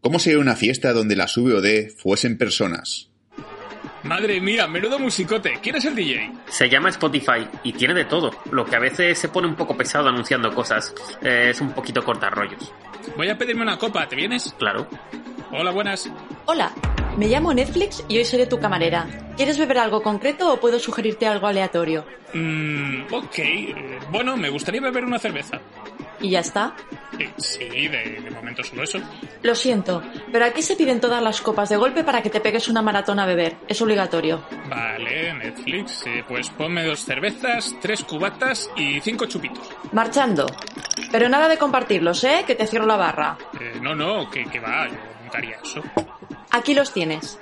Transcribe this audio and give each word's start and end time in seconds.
¿Cómo 0.00 0.18
sería 0.18 0.38
una 0.38 0.54
fiesta 0.56 0.92
donde 0.92 1.16
las 1.16 1.36
VOD 1.36 1.90
fuesen 1.96 2.38
personas? 2.38 3.08
Madre 4.04 4.40
mía, 4.40 4.68
menudo 4.68 4.98
musicote. 4.98 5.58
¿Quién 5.60 5.76
es 5.76 5.84
el 5.84 5.94
DJ? 5.96 6.30
Se 6.48 6.68
llama 6.68 6.88
Spotify 6.90 7.46
y 7.64 7.72
tiene 7.72 7.94
de 7.94 8.04
todo, 8.04 8.30
lo 8.52 8.64
que 8.64 8.76
a 8.76 8.78
veces 8.78 9.18
se 9.18 9.28
pone 9.28 9.48
un 9.48 9.56
poco 9.56 9.76
pesado 9.76 10.08
anunciando 10.08 10.54
cosas. 10.54 10.94
Eh, 11.20 11.48
es 11.50 11.60
un 11.60 11.72
poquito 11.72 12.04
cortarrollos. 12.04 12.72
Voy 13.16 13.28
a 13.28 13.36
pedirme 13.36 13.62
una 13.62 13.76
copa, 13.76 14.06
¿te 14.08 14.14
vienes? 14.14 14.54
Claro. 14.56 14.88
Hola, 15.50 15.72
buenas. 15.72 16.08
Hola, 16.46 16.72
me 17.16 17.26
llamo 17.26 17.52
Netflix 17.52 18.04
y 18.08 18.18
hoy 18.18 18.24
seré 18.24 18.46
tu 18.46 18.60
camarera. 18.60 19.06
¿Quieres 19.36 19.58
beber 19.58 19.78
algo 19.78 20.00
concreto 20.02 20.52
o 20.52 20.60
puedo 20.60 20.78
sugerirte 20.78 21.26
algo 21.26 21.48
aleatorio? 21.48 22.04
Mmm, 22.34 23.12
ok. 23.12 23.38
Eh, 23.38 23.98
Bueno, 24.10 24.36
me 24.36 24.48
gustaría 24.48 24.80
beber 24.80 25.04
una 25.04 25.18
cerveza. 25.18 25.60
¿Y 26.20 26.30
ya 26.30 26.40
está? 26.40 26.74
Sí, 27.36 27.58
de, 27.88 28.20
de 28.22 28.30
momento 28.30 28.62
solo 28.64 28.82
eso. 28.82 28.98
Lo 29.42 29.54
siento, 29.54 30.02
pero 30.32 30.44
aquí 30.44 30.62
se 30.62 30.76
piden 30.76 31.00
todas 31.00 31.22
las 31.22 31.40
copas 31.40 31.68
de 31.68 31.76
golpe 31.76 32.04
para 32.04 32.22
que 32.22 32.30
te 32.30 32.40
pegues 32.40 32.68
una 32.68 32.82
maratón 32.82 33.18
a 33.20 33.26
beber. 33.26 33.56
Es 33.68 33.80
obligatorio. 33.82 34.42
Vale, 34.68 35.32
Netflix. 35.34 36.04
eh, 36.06 36.24
pues 36.26 36.50
ponme 36.50 36.84
dos 36.84 37.04
cervezas, 37.04 37.74
tres 37.80 38.02
cubatas 38.04 38.70
y 38.76 39.00
cinco 39.00 39.26
chupitos. 39.26 39.68
Marchando. 39.92 40.46
Pero 41.12 41.28
nada 41.28 41.48
de 41.48 41.56
compartirlos, 41.58 42.22
¿eh? 42.24 42.44
Que 42.46 42.54
te 42.54 42.66
cierro 42.66 42.86
la 42.86 42.96
barra. 42.96 43.38
Eh, 43.60 43.78
no, 43.80 43.94
no, 43.94 44.28
que, 44.30 44.44
que 44.44 44.60
va, 44.60 44.88
yo 44.88 44.94
nunca 45.22 45.38
haría 45.38 45.56
eso. 45.62 45.82
Aquí 46.50 46.74
los 46.74 46.92
tienes. 46.92 47.38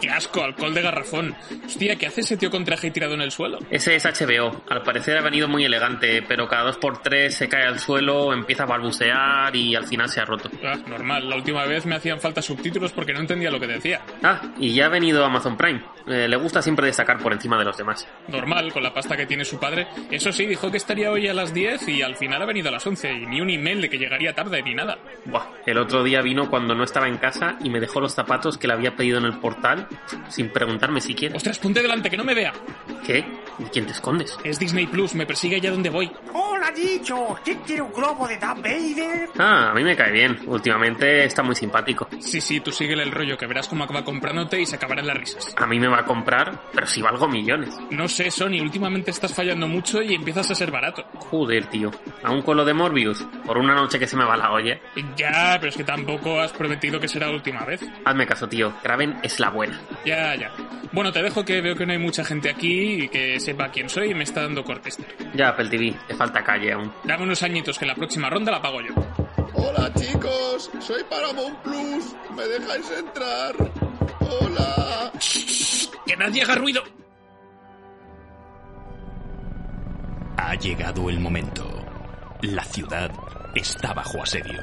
¡Qué 0.00 0.10
asco! 0.10 0.42
Alcohol 0.42 0.74
de 0.74 0.82
garrafón. 0.82 1.34
Hostia, 1.64 1.96
¿qué 1.96 2.06
hace 2.06 2.20
ese 2.20 2.36
tío 2.36 2.50
con 2.50 2.64
traje 2.64 2.90
tirado 2.90 3.14
en 3.14 3.20
el 3.20 3.30
suelo? 3.30 3.58
Ese 3.70 3.96
es 3.96 4.04
HBO. 4.04 4.62
Al 4.68 4.82
parecer 4.82 5.18
ha 5.18 5.22
venido 5.22 5.48
muy 5.48 5.64
elegante, 5.64 6.22
pero 6.22 6.48
cada 6.48 6.64
dos 6.64 6.76
por 6.78 7.02
tres 7.02 7.34
se 7.34 7.48
cae 7.48 7.64
al 7.64 7.78
suelo, 7.78 8.32
empieza 8.32 8.64
a 8.64 8.66
balbucear 8.66 9.54
y 9.54 9.74
al 9.74 9.86
final 9.86 10.08
se 10.08 10.20
ha 10.20 10.24
roto. 10.24 10.50
Ah, 10.64 10.76
normal, 10.86 11.28
la 11.28 11.36
última 11.36 11.64
vez 11.64 11.86
me 11.86 11.96
hacían 11.96 12.20
falta 12.20 12.42
subtítulos 12.42 12.92
porque 12.92 13.12
no 13.12 13.20
entendía 13.20 13.50
lo 13.50 13.60
que 13.60 13.66
decía. 13.66 14.00
Ah, 14.22 14.40
y 14.58 14.74
ya 14.74 14.86
ha 14.86 14.88
venido 14.88 15.24
Amazon 15.24 15.56
Prime. 15.56 15.82
Eh, 16.06 16.26
le 16.28 16.36
gusta 16.36 16.62
siempre 16.62 16.86
destacar 16.86 17.18
por 17.18 17.32
encima 17.32 17.58
de 17.58 17.64
los 17.64 17.76
demás. 17.76 18.08
Normal, 18.28 18.72
con 18.72 18.82
la 18.82 18.94
pasta 18.94 19.16
que 19.16 19.26
tiene 19.26 19.44
su 19.44 19.58
padre. 19.58 19.86
Eso 20.10 20.32
sí, 20.32 20.46
dijo 20.46 20.70
que 20.70 20.78
estaría 20.78 21.10
hoy 21.10 21.28
a 21.28 21.34
las 21.34 21.52
10 21.52 21.88
y 21.88 22.02
al 22.02 22.16
final 22.16 22.40
ha 22.42 22.46
venido 22.46 22.68
a 22.68 22.72
las 22.72 22.86
11 22.86 23.12
y 23.12 23.26
ni 23.26 23.40
un 23.40 23.50
email 23.50 23.82
de 23.82 23.90
que 23.90 23.98
llegaría 23.98 24.34
tarde 24.34 24.62
ni 24.62 24.74
nada. 24.74 24.98
Buah, 25.26 25.46
el 25.66 25.78
otro 25.78 26.02
día 26.02 26.22
vino 26.22 26.48
cuando 26.48 26.74
no 26.74 26.84
estaba 26.84 27.08
en 27.08 27.18
casa 27.18 27.56
y 27.62 27.70
me 27.70 27.80
dejó 27.80 28.00
los 28.00 28.14
zapatos 28.14 28.56
que 28.56 28.66
le 28.66 28.74
había 28.74 28.96
pedido 28.96 29.18
en 29.18 29.24
el 29.24 29.38
portal 29.48 29.88
sin 30.28 30.50
preguntarme 30.50 31.00
siquiera. 31.00 31.34
Ostras, 31.36 31.58
ponte 31.58 31.80
delante, 31.80 32.10
que 32.10 32.16
no 32.18 32.24
me 32.24 32.34
vea. 32.34 32.52
¿Qué? 33.06 33.24
¿Y 33.58 33.64
quién 33.64 33.86
te 33.86 33.92
escondes? 33.92 34.38
Es 34.44 34.58
Disney 34.58 34.86
Plus, 34.86 35.14
me 35.14 35.24
persigue 35.24 35.56
allá 35.56 35.70
donde 35.70 35.88
voy. 35.88 36.10
Hola, 36.34 36.70
dicho. 36.70 37.38
¿Quién 37.42 37.60
quiere 37.60 37.80
un 37.82 37.92
globo 37.92 38.28
de 38.28 38.36
Darth 38.36 38.62
Vader? 38.62 39.30
Ah, 39.38 39.70
a 39.70 39.74
mí 39.74 39.82
me 39.82 39.96
cae 39.96 40.12
bien. 40.12 40.38
Últimamente 40.46 41.24
está 41.24 41.42
muy 41.42 41.54
simpático. 41.54 42.08
Sí, 42.20 42.40
sí, 42.42 42.60
tú 42.60 42.70
síguele 42.70 43.02
el 43.02 43.10
rollo, 43.10 43.38
que 43.38 43.46
verás 43.46 43.68
cómo 43.68 43.84
acaba 43.84 44.04
comprándote 44.04 44.60
y 44.60 44.66
se 44.66 44.76
acabarán 44.76 45.06
las 45.06 45.16
risas. 45.16 45.54
A 45.56 45.66
mí 45.66 45.80
me 45.80 45.88
va 45.88 46.00
a 46.00 46.04
comprar, 46.04 46.60
pero 46.74 46.86
si 46.86 47.00
valgo 47.00 47.26
millones. 47.26 47.74
No 47.90 48.06
sé, 48.06 48.30
Sony, 48.30 48.60
últimamente 48.60 49.10
estás 49.10 49.34
fallando 49.34 49.66
mucho 49.66 50.02
y 50.02 50.14
empiezas 50.14 50.50
a 50.50 50.54
ser 50.54 50.70
barato. 50.70 51.04
Joder, 51.14 51.66
tío. 51.66 51.90
Aún 52.22 52.42
con 52.42 52.56
lo 52.58 52.64
de 52.66 52.74
Morbius, 52.74 53.26
por 53.46 53.56
una 53.56 53.74
noche 53.74 53.98
que 53.98 54.06
se 54.06 54.16
me 54.16 54.24
va 54.24 54.36
la 54.36 54.52
olla. 54.52 54.78
Ya, 55.16 55.56
pero 55.58 55.70
es 55.70 55.76
que 55.76 55.84
tampoco 55.84 56.38
has 56.38 56.52
prometido 56.52 57.00
que 57.00 57.08
será 57.08 57.28
la 57.28 57.34
última 57.34 57.64
vez. 57.64 57.80
Hazme 58.04 58.26
caso, 58.26 58.48
tío. 58.48 58.74
Graven 58.82 59.18
es 59.22 59.37
la 59.38 59.50
buena. 59.50 59.80
Ya, 60.04 60.34
ya. 60.34 60.52
Bueno, 60.92 61.12
te 61.12 61.22
dejo 61.22 61.44
que 61.44 61.60
veo 61.60 61.76
que 61.76 61.86
no 61.86 61.92
hay 61.92 61.98
mucha 61.98 62.24
gente 62.24 62.50
aquí 62.50 63.04
y 63.04 63.08
que 63.08 63.38
sepa 63.40 63.70
quién 63.70 63.88
soy 63.88 64.10
y 64.10 64.14
me 64.14 64.24
está 64.24 64.42
dando 64.42 64.64
cortes. 64.64 64.98
Ya, 65.34 65.50
Apple 65.50 65.68
TV, 65.68 65.94
te 66.06 66.14
falta 66.14 66.42
calle 66.42 66.72
aún. 66.72 66.92
Dame 67.04 67.24
unos 67.24 67.42
añitos 67.42 67.78
que 67.78 67.86
la 67.86 67.94
próxima 67.94 68.30
ronda 68.30 68.52
la 68.52 68.62
pago 68.62 68.80
yo. 68.80 68.94
Hola 69.54 69.92
chicos, 69.94 70.70
soy 70.80 71.02
Paramount 71.04 71.58
Plus. 71.62 72.16
¿Me 72.36 72.44
dejáis 72.44 72.90
entrar? 72.98 73.54
Hola. 74.20 75.12
¡Que 76.06 76.16
nadie 76.16 76.42
haga 76.42 76.54
ruido! 76.54 76.82
Ha 80.36 80.54
llegado 80.54 81.10
el 81.10 81.20
momento. 81.20 81.68
La 82.42 82.64
ciudad 82.64 83.10
está 83.54 83.92
bajo 83.92 84.22
asedio. 84.22 84.62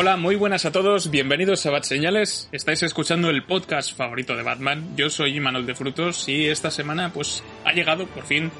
Hola, 0.00 0.16
muy 0.16 0.36
buenas 0.36 0.64
a 0.64 0.70
todos, 0.70 1.10
bienvenidos 1.10 1.66
a 1.66 1.72
Bat 1.72 1.82
Señales. 1.82 2.48
Estáis 2.52 2.84
escuchando 2.84 3.30
el 3.30 3.42
podcast 3.42 3.96
favorito 3.96 4.36
de 4.36 4.44
Batman. 4.44 4.94
Yo 4.96 5.10
soy 5.10 5.34
Imanol 5.34 5.66
de 5.66 5.74
Frutos 5.74 6.28
y 6.28 6.46
esta 6.46 6.70
semana 6.70 7.12
pues 7.12 7.42
ha 7.64 7.72
llegado 7.72 8.06
por 8.06 8.24
fin. 8.24 8.52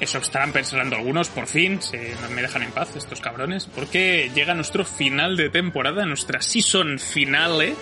Eso 0.00 0.16
estarán 0.16 0.50
pensando 0.50 0.96
algunos, 0.96 1.28
por 1.28 1.46
fin, 1.46 1.82
se, 1.82 2.14
me 2.34 2.40
dejan 2.40 2.62
en 2.62 2.70
paz 2.70 2.96
estos 2.96 3.20
cabrones, 3.20 3.66
porque 3.66 4.30
llega 4.34 4.54
nuestro 4.54 4.86
final 4.86 5.36
de 5.36 5.50
temporada, 5.50 6.06
nuestra 6.06 6.40
season 6.40 6.98
finale, 6.98 7.74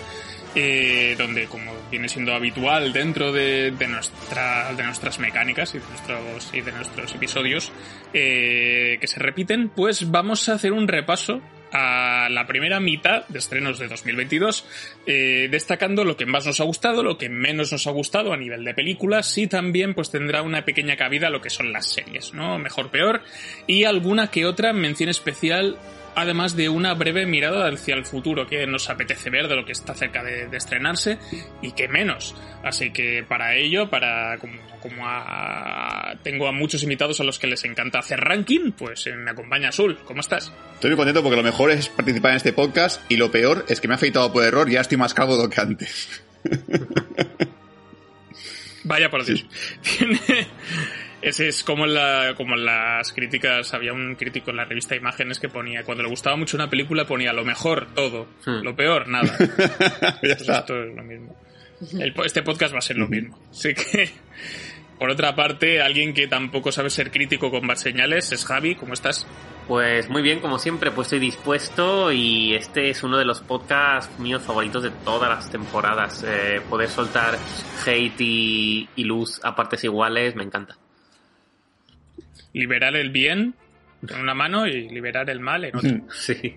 eh, 0.53 1.15
donde 1.17 1.45
como 1.45 1.71
viene 1.89 2.09
siendo 2.09 2.33
habitual 2.33 2.91
dentro 2.91 3.31
de, 3.31 3.71
de, 3.71 3.87
nuestra, 3.87 4.73
de 4.73 4.83
nuestras 4.83 5.17
mecánicas 5.17 5.73
y 5.75 5.79
de 5.79 5.85
nuestros, 5.87 6.53
y 6.53 6.59
de 6.59 6.71
nuestros 6.73 7.15
episodios 7.15 7.71
eh, 8.13 8.97
que 8.99 9.07
se 9.07 9.17
repiten, 9.21 9.69
pues 9.69 10.11
vamos 10.11 10.49
a 10.49 10.55
hacer 10.55 10.73
un 10.73 10.89
repaso 10.89 11.41
a 11.71 12.27
la 12.29 12.45
primera 12.47 12.79
mitad 12.79 13.27
de 13.27 13.39
estrenos 13.39 13.79
de 13.79 13.87
2022, 13.87 14.65
eh, 15.05 15.47
destacando 15.49 16.03
lo 16.03 16.17
que 16.17 16.25
más 16.25 16.45
nos 16.45 16.59
ha 16.59 16.63
gustado, 16.63 17.03
lo 17.03 17.17
que 17.17 17.29
menos 17.29 17.71
nos 17.71 17.87
ha 17.87 17.91
gustado 17.91 18.33
a 18.33 18.37
nivel 18.37 18.63
de 18.63 18.73
películas 18.73 19.37
y 19.37 19.47
también 19.47 19.93
pues 19.93 20.11
tendrá 20.11 20.41
una 20.41 20.65
pequeña 20.65 20.97
cabida 20.97 21.29
lo 21.29 21.41
que 21.41 21.49
son 21.49 21.71
las 21.71 21.87
series, 21.87 22.33
¿no? 22.33 22.57
Mejor, 22.59 22.91
peor 22.91 23.21
y 23.67 23.85
alguna 23.85 24.29
que 24.29 24.45
otra 24.45 24.73
mención 24.73 25.09
especial 25.09 25.77
además 26.15 26.55
de 26.55 26.69
una 26.69 26.93
breve 26.93 27.25
mirada 27.25 27.67
hacia 27.67 27.95
el 27.95 28.05
futuro 28.05 28.47
que 28.47 28.65
nos 28.67 28.89
apetece 28.89 29.29
ver 29.29 29.47
de 29.47 29.55
lo 29.55 29.65
que 29.65 29.71
está 29.71 29.93
cerca 29.93 30.23
de, 30.23 30.47
de 30.47 30.57
estrenarse 30.57 31.17
y 31.61 31.71
que 31.71 31.87
menos. 31.87 32.35
Así 32.63 32.91
que 32.91 33.23
para 33.27 33.55
ello, 33.55 33.89
para 33.89 34.37
como, 34.37 34.59
como 34.81 35.03
a, 35.05 36.15
tengo 36.23 36.47
a 36.47 36.51
muchos 36.51 36.83
invitados 36.83 37.19
a 37.19 37.23
los 37.23 37.39
que 37.39 37.47
les 37.47 37.63
encanta 37.63 37.99
hacer 37.99 38.19
ranking, 38.19 38.71
pues 38.71 39.07
eh, 39.07 39.13
me 39.13 39.31
acompaña 39.31 39.69
Azul. 39.69 39.99
¿Cómo 40.05 40.21
estás? 40.21 40.51
Estoy 40.73 40.91
muy 40.91 40.97
contento 40.97 41.23
porque 41.23 41.37
lo 41.37 41.43
mejor 41.43 41.71
es 41.71 41.89
participar 41.89 42.31
en 42.31 42.37
este 42.37 42.53
podcast 42.53 43.01
y 43.09 43.17
lo 43.17 43.31
peor 43.31 43.65
es 43.67 43.81
que 43.81 43.87
me 43.87 43.93
ha 43.93 43.95
afeitado 43.95 44.31
por 44.31 44.43
error 44.43 44.69
y 44.69 44.73
ya 44.73 44.81
estoy 44.81 44.97
más 44.97 45.13
calvo 45.13 45.49
que 45.49 45.61
antes. 45.61 46.23
Vaya 48.83 49.09
por 49.09 49.25
Dios. 49.25 49.45
Tiene... 49.97 50.19
Ese 51.21 51.47
es 51.47 51.63
como 51.63 51.85
en, 51.85 51.93
la, 51.93 52.33
como 52.35 52.55
en 52.55 52.65
las 52.65 53.13
críticas, 53.13 53.73
había 53.73 53.93
un 53.93 54.15
crítico 54.15 54.49
en 54.51 54.57
la 54.57 54.65
revista 54.65 54.95
Imágenes 54.95 55.39
que 55.39 55.49
ponía, 55.49 55.83
cuando 55.83 56.03
le 56.03 56.09
gustaba 56.09 56.35
mucho 56.35 56.57
una 56.57 56.69
película 56.69 57.05
ponía 57.05 57.31
lo 57.33 57.45
mejor, 57.45 57.87
todo, 57.93 58.27
Hmm. 58.45 58.63
lo 58.63 58.75
peor, 58.75 59.07
nada. 59.07 59.37
ya 60.23 60.33
está. 60.33 60.59
esto 60.59 60.83
es 60.83 60.95
lo 60.95 61.03
mismo. 61.03 61.35
El 61.99 62.13
este 62.25 62.43
podcast 62.43 62.73
va 62.73 62.79
a 62.79 62.81
ser 62.81 62.97
lo 62.97 63.07
mismo. 63.07 63.39
Así 63.49 63.73
que, 63.73 64.09
por 64.99 65.09
otra 65.09 65.35
parte, 65.35 65.81
alguien 65.81 66.13
que 66.13 66.27
tampoco 66.27 66.71
sabe 66.71 66.89
ser 66.89 67.11
crítico 67.11 67.49
con 67.51 67.65
más 67.65 67.81
señales 67.81 68.31
es 68.31 68.45
Javi, 68.45 68.75
¿cómo 68.75 68.93
estás? 68.93 69.27
Pues 69.67 70.09
muy 70.09 70.21
bien, 70.21 70.39
como 70.41 70.59
siempre, 70.59 70.91
pues 70.91 71.05
estoy 71.07 71.19
dispuesto 71.19 72.11
y 72.11 72.55
este 72.55 72.89
es 72.89 73.03
uno 73.03 73.17
de 73.17 73.25
los 73.25 73.41
podcasts 73.41 74.19
míos 74.19 74.41
favoritos 74.43 74.83
de 74.83 74.89
todas 74.89 75.29
las 75.29 75.49
temporadas. 75.51 76.25
Eh, 76.27 76.61
poder 76.69 76.89
soltar 76.89 77.37
hate 77.85 78.19
y, 78.21 78.89
y 78.95 79.03
luz 79.03 79.39
a 79.43 79.55
partes 79.55 79.83
iguales 79.83 80.35
me 80.35 80.43
encanta. 80.43 80.77
Liberar 82.53 82.95
el 82.95 83.09
bien 83.11 83.55
en 84.07 84.19
una 84.19 84.33
mano 84.33 84.67
y 84.67 84.89
liberar 84.89 85.29
el 85.29 85.39
mal 85.39 85.65
en 85.65 85.75
otra. 85.75 86.01
Sí. 86.13 86.55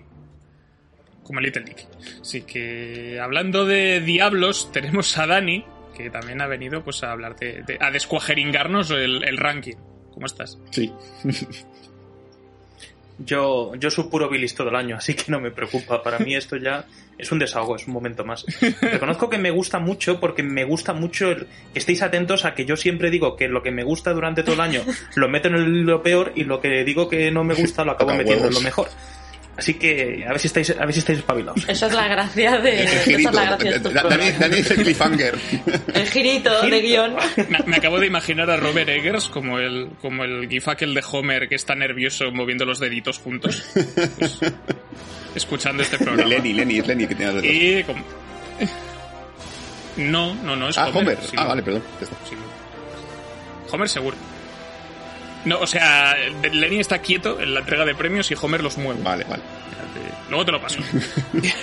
como 1.23 1.39
Little 1.39 1.63
Dick. 1.63 1.87
Así 2.21 2.41
que 2.41 3.19
hablando 3.19 3.65
de 3.65 3.99
diablos, 4.01 4.71
tenemos 4.71 5.17
a 5.17 5.25
Dani, 5.27 5.65
que 5.97 6.09
también 6.09 6.41
ha 6.41 6.47
venido 6.47 6.83
pues 6.83 7.03
a 7.03 7.11
hablar 7.11 7.35
de, 7.37 7.63
de- 7.63 7.77
a 7.79 7.89
descuajeringarnos 7.91 8.91
el, 8.91 9.23
el 9.23 9.37
ranking. 9.37 9.75
¿Cómo 10.13 10.25
estás? 10.27 10.59
Sí. 10.71 10.91
Yo, 13.17 13.73
yo 13.75 13.89
supuro 13.89 14.27
bilis 14.29 14.53
todo 14.55 14.67
el 14.69 14.75
año, 14.75 14.97
así 14.97 15.13
que 15.13 15.31
no 15.31 15.39
me 15.39 15.49
preocupa. 15.51 16.03
Para 16.03 16.19
mí 16.19 16.35
esto 16.35 16.57
ya 16.57 16.85
es 17.17 17.31
un 17.31 17.39
desahogo, 17.39 17.75
es 17.75 17.87
un 17.87 17.93
momento 17.93 18.23
más. 18.25 18.45
Reconozco 18.81 19.29
que 19.29 19.37
me 19.37 19.51
gusta 19.51 19.79
mucho 19.79 20.19
porque 20.19 20.43
me 20.43 20.63
gusta 20.63 20.93
mucho 20.93 21.31
el- 21.31 21.47
que 21.73 21.79
estéis 21.79 22.01
atentos 22.01 22.45
a 22.45 22.53
que 22.53 22.65
yo 22.65 22.75
siempre 22.75 23.09
digo 23.09 23.35
que 23.35 23.47
lo 23.47 23.63
que 23.63 23.71
me 23.71 23.83
gusta 23.83 24.11
durante 24.13 24.43
todo 24.43 24.55
el 24.55 24.61
año 24.61 24.81
lo 25.15 25.27
meto 25.29 25.47
en 25.47 25.55
el- 25.55 25.81
lo 25.81 26.03
peor 26.03 26.31
y 26.35 26.43
lo 26.43 26.59
que 26.61 26.83
digo 26.83 27.07
que 27.09 27.31
no 27.31 27.43
me 27.43 27.53
gusta 27.55 27.83
lo 27.85 27.93
acabo 27.93 28.13
metiendo 28.13 28.47
en 28.47 28.53
lo 28.53 28.61
mejor. 28.61 28.89
Así 29.57 29.75
que 29.75 30.25
a 30.27 30.31
ver 30.31 30.39
si 30.39 30.47
estáis, 30.47 30.69
a 30.71 30.83
ver 30.85 30.91
si 30.91 30.99
estáis 30.99 31.19
espabilados. 31.19 31.63
Esa 31.69 31.87
es 31.87 31.93
la 31.93 32.09
gracia 32.09 32.57
de, 32.59 32.81
El 32.81 32.87
esa 32.89 33.11
es 33.11 33.23
la 33.33 33.45
gracia 33.45 33.79
de 33.79 34.33
Dani, 34.37 34.57
es 34.57 34.71
el 34.71 34.83
cliffhanger. 34.83 35.35
El 35.93 36.07
girito 36.09 36.61
de 36.61 36.81
guion. 36.81 37.15
Me, 37.47 37.59
me 37.65 37.77
acabo 37.77 37.97
de 38.01 38.07
imaginar 38.07 38.49
a 38.49 38.57
Robert 38.57 38.89
Eggers 38.89 39.29
como 39.29 39.57
el, 39.59 39.91
como 40.01 40.25
el 40.25 40.49
gif 40.49 40.67
aquel 40.67 40.93
de 40.93 41.01
Homer 41.09 41.47
que 41.47 41.55
está 41.55 41.73
nervioso 41.73 42.33
moviendo 42.33 42.65
los 42.65 42.79
deditos 42.81 43.17
juntos. 43.19 43.63
Pues, 44.19 44.39
escuchando 45.35 45.83
este 45.83 45.97
programa. 46.03 46.27
Lenny, 46.29 46.53
Lenny, 46.53 46.79
es 46.79 46.87
Lenny 46.87 47.07
que 47.07 47.15
tiene 47.15 47.33
los 47.33 47.41
dedos. 47.43 47.55
Y 47.55 47.83
como- 47.83 48.03
No, 49.97 50.33
no, 50.35 50.55
no, 50.55 50.69
es 50.69 50.77
Ah, 50.77 50.89
Homer. 50.93 51.17
sí, 51.21 51.35
Ah, 51.37 51.43
no. 51.43 51.49
vale, 51.49 51.63
perdón. 51.63 51.83
Homer 53.71 53.89
seguro. 53.89 54.17
No, 55.45 55.59
o 55.59 55.67
sea, 55.67 56.15
Lenny 56.51 56.79
está 56.79 56.99
quieto 56.99 57.39
en 57.39 57.53
la 57.53 57.59
entrega 57.59 57.85
de 57.85 57.93
premios 57.95 58.29
y 58.31 58.35
Homer 58.41 58.63
los 58.63 58.77
mueve. 58.77 59.01
Vale, 59.03 59.25
vale. 59.29 59.43
Luego 60.29 60.45
te 60.45 60.51
lo 60.51 60.61
paso. 60.61 60.79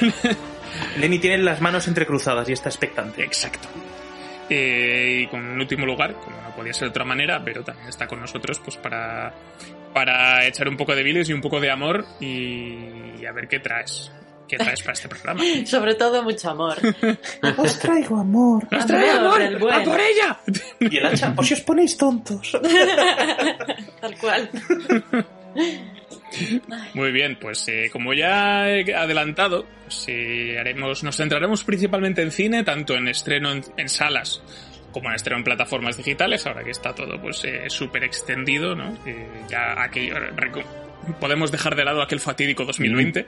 Lenny 0.99 1.19
tiene 1.19 1.39
las 1.39 1.61
manos 1.61 1.87
entrecruzadas 1.89 2.49
y 2.49 2.53
está 2.53 2.69
expectante. 2.69 3.23
Exacto. 3.25 3.69
Eh, 4.51 5.23
y 5.23 5.27
con 5.29 5.45
un 5.45 5.61
último 5.61 5.87
lugar, 5.87 6.15
como 6.15 6.41
no 6.41 6.55
podía 6.55 6.73
ser 6.73 6.89
de 6.89 6.91
otra 6.91 7.05
manera, 7.05 7.43
pero 7.45 7.63
también 7.63 7.89
está 7.89 8.07
con 8.07 8.21
nosotros 8.21 8.61
pues 8.61 8.77
para, 8.77 9.33
para 9.95 10.47
echar 10.47 10.69
un 10.69 10.77
poco 10.77 10.95
de 10.95 11.03
bilis 11.03 11.29
y 11.29 11.33
un 11.33 11.41
poco 11.41 11.61
de 11.61 11.71
amor 11.71 12.05
y 12.21 13.25
a 13.25 13.33
ver 13.33 13.49
qué 13.49 13.61
traes. 13.61 14.13
¿Qué 14.53 14.59
traes 14.59 14.83
para 14.83 14.93
este 14.93 15.09
programa? 15.09 15.43
Sobre 15.65 15.95
todo 15.95 16.23
mucho 16.23 16.51
amor. 16.51 16.77
Os 17.57 17.79
traigo 17.79 18.19
amor. 18.19 18.69
Amor 18.71 19.39
del 19.39 19.57
bueno. 19.57 19.97
ella! 19.97 20.39
Y 20.79 20.99
el 20.99 21.07
hacha, 21.07 21.35
por 21.35 21.47
si 21.47 21.55
os 21.55 21.63
ponéis 21.63 21.97
tontos. 21.97 22.53
Tal 24.03 24.19
cual. 24.19 24.51
Muy 26.95 27.13
bien, 27.13 27.37
pues 27.41 27.67
eh, 27.69 27.89
como 27.93 28.15
ya 28.15 28.71
he 28.71 28.95
adelantado, 28.95 29.67
pues, 29.85 30.05
eh, 30.09 30.59
haremos, 30.59 31.03
nos 31.03 31.17
centraremos 31.17 31.65
principalmente 31.65 32.23
en 32.23 32.31
cine, 32.31 32.65
tanto 32.65 32.95
en 32.95 33.09
estreno 33.09 33.53
en, 33.53 33.65
en 33.77 33.89
salas 33.89 34.43
como 34.93 35.09
en 35.09 35.17
estreno 35.17 35.39
en 35.39 35.45
plataformas 35.45 35.97
digitales, 35.97 36.47
ahora 36.47 36.63
que 36.63 36.71
está 36.71 36.95
todo 36.95 37.21
pues 37.21 37.45
eh, 37.45 37.69
súper 37.69 38.05
extendido, 38.05 38.77
¿no? 38.77 38.97
Eh, 39.07 39.27
ya 39.49 39.83
aquello, 39.83 40.15
podemos 41.19 41.51
dejar 41.51 41.75
de 41.75 41.85
lado 41.85 42.03
aquel 42.03 42.21
fatídico 42.21 42.65
2020, 42.65 43.27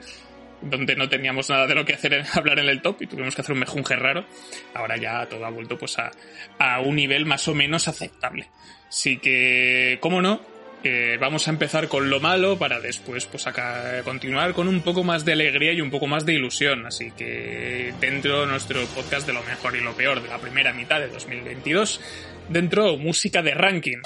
donde 0.61 0.95
no 0.95 1.09
teníamos 1.09 1.49
nada 1.49 1.67
de 1.67 1.75
lo 1.75 1.83
que 1.83 1.93
hacer 1.93 2.13
en 2.13 2.25
hablar 2.33 2.59
en 2.59 2.69
el 2.69 2.81
top 2.81 3.01
y 3.01 3.07
tuvimos 3.07 3.35
que 3.35 3.41
hacer 3.41 3.53
un 3.53 3.59
mejunje 3.59 3.95
raro. 3.95 4.25
Ahora 4.73 4.95
ya 4.95 5.25
todo 5.25 5.45
ha 5.45 5.49
vuelto 5.49 5.77
pues 5.77 5.99
a, 5.99 6.11
a 6.57 6.79
un 6.79 6.95
nivel 6.95 7.25
más 7.25 7.47
o 7.47 7.53
menos 7.53 7.87
aceptable. 7.87 8.47
Así 8.87 9.17
que, 9.17 9.97
cómo 9.99 10.21
no, 10.21 10.39
eh, 10.83 11.17
vamos 11.19 11.47
a 11.47 11.51
empezar 11.51 11.87
con 11.87 12.09
lo 12.09 12.19
malo 12.19 12.57
para 12.57 12.79
después 12.79 13.25
pues 13.25 13.47
acá 13.47 14.03
continuar 14.03 14.53
con 14.53 14.67
un 14.67 14.81
poco 14.81 15.03
más 15.03 15.25
de 15.25 15.33
alegría 15.33 15.73
y 15.73 15.81
un 15.81 15.89
poco 15.89 16.07
más 16.07 16.25
de 16.25 16.33
ilusión. 16.33 16.85
Así 16.85 17.11
que 17.11 17.93
dentro 17.99 18.41
de 18.41 18.47
nuestro 18.47 18.85
podcast 18.87 19.25
de 19.25 19.33
lo 19.33 19.43
mejor 19.43 19.75
y 19.75 19.81
lo 19.81 19.93
peor 19.93 20.21
de 20.21 20.29
la 20.29 20.37
primera 20.37 20.73
mitad 20.73 20.99
de 20.99 21.07
2022, 21.07 22.01
dentro 22.49 22.97
música 22.97 23.41
de 23.41 23.53
ranking. 23.53 24.01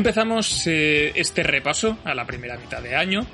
Empezamos 0.00 0.66
eh, 0.66 1.12
este 1.14 1.42
repaso 1.42 1.98
a 2.04 2.14
la 2.14 2.24
primera 2.24 2.56
mitad 2.56 2.80
de 2.82 2.96
año 2.96 3.26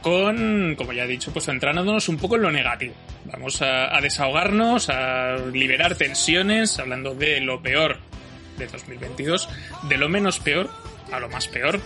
con, 0.00 0.74
como 0.74 0.94
ya 0.94 1.04
he 1.04 1.06
dicho, 1.06 1.34
pues 1.34 1.44
centrándonos 1.44 2.08
un 2.08 2.16
poco 2.16 2.36
en 2.36 2.42
lo 2.42 2.50
negativo. 2.50 2.94
Vamos 3.26 3.60
a, 3.60 4.00
desahogarnos, 4.00 4.88
a 4.88 5.36
liberar 5.52 5.96
tensiones, 5.96 6.78
hablando 6.78 7.14
de 7.14 7.42
lo 7.42 7.60
peor 7.60 7.98
de 8.56 8.66
2022, 8.68 9.50
de 9.82 9.98
lo 9.98 10.08
menos 10.08 10.40
peor 10.40 10.70
a 11.12 11.20
lo 11.20 11.28
más 11.28 11.46
peor. 11.46 11.78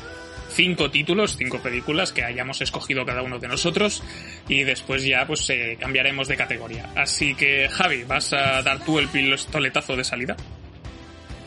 Cinco 0.51 0.89
títulos, 0.89 1.37
cinco 1.37 1.59
películas 1.59 2.13
que 2.13 2.23
hayamos 2.23 2.61
escogido 2.61 3.05
cada 3.05 3.23
uno 3.23 3.41
de 3.41 3.49
nosotros 3.49 4.05
y 4.47 4.63
después 4.63 5.03
ya 5.03 5.27
pues 5.27 5.51
eh, 5.51 5.77
cambiaremos 5.81 6.29
de 6.29 6.37
categoría. 6.37 6.91
Así 6.95 7.35
que 7.35 7.69
Javi, 7.69 8.05
¿vas 8.05 8.33
a 8.33 8.63
dar 8.63 8.85
tú 8.85 9.01
el 9.01 9.09
pistoletazo 9.09 9.97
de 9.97 10.05
salida? 10.05 10.37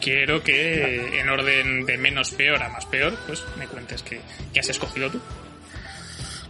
Quiero 0.02 0.44
que 0.44 1.20
en 1.20 1.30
orden 1.30 1.86
de 1.86 1.98
menos 1.98 2.32
peor 2.32 2.62
a 2.64 2.70
más 2.70 2.86
peor, 2.86 3.18
pues 3.28 3.46
me 3.58 3.68
cuentes 3.68 4.04
que 4.04 4.22
has 4.60 4.70
escogido 4.70 5.10
tú. 5.10 5.22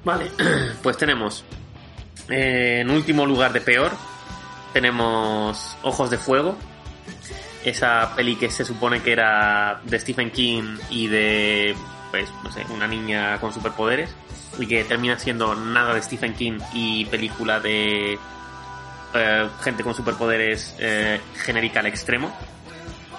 Vale, 0.04 0.32
pues 0.82 0.98
tenemos 0.98 1.44
eh, 2.30 2.80
en 2.82 2.90
último 2.90 3.26
lugar 3.26 3.54
de 3.54 3.62
peor, 3.62 3.92
tenemos 4.74 5.78
Ojos 5.84 6.10
de 6.10 6.18
Fuego, 6.18 6.58
esa 7.66 8.16
peli 8.16 8.36
que 8.36 8.50
se 8.50 8.64
supone 8.64 9.02
que 9.02 9.12
era 9.12 9.82
de 9.84 10.00
Stephen 10.00 10.32
King 10.32 10.78
y 10.90 11.08
de, 11.08 11.76
pues, 12.10 12.30
no 12.44 12.52
sé, 12.52 12.66
una 12.70 12.88
niña 12.88 13.40
con 13.40 13.54
superpoderes, 13.54 14.16
y 14.58 14.66
que 14.66 14.84
termina 14.84 15.20
siendo 15.20 15.56
nada 15.56 15.94
de 15.94 16.02
Stephen 16.02 16.34
King 16.34 16.60
y 16.74 17.06
película 17.06 17.60
de 17.60 18.18
eh, 19.14 19.50
gente 19.62 19.84
con 19.84 19.94
superpoderes 19.94 20.76
eh, 20.80 21.20
genérica 21.44 21.82
al 21.82 21.88
extremo. 21.88 22.36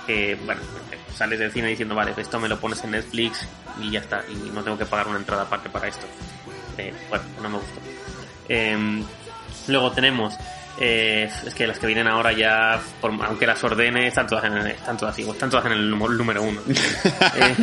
Que, 0.06 0.36
bueno, 0.44 0.60
sales 1.14 1.38
del 1.38 1.52
cine 1.52 1.68
diciendo, 1.68 1.94
vale, 1.94 2.12
esto 2.16 2.40
me 2.40 2.48
lo 2.48 2.58
pones 2.58 2.82
en 2.84 2.90
Netflix 2.92 3.46
y 3.80 3.90
ya 3.90 4.00
está, 4.00 4.24
y 4.28 4.50
no 4.50 4.62
tengo 4.62 4.76
que 4.78 4.86
pagar 4.86 5.08
una 5.08 5.18
entrada 5.18 5.42
aparte 5.42 5.68
para 5.70 5.88
esto. 5.88 6.06
Eh, 6.78 6.92
bueno, 7.08 7.24
no 7.42 7.48
me 7.50 7.56
gustó. 7.58 7.80
Eh, 8.48 9.02
luego 9.68 9.92
tenemos, 9.92 10.34
eh, 10.80 11.30
es 11.46 11.54
que 11.54 11.66
las 11.66 11.78
que 11.78 11.86
vienen 11.86 12.08
ahora 12.08 12.32
ya, 12.32 12.80
por- 13.00 13.12
aunque 13.24 13.46
las 13.46 13.62
ordene, 13.62 14.08
están 14.08 14.26
todas 14.26 14.44
en 14.44 14.54
el, 14.56 14.66
están 14.68 14.96
todas 14.96 15.16
igual, 15.18 15.36
están 15.36 15.50
todas 15.50 15.66
en 15.66 15.72
el 15.72 15.90
número, 15.90 16.42
uno. 16.42 16.60
Eh, 17.36 17.54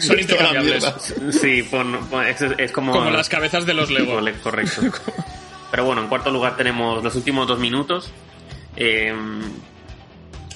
Son 0.00 0.18
intercambiables. 0.20 0.84
sí, 1.40 1.62
pon- 1.64 2.06
pon- 2.10 2.26
es, 2.26 2.40
es 2.42 2.72
como... 2.72 2.92
Como 2.92 3.10
las 3.10 3.28
cabezas 3.28 3.64
de 3.66 3.74
los 3.74 3.90
Lego. 3.90 4.20
Correcto. 4.42 4.82
Pero 5.70 5.84
bueno, 5.84 6.02
en 6.02 6.08
cuarto 6.08 6.30
lugar 6.30 6.56
tenemos 6.56 7.02
los 7.02 7.14
últimos 7.16 7.46
dos 7.48 7.58
minutos. 7.58 8.10
Eh, 8.76 9.14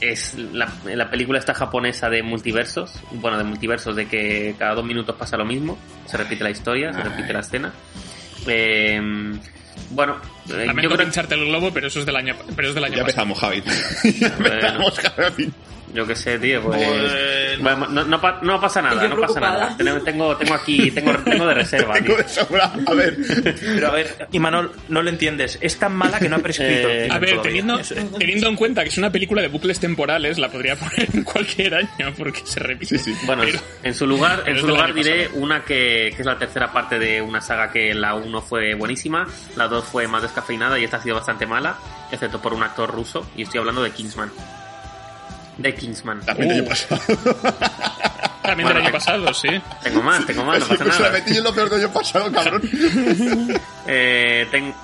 es 0.00 0.34
la, 0.34 0.72
la 0.84 1.10
película 1.10 1.38
esta 1.38 1.54
japonesa 1.54 2.08
de 2.08 2.22
multiversos. 2.22 2.92
Bueno, 3.12 3.38
de 3.38 3.44
multiversos, 3.44 3.94
de 3.96 4.06
que 4.06 4.54
cada 4.58 4.74
dos 4.74 4.84
minutos 4.84 5.16
pasa 5.16 5.36
lo 5.36 5.44
mismo. 5.44 5.78
Se 6.06 6.16
repite 6.16 6.42
la 6.44 6.50
historia, 6.50 6.92
se 6.92 7.02
repite 7.02 7.32
la 7.32 7.40
escena. 7.40 7.72
Eh, 8.46 9.00
bueno, 9.90 10.16
eh, 10.48 10.50
yo 10.50 10.56
Lamento 10.66 10.94
creo, 10.94 11.06
pincharte 11.06 11.34
el 11.34 11.46
globo, 11.46 11.70
pero 11.72 11.86
eso 11.88 12.00
es 12.00 12.06
del 12.06 12.16
año, 12.16 12.34
pero 12.56 12.68
es 12.68 12.74
del 12.74 12.84
año 12.84 12.96
Ya 12.96 13.04
pasado. 13.04 13.28
empezamos, 13.28 13.38
Javi. 13.38 13.62
ya 14.20 14.26
empezamos, 14.28 14.98
Javi. 14.98 15.50
yo 15.94 16.06
qué 16.06 16.16
sé, 16.16 16.38
tío, 16.38 16.62
pues... 16.62 16.80
No, 17.60 18.04
no, 18.04 18.20
pa- 18.20 18.38
no 18.42 18.60
pasa 18.60 18.82
nada, 18.82 19.06
no 19.08 19.16
pasa 19.20 19.40
nada. 19.40 19.76
Tengo, 19.76 20.00
tengo, 20.02 20.36
tengo 20.36 20.54
aquí, 20.54 20.90
tengo, 20.90 21.12
tengo 21.18 21.46
de 21.46 21.54
reserva. 21.54 21.94
Tengo 21.94 22.16
de 22.16 22.28
sobra. 22.28 22.72
A 22.86 22.94
ver. 22.94 23.16
Pero 23.60 23.88
a 23.88 23.90
ver, 23.92 24.28
Imanol, 24.32 24.72
no 24.88 25.02
lo 25.02 25.10
entiendes. 25.10 25.58
Es 25.60 25.78
tan 25.78 25.94
mala 25.94 26.18
que 26.18 26.28
no 26.28 26.36
ha 26.36 26.38
prescrito. 26.40 26.88
Eh, 26.88 27.08
A 27.10 27.18
ver, 27.18 27.40
teniendo, 27.42 27.78
teniendo 28.18 28.48
en 28.48 28.56
cuenta 28.56 28.82
que 28.82 28.88
es 28.88 28.98
una 28.98 29.10
película 29.10 29.42
de 29.42 29.48
bucles 29.48 29.78
temporales, 29.80 30.38
la 30.38 30.48
podría 30.50 30.76
poner 30.76 31.08
en 31.14 31.22
cualquier 31.24 31.74
año 31.74 32.12
porque 32.16 32.40
se 32.44 32.60
repite. 32.60 32.98
Sí, 32.98 33.12
sí. 33.12 33.18
Bueno, 33.26 33.42
Pero- 33.44 33.60
en 33.82 33.94
su 33.94 34.06
lugar, 34.06 34.42
en 34.46 34.58
su 34.58 34.66
lugar 34.66 34.94
diré 34.94 35.24
pasado. 35.26 35.42
una 35.42 35.64
que, 35.64 36.12
que 36.14 36.20
es 36.22 36.26
la 36.26 36.38
tercera 36.38 36.72
parte 36.72 36.98
de 36.98 37.20
una 37.22 37.40
saga 37.40 37.70
que 37.70 37.94
la 37.94 38.14
1 38.14 38.42
fue 38.42 38.74
buenísima, 38.74 39.26
la 39.56 39.68
2 39.68 39.84
fue 39.84 40.06
más 40.08 40.22
descafeinada 40.22 40.78
y 40.78 40.84
esta 40.84 40.96
ha 40.98 41.02
sido 41.02 41.16
bastante 41.16 41.46
mala, 41.46 41.76
excepto 42.10 42.40
por 42.40 42.52
un 42.54 42.62
actor 42.62 42.90
ruso, 42.90 43.28
y 43.36 43.42
estoy 43.42 43.58
hablando 43.60 43.82
de 43.82 43.90
Kingsman. 43.90 44.30
De 45.60 45.74
Kingsman. 45.74 46.20
También 46.24 46.50
el 46.50 46.56
año 46.58 46.64
Uh. 46.64 46.68
pasado. 46.68 47.00
También 48.42 48.68
del 48.68 48.76
año 48.78 48.92
pasado, 48.92 49.34
sí. 49.34 49.48
Tengo 49.82 50.02
más, 50.02 50.26
tengo 50.26 50.44
más, 50.44 50.58
no 50.60 50.66
pasa 50.68 50.84
Pues 50.84 51.00
la 51.00 51.06
nada. 51.08 51.18
metí 51.18 51.36
en 51.36 51.44
lo 51.44 51.54
peor 51.54 51.70
del 51.70 51.80
año 51.80 51.92
pasado, 51.92 52.32
cabrón. 52.32 52.62
Eh, 53.86 54.46
ten- 54.50 54.74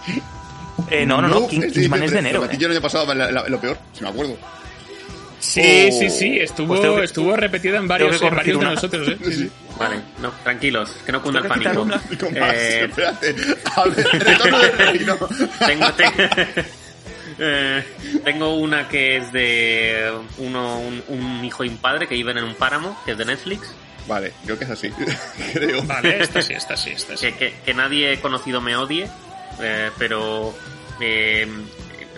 Eh, 0.91 1.07
no, 1.07 1.21
no, 1.23 1.29
no, 1.29 1.49
King- 1.49 1.63
Kingsman 1.73 2.03
es 2.03 2.11
de 2.13 2.19
enero. 2.19 2.41
Lo 2.41 2.47
metí 2.47 2.57
eh. 2.57 2.59
yo 2.61 2.67
el 2.67 2.73
año 2.73 2.83
pasado, 2.83 3.13
la- 3.15 3.31
la- 3.33 3.49
lo 3.49 3.61
peor, 3.61 3.79
si 3.95 4.03
me 4.03 4.11
acuerdo. 4.11 4.37
Sí, 5.41 5.89
Oh. 5.91 5.99
sí, 5.99 6.11
sí, 6.11 6.39
estuvo, 6.39 6.69
Pues 6.69 6.81
tengo 6.81 6.97
que- 6.97 7.05
estuvo 7.05 7.37
repetida 7.37 7.79
en 7.79 7.89
varios, 7.89 8.13
tengo 8.13 8.29
en 8.29 8.37
varios 8.37 8.59
de 8.61 8.65
nosotros, 8.67 9.09
¿eh? 9.09 9.19
Sí, 9.25 9.33
sí. 9.33 9.51
Vale, 9.79 9.97
no, 10.21 10.31
tranquilos, 10.43 10.91
que 11.05 11.13
no 11.13 11.23
cunda 11.23 11.41
el 11.41 11.49
Tengo 11.63 11.87
pánico. 11.89 12.27
Eh, 12.35 12.87
espérate. 12.89 13.35
A 13.75 13.85
ver, 13.85 14.07
retorno 14.25 14.59
del 14.59 14.79
reino. 14.79 15.17
tengo, 15.67 15.93
te- 15.93 16.65
Eh, 17.39 17.85
tengo 18.25 18.55
una 18.55 18.89
que 18.89 19.17
es 19.19 19.31
de 19.33 20.11
uno, 20.39 20.79
un, 20.81 21.03
un 21.09 21.45
hijo 21.45 21.65
y 21.65 21.69
un 21.69 21.77
padre 21.79 22.07
que 22.07 22.15
viven 22.15 22.39
en 22.39 22.45
un 22.45 22.55
páramo, 22.55 22.99
que 23.05 23.13
es 23.13 23.19
de 23.19 23.25
Netflix. 23.27 23.73
Vale, 24.07 24.33
creo 24.45 24.57
que 24.59 24.65
es 24.65 24.71
así. 24.71 24.91
Creo. 25.53 25.83
Vale, 25.83 26.23
esta 26.23 26.41
sí, 26.41 26.53
esta 26.55 26.77
sí, 26.77 26.91
esta 26.91 27.17
sí. 27.17 27.27
Que, 27.27 27.35
que- 27.37 27.55
que 27.65 27.75
nadie 27.75 28.19
conocido 28.21 28.61
me 28.61 28.77
odie, 28.77 29.09
eh, 29.61 29.91
pero 29.99 30.55
eh, 31.01 31.47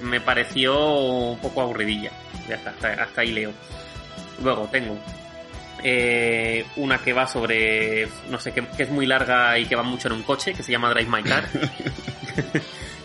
me 0.03 0.21
pareció 0.21 0.79
un 0.79 1.39
poco 1.41 1.63
aburridilla. 1.63 2.11
Ya 2.49 2.57
está, 2.57 2.71
hasta, 2.71 2.93
hasta 3.03 3.21
ahí 3.23 3.33
leo. 3.33 3.53
Luego 4.43 4.69
tengo 4.71 4.99
eh, 5.83 6.67
una 6.77 6.99
que 6.99 7.13
va 7.15 7.27
sobre, 7.27 8.07
no 8.31 8.39
sé, 8.39 8.53
que, 8.53 8.65
que 8.67 8.83
es 8.85 8.91
muy 8.91 9.07
larga 9.07 9.59
y 9.59 9.65
que 9.67 9.75
va 9.75 9.83
mucho 9.83 10.09
en 10.09 10.15
un 10.15 10.23
coche, 10.23 10.53
que 10.55 10.63
se 10.63 10.71
llama 10.73 10.91
Drive 10.91 11.11
My 11.11 11.23
Car. 11.23 11.49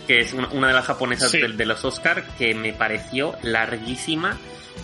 que 0.07 0.19
es 0.19 0.33
una, 0.33 0.47
una 0.49 0.67
de 0.67 0.73
las 0.73 0.85
japonesas 0.85 1.31
Sí. 1.31 1.39
de, 1.39 1.49
de 1.49 1.65
los 1.65 1.83
Oscar 1.85 2.23
que 2.37 2.53
me 2.55 2.73
pareció 2.73 3.35
larguísima 3.41 4.37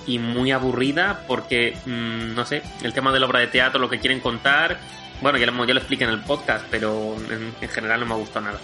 y 0.07 0.19
muy 0.19 0.51
aburrida 0.51 1.23
porque, 1.27 1.75
mm, 1.85 2.33
no 2.35 2.45
sé, 2.45 2.61
el 2.83 2.93
tema 2.93 3.11
de 3.11 3.19
la 3.19 3.25
obra 3.25 3.39
de 3.39 3.47
teatro, 3.47 3.79
lo 3.79 3.89
que 3.89 3.99
quieren 3.99 4.19
contar, 4.19 4.79
bueno, 5.21 5.37
ya 5.37 5.45
lo, 5.47 5.65
ya 5.65 5.73
lo 5.73 5.79
expliqué 5.79 6.05
en 6.05 6.11
el 6.11 6.21
podcast, 6.21 6.65
pero 6.71 7.15
en, 7.29 7.53
en 7.59 7.69
general 7.69 7.99
no 7.99 8.05
me 8.05 8.13
ha 8.13 8.17
gustado 8.17 8.45
nada. 8.45 8.59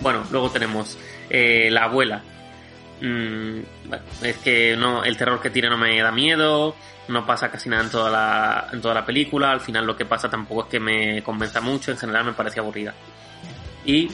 Bueno, 0.00 0.24
luego 0.30 0.50
tenemos 0.50 0.98
eh, 1.28 1.68
La 1.70 1.84
abuela. 1.84 2.22
Mm, 3.00 3.60
bueno, 3.86 4.04
es 4.22 4.36
que 4.38 4.76
no, 4.76 5.04
el 5.04 5.16
terror 5.16 5.40
que 5.40 5.50
tiene 5.50 5.68
no 5.70 5.78
me 5.78 6.00
da 6.02 6.10
miedo, 6.12 6.74
no 7.08 7.24
pasa 7.26 7.50
casi 7.50 7.68
nada 7.68 7.84
en 7.84 7.90
toda 7.90 8.10
la, 8.10 8.68
en 8.72 8.80
toda 8.82 8.94
la 8.94 9.06
película, 9.06 9.50
al 9.52 9.60
final 9.60 9.86
lo 9.86 9.96
que 9.96 10.04
pasa 10.04 10.28
tampoco 10.28 10.62
es 10.64 10.68
que 10.68 10.80
me 10.80 11.22
convenza 11.22 11.60
mucho, 11.60 11.90
en 11.92 11.98
general 11.98 12.24
me 12.24 12.32
parece 12.32 12.60
aburrida. 12.60 12.94
Y 13.86 14.10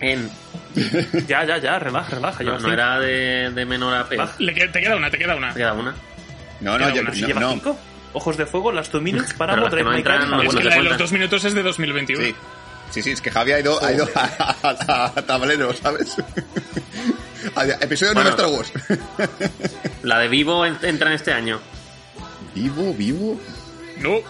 en 0.00 0.30
Ya, 1.26 1.44
ya, 1.44 1.58
ya, 1.58 1.78
relaja, 1.78 2.14
relaja. 2.16 2.42
no, 2.44 2.58
no 2.58 2.72
era 2.72 2.98
de, 3.00 3.50
de 3.54 3.64
menor 3.64 3.94
a 3.94 4.08
peor. 4.08 4.28
Le 4.38 4.52
te 4.68 4.80
queda 4.80 4.96
una, 4.96 5.10
te 5.10 5.18
queda 5.18 5.34
una. 5.36 5.48
Me 5.48 5.54
queda 5.54 5.72
una. 5.72 5.94
No, 6.60 6.78
no. 6.78 6.86
¿Si 7.12 7.20
no, 7.22 7.26
lleva 7.28 7.40
no. 7.40 7.52
cinco? 7.52 7.78
Ojos 8.12 8.36
de 8.36 8.46
fuego, 8.46 8.72
Last 8.72 8.90
Two 8.92 9.00
Minutes, 9.00 9.34
las 9.38 9.70
Drive 9.70 10.26
no 10.26 10.42
Es 10.42 10.54
que 10.54 10.64
la 10.64 10.76
de 10.76 10.82
los 10.82 10.98
dos 10.98 11.12
minutos 11.12 11.44
es 11.44 11.54
de 11.54 11.62
2021. 11.62 12.24
Sí. 12.24 12.34
Sí, 12.90 13.02
sí, 13.02 13.10
es 13.10 13.20
que 13.20 13.30
Javi 13.30 13.52
ha 13.52 13.60
ido, 13.60 13.82
ha 13.84 13.92
ido 13.92 14.08
a, 14.14 14.56
a- 14.62 15.12
a 15.14 15.22
tablero, 15.22 15.74
¿sabes? 15.74 16.16
Episodio 17.80 18.14
Bueno. 18.14 18.30
9 18.30 18.30
de 18.30 18.30
Star 18.30 18.46
Wars. 18.46 18.72
La 20.02 20.18
de 20.18 20.28
Vivo 20.28 20.64
en- 20.64 20.78
entra 20.82 21.08
en 21.10 21.14
este 21.16 21.32
año. 21.32 21.60
¿Vivo? 22.54 22.94
¿Vivo? 22.94 23.38
No, 23.98 24.20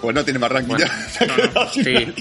Pues 0.00 0.14
no 0.14 0.24
tiene 0.24 0.38
más 0.38 0.50
ranking 0.50 0.68
Bueno, 0.76 0.86
ya. 0.86 1.26
No, 1.54 1.62
no, 1.64 1.68
sí. 1.70 2.14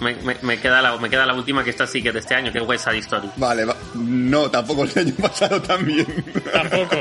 Me, 0.00 0.14
me- 0.22 0.36
me 0.42 0.58
queda 0.60 0.80
la, 0.80 0.96
me 0.96 1.10
queda 1.10 1.26
la 1.26 1.34
última 1.34 1.62
que 1.62 1.70
está 1.70 1.86
sí 1.86 2.00
que 2.02 2.08
es 2.08 2.14
de 2.14 2.20
este 2.20 2.34
año, 2.34 2.50
que 2.52 2.58
es 2.58 2.66
West 2.66 2.84
Side 2.84 2.98
Story. 2.98 3.28
Vale, 3.36 3.64
va. 3.64 3.76
no, 3.94 4.50
tampoco 4.50 4.84
el 4.84 4.92
año 4.96 5.14
pasado 5.20 5.60
también. 5.60 6.06
tampoco. 6.52 6.96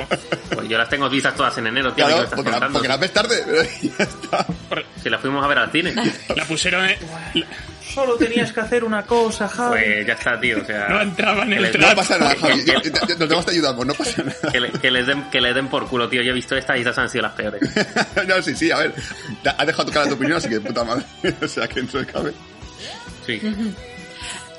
Pues 0.56 0.68
yo 0.68 0.78
las 0.78 0.90
tengo 0.90 1.10
vistas 1.10 1.36
todas 1.36 1.58
en 1.58 1.68
enero, 1.68 1.94
tío, 1.94 2.06
¿qué 2.06 2.12
me 2.12 2.18
Claro, 2.18 2.24
estás 2.24 2.36
porque 2.36 2.52
la, 2.52 2.56
contando? 2.58 2.74
porque 2.80 2.88
la 2.90 2.98
ves 2.98 3.14
tarde, 3.14 3.44
pero 3.46 3.64
ya 3.64 4.04
está. 4.04 4.46
Por- 4.70 4.86
Si 5.02 5.10
la 5.10 5.20
fuimos 5.20 5.44
a 5.44 5.48
ver 5.48 5.58
al 5.60 5.72
cine. 5.72 5.94
La 6.36 6.46
pusieron 6.46 6.84
en- 6.86 6.98
la- 7.34 7.46
Solo 7.94 8.16
tenías 8.16 8.52
que 8.52 8.60
hacer 8.60 8.84
una 8.84 9.04
cosa, 9.04 9.48
Javi. 9.50 9.70
Pues 9.82 10.08
ya 10.08 10.14
está, 10.14 10.40
tío. 10.40 10.60
O 10.62 10.66
sea, 10.66 10.88
No 10.90 11.02
entraba 11.02 11.44
en 11.44 11.54
el 11.54 11.72
trato. 11.72 11.88
No 11.90 11.96
pasa 11.96 12.18
nada, 12.18 12.36
Javi. 12.40 12.64
Nos 13.18 13.30
demás 13.30 13.46
te 13.46 13.52
ayudamos, 13.52 13.86
no 13.86 13.94
pasa 13.94 14.24
nada. 14.24 14.52
que, 14.52 14.60
le- 14.60 14.72
que 14.72 14.92
les 14.92 15.08
den, 15.08 15.30
que 15.30 15.42
les 15.42 15.56
den 15.56 15.68
por 15.68 15.88
culo, 15.88 16.08
tío. 16.10 16.22
Yo 16.22 16.32
he 16.32 16.36
visto 16.36 16.56
estas 16.56 16.78
y 16.78 16.80
estas 16.82 16.98
han 16.98 17.10
sido 17.10 17.24
las 17.24 17.34
peores. 17.34 17.62
No, 18.28 18.42
sí, 18.42 18.56
sí, 18.56 18.72
a 18.72 18.78
ver. 18.78 18.94
Has 19.58 19.66
dejado 19.68 19.86
tu 19.86 19.92
cara 19.94 20.08
tu 20.08 20.16
opinión, 20.16 20.38
así 20.38 20.50
que 20.50 20.56
de 20.56 20.62
puta 20.62 20.84
madre. 20.84 21.04
O 21.42 21.48
sea, 21.48 21.68
que 21.68 21.82
no 21.82 21.90
se 21.92 22.06
cabe. 22.06 22.34
Sí. 23.26 23.42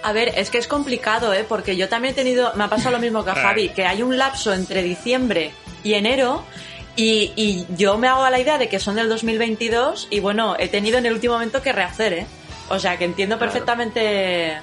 A 0.02 0.12
ver, 0.12 0.32
es 0.36 0.50
que 0.50 0.58
es 0.58 0.68
complicado, 0.68 1.32
¿eh? 1.34 1.44
Porque 1.48 1.76
yo 1.76 1.88
también 1.88 2.12
he 2.12 2.16
tenido, 2.16 2.52
me 2.54 2.64
ha 2.64 2.68
pasado 2.68 2.92
lo 2.92 2.98
mismo 3.00 3.24
que 3.24 3.30
a. 3.30 3.34
Javi, 3.34 3.68
que 3.70 3.84
hay 3.84 4.02
un 4.02 4.16
lapso 4.16 4.54
entre 4.54 4.82
diciembre 4.82 5.52
y 5.82 5.94
enero 5.94 6.44
y, 6.96 7.32
y 7.36 7.66
yo 7.76 7.98
me 7.98 8.08
hago 8.08 8.24
a 8.24 8.30
la 8.30 8.38
idea 8.40 8.58
de 8.58 8.68
que 8.68 8.78
son 8.78 8.94
del 8.96 9.08
2022 9.08 10.08
y 10.10 10.20
bueno, 10.20 10.56
he 10.58 10.68
tenido 10.68 10.98
en 10.98 11.06
el 11.06 11.12
último 11.14 11.34
momento 11.34 11.62
que 11.62 11.72
rehacer, 11.72 12.12
¿eh? 12.12 12.26
O 12.70 12.78
sea, 12.78 12.98
que 12.98 13.04
entiendo 13.06 13.38
perfectamente 13.38 14.58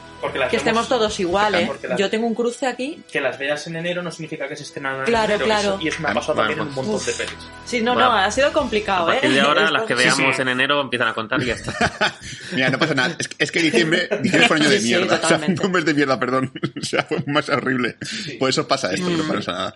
que 0.50 0.58
estemos 0.58 0.88
todos 0.88 1.20
igual, 1.20 1.56
¿eh? 1.56 1.64
Porque 1.68 1.88
las- 1.88 2.00
Yo 2.00 2.10
tengo 2.10 2.28
un 2.28 2.36
cruce 2.36 2.68
aquí. 2.68 3.02
Que 3.12 3.20
las 3.20 3.38
veas 3.40 3.66
en 3.68 3.76
enero 3.78 4.04
no 4.04 4.12
significa 4.12 4.48
que 4.48 4.56
se 4.56 4.62
estrenan 4.64 5.00
en 5.00 5.06
Claro, 5.06 5.34
enero. 5.34 5.46
claro. 5.46 5.78
y 5.82 5.88
eso 5.88 6.00
me 6.02 6.10
ha 6.10 6.14
Bueno, 6.14 6.20
pasado 6.22 6.38
también 6.38 6.60
en 6.60 6.68
un 6.68 6.74
montón 6.76 6.96
Uf. 6.96 7.06
de 7.08 7.14
pelis. 7.14 7.34
Sí, 7.66 7.82
no, 7.82 7.94
Bueno, 7.94 8.10
no, 8.10 8.16
ha 8.18 8.30
sido 8.32 8.48
A 8.50 8.54
complicado, 8.54 9.10
¿eh? 9.12 9.14
partir 9.16 9.32
de 9.32 9.42
ahora, 9.42 9.72
las 9.72 9.84
que 9.84 9.96
veamos 9.96 10.36
sí. 10.36 10.42
en 10.42 10.48
enero 10.50 10.82
empiezan 10.82 11.08
a 11.08 11.14
contar 11.16 11.42
y 11.42 11.46
ya 11.48 11.54
está. 11.56 11.74
Mira, 12.54 12.70
no 12.70 12.78
pasa 12.80 12.94
nada. 12.94 13.16
Es 13.20 13.28
que, 13.28 13.36
es 13.44 13.52
que 13.52 13.62
diciembre, 13.64 14.08
diciembre 14.22 14.48
fue 14.48 14.58
un 14.58 14.62
año 14.64 14.70
de 14.72 14.80
Sí, 14.80 14.84
sí, 14.88 14.96
mierda. 14.96 15.20
o 15.24 15.28
sea, 15.28 15.40
un 15.64 15.72
mes 15.72 15.86
de 15.86 15.94
mierda, 15.96 16.20
perdón. 16.20 16.54
O 16.80 16.86
sea, 16.86 17.04
fue 17.04 17.24
más 17.28 17.50
horrible. 17.50 17.98
Por 18.40 18.50
eso 18.50 18.68
pasa 18.68 18.94
esto, 18.94 19.08
pero 19.08 19.24
no 19.24 19.34
pasa 19.34 19.52
nada. 19.52 19.74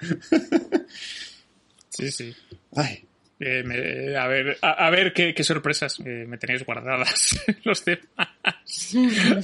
Sí, 1.89 2.12
sí. 2.12 2.36
Ay. 2.75 3.05
Eh, 3.41 3.63
me- 3.63 4.17
a 4.17 4.27
ver, 4.27 4.58
a, 4.62 4.72
a 4.88 4.89
ver 4.89 5.13
qué, 5.13 5.34
qué 5.34 5.43
sorpresas 5.46 5.98
eh, 6.05 6.25
me 6.27 6.38
tenéis 6.38 6.65
guardadas 6.65 7.39
los 7.63 7.86
demás. 7.86 8.27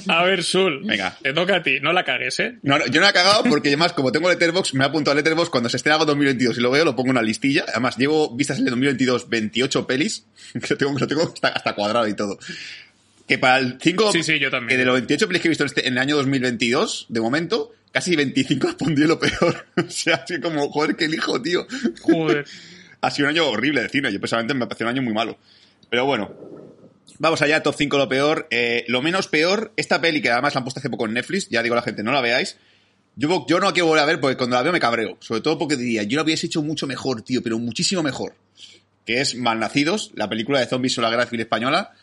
A 0.08 0.22
ver, 0.24 0.42
Sul, 0.44 0.82
Venga. 0.84 1.16
te 1.22 1.32
toca 1.32 1.56
a 1.56 1.62
ti, 1.62 1.78
no 1.80 1.92
la 1.94 2.04
cagues, 2.04 2.38
¿eh? 2.40 2.58
No, 2.62 2.78
no, 2.78 2.86
yo 2.86 3.00
no 3.00 3.08
he 3.08 3.12
cagado 3.14 3.44
porque 3.44 3.68
además, 3.68 3.94
como 3.94 4.12
tengo 4.12 4.28
Letterbox, 4.28 4.74
me 4.74 4.84
he 4.84 4.86
apuntado 4.86 5.12
a 5.12 5.14
Letterbox 5.16 5.48
cuando 5.48 5.68
se 5.70 5.78
estrena 5.78 5.94
algo 5.94 6.04
2022 6.06 6.58
y 6.58 6.60
lo 6.60 6.70
veo, 6.70 6.84
lo 6.84 6.94
pongo 6.94 7.06
en 7.08 7.12
una 7.12 7.22
listilla. 7.22 7.64
Además, 7.68 7.96
llevo 7.96 8.34
vistas 8.36 8.58
en 8.58 8.64
el 8.64 8.70
2022 8.70 9.28
28 9.30 9.86
pelis, 9.86 10.26
que 10.52 10.66
lo 10.68 10.76
tengo, 10.76 10.98
lo 10.98 11.06
tengo 11.06 11.22
hasta, 11.22 11.48
hasta 11.48 11.74
cuadrado 11.74 12.06
y 12.06 12.14
todo. 12.14 12.38
Que 13.26 13.38
para 13.38 13.58
el 13.58 13.78
5 13.80 14.12
Sí, 14.12 14.22
sí, 14.22 14.38
yo 14.38 14.50
también. 14.50 14.68
que 14.68 14.76
de 14.76 14.84
los 14.84 14.94
28 14.94 15.26
pelis 15.26 15.42
que 15.42 15.48
he 15.48 15.50
visto 15.50 15.64
en, 15.64 15.68
este- 15.68 15.86
en 15.88 15.94
el 15.94 15.98
año 15.98 16.16
2022, 16.16 17.06
de 17.08 17.20
momento, 17.20 17.72
casi 17.90 18.14
25 18.14 18.66
las 18.66 18.76
pondría 18.76 19.06
lo 19.08 19.18
peor. 19.18 19.66
o 19.76 19.90
sea, 19.90 20.16
así 20.16 20.38
como, 20.38 20.68
joder, 20.70 20.94
qué 20.96 21.06
elijo, 21.06 21.40
tío. 21.40 21.66
Joder. 22.02 22.44
Ha 23.00 23.10
sido 23.10 23.28
un 23.28 23.34
año 23.34 23.48
horrible 23.48 23.82
de 23.82 23.88
cine. 23.88 24.12
Yo 24.12 24.20
personalmente 24.20 24.54
me 24.54 24.66
pareció 24.66 24.86
un 24.86 24.92
año 24.92 25.02
muy 25.02 25.14
malo. 25.14 25.38
Pero 25.90 26.04
bueno, 26.04 26.32
vamos 27.18 27.42
allá, 27.42 27.62
top 27.62 27.74
5 27.76 27.98
lo 27.98 28.08
peor. 28.08 28.46
Eh, 28.50 28.84
lo 28.88 29.02
menos 29.02 29.28
peor, 29.28 29.72
esta 29.76 30.00
peli 30.00 30.20
que 30.22 30.30
además 30.30 30.54
la 30.54 30.58
han 30.58 30.64
puesto 30.64 30.80
hace 30.80 30.90
poco 30.90 31.06
en 31.06 31.14
Netflix, 31.14 31.48
ya 31.48 31.62
digo 31.62 31.74
a 31.74 31.76
la 31.76 31.82
gente, 31.82 32.02
no 32.02 32.12
la 32.12 32.20
veáis. 32.20 32.56
Yo, 33.16 33.28
no 33.48 33.60
la 33.60 33.72
quiero 33.72 33.86
volver 33.86 34.02
a 34.02 34.06
ver 34.06 34.20
porque 34.20 34.36
cuando 34.36 34.56
la 34.56 34.62
veo 34.62 34.72
me 34.72 34.80
cabreo. 34.80 35.16
Sobre 35.20 35.40
todo 35.40 35.56
porque 35.58 35.76
diría, 35.76 36.02
yo 36.02 36.16
lo 36.16 36.22
habíais 36.22 36.44
hecho 36.44 36.62
mucho 36.62 36.86
mejor, 36.86 37.22
tío, 37.22 37.42
pero 37.42 37.58
muchísimo 37.58 38.02
mejor. 38.02 38.34
Que 39.06 39.20
es 39.20 39.36
Malnacidos, 39.36 40.12
la 40.14 40.28
película 40.28 40.60
de 40.60 40.66
zombies 40.66 40.92
sobre 40.92 41.06
la 41.06 41.10
guerra 41.10 41.26
civil 41.26 41.40
española. 41.40 41.94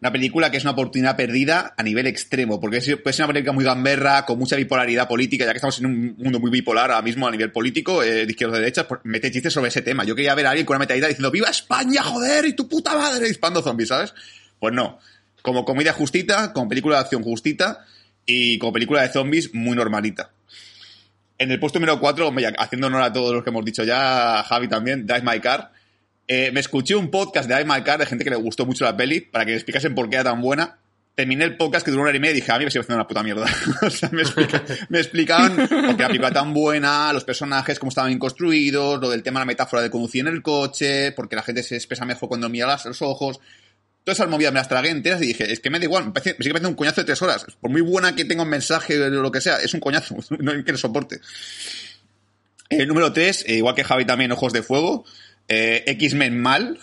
Una 0.00 0.12
película 0.12 0.50
que 0.50 0.56
es 0.56 0.64
una 0.64 0.72
oportunidad 0.72 1.14
perdida 1.14 1.74
a 1.76 1.82
nivel 1.82 2.06
extremo, 2.06 2.58
porque 2.58 2.78
es, 2.78 2.96
puede 2.96 3.12
ser 3.12 3.26
una 3.26 3.34
película 3.34 3.52
muy 3.52 3.64
gamberra, 3.64 4.24
con 4.24 4.38
mucha 4.38 4.56
bipolaridad 4.56 5.06
política, 5.06 5.44
ya 5.44 5.52
que 5.52 5.58
estamos 5.58 5.78
en 5.78 5.86
un 5.86 6.16
mundo 6.16 6.40
muy 6.40 6.50
bipolar 6.50 6.90
ahora 6.90 7.02
mismo 7.02 7.28
a 7.28 7.30
nivel 7.30 7.52
político, 7.52 8.02
eh, 8.02 8.24
de 8.24 8.30
izquierda 8.32 8.54
o 8.54 8.56
de 8.56 8.62
derecha, 8.62 8.88
pues 8.88 9.02
mete 9.04 9.30
chistes 9.30 9.52
sobre 9.52 9.68
ese 9.68 9.82
tema. 9.82 10.04
Yo 10.04 10.16
quería 10.16 10.34
ver 10.34 10.46
a 10.46 10.50
alguien 10.50 10.64
con 10.64 10.76
una 10.76 10.80
metadita 10.80 11.06
diciendo 11.06 11.30
¡Viva 11.30 11.50
España, 11.50 12.02
joder! 12.02 12.46
¡Y 12.46 12.54
tu 12.54 12.66
puta 12.66 12.96
madre! 12.96 13.28
disparando 13.28 13.60
zombies, 13.60 13.90
¿sabes? 13.90 14.14
Pues 14.58 14.72
no. 14.72 14.98
Como 15.42 15.66
comedia 15.66 15.92
justita, 15.92 16.54
como 16.54 16.70
película 16.70 16.96
de 16.96 17.02
acción 17.02 17.22
justita, 17.22 17.84
y 18.24 18.58
como 18.58 18.72
película 18.72 19.02
de 19.02 19.10
zombies 19.10 19.54
muy 19.54 19.76
normalita. 19.76 20.30
En 21.36 21.50
el 21.50 21.60
puesto 21.60 21.78
número 21.78 22.00
4, 22.00 22.32
haciendo 22.58 22.86
honor 22.86 23.02
a 23.02 23.12
todos 23.12 23.34
los 23.34 23.42
que 23.44 23.50
hemos 23.50 23.64
dicho 23.64 23.84
ya, 23.84 24.42
Javi 24.46 24.68
también, 24.68 25.06
Drive 25.06 25.22
My 25.22 25.40
Car. 25.40 25.72
Eh, 26.32 26.52
me 26.52 26.60
escuché 26.60 26.94
un 26.94 27.10
podcast 27.10 27.48
de 27.48 27.56
Drive 27.56 27.68
My 27.68 27.82
Car 27.82 27.98
de 27.98 28.06
gente 28.06 28.22
que 28.22 28.30
le 28.30 28.36
gustó 28.36 28.64
mucho 28.64 28.84
la 28.84 28.96
peli, 28.96 29.20
para 29.20 29.44
que 29.44 29.50
me 29.50 29.56
explicasen 29.56 29.96
por 29.96 30.08
qué 30.08 30.14
era 30.14 30.30
tan 30.30 30.40
buena. 30.40 30.78
Terminé 31.16 31.42
el 31.42 31.56
podcast 31.56 31.84
que 31.84 31.90
duró 31.90 32.02
una 32.04 32.10
hora 32.10 32.18
y 32.18 32.20
media 32.20 32.30
y 32.30 32.34
dije, 32.36 32.52
a 32.52 32.54
mí 32.54 32.62
me 32.62 32.68
estoy 32.68 32.82
haciendo 32.82 33.00
una 33.00 33.08
puta 33.08 33.24
mierda. 33.24 33.46
o 33.82 33.90
sea, 33.90 34.10
me, 34.12 34.22
explica- 34.22 34.62
explicaban 34.92 35.56
por 35.56 35.68
qué 35.96 36.02
la 36.02 36.06
película 36.06 36.30
tan 36.30 36.54
buena, 36.54 37.12
los 37.12 37.24
personajes, 37.24 37.80
cómo 37.80 37.88
estaban 37.88 38.16
construidos, 38.20 39.00
lo 39.00 39.10
del 39.10 39.24
tema 39.24 39.40
de 39.40 39.42
la 39.42 39.46
metáfora 39.48 39.82
de 39.82 39.90
conducir 39.90 40.20
en 40.20 40.32
el 40.32 40.40
coche, 40.40 41.10
porque 41.10 41.34
la 41.34 41.42
gente 41.42 41.64
se 41.64 41.74
expresa 41.74 42.04
mejor 42.04 42.28
cuando 42.28 42.48
mira 42.48 42.78
los 42.84 43.02
ojos. 43.02 43.40
Todas 44.04 44.20
esas 44.20 44.30
movidas 44.30 44.52
me 44.52 44.60
las 44.60 44.68
tragué 44.68 44.90
enteras 44.90 45.20
y 45.22 45.26
dije, 45.26 45.52
es 45.52 45.58
que 45.58 45.68
me 45.68 45.80
da 45.80 45.84
igual, 45.86 46.04
me, 46.04 46.12
parece, 46.12 46.36
me 46.38 46.44
sigue 46.44 46.52
pareciendo 46.52 46.68
un 46.68 46.76
coñazo 46.76 47.00
de 47.00 47.06
tres 47.06 47.20
horas. 47.22 47.44
Por 47.60 47.72
muy 47.72 47.80
buena 47.80 48.14
que 48.14 48.24
tenga 48.24 48.44
un 48.44 48.50
mensaje 48.50 49.02
o 49.02 49.08
lo 49.10 49.32
que 49.32 49.40
sea, 49.40 49.56
es 49.56 49.74
un 49.74 49.80
coñazo, 49.80 50.14
no 50.38 50.52
hay 50.52 50.62
que 50.62 50.76
soporte. 50.76 51.18
El 52.68 52.86
número 52.86 53.12
3, 53.12 53.46
igual 53.48 53.74
que 53.74 53.82
Javi 53.82 54.04
también, 54.04 54.30
Ojos 54.30 54.52
de 54.52 54.62
Fuego. 54.62 55.04
Eh, 55.48 55.84
X-Men 55.86 56.40
mal. 56.40 56.78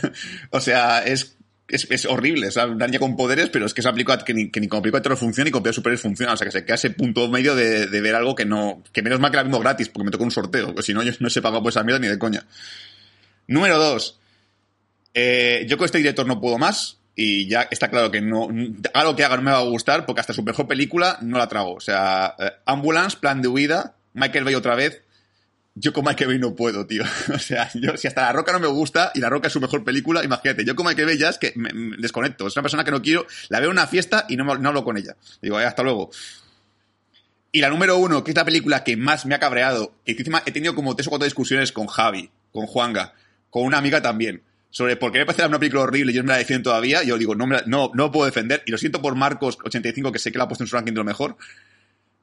o 0.50 0.60
sea, 0.60 1.04
es, 1.04 1.36
es, 1.68 1.86
es 1.90 2.06
horrible. 2.06 2.48
O 2.48 2.50
sea, 2.50 2.66
con 2.98 3.16
poderes, 3.16 3.48
pero 3.50 3.66
es 3.66 3.74
que 3.74 3.80
es 3.80 3.86
aplicado 3.86 4.24
que 4.24 4.34
ni, 4.34 4.50
que 4.50 4.60
ni 4.60 4.68
como 4.68 4.82
funciona 5.16 5.46
ni 5.46 5.50
película 5.50 5.70
de 5.70 5.74
superhéroes 5.74 6.02
funciona. 6.02 6.32
O 6.32 6.36
sea, 6.36 6.46
que 6.46 6.52
se 6.52 6.64
queda 6.64 6.74
ese 6.74 6.90
punto 6.90 7.28
medio 7.28 7.54
de, 7.54 7.86
de 7.86 8.00
ver 8.00 8.14
algo 8.14 8.34
que 8.34 8.44
no. 8.44 8.82
Que 8.92 9.02
menos 9.02 9.20
mal 9.20 9.30
que 9.30 9.36
la 9.36 9.42
vimos 9.42 9.60
gratis, 9.60 9.88
porque 9.88 10.04
me 10.04 10.10
tocó 10.10 10.24
un 10.24 10.30
sorteo. 10.30 10.66
Porque 10.66 10.82
si 10.82 10.94
no, 10.94 11.02
yo 11.02 11.12
no 11.20 11.30
se 11.30 11.42
paga 11.42 11.60
por 11.60 11.70
esa 11.70 11.84
mierda 11.84 12.00
ni 12.00 12.08
de 12.08 12.18
coña. 12.18 12.46
Número 13.46 13.78
2. 13.78 14.20
Eh, 15.14 15.66
yo 15.68 15.76
con 15.76 15.86
este 15.86 15.98
director 15.98 16.26
no 16.26 16.40
puedo 16.40 16.58
más. 16.58 16.98
Y 17.20 17.48
ya 17.48 17.62
está 17.68 17.90
claro 17.90 18.12
que 18.12 18.20
no. 18.20 18.48
Lo 18.48 19.16
que 19.16 19.24
haga 19.24 19.36
no 19.36 19.42
me 19.42 19.50
va 19.50 19.58
a 19.58 19.62
gustar, 19.62 20.06
porque 20.06 20.20
hasta 20.20 20.32
su 20.32 20.44
mejor 20.44 20.68
película 20.68 21.18
no 21.20 21.36
la 21.36 21.48
trago. 21.48 21.74
O 21.74 21.80
sea, 21.80 22.36
eh, 22.38 22.52
Ambulance, 22.64 23.16
Plan 23.18 23.42
de 23.42 23.48
Huida, 23.48 23.96
Michael 24.14 24.44
Bay 24.44 24.54
otra 24.54 24.76
vez. 24.76 25.02
Yo 25.80 25.92
con 25.92 26.04
Michael 26.04 26.28
Bay 26.30 26.38
no 26.38 26.54
puedo, 26.54 26.86
tío. 26.86 27.02
O 27.34 27.38
sea, 27.38 27.70
yo, 27.74 27.96
si 27.96 28.08
hasta 28.08 28.22
La 28.22 28.32
Roca 28.32 28.52
no 28.52 28.60
me 28.60 28.66
gusta 28.66 29.12
y 29.14 29.20
La 29.20 29.28
Roca 29.28 29.46
es 29.48 29.52
su 29.52 29.60
mejor 29.60 29.84
película, 29.84 30.24
imagínate, 30.24 30.64
yo 30.64 30.74
con 30.74 30.86
Michael 30.86 31.06
Bay 31.06 31.18
ya 31.18 31.28
es 31.30 31.38
que 31.38 31.52
me, 31.56 31.70
desconecto. 31.98 32.46
Es 32.46 32.56
una 32.56 32.62
persona 32.62 32.84
que 32.84 32.90
no 32.90 33.02
quiero, 33.02 33.26
la 33.48 33.60
veo 33.60 33.68
en 33.70 33.72
una 33.76 33.86
fiesta 33.86 34.26
y 34.28 34.36
no, 34.36 34.44
no 34.44 34.68
hablo 34.68 34.84
con 34.84 34.96
ella. 34.96 35.16
Digo, 35.42 35.60
"Eh, 35.60 35.64
hasta 35.64 35.82
luego. 35.82 36.10
Y 37.50 37.60
la 37.60 37.70
número 37.70 37.96
uno, 37.96 38.22
que 38.24 38.32
es 38.32 38.36
la 38.36 38.44
película 38.44 38.84
que 38.84 38.96
más 38.96 39.24
me 39.24 39.34
ha 39.34 39.38
cabreado, 39.38 39.94
que 40.04 40.12
encima 40.12 40.42
he 40.44 40.52
tenido 40.52 40.74
como 40.74 40.94
tres 40.94 41.06
o 41.06 41.10
cuatro 41.10 41.24
discusiones 41.24 41.72
con 41.72 41.86
Javi, 41.86 42.30
con 42.52 42.66
Juanga, 42.66 43.14
con 43.50 43.64
una 43.64 43.78
amiga 43.78 44.02
también, 44.02 44.42
sobre 44.70 44.96
por 44.96 45.12
qué 45.12 45.20
me 45.20 45.26
parece 45.26 45.46
una 45.46 45.58
película 45.58 45.82
horrible 45.82 46.12
y 46.12 46.14
yo 46.14 46.22
me 46.22 46.28
la 46.32 46.36
defiendo 46.38 46.70
todavía, 46.70 47.02
yo 47.04 47.16
digo, 47.16 47.34
no, 47.34 47.46
me 47.46 47.56
la- 47.56 47.62
no, 47.66 47.90
no 47.94 48.12
puedo 48.12 48.26
defender, 48.26 48.62
y 48.66 48.70
lo 48.70 48.76
siento 48.76 49.00
por 49.00 49.14
Marcos85, 49.14 50.12
que 50.12 50.18
sé 50.18 50.30
que 50.30 50.36
la 50.38 50.44
ha 50.44 50.48
puesto 50.48 50.64
en 50.64 50.68
su 50.68 50.76
ranking 50.76 50.92
de 50.92 50.98
lo 50.98 51.04
mejor, 51.04 51.36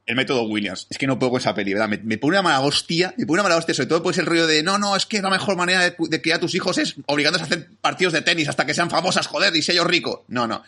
el 0.05 0.15
método 0.15 0.43
Williams. 0.43 0.87
Es 0.89 0.97
que 0.97 1.07
no 1.07 1.17
puedo 1.17 1.31
con 1.31 1.41
esa 1.41 1.53
peli. 1.53 1.73
Me, 2.03 2.17
pone 2.17 2.37
una 2.37 2.41
mala 2.41 2.59
hostia, 2.61 3.13
me 3.17 3.25
pone 3.25 3.41
una 3.41 3.43
mala 3.49 3.57
hostia, 3.57 3.73
sobre 3.73 3.87
todo 3.87 4.03
pues 4.03 4.17
el 4.17 4.25
rollo 4.25 4.47
de, 4.47 4.63
no, 4.63 4.77
no, 4.77 4.95
es 4.95 5.05
que 5.05 5.21
la 5.21 5.29
mejor 5.29 5.55
manera 5.55 5.81
de, 5.81 6.21
criar 6.21 6.37
a 6.37 6.41
tus 6.41 6.55
hijos 6.55 6.77
es 6.77 6.95
obligándolos 7.07 7.43
a 7.43 7.45
hacer 7.45 7.69
partidos 7.81 8.13
de 8.13 8.21
tenis 8.21 8.47
hasta 8.47 8.65
que 8.65 8.73
sean 8.73 8.89
famosas, 8.89 9.27
joder, 9.27 9.55
y 9.55 9.61
sea 9.61 9.75
yo 9.75 9.83
rico. 9.83 10.25
No, 10.27 10.47
no. 10.47 10.63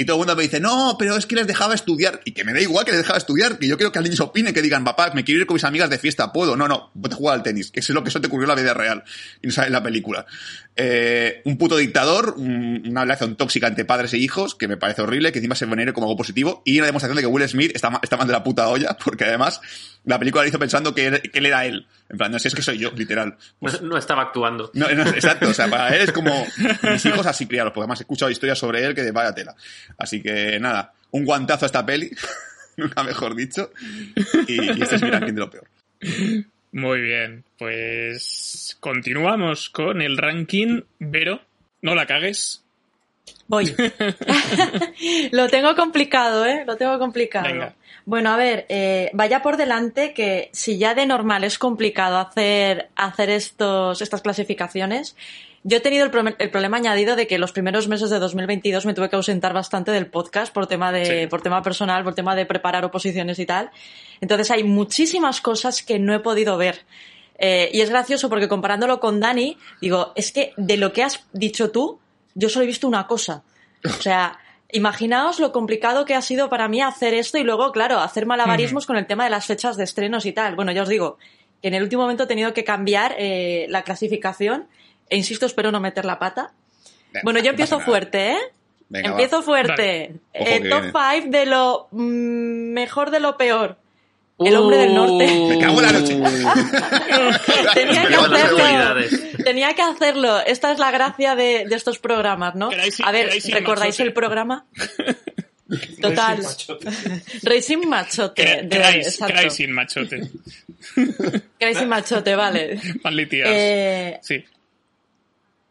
Y 0.00 0.04
todo 0.04 0.14
el 0.14 0.18
mundo 0.18 0.36
me 0.36 0.44
dice, 0.44 0.60
no, 0.60 0.94
pero 0.96 1.16
es 1.16 1.26
que 1.26 1.34
les 1.34 1.48
dejaba 1.48 1.74
estudiar. 1.74 2.20
Y 2.24 2.30
que 2.30 2.44
me 2.44 2.52
da 2.52 2.60
igual 2.60 2.84
que 2.84 2.92
les 2.92 3.00
dejaba 3.00 3.18
estudiar, 3.18 3.58
que 3.58 3.66
yo 3.66 3.76
quiero 3.76 3.90
que 3.90 3.98
alguien 3.98 4.16
se 4.16 4.22
opine, 4.22 4.52
que 4.52 4.62
digan, 4.62 4.84
papá, 4.84 5.10
me 5.12 5.24
quiero 5.24 5.40
ir 5.40 5.46
con 5.48 5.54
mis 5.54 5.64
amigas 5.64 5.90
de 5.90 5.98
fiesta, 5.98 6.32
puedo. 6.32 6.56
No, 6.56 6.68
no, 6.68 6.92
vete 6.94 7.16
a 7.16 7.18
jugar 7.18 7.34
al 7.34 7.42
tenis, 7.42 7.72
que 7.72 7.80
es 7.80 7.88
lo 7.90 8.04
que 8.04 8.10
eso 8.10 8.20
te 8.20 8.28
ocurrió 8.28 8.44
en 8.44 8.48
la 8.50 8.62
vida 8.62 8.74
real 8.74 9.02
y 9.42 9.48
no 9.48 9.52
sale 9.52 9.70
la 9.70 9.82
película. 9.82 10.24
Eh, 10.80 11.42
un 11.44 11.58
puto 11.58 11.76
dictador, 11.76 12.34
un- 12.36 12.84
una 12.86 13.00
relación 13.02 13.34
tóxica 13.34 13.66
entre 13.66 13.84
padres 13.84 14.14
e 14.14 14.18
hijos, 14.18 14.54
que 14.54 14.68
me 14.68 14.76
parece 14.76 15.02
horrible, 15.02 15.32
que 15.32 15.40
encima 15.40 15.56
se 15.56 15.66
venere 15.66 15.92
como 15.92 16.06
algo 16.06 16.16
positivo, 16.16 16.62
y 16.64 16.78
una 16.78 16.86
demostración 16.86 17.16
de 17.16 17.22
que 17.22 17.26
Will 17.26 17.48
Smith 17.48 17.72
está, 17.74 17.98
está 18.00 18.16
mal 18.16 18.28
de 18.28 18.32
la 18.32 18.44
puta 18.44 18.68
olla, 18.68 18.96
porque 19.04 19.24
además 19.24 19.60
la 20.04 20.20
película 20.20 20.44
la 20.44 20.48
hizo 20.50 20.58
pensando 20.60 20.94
que, 20.94 21.06
era- 21.06 21.18
que 21.18 21.36
él 21.40 21.46
era 21.46 21.66
él. 21.66 21.86
En 22.08 22.16
plan, 22.16 22.30
no 22.30 22.38
sé, 22.38 22.46
es 22.46 22.54
que 22.54 22.62
soy 22.62 22.78
yo, 22.78 22.92
literal. 22.92 23.36
No, 23.60 23.72
no 23.82 23.96
estaba 23.98 24.22
actuando. 24.22 24.70
No, 24.74 24.88
no, 24.94 25.02
exacto, 25.08 25.48
o 25.48 25.54
sea, 25.54 25.68
para 25.68 25.88
él 25.96 26.02
es 26.02 26.12
como 26.12 26.46
mis 26.92 27.04
hijos 27.06 27.26
así 27.26 27.46
criados, 27.46 27.72
porque 27.72 27.82
además 27.84 27.98
he 27.98 28.04
escuchado 28.04 28.30
historias 28.30 28.58
sobre 28.60 28.84
él 28.84 28.94
que 28.94 29.02
de 29.02 29.10
vaya 29.10 29.34
tela. 29.34 29.56
Así 29.98 30.22
que 30.22 30.60
nada, 30.60 30.92
un 31.10 31.24
guantazo 31.24 31.64
a 31.64 31.66
esta 31.66 31.84
peli, 31.84 32.10
nunca 32.76 33.02
mejor 33.02 33.34
dicho, 33.34 33.72
y, 34.46 34.62
y 34.78 34.80
este 34.82 34.94
es 34.94 35.02
mi 35.02 35.10
ranking 35.10 35.32
de 35.34 35.40
lo 35.40 35.50
peor. 35.50 35.66
Muy 36.72 37.00
bien, 37.00 37.44
pues 37.58 38.76
continuamos 38.80 39.70
con 39.70 40.02
el 40.02 40.16
ranking. 40.16 40.82
Vero, 40.98 41.40
no 41.82 41.94
la 41.94 42.06
cagues. 42.06 42.62
Voy. 43.46 43.74
Lo 45.32 45.48
tengo 45.48 45.74
complicado, 45.74 46.44
¿eh? 46.44 46.64
Lo 46.66 46.76
tengo 46.76 46.98
complicado. 46.98 47.46
Venga. 47.46 47.74
Bueno, 48.04 48.30
a 48.30 48.36
ver, 48.36 48.64
eh, 48.70 49.10
vaya 49.12 49.42
por 49.42 49.56
delante 49.58 50.14
que 50.14 50.48
si 50.52 50.78
ya 50.78 50.94
de 50.94 51.04
normal 51.04 51.44
es 51.44 51.58
complicado 51.58 52.18
hacer, 52.18 52.88
hacer 52.96 53.28
estos, 53.28 54.00
estas 54.00 54.22
clasificaciones, 54.22 55.14
yo 55.64 55.76
he 55.78 55.80
tenido 55.80 56.04
el, 56.04 56.10
pro- 56.10 56.24
el 56.38 56.50
problema 56.50 56.76
añadido 56.76 57.16
de 57.16 57.26
que 57.26 57.38
los 57.38 57.52
primeros 57.52 57.88
meses 57.88 58.10
de 58.10 58.18
2022 58.18 58.86
me 58.86 58.94
tuve 58.94 59.08
que 59.10 59.16
ausentar 59.16 59.52
bastante 59.52 59.90
del 59.90 60.06
podcast 60.06 60.52
por 60.52 60.66
tema 60.66 60.92
de, 60.92 61.04
Sí. 61.22 61.26
por 61.28 61.42
tema 61.42 61.62
personal, 61.62 62.04
por 62.04 62.14
tema 62.14 62.34
de 62.36 62.46
preparar 62.46 62.84
oposiciones 62.84 63.38
y 63.38 63.46
tal. 63.46 63.70
Entonces 64.20 64.50
hay 64.50 64.64
muchísimas 64.64 65.40
cosas 65.40 65.82
que 65.82 65.98
no 65.98 66.14
he 66.14 66.20
podido 66.20 66.56
ver. 66.56 66.84
Eh, 67.38 67.70
y 67.72 67.80
es 67.82 67.90
gracioso 67.90 68.28
porque 68.28 68.48
comparándolo 68.48 68.98
con 69.00 69.20
Dani, 69.20 69.56
digo, 69.80 70.12
es 70.16 70.32
que 70.32 70.52
de 70.56 70.76
lo 70.76 70.92
que 70.92 71.02
has 71.04 71.24
dicho 71.32 71.70
tú, 71.70 72.00
yo 72.34 72.48
solo 72.48 72.64
he 72.64 72.66
visto 72.66 72.88
una 72.88 73.06
cosa. 73.06 73.42
O 73.84 74.02
sea, 74.02 74.38
imaginaos 74.72 75.38
lo 75.40 75.52
complicado 75.52 76.04
que 76.04 76.14
ha 76.14 76.22
sido 76.22 76.48
para 76.48 76.68
mí 76.68 76.80
hacer 76.82 77.14
esto 77.14 77.38
y 77.38 77.42
luego, 77.44 77.72
claro, 77.72 77.98
hacer 78.00 78.26
malabarismos 78.26 78.86
con 78.86 78.96
el 78.96 79.06
tema 79.06 79.24
de 79.24 79.30
las 79.30 79.46
fechas 79.46 79.76
de 79.76 79.84
estrenos 79.84 80.26
y 80.26 80.32
tal. 80.32 80.56
Bueno, 80.56 80.72
ya 80.72 80.82
os 80.82 80.88
digo 80.88 81.18
que 81.62 81.68
en 81.68 81.74
el 81.74 81.82
último 81.82 82.02
momento 82.02 82.24
he 82.24 82.26
tenido 82.26 82.52
que 82.54 82.64
cambiar 82.64 83.14
eh, 83.18 83.66
la 83.68 83.82
clasificación 83.82 84.66
e 85.10 85.16
insisto, 85.16 85.46
espero 85.46 85.70
no 85.72 85.80
meter 85.80 86.04
la 86.04 86.18
pata. 86.18 86.52
Venga, 87.12 87.20
Bueno, 87.24 87.40
yo 87.40 87.50
empiezo 87.50 87.80
fuerte, 87.80 88.32
¿eh? 88.32 88.38
Venga, 88.88 89.10
empiezo 89.10 89.36
va. 89.38 89.42
fuerte. 89.42 90.12
Eh, 90.32 90.60
top 90.68 90.82
viene. 90.82 90.92
5 91.22 91.30
de 91.30 91.46
lo 91.46 91.88
mm, 91.90 92.72
mejor 92.72 93.10
de 93.10 93.20
lo 93.20 93.36
peor. 93.36 93.76
El 94.38 94.54
hombre 94.54 94.76
del 94.78 94.94
norte. 94.94 95.26
Me 95.48 95.58
cago 95.58 95.80
en 95.82 95.86
la 95.86 95.92
noche. 95.92 96.14
Tenía 97.74 98.06
que 98.06 98.14
hacerlo. 98.14 98.64
Tenía 99.44 99.74
que 99.74 99.82
hacerlo. 99.82 100.40
Esta 100.46 100.70
es 100.70 100.78
la 100.78 100.92
gracia 100.92 101.34
de, 101.34 101.64
de 101.68 101.74
estos 101.74 101.98
programas, 101.98 102.54
¿no? 102.54 102.70
A 103.04 103.10
ver, 103.10 103.30
¿recordáis 103.50 103.98
el 103.98 104.12
programa? 104.12 104.64
Total. 106.00 106.38
Racing 107.42 107.86
Machote. 107.88 108.68
Crazy 108.70 109.66
machote. 109.66 110.30
Crazy 111.58 111.84
Machote, 111.84 112.34
vale. 112.34 112.80
Eh, 113.44 114.18
Sí. 114.22 114.44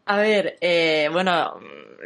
A 0.07 0.17
ver, 0.17 0.57
eh, 0.61 1.09
bueno, 1.11 1.59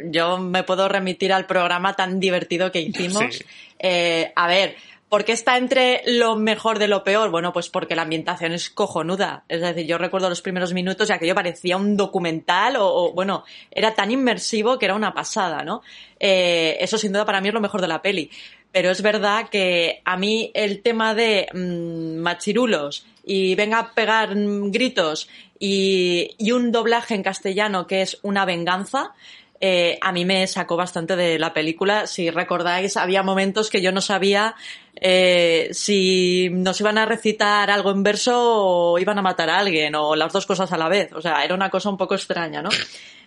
yo 0.04 0.38
me 0.38 0.62
puedo 0.62 0.88
remitir 0.88 1.32
al 1.32 1.46
programa 1.46 1.94
tan 1.94 2.20
divertido 2.20 2.72
que 2.72 2.80
hicimos. 2.80 3.36
Sí. 3.36 3.44
Eh, 3.78 4.32
a 4.34 4.46
ver, 4.48 4.76
¿por 5.08 5.24
qué 5.24 5.32
está 5.32 5.56
entre 5.56 6.02
lo 6.06 6.36
mejor 6.36 6.78
de 6.78 6.88
lo 6.88 7.04
peor? 7.04 7.30
Bueno, 7.30 7.52
pues 7.52 7.68
porque 7.68 7.94
la 7.94 8.02
ambientación 8.02 8.52
es 8.52 8.70
cojonuda. 8.70 9.44
Es 9.48 9.60
decir, 9.60 9.86
yo 9.86 9.98
recuerdo 9.98 10.28
los 10.28 10.42
primeros 10.42 10.72
minutos 10.72 11.08
y 11.08 11.12
aquello 11.12 11.34
parecía 11.34 11.76
un 11.76 11.96
documental 11.96 12.76
o, 12.76 12.86
o, 12.86 13.12
bueno, 13.12 13.44
era 13.70 13.94
tan 13.94 14.10
inmersivo 14.10 14.78
que 14.78 14.86
era 14.86 14.94
una 14.94 15.14
pasada, 15.14 15.62
¿no? 15.62 15.82
Eh, 16.18 16.76
eso 16.80 16.98
sin 16.98 17.12
duda 17.12 17.24
para 17.24 17.40
mí 17.40 17.48
es 17.48 17.54
lo 17.54 17.60
mejor 17.60 17.80
de 17.80 17.88
la 17.88 18.02
peli. 18.02 18.30
Pero 18.72 18.90
es 18.90 19.02
verdad 19.02 19.48
que 19.50 20.00
a 20.04 20.16
mí 20.16 20.50
el 20.54 20.82
tema 20.82 21.14
de 21.14 21.46
mm, 21.52 22.16
machirulos 22.16 23.06
y 23.24 23.54
venga 23.54 23.78
a 23.78 23.94
pegar 23.94 24.34
mm, 24.34 24.70
gritos 24.70 25.28
y, 25.58 26.34
un 26.52 26.72
doblaje 26.72 27.14
en 27.14 27.22
castellano 27.22 27.86
que 27.86 28.02
es 28.02 28.18
una 28.22 28.44
venganza, 28.44 29.12
eh, 29.60 29.96
a 30.00 30.10
mí 30.10 30.24
me 30.24 30.44
sacó 30.48 30.76
bastante 30.76 31.14
de 31.14 31.38
la 31.38 31.54
película. 31.54 32.08
Si 32.08 32.30
recordáis, 32.30 32.96
había 32.96 33.22
momentos 33.22 33.70
que 33.70 33.80
yo 33.80 33.92
no 33.92 34.00
sabía 34.00 34.56
eh, 34.96 35.68
si 35.70 36.48
nos 36.50 36.80
iban 36.80 36.98
a 36.98 37.06
recitar 37.06 37.70
algo 37.70 37.92
en 37.92 38.02
verso 38.02 38.32
o 38.34 38.98
iban 38.98 39.18
a 39.18 39.22
matar 39.22 39.50
a 39.50 39.60
alguien 39.60 39.94
o 39.94 40.16
las 40.16 40.32
dos 40.32 40.46
cosas 40.46 40.72
a 40.72 40.78
la 40.78 40.88
vez. 40.88 41.12
O 41.12 41.20
sea, 41.20 41.44
era 41.44 41.54
una 41.54 41.70
cosa 41.70 41.90
un 41.90 41.96
poco 41.96 42.16
extraña, 42.16 42.60
¿no? 42.60 42.70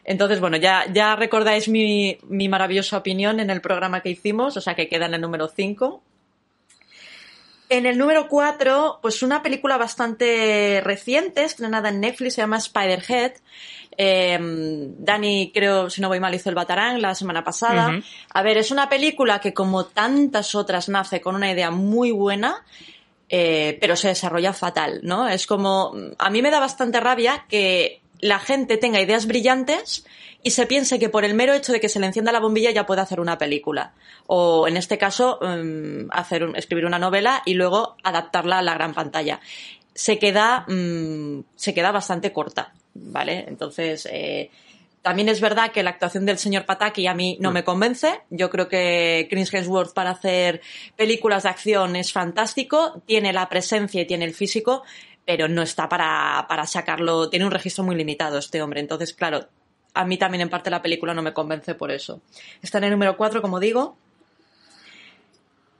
Entonces, 0.06 0.39
bueno, 0.39 0.58
ya, 0.58 0.86
ya 0.94 1.15
recordáis 1.15 1.68
mi, 1.68 2.18
mi 2.30 2.48
maravillosa 2.48 2.98
opinión 2.98 3.39
en 3.39 3.50
el 3.50 3.60
programa 3.60 4.02
que 4.02 4.10
hicimos, 4.12 4.56
o 4.56 4.62
sea 4.62 4.76
que 4.76 4.88
queda 4.88 5.08
en 5.08 5.15
el 5.15 5.22
número 5.22 5.48
5. 5.48 6.02
En 7.68 7.88
el 7.88 7.98
número 7.98 8.28
4, 8.28 9.00
pues 9.02 9.24
una 9.24 9.41
película 9.41 9.78
bastante 9.78 10.82
reciente, 10.84 11.44
estrenada 11.44 11.89
en 11.89 12.00
Netflix, 12.00 12.36
se 12.36 12.41
llama 12.41 12.60
Spiderhead. 12.60 13.34
Eh, 13.98 14.38
Dani, 14.39 15.52
creo, 15.52 15.89
si 15.89 16.02
no 16.02 16.08
voy 16.08 16.20
mal, 16.20 16.36
hizo 16.36 16.50
el 16.50 16.56
Batarang 16.56 17.02
la 17.02 17.15
semana 17.15 17.44
pasada. 17.44 18.00
A 18.34 18.44
ver, 18.44 18.58
es 18.58 18.70
una 18.70 18.88
película 18.88 19.39
que, 19.39 19.54
como 19.54 19.86
tantas 19.86 20.54
otras, 20.54 20.89
nace 20.89 21.22
con 21.22 21.34
una 21.34 21.52
idea 21.52 21.72
muy 21.72 22.12
buena, 22.12 22.63
eh, 23.30 23.80
pero 23.82 23.96
se 23.96 24.10
desarrolla 24.10 24.54
fatal, 24.54 25.00
¿no? 25.02 25.28
Es 25.28 25.48
como, 25.48 25.94
a 26.20 26.30
mí 26.30 26.44
me 26.44 26.52
da 26.52 26.60
bastante 26.60 27.00
rabia 27.00 27.46
que 27.50 28.02
la 28.19 28.39
gente 28.39 28.78
tenga 28.78 29.01
ideas 29.01 29.25
brillantes 29.28 30.06
y 30.43 30.51
se 30.51 30.67
piense 30.67 30.99
que 30.99 31.10
por 31.10 31.25
el 31.25 31.34
mero 31.34 31.54
hecho 31.54 31.71
de 31.73 31.80
que 31.80 31.89
se 31.89 31.99
le 31.99 32.06
encienda 32.06 32.32
la 32.32 32.39
bombilla 32.39 32.71
ya 32.71 32.86
puede 32.86 33.01
hacer 33.01 33.19
una 33.19 33.38
película. 33.38 33.93
O 34.28 34.67
en 34.67 34.78
este 34.78 34.97
caso, 34.97 35.39
mm, 35.41 36.10
hacer 36.12 36.43
un- 36.43 36.56
escribir 36.56 36.86
una 36.86 36.99
novela 36.99 37.41
y 37.45 37.56
luego 37.56 37.95
adaptarla 38.04 38.60
a 38.60 38.62
la 38.62 38.73
gran 38.75 38.93
pantalla. 38.93 39.39
Se 39.93 40.19
queda, 40.19 40.65
mm, 40.67 41.43
se 41.56 41.73
queda 41.73 41.91
bastante 41.91 42.32
corta, 42.32 42.73
¿vale? 42.93 43.45
Entonces, 43.47 44.08
eh, 44.12 44.51
también 45.01 45.30
es 45.30 45.39
verdad 45.39 45.71
que 45.71 45.84
la 45.84 45.91
actuación 45.91 46.25
del 46.25 46.38
señor 46.39 46.65
Pataki 46.65 47.06
a 47.08 47.13
mí 47.13 47.38
no 47.39 47.51
me 47.51 47.63
convence. 47.63 48.21
Yo 48.32 48.49
creo 48.49 48.67
que 48.67 49.28
Chris 49.30 49.54
Hemsworth 49.54 49.93
para 49.93 50.10
hacer 50.12 50.62
películas 50.95 51.43
de 51.43 51.49
acción 51.49 51.95
es 51.95 52.12
fantástico, 52.12 53.01
tiene 53.06 53.32
la 53.32 53.47
presencia 53.47 54.01
y 54.01 54.06
tiene 54.06 54.25
el 54.25 54.34
físico, 54.34 54.84
pero 55.26 55.48
no 55.48 55.62
está 55.62 55.90
para, 55.90 56.46
para 56.48 56.66
sacarlo. 56.68 57.30
Tiene 57.30 57.46
un 57.46 57.52
registro 57.52 57.84
muy 57.84 57.96
limitado 57.96 58.38
este 58.38 58.62
hombre. 58.62 58.80
Entonces, 58.80 59.14
claro, 59.14 59.48
a 59.94 60.06
mí 60.06 60.18
también 60.18 60.42
en 60.42 60.50
parte 60.50 60.70
la 60.70 60.82
película 60.82 61.14
no 61.14 61.22
me 61.22 61.34
convence 61.34 61.74
por 61.74 61.92
eso. 61.92 62.22
Está 62.62 62.78
en 62.78 62.86
el 62.86 62.92
número 62.92 63.18
4, 63.18 63.42
como 63.42 63.60
digo. 63.60 63.98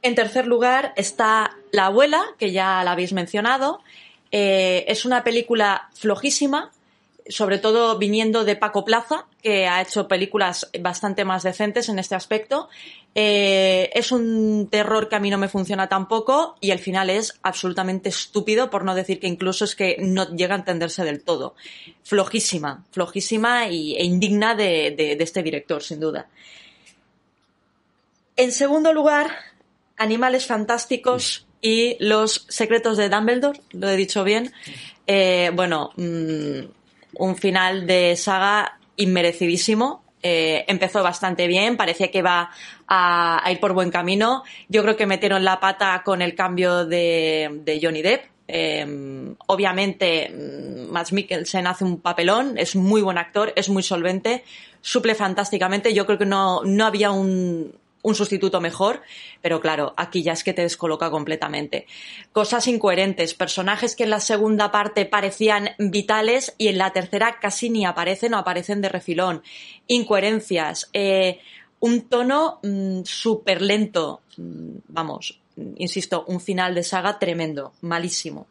En 0.01 0.15
tercer 0.15 0.47
lugar 0.47 0.93
está 0.95 1.58
La 1.71 1.88
abuela, 1.88 2.23
que 2.38 2.51
ya 2.51 2.84
la 2.84 2.91
habéis 2.91 3.13
mencionado. 3.13 3.81
Eh, 4.31 4.86
es 4.88 5.05
una 5.05 5.23
película 5.23 5.89
flojísima, 5.93 6.71
sobre 7.27 7.57
todo 7.57 7.97
viniendo 7.97 8.45
de 8.45 8.55
Paco 8.55 8.85
Plaza, 8.85 9.25
que 9.41 9.67
ha 9.67 9.81
hecho 9.81 10.07
películas 10.07 10.69
bastante 10.79 11.25
más 11.25 11.43
decentes 11.43 11.89
en 11.89 11.97
este 11.97 12.15
aspecto. 12.15 12.69
Eh, 13.15 13.89
es 13.93 14.11
un 14.11 14.67
terror 14.69 15.09
que 15.09 15.15
a 15.15 15.19
mí 15.19 15.29
no 15.29 15.38
me 15.38 15.47
funciona 15.47 15.88
tampoco 15.88 16.55
y 16.61 16.71
el 16.71 16.79
final 16.79 17.09
es 17.09 17.39
absolutamente 17.41 18.09
estúpido, 18.09 18.69
por 18.69 18.83
no 18.83 18.93
decir 18.93 19.19
que 19.19 19.27
incluso 19.27 19.65
es 19.65 19.75
que 19.75 19.97
no 19.99 20.35
llega 20.35 20.53
a 20.53 20.59
entenderse 20.59 21.03
del 21.03 21.23
todo. 21.23 21.55
Flojísima, 22.03 22.85
flojísima 22.91 23.69
y, 23.69 23.95
e 23.95 24.03
indigna 24.03 24.53
de, 24.53 25.17
este 25.19 25.41
director, 25.41 25.81
sin 25.81 25.99
duda. 25.99 26.27
En 28.35 28.51
segundo 28.51 28.93
lugar, 28.93 29.31
Animales 29.97 30.45
Fantásticos 30.45 31.47
y 31.61 31.95
Los 31.99 32.45
Secretos 32.49 32.97
de 32.97 33.09
Dumbledore, 33.09 33.61
lo 33.71 33.89
he 33.89 33.95
dicho 33.95 34.23
bien. 34.23 34.53
Eh, 35.07 35.51
bueno, 35.53 35.91
mm, 35.95 36.65
un 37.17 37.36
final 37.36 37.88
de 37.88 38.15
saga 38.15 38.78
inmerecidísimo. 38.97 40.04
Eh, 40.23 40.65
empezó 40.67 41.04
bastante 41.04 41.45
bien, 41.45 41.78
parecía 41.78 42.10
que 42.10 42.17
iba 42.19 42.49
a, 42.88 43.43
ir 43.51 43.60
por 43.60 43.73
buen 43.73 43.91
camino. 43.91 44.43
Yo 44.69 44.82
creo 44.82 44.95
que 44.95 45.06
metieron 45.06 45.43
la 45.43 45.60
pata 45.60 46.01
con 46.04 46.21
el 46.21 46.34
cambio 46.34 46.86
de, 46.86 47.62
de 47.63 47.80
Johnny 47.82 48.01
Depp. 48.01 48.25
Eh, 48.47 49.36
obviamente, 49.47 50.30
mm, 50.30 50.91
Mads 50.91 51.13
Mikkelsen 51.13 51.67
hace 51.67 51.84
un 51.84 51.99
papelón, 51.99 52.58
es 52.58 52.75
muy 52.75 53.01
buen 53.01 53.17
actor, 53.17 53.54
es 53.56 53.69
muy 53.69 53.84
solvente, 53.84 54.43
suple 54.82 55.15
fantásticamente. 55.15 55.93
Yo 55.93 56.06
creo 56.06 56.17
que 56.17 56.25
no, 56.25 56.63
no 56.63 56.86
había 56.86 57.12
un, 57.12 57.73
un 58.05 58.13
sustituto 58.13 58.61
mejor, 58.61 59.01
pero 59.41 59.59
claro, 59.59 59.95
aquí 59.97 60.21
ya 60.21 60.33
es 60.33 60.43
que 60.43 60.53
te 60.53 60.61
descoloca 60.61 61.09
completamente. 61.09 61.87
Cosas 62.31 62.67
incoherentes, 62.67 63.33
personajes 63.33 63.95
que 63.95 64.03
en 64.03 64.11
la 64.11 64.19
segunda 64.19 64.71
parte 64.71 65.05
parecían 65.05 65.71
vitales 65.79 66.53
y 66.59 66.67
en 66.67 66.77
la 66.77 66.93
tercera 66.93 67.39
casi 67.41 67.71
ni 67.71 67.83
aparecen 67.83 68.35
o 68.35 68.37
aparecen 68.37 68.79
de 68.81 68.89
refilón. 68.89 69.41
Incoherencias, 69.87 70.87
eh, 70.93 71.39
un 71.79 72.01
tono 72.01 72.59
mm, 72.61 73.01
súper 73.05 73.63
lento, 73.63 74.21
mm, 74.37 74.77
vamos, 74.89 75.39
insisto, 75.77 76.25
un 76.27 76.39
final 76.39 76.75
de 76.75 76.83
saga 76.83 77.17
tremendo, 77.17 77.73
malísimo. 77.81 78.45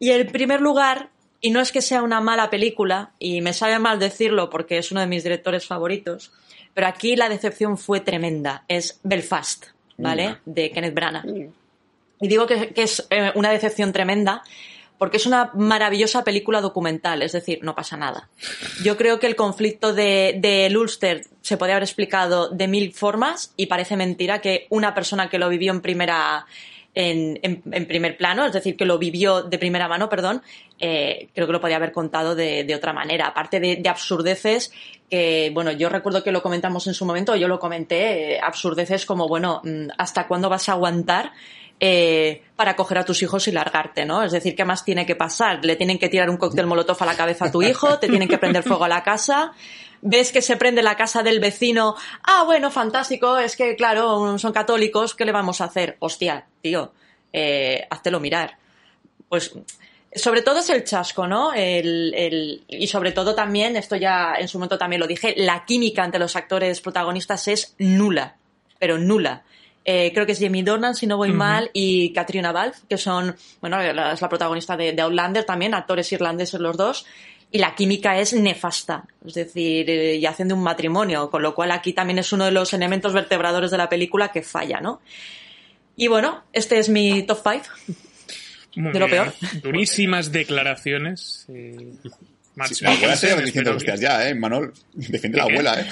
Y 0.00 0.10
en 0.10 0.26
primer 0.32 0.60
lugar, 0.60 1.10
y 1.40 1.50
no 1.50 1.60
es 1.60 1.70
que 1.70 1.80
sea 1.80 2.02
una 2.02 2.20
mala 2.20 2.50
película, 2.50 3.12
y 3.20 3.40
me 3.40 3.52
sabe 3.52 3.78
mal 3.78 4.00
decirlo 4.00 4.50
porque 4.50 4.78
es 4.78 4.90
uno 4.90 5.00
de 5.00 5.06
mis 5.06 5.22
directores 5.22 5.64
favoritos, 5.64 6.32
pero 6.74 6.86
aquí 6.86 7.16
la 7.16 7.28
decepción 7.28 7.78
fue 7.78 8.00
tremenda. 8.00 8.64
Es 8.68 9.00
Belfast, 9.02 9.66
¿vale? 9.96 10.38
De 10.44 10.70
Kenneth 10.70 10.94
Branagh. 10.94 11.24
Y 12.20 12.28
digo 12.28 12.46
que, 12.46 12.68
que 12.68 12.82
es 12.82 13.06
eh, 13.10 13.32
una 13.34 13.50
decepción 13.50 13.92
tremenda 13.92 14.42
porque 14.98 15.16
es 15.16 15.26
una 15.26 15.50
maravillosa 15.54 16.24
película 16.24 16.60
documental, 16.60 17.22
es 17.22 17.32
decir, 17.32 17.58
no 17.62 17.74
pasa 17.74 17.96
nada. 17.96 18.28
Yo 18.82 18.96
creo 18.96 19.18
que 19.18 19.26
el 19.26 19.36
conflicto 19.36 19.92
de, 19.92 20.36
de 20.38 20.74
Ulster 20.76 21.26
se 21.42 21.56
podría 21.56 21.74
haber 21.74 21.82
explicado 21.82 22.48
de 22.48 22.68
mil 22.68 22.92
formas 22.92 23.52
y 23.56 23.66
parece 23.66 23.96
mentira 23.96 24.40
que 24.40 24.66
una 24.70 24.94
persona 24.94 25.28
que 25.28 25.38
lo 25.38 25.48
vivió 25.48 25.72
en 25.72 25.80
primera 25.80 26.46
en, 26.94 27.38
en- 27.42 27.62
en 27.72 27.86
primer 27.86 28.16
plano, 28.16 28.46
es 28.46 28.52
decir, 28.52 28.76
que 28.76 28.84
lo 28.84 28.98
vivió 28.98 29.42
de 29.42 29.58
primera 29.58 29.88
mano, 29.88 30.08
perdón, 30.08 30.42
eh, 30.78 31.28
creo 31.34 31.46
que 31.46 31.52
lo 31.52 31.60
podría 31.60 31.76
haber 31.78 31.92
contado 31.92 32.34
de, 32.34 32.64
de 32.64 32.74
otra 32.74 32.92
manera. 32.92 33.26
Aparte 33.28 33.58
de, 33.60 33.76
de 33.76 33.88
absurdeces 33.88 34.72
que, 35.10 35.50
bueno, 35.52 35.72
yo 35.72 35.88
recuerdo 35.88 36.22
que 36.22 36.32
lo 36.32 36.42
comentamos 36.42 36.86
en 36.86 36.94
su 36.94 37.04
momento, 37.04 37.34
yo 37.36 37.48
lo 37.48 37.58
comenté, 37.58 38.34
eh, 38.36 38.40
absurdeces 38.42 39.06
como, 39.06 39.28
bueno, 39.28 39.60
mm, 39.64 39.88
¿hasta 39.98 40.26
cuándo 40.26 40.48
vas 40.48 40.68
a 40.68 40.72
aguantar? 40.72 41.32
eh, 41.80 42.42
para 42.54 42.76
coger 42.76 42.98
a 42.98 43.04
tus 43.04 43.20
hijos 43.24 43.48
y 43.48 43.52
largarte, 43.52 44.04
¿no? 44.06 44.22
Es 44.22 44.30
decir, 44.30 44.54
¿qué 44.54 44.64
más 44.64 44.84
tiene 44.84 45.04
que 45.04 45.16
pasar? 45.16 45.64
Le 45.64 45.74
tienen 45.74 45.98
que 45.98 46.08
tirar 46.08 46.30
un 46.30 46.36
cóctel 46.36 46.66
molotov 46.68 46.96
a 47.00 47.04
la 47.04 47.16
cabeza 47.16 47.46
a 47.46 47.50
tu 47.50 47.62
hijo, 47.62 47.98
te 47.98 48.06
tienen 48.06 48.28
que 48.28 48.38
prender 48.38 48.62
fuego 48.62 48.84
a 48.84 48.88
la 48.88 49.02
casa, 49.02 49.52
ves 50.06 50.30
que 50.32 50.42
se 50.42 50.56
prende 50.56 50.82
la 50.82 50.96
casa 50.96 51.22
del 51.22 51.40
vecino, 51.40 51.96
ah, 52.22 52.44
bueno, 52.44 52.70
fantástico, 52.70 53.38
es 53.38 53.56
que, 53.56 53.74
claro, 53.74 54.38
son 54.38 54.52
católicos, 54.52 55.14
¿qué 55.14 55.24
le 55.24 55.32
vamos 55.32 55.60
a 55.60 55.64
hacer? 55.64 55.96
Hostia, 55.98 56.46
tío, 56.60 56.92
eh, 57.32 57.86
háztelo 57.90 58.20
mirar. 58.20 58.58
Pues, 59.28 59.52
sobre 60.14 60.42
todo 60.42 60.60
es 60.60 60.68
el 60.70 60.84
chasco, 60.84 61.26
¿no? 61.26 61.52
El, 61.54 62.14
el- 62.14 62.64
y 62.68 62.86
sobre 62.86 63.10
todo 63.12 63.34
también, 63.34 63.76
esto 63.76 63.96
ya 63.96 64.34
en 64.38 64.46
su 64.46 64.58
momento 64.58 64.78
también 64.78 65.00
lo 65.00 65.06
dije, 65.08 65.34
la 65.36 65.64
química 65.64 66.04
entre 66.04 66.20
los 66.20 66.36
actores 66.36 66.80
protagonistas 66.80 67.48
es 67.48 67.74
nula, 67.78 68.36
pero 68.78 68.98
nula. 68.98 69.42
Eh, 69.86 70.12
creo 70.14 70.24
que 70.24 70.32
es 70.32 70.40
Jamie 70.40 70.62
Dornan, 70.62 70.94
si 70.94 71.06
no 71.06 71.16
voy 71.18 71.32
mal, 71.32 71.70
y 71.74 72.10
Katrina 72.12 72.52
Balfe, 72.52 72.82
que 72.88 72.96
son, 72.96 73.36
bueno, 73.60 73.78
la- 73.92 74.12
es 74.12 74.20
la 74.22 74.28
protagonista 74.28 74.76
de, 74.76 74.92
de 74.92 75.02
Outlander 75.02 75.44
también, 75.44 75.74
actores 75.74 76.10
irlandeses 76.12 76.60
los 76.60 76.76
dos, 76.76 77.04
y 77.54 77.58
la 77.58 77.72
química 77.76 78.18
es 78.18 78.32
nefasta, 78.32 79.04
es 79.24 79.34
decir, 79.34 79.88
eh, 79.88 80.16
y 80.16 80.26
hacen 80.26 80.48
de 80.48 80.54
un 80.54 80.62
matrimonio, 80.64 81.30
con 81.30 81.40
lo 81.40 81.54
cual 81.54 81.70
aquí 81.70 81.92
también 81.92 82.18
es 82.18 82.32
uno 82.32 82.46
de 82.46 82.50
los 82.50 82.72
elementos 82.72 83.12
vertebradores 83.12 83.70
de 83.70 83.78
la 83.78 83.88
película 83.88 84.32
que 84.32 84.42
falla, 84.42 84.80
¿no? 84.80 85.00
Y 85.96 86.08
bueno, 86.08 86.42
este 86.52 86.78
es 86.80 86.88
mi 86.88 87.22
top 87.22 87.38
5. 87.44 87.64
Muy 88.74 88.92
De 88.92 88.98
lo 88.98 89.06
bien. 89.06 89.22
peor. 89.22 89.62
Durísimas 89.62 90.32
declaraciones. 90.32 91.46
eh, 91.48 91.92
Mads 92.56 92.82
La 92.82 92.90
abuela 92.92 93.16
se 93.16 93.40
diciendo 93.42 93.70
hostias 93.76 94.00
ya, 94.00 94.28
¿eh, 94.28 94.34
Manol? 94.34 94.72
Defiende 94.92 95.38
la 95.38 95.44
¿De 95.44 95.50
abuela, 95.52 95.80
¿eh? 95.80 95.86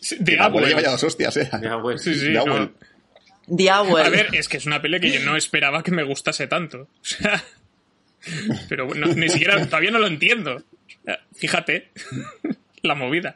Sí, 0.00 0.16
De 0.18 0.36
la 0.36 0.44
abuela 0.46 0.66
Abuel. 0.66 0.68
lleva 0.68 0.80
ya 0.82 0.90
dos 0.92 1.04
hostias, 1.04 1.36
¿eh? 1.36 1.50
Ya, 1.62 1.76
bueno. 1.76 1.98
Sí, 1.98 2.14
sí, 2.14 2.24
De 2.26 2.30
no. 2.32 2.40
abuel. 2.40 2.70
The 3.54 3.70
Owl. 3.70 4.00
A 4.00 4.08
ver, 4.08 4.28
es 4.32 4.48
que 4.48 4.56
es 4.56 4.64
una 4.64 4.80
pelea 4.80 4.98
que 5.00 5.12
yo 5.12 5.20
no 5.20 5.36
esperaba 5.36 5.82
que 5.82 5.90
me 5.90 6.04
gustase 6.04 6.46
tanto. 6.46 6.88
O 7.02 7.04
sea, 7.04 7.44
pero 8.68 8.86
bueno, 8.86 9.06
ni 9.14 9.28
siquiera 9.28 9.64
todavía 9.66 9.90
no 9.90 9.98
lo 9.98 10.06
entiendo. 10.06 10.62
Sea, 11.04 11.20
Fíjate 11.34 11.90
la 12.82 12.94
movida. 12.94 13.34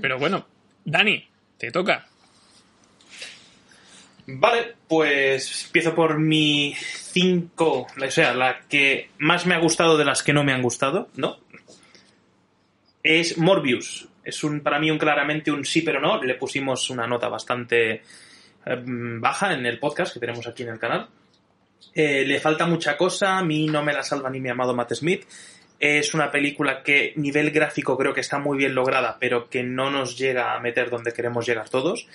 Pero 0.00 0.18
bueno, 0.18 0.46
Dani, 0.84 1.26
te 1.58 1.70
toca. 1.70 2.06
Vale, 4.26 4.74
pues 4.88 5.66
empiezo 5.66 5.94
por 5.94 6.18
mi 6.18 6.74
5, 6.76 7.66
o 7.66 8.10
sea, 8.10 8.34
la 8.34 8.60
que 8.68 9.10
más 9.18 9.46
me 9.46 9.54
ha 9.54 9.58
gustado 9.58 9.96
de 9.98 10.04
las 10.04 10.22
que 10.22 10.32
no 10.32 10.44
me 10.44 10.52
han 10.52 10.62
gustado, 10.62 11.08
¿no? 11.16 11.38
Es 13.02 13.36
Morbius. 13.36 14.08
Es 14.24 14.44
un, 14.44 14.60
para 14.60 14.78
mí 14.78 14.90
un 14.90 14.98
claramente 14.98 15.50
un 15.50 15.64
sí 15.64 15.82
pero 15.82 16.00
no. 16.00 16.22
Le 16.22 16.36
pusimos 16.36 16.88
una 16.90 17.06
nota 17.06 17.28
bastante 17.28 18.02
eh, 18.64 18.82
baja 18.84 19.52
en 19.54 19.66
el 19.66 19.80
podcast 19.80 20.14
que 20.14 20.20
tenemos 20.20 20.46
aquí 20.46 20.62
en 20.62 20.68
el 20.68 20.78
canal. 20.78 21.08
Eh, 21.94 22.24
le 22.26 22.40
falta 22.40 22.66
mucha 22.66 22.96
cosa, 22.96 23.38
a 23.38 23.44
mí 23.44 23.66
no 23.66 23.82
me 23.82 23.92
la 23.92 24.02
salva 24.02 24.30
ni 24.30 24.40
mi 24.40 24.48
amado 24.48 24.74
Matt 24.74 24.94
Smith. 24.94 25.24
Es 25.78 26.14
una 26.14 26.30
película 26.30 26.82
que 26.82 27.12
nivel 27.16 27.50
gráfico 27.50 27.98
creo 27.98 28.14
que 28.14 28.20
está 28.20 28.38
muy 28.38 28.56
bien 28.56 28.74
lograda, 28.74 29.16
pero 29.18 29.50
que 29.50 29.64
no 29.64 29.90
nos 29.90 30.16
llega 30.16 30.54
a 30.54 30.60
meter 30.60 30.90
donde 30.90 31.12
queremos 31.12 31.44
llegar 31.44 31.68
todos. 31.68 32.06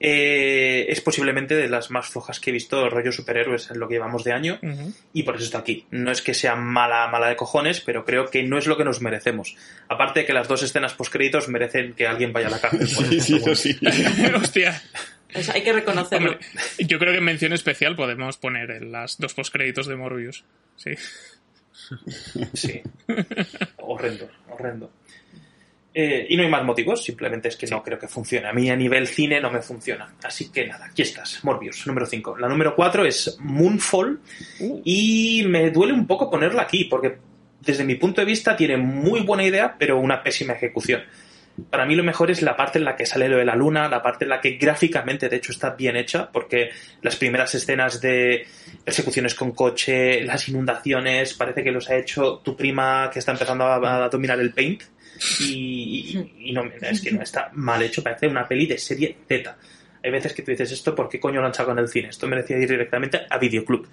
Eh, 0.00 0.86
es 0.88 1.00
posiblemente 1.00 1.54
de 1.54 1.68
las 1.68 1.90
más 1.90 2.08
flojas 2.08 2.40
que 2.40 2.50
he 2.50 2.52
visto 2.52 2.90
rollo 2.90 3.12
superhéroes 3.12 3.70
en 3.70 3.78
lo 3.78 3.86
que 3.86 3.94
llevamos 3.94 4.24
de 4.24 4.32
año 4.32 4.58
y 5.12 5.22
por 5.22 5.36
eso 5.36 5.44
está 5.44 5.58
aquí. 5.58 5.86
No 5.92 6.10
es 6.10 6.20
que 6.20 6.34
sea 6.34 6.56
mala, 6.56 7.06
mala 7.08 7.28
de 7.28 7.36
cojones, 7.36 7.80
pero 7.80 8.04
creo 8.04 8.26
que 8.26 8.42
no 8.42 8.58
es 8.58 8.66
lo 8.66 8.76
que 8.76 8.84
nos 8.84 9.00
merecemos. 9.00 9.56
Aparte 9.88 10.20
de 10.20 10.26
que 10.26 10.32
las 10.32 10.48
dos 10.48 10.62
escenas 10.62 10.94
postcréditos 10.94 11.48
merecen 11.48 11.94
que 11.94 12.06
alguien 12.06 12.32
vaya 12.32 12.48
a 12.48 12.50
la 12.50 12.60
cárcel. 12.60 12.88
por 12.96 13.06
Sí, 13.06 13.36
eso, 13.36 13.54
sí, 13.54 13.72
sí. 13.72 14.26
Hostia. 14.34 14.82
Hay 15.52 15.62
que 15.62 15.72
reconocerlo. 15.72 16.32
Hombre, 16.32 16.46
yo 16.78 16.98
creo 16.98 17.12
que 17.12 17.18
en 17.18 17.24
mención 17.24 17.52
especial 17.52 17.96
podemos 17.96 18.36
poner 18.36 18.70
en 18.70 18.92
las 18.92 19.18
dos 19.18 19.34
postcréditos 19.34 19.86
de 19.86 19.96
Morbius. 19.96 20.44
Sí. 20.76 20.94
Sí. 22.54 22.82
Horrendo, 23.78 24.30
horrendo. 24.48 24.90
Eh, 25.96 26.26
y 26.28 26.36
no 26.36 26.42
hay 26.42 26.48
más 26.48 26.64
motivos, 26.64 27.04
simplemente 27.04 27.48
es 27.48 27.56
que 27.56 27.68
no 27.68 27.82
creo 27.82 27.98
que 27.98 28.08
funcione. 28.08 28.48
A 28.48 28.52
mí 28.52 28.68
a 28.68 28.74
nivel 28.74 29.06
cine 29.06 29.40
no 29.40 29.50
me 29.50 29.62
funciona. 29.62 30.14
Así 30.24 30.50
que 30.50 30.66
nada, 30.66 30.86
aquí 30.86 31.02
estás, 31.02 31.44
Morbius, 31.44 31.86
número 31.86 32.04
5. 32.04 32.36
La 32.38 32.48
número 32.48 32.74
4 32.74 33.04
es 33.04 33.36
Moonfall 33.38 34.20
y 34.84 35.44
me 35.46 35.70
duele 35.70 35.92
un 35.92 36.06
poco 36.06 36.28
ponerla 36.28 36.62
aquí 36.62 36.84
porque 36.84 37.16
desde 37.60 37.84
mi 37.84 37.94
punto 37.94 38.20
de 38.20 38.24
vista 38.24 38.56
tiene 38.56 38.76
muy 38.76 39.20
buena 39.20 39.44
idea 39.44 39.76
pero 39.78 39.98
una 39.98 40.20
pésima 40.20 40.54
ejecución. 40.54 41.02
Para 41.70 41.86
mí 41.86 41.94
lo 41.94 42.02
mejor 42.02 42.30
es 42.32 42.42
la 42.42 42.56
parte 42.56 42.78
en 42.78 42.84
la 42.84 42.96
que 42.96 43.06
sale 43.06 43.28
lo 43.28 43.36
de 43.36 43.44
la 43.44 43.54
luna, 43.54 43.88
la 43.88 44.02
parte 44.02 44.24
en 44.24 44.30
la 44.30 44.40
que 44.40 44.52
gráficamente 44.56 45.28
de 45.28 45.36
hecho 45.36 45.52
está 45.52 45.70
bien 45.70 45.94
hecha, 45.96 46.28
porque 46.32 46.70
las 47.02 47.14
primeras 47.16 47.54
escenas 47.54 48.00
de 48.00 48.46
persecuciones 48.84 49.34
con 49.36 49.52
coche, 49.52 50.22
las 50.24 50.48
inundaciones, 50.48 51.34
parece 51.34 51.62
que 51.62 51.70
los 51.70 51.88
ha 51.90 51.96
hecho 51.96 52.38
tu 52.38 52.56
prima 52.56 53.08
que 53.12 53.20
está 53.20 53.30
empezando 53.32 53.64
a, 53.66 54.08
dominar 54.08 54.40
el 54.40 54.52
paint. 54.52 54.82
Y, 55.40 56.18
y- 56.42 56.48
y 56.50 56.52
no, 56.52 56.64
es 56.80 57.00
que 57.00 57.12
no 57.12 57.22
está 57.22 57.48
mal 57.52 57.80
hecho, 57.82 58.02
parece 58.02 58.26
una 58.26 58.48
peli 58.48 58.66
de 58.66 58.76
serie 58.78 59.16
Z. 59.28 59.56
Hay 60.02 60.10
veces 60.10 60.32
que 60.34 60.42
tú 60.42 60.50
dices 60.50 60.72
esto, 60.72 60.92
¿por 60.94 61.08
qué 61.08 61.20
coño 61.20 61.40
lo 61.40 61.46
han 61.46 61.54
sacado 61.54 61.78
en 61.78 61.84
el 61.84 61.88
cine? 61.88 62.08
Esto 62.08 62.26
merecía 62.26 62.58
ir 62.58 62.68
directamente 62.68 63.20
a 63.30 63.38
Videoclub, 63.38 63.88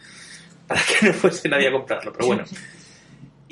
para 0.67 0.81
que 0.81 1.05
no 1.07 1.13
fuese 1.13 1.47
nadie 1.47 1.67
a 1.67 1.71
comprarlo, 1.71 2.11
pero 2.11 2.25
bueno. 2.25 2.43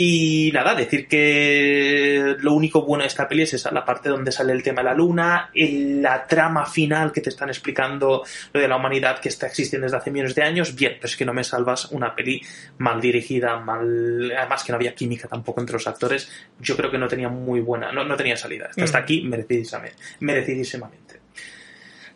Y 0.02 0.50
nada, 0.54 0.76
decir 0.76 1.10
que 1.10 2.38
lo 2.40 2.54
único 2.54 2.84
bueno 2.84 3.02
de 3.04 3.10
esta 3.10 3.28
peli 3.28 3.42
es 3.42 3.54
esa, 3.56 3.70
la 3.74 3.84
parte 3.84 4.08
donde 4.08 4.32
sale 4.32 4.54
el 4.54 4.64
tema 4.64 4.80
de 4.82 4.86
la 4.86 4.94
luna, 4.94 5.50
el- 5.54 6.02
la 6.02 6.26
trama 6.26 6.66
final 6.66 7.12
que 7.12 7.20
te 7.20 7.28
están 7.28 7.50
explicando 7.50 8.24
lo 8.54 8.62
de 8.62 8.68
la 8.70 8.78
humanidad 8.78 9.20
que 9.20 9.28
está 9.28 9.48
existiendo 9.48 9.84
desde 9.84 9.98
hace 9.98 10.10
millones 10.10 10.36
de 10.36 10.44
años, 10.44 10.74
bien, 10.74 10.94
pero 10.96 11.08
es 11.08 11.18
que 11.18 11.26
no 11.26 11.34
me 11.34 11.44
salvas 11.44 11.92
una 11.92 12.16
peli 12.16 12.42
mal 12.78 13.02
dirigida, 13.02 13.60
mal, 13.60 14.32
además 14.38 14.64
que 14.64 14.72
no 14.72 14.78
había 14.78 14.96
química 14.96 15.28
tampoco 15.28 15.60
entre 15.60 15.74
los 15.74 15.86
actores, 15.86 16.32
yo 16.62 16.78
creo 16.78 16.90
que 16.90 16.98
no 16.98 17.10
tenía 17.10 17.28
muy 17.28 17.60
buena, 17.60 17.92
no, 17.92 18.06
no 18.06 18.16
tenía 18.16 18.38
salida. 18.38 18.70
Hasta 18.82 19.00
Mm. 19.00 19.04
aquí 19.04 19.22
merecidísimamente. 19.24 19.98
merecidísimamente. 20.22 21.20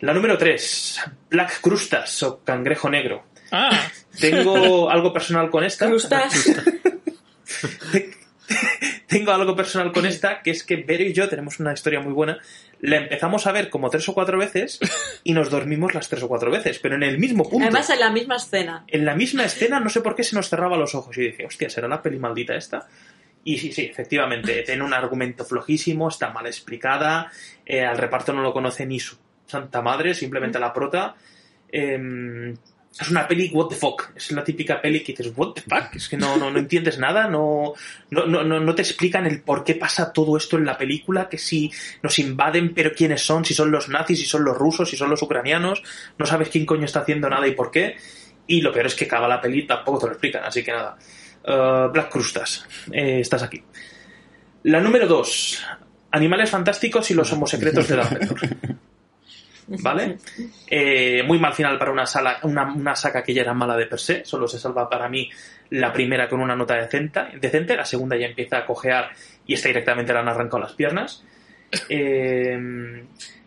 La 0.00 0.14
número 0.14 0.38
3, 0.38 1.02
Black 1.28 1.60
Crustas 1.60 2.22
o 2.22 2.42
Cangrejo 2.42 2.88
Negro. 2.88 3.24
Ah, 3.52 3.78
Tengo 4.18 4.88
algo 4.90 5.12
personal 5.12 5.50
con 5.50 5.64
esta. 5.64 5.86
Crustas. 5.86 6.32
tengo 9.06 9.32
algo 9.32 9.54
personal 9.54 9.92
con 9.92 10.06
esta, 10.06 10.42
que 10.42 10.50
es 10.50 10.64
que 10.64 10.76
Vero 10.76 11.04
y 11.04 11.12
yo 11.12 11.28
tenemos 11.28 11.60
una 11.60 11.72
historia 11.72 12.00
muy 12.00 12.12
buena. 12.12 12.38
La 12.80 12.96
empezamos 12.96 13.46
a 13.46 13.52
ver 13.52 13.70
como 13.70 13.88
tres 13.90 14.08
o 14.08 14.14
cuatro 14.14 14.38
veces 14.38 14.80
y 15.24 15.32
nos 15.32 15.50
dormimos 15.50 15.94
las 15.94 16.08
tres 16.08 16.22
o 16.22 16.28
cuatro 16.28 16.50
veces, 16.50 16.78
pero 16.78 16.96
en 16.96 17.02
el 17.02 17.18
mismo 17.18 17.48
punto. 17.48 17.64
Además, 17.64 17.88
en 17.90 18.00
la 18.00 18.10
misma 18.10 18.36
escena. 18.36 18.84
En 18.86 19.04
la 19.04 19.14
misma 19.14 19.44
escena, 19.44 19.80
no 19.80 19.88
sé 19.88 20.00
por 20.00 20.14
qué 20.14 20.24
se 20.24 20.36
nos 20.36 20.48
cerraba 20.48 20.76
los 20.76 20.94
ojos. 20.94 21.16
Y 21.16 21.22
dije, 21.22 21.46
hostia, 21.46 21.70
¿será 21.70 21.88
la 21.88 22.02
peli 22.02 22.18
maldita 22.18 22.54
esta? 22.54 22.88
Y 23.44 23.58
sí, 23.58 23.72
sí, 23.72 23.84
efectivamente, 23.84 24.62
tiene 24.66 24.82
un 24.82 24.92
argumento 24.92 25.44
flojísimo, 25.44 26.08
está 26.08 26.30
mal 26.30 26.46
explicada, 26.46 27.30
eh, 27.64 27.84
al 27.84 27.98
reparto 27.98 28.32
no 28.32 28.42
lo 28.42 28.52
conoce 28.52 28.86
ni 28.86 28.98
su 28.98 29.16
santa 29.46 29.82
madre, 29.82 30.14
simplemente 30.14 30.58
la 30.58 30.72
prota. 30.72 31.14
Em, 31.70 32.54
es 33.00 33.10
una 33.10 33.26
peli 33.26 33.50
what 33.52 33.68
the 33.68 33.74
fuck. 33.74 34.10
Es 34.14 34.30
la 34.30 34.44
típica 34.44 34.80
peli 34.80 35.02
que 35.02 35.12
dices, 35.12 35.32
what 35.36 35.52
the 35.54 35.62
fuck. 35.62 35.94
Es 35.96 36.08
que 36.08 36.16
no, 36.16 36.36
no, 36.36 36.50
no 36.50 36.58
entiendes 36.58 36.98
nada, 36.98 37.26
no, 37.28 37.74
no, 38.10 38.26
no, 38.26 38.44
no 38.44 38.74
te 38.74 38.82
explican 38.82 39.26
el 39.26 39.42
por 39.42 39.64
qué 39.64 39.74
pasa 39.74 40.12
todo 40.12 40.36
esto 40.36 40.56
en 40.56 40.64
la 40.64 40.78
película, 40.78 41.28
que 41.28 41.38
si 41.38 41.72
nos 42.02 42.18
invaden, 42.18 42.72
pero 42.72 42.92
quiénes 42.92 43.22
son, 43.22 43.44
si 43.44 43.52
son 43.52 43.70
los 43.70 43.88
nazis, 43.88 44.20
si 44.20 44.26
son 44.26 44.44
los 44.44 44.56
rusos, 44.56 44.88
si 44.88 44.96
son 44.96 45.10
los 45.10 45.22
ucranianos, 45.22 45.82
no 46.18 46.26
sabes 46.26 46.48
quién 46.50 46.64
coño 46.64 46.84
está 46.84 47.00
haciendo 47.00 47.28
nada 47.28 47.46
y 47.48 47.52
por 47.52 47.70
qué. 47.70 47.96
Y 48.46 48.60
lo 48.60 48.72
peor 48.72 48.86
es 48.86 48.94
que 48.94 49.08
caga 49.08 49.26
la 49.26 49.40
peli, 49.40 49.66
tampoco 49.66 49.98
te 49.98 50.06
lo 50.06 50.12
explican, 50.12 50.44
así 50.44 50.62
que 50.62 50.72
nada. 50.72 50.96
Uh, 51.46 51.90
Black 51.90 52.10
Crustas, 52.10 52.66
eh, 52.92 53.20
estás 53.20 53.42
aquí. 53.42 53.62
La 54.64 54.80
número 54.80 55.06
2. 55.06 55.64
Animales 56.12 56.48
fantásticos 56.48 57.10
y 57.10 57.14
los 57.14 57.30
homosecretos 57.32 57.88
de 57.88 57.96
Dumbledore. 57.96 58.56
¿Vale? 59.66 60.18
Eh, 60.68 61.22
muy 61.22 61.38
mal 61.38 61.52
final 61.54 61.78
para 61.78 61.90
una, 61.90 62.06
sala, 62.06 62.38
una, 62.42 62.72
una, 62.72 62.94
saga 62.94 63.22
que 63.22 63.32
ya 63.32 63.42
era 63.42 63.54
mala 63.54 63.76
de 63.76 63.86
per 63.86 63.98
se. 63.98 64.24
Solo 64.24 64.46
se 64.46 64.58
salva 64.58 64.88
para 64.88 65.08
mí 65.08 65.30
la 65.70 65.92
primera 65.92 66.28
con 66.28 66.40
una 66.40 66.54
nota 66.54 66.74
decente, 66.74 67.20
decente 67.40 67.76
la 67.76 67.84
segunda 67.84 68.16
ya 68.16 68.26
empieza 68.26 68.58
a 68.58 68.66
cojear 68.66 69.10
y 69.46 69.54
está 69.54 69.68
directamente 69.68 70.12
le 70.12 70.18
han 70.18 70.28
arrancado 70.28 70.62
las 70.62 70.72
piernas. 70.72 71.24
Eh, 71.88 72.56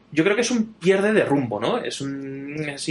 yo 0.09 0.23
creo 0.23 0.35
que 0.35 0.41
es 0.41 0.51
un 0.51 0.73
pierde 0.73 1.11
de 1.11 1.25
rumbo, 1.25 1.59
¿no? 1.59 1.79
Es 1.79 1.99
un, 1.99 2.55
es 2.69 2.89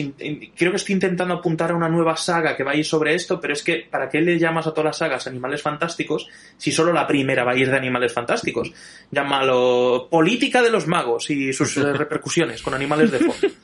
creo 0.55 0.71
que 0.71 0.77
estoy 0.77 0.95
intentando 0.95 1.35
apuntar 1.35 1.71
a 1.71 1.75
una 1.75 1.89
nueva 1.89 2.15
saga 2.17 2.55
que 2.55 2.63
va 2.63 2.73
a 2.73 2.77
ir 2.77 2.85
sobre 2.85 3.15
esto, 3.15 3.41
pero 3.41 3.55
es 3.55 3.63
que 3.63 3.87
¿para 3.91 4.09
qué 4.09 4.21
le 4.21 4.39
llamas 4.39 4.67
a 4.67 4.71
todas 4.71 4.85
las 4.85 4.99
sagas 4.99 5.27
Animales 5.27 5.63
Fantásticos 5.63 6.29
si 6.59 6.71
solo 6.71 6.93
la 6.93 7.07
primera 7.07 7.43
va 7.43 7.53
a 7.53 7.57
ir 7.57 7.71
de 7.71 7.77
Animales 7.77 8.13
Fantásticos? 8.13 8.71
Llámalo 9.11 10.09
Política 10.11 10.61
de 10.61 10.71
los 10.71 10.87
Magos 10.87 11.31
y 11.31 11.55
sus 11.55 11.75
repercusiones 11.97 12.61
con 12.61 12.75
animales 12.75 13.11
de 13.11 13.19
fondo. 13.19 13.57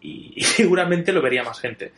Y, 0.00 0.32
y, 0.34 0.42
seguramente 0.42 1.12
lo 1.12 1.22
vería 1.22 1.44
más 1.44 1.60
gente. 1.60 1.92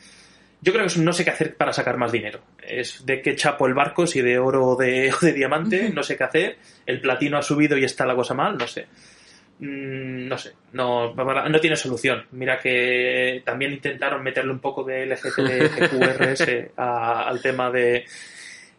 Yo 0.60 0.72
creo 0.72 0.84
que 0.84 0.88
es 0.88 0.96
un 0.96 1.06
no 1.06 1.14
sé 1.14 1.24
qué 1.24 1.30
hacer 1.30 1.56
para 1.56 1.72
sacar 1.72 1.96
más 1.96 2.12
dinero. 2.12 2.40
Es 2.62 3.06
de 3.06 3.22
qué 3.22 3.34
chapo 3.34 3.66
el 3.66 3.72
barco, 3.72 4.06
si 4.06 4.20
de 4.20 4.38
oro 4.38 4.66
o 4.66 4.76
de, 4.76 5.10
o 5.22 5.24
de 5.24 5.32
diamante, 5.32 5.88
no 5.88 6.02
sé 6.02 6.18
qué 6.18 6.24
hacer. 6.24 6.58
El 6.84 7.00
platino 7.00 7.38
ha 7.38 7.42
subido 7.42 7.78
y 7.78 7.84
está 7.84 8.04
la 8.04 8.14
cosa 8.14 8.34
mal, 8.34 8.58
no 8.58 8.66
sé 8.66 8.86
no 9.64 10.38
sé, 10.38 10.52
no, 10.72 11.14
no 11.14 11.60
tiene 11.60 11.76
solución. 11.76 12.26
Mira 12.32 12.58
que 12.58 13.42
también 13.44 13.72
intentaron 13.72 14.22
meterle 14.22 14.52
un 14.52 14.58
poco 14.58 14.84
de 14.84 15.06
LGTBQRS 15.06 16.70
al 16.76 17.40
tema 17.40 17.70
de, 17.70 18.04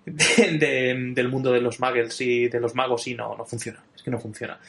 de, 0.05 0.57
de, 0.57 1.11
del 1.13 1.29
mundo 1.29 1.51
de 1.51 1.61
los 1.61 1.79
muggles 1.79 2.19
y 2.21 2.47
de 2.47 2.59
los 2.59 2.75
magos 2.75 3.07
y 3.07 3.15
no, 3.15 3.35
no 3.35 3.45
funciona. 3.45 3.83
Es 3.95 4.03
que 4.03 4.11
no 4.11 4.19
funciona. 4.19 4.59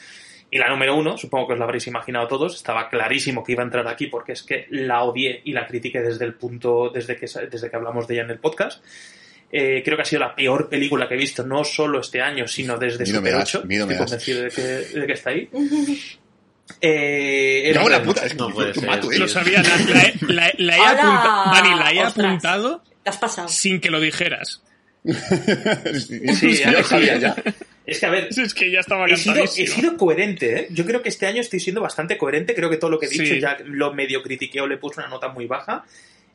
Y 0.49 0.57
la 0.57 0.69
número 0.69 0.95
uno, 0.95 1.17
supongo 1.17 1.47
que 1.47 1.53
os 1.53 1.59
la 1.59 1.65
habréis 1.65 1.87
imaginado 1.87 2.27
todos, 2.27 2.55
estaba 2.55 2.89
clarísimo 2.89 3.43
que 3.43 3.51
iba 3.51 3.63
a 3.63 3.65
entrar 3.65 3.87
aquí 3.87 4.07
porque 4.07 4.31
es 4.31 4.43
que 4.43 4.65
la 4.69 5.03
odié 5.03 5.41
y 5.43 5.51
la 5.51 5.67
critiqué 5.67 6.01
desde 6.01 6.23
el 6.23 6.35
punto, 6.35 6.89
desde 6.89 7.17
que, 7.17 7.27
desde 7.51 7.69
que 7.69 7.75
hablamos 7.75 8.07
de 8.07 8.15
ella 8.15 8.23
en 8.23 8.31
el 8.31 8.39
podcast. 8.39 8.83
Eh, 9.51 9.81
creo 9.83 9.95
que 9.95 10.01
ha 10.01 10.05
sido 10.05 10.19
la 10.21 10.35
peor 10.35 10.67
película 10.69 11.07
que 11.07 11.13
he 11.13 11.17
visto, 11.17 11.41
no 11.45 11.63
solo 11.63 12.01
este 12.01 12.21
año, 12.21 12.47
sino 12.47 12.77
desde 12.77 13.05
Miedo 13.05 13.17
Super 13.19 13.21
me 13.33 13.37
das, 13.39 13.55
8. 13.55 13.65
miedo 13.65 13.87
me 13.87 13.93
Estoy 13.93 14.05
convencido 14.05 14.41
de 14.41 14.49
que, 14.49 14.61
de 14.99 15.07
que 15.07 15.13
está 15.13 15.29
ahí. 15.29 15.49
Eh, 16.81 17.69
era- 17.69 17.75
¡Cago 17.79 17.87
en 17.87 17.91
la 17.93 18.03
puta! 18.03 18.25
Es 18.25 18.33
que 18.33 18.37
No 18.39 18.49
puede 18.49 18.67
lo 18.69 18.73
ser, 18.73 18.85
mato. 18.89 19.09
¿eh? 19.11 19.17
Lo 19.17 19.27
sabía, 19.29 19.63
la, 19.63 19.77
la- 19.77 20.13
la- 20.27 20.53
la 20.57 20.77
he 20.77 20.85
apuntado. 20.85 21.51
Dani, 21.53 21.69
la 21.79 21.91
he 21.93 22.05
Ostras. 22.05 22.25
apuntado 22.25 22.83
Te 23.03 23.09
has 23.09 23.17
pasado. 23.17 23.47
sin 23.47 23.79
que 23.79 23.89
lo 23.89 24.01
dijeras. 24.01 24.61
sí, 25.05 26.35
Sí, 26.35 26.63
lo 26.69 26.83
sabía 26.83 27.17
ya. 27.17 27.35
Es 27.85 27.99
que, 28.01 28.05
a 28.05 28.09
ver, 28.09 28.27
Es 28.37 28.53
que 28.53 28.69
ya 28.69 28.81
estaba 28.81 29.05
he 29.07 29.15
sido, 29.15 29.35
he 29.37 29.47
sido 29.47 29.95
coherente, 29.95 30.59
¿eh? 30.59 30.67
Yo 30.71 30.85
creo 30.85 31.01
que 31.01 31.07
este 31.09 31.25
año 31.25 31.39
estoy 31.39 31.61
siendo 31.61 31.79
bastante 31.81 32.17
coherente. 32.17 32.53
Creo 32.53 32.69
que 32.69 32.75
todo 32.77 32.89
lo 32.91 32.99
que 32.99 33.05
he 33.05 33.09
dicho 33.09 33.23
Sí. 33.23 33.39
ya 33.39 33.57
lo 33.63 33.93
medio 33.93 34.21
critiqué 34.21 34.59
o 34.59 34.67
le 34.67 34.77
puse 34.77 34.99
una 34.99 35.07
nota 35.09 35.29
muy 35.29 35.45
baja. 35.47 35.85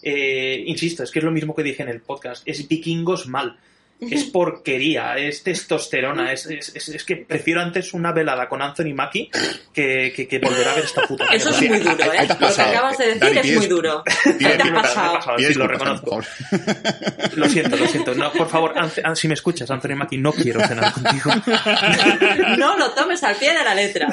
Eh, 0.02 0.62
insisto, 0.66 1.02
es 1.02 1.10
que 1.10 1.18
es 1.20 1.24
lo 1.24 1.30
mismo 1.30 1.54
que 1.54 1.62
dije 1.62 1.82
en 1.82 1.88
el 1.88 2.00
podcast. 2.00 2.42
Es 2.46 2.66
vikingos 2.68 3.26
mal. 3.28 3.56
Es 4.00 4.24
porquería, 4.32 5.14
es 5.16 5.44
testosterona. 5.44 6.32
Es, 6.32 6.46
es, 6.46 6.74
es- 6.74 6.88
es 6.88 7.04
que 7.04 7.16
prefiero 7.18 7.60
antes 7.60 7.94
una 7.94 8.10
velada 8.10 8.48
con 8.48 8.60
Anthony 8.60 8.94
Mackie 8.94 9.30
que, 9.72 10.12
que, 10.14 10.26
que 10.26 10.38
volver 10.40 10.66
a 10.66 10.74
ver 10.74 10.84
esta 10.86 11.02
puta 11.06 11.24
Eso 11.32 11.50
es 11.50 11.68
muy 11.68 11.78
duro, 11.78 11.92
¿eh? 12.12 12.26
Lo 12.28 12.36
que 12.38 12.62
acabas 12.62 12.98
de 12.98 13.04
decir 13.06 13.20
Dani, 13.20 13.38
es 13.38 13.56
muy 13.58 13.66
duro. 13.68 14.02
Te 14.40 14.46
has 14.46 14.70
pasado. 14.70 15.38
Sí, 15.38 15.54
lo 15.54 15.68
reconozco. 15.68 16.20
Lo 17.36 17.48
siento, 17.48 17.76
lo 17.76 17.86
siento. 17.86 18.14
No, 18.16 18.32
por 18.32 18.48
favor, 18.48 18.74
si 19.14 19.28
me 19.28 19.34
escuchas, 19.34 19.70
Anthony 19.70 19.94
Mackie, 19.94 20.18
no 20.18 20.32
quiero 20.32 20.60
cenar 20.66 20.92
contigo. 20.92 21.30
No 22.58 22.76
lo 22.76 22.90
tomes 22.92 23.22
al 23.22 23.36
pie 23.36 23.54
de 23.56 23.62
la 23.64 23.74
letra. 23.74 24.08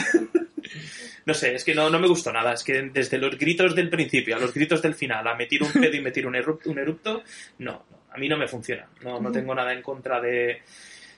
No 1.30 1.36
sé, 1.36 1.54
es 1.54 1.64
que 1.64 1.76
no, 1.76 1.90
no 1.92 2.00
me 2.00 2.08
gustó 2.08 2.34
nada. 2.34 2.54
Es 2.54 2.64
que 2.64 2.82
desde 2.92 3.20
los 3.20 3.38
gritos 3.38 3.76
del 3.76 3.88
principio 3.90 4.36
a 4.36 4.40
los 4.40 4.52
gritos 4.52 4.82
del 4.82 4.96
final, 4.96 5.28
a 5.28 5.36
meter 5.36 5.62
un 5.62 5.72
pedo 5.72 5.96
y 5.96 6.02
meter 6.02 6.26
un 6.26 6.36
erupto, 6.36 6.72
un 6.72 6.80
erupto 6.80 7.24
no, 7.60 7.86
no, 7.92 8.04
a 8.12 8.18
mí 8.18 8.28
no 8.28 8.36
me 8.36 8.48
funciona. 8.48 8.88
No, 9.04 9.20
no 9.20 9.32
tengo 9.32 9.54
nada 9.54 9.72
en 9.74 9.84
contra 9.84 10.20
de, 10.20 10.64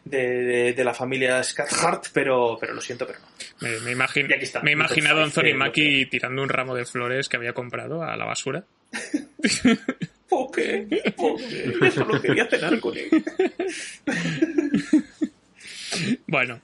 de, 0.04 0.18
de- 0.44 0.74
de 0.74 0.84
la 0.84 0.94
familia 0.94 1.42
Scathart, 1.42 2.08
pero, 2.14 2.58
pero 2.60 2.74
lo 2.74 2.82
siento, 2.82 3.08
pero 3.08 3.20
no. 3.20 3.28
Me, 3.62 3.80
me 3.80 3.92
imagino, 3.92 4.28
Y 4.30 4.34
aquí 4.34 4.44
está, 4.44 4.60
me 4.62 4.72
he 4.72 4.74
imaginado 4.74 5.22
a 5.22 5.24
Anthony 5.24 5.54
Mackie 5.56 6.08
tirando 6.08 6.42
un 6.44 6.50
ramo 6.50 6.76
de 6.76 6.86
flores 6.86 7.30
que 7.30 7.38
había 7.38 7.54
comprado 7.54 8.04
a 8.04 8.18
la 8.18 8.26
basura. 8.26 8.66
¿Por 10.28 10.52
qué? 10.52 10.88
¿Por 11.16 11.38
qué? 11.38 11.74
Yo 11.82 11.92
solo 11.92 12.22
quería 12.22 12.48
cenar 12.48 12.80
con 12.82 12.98
él. 12.98 13.10
Bueno, 16.28 16.62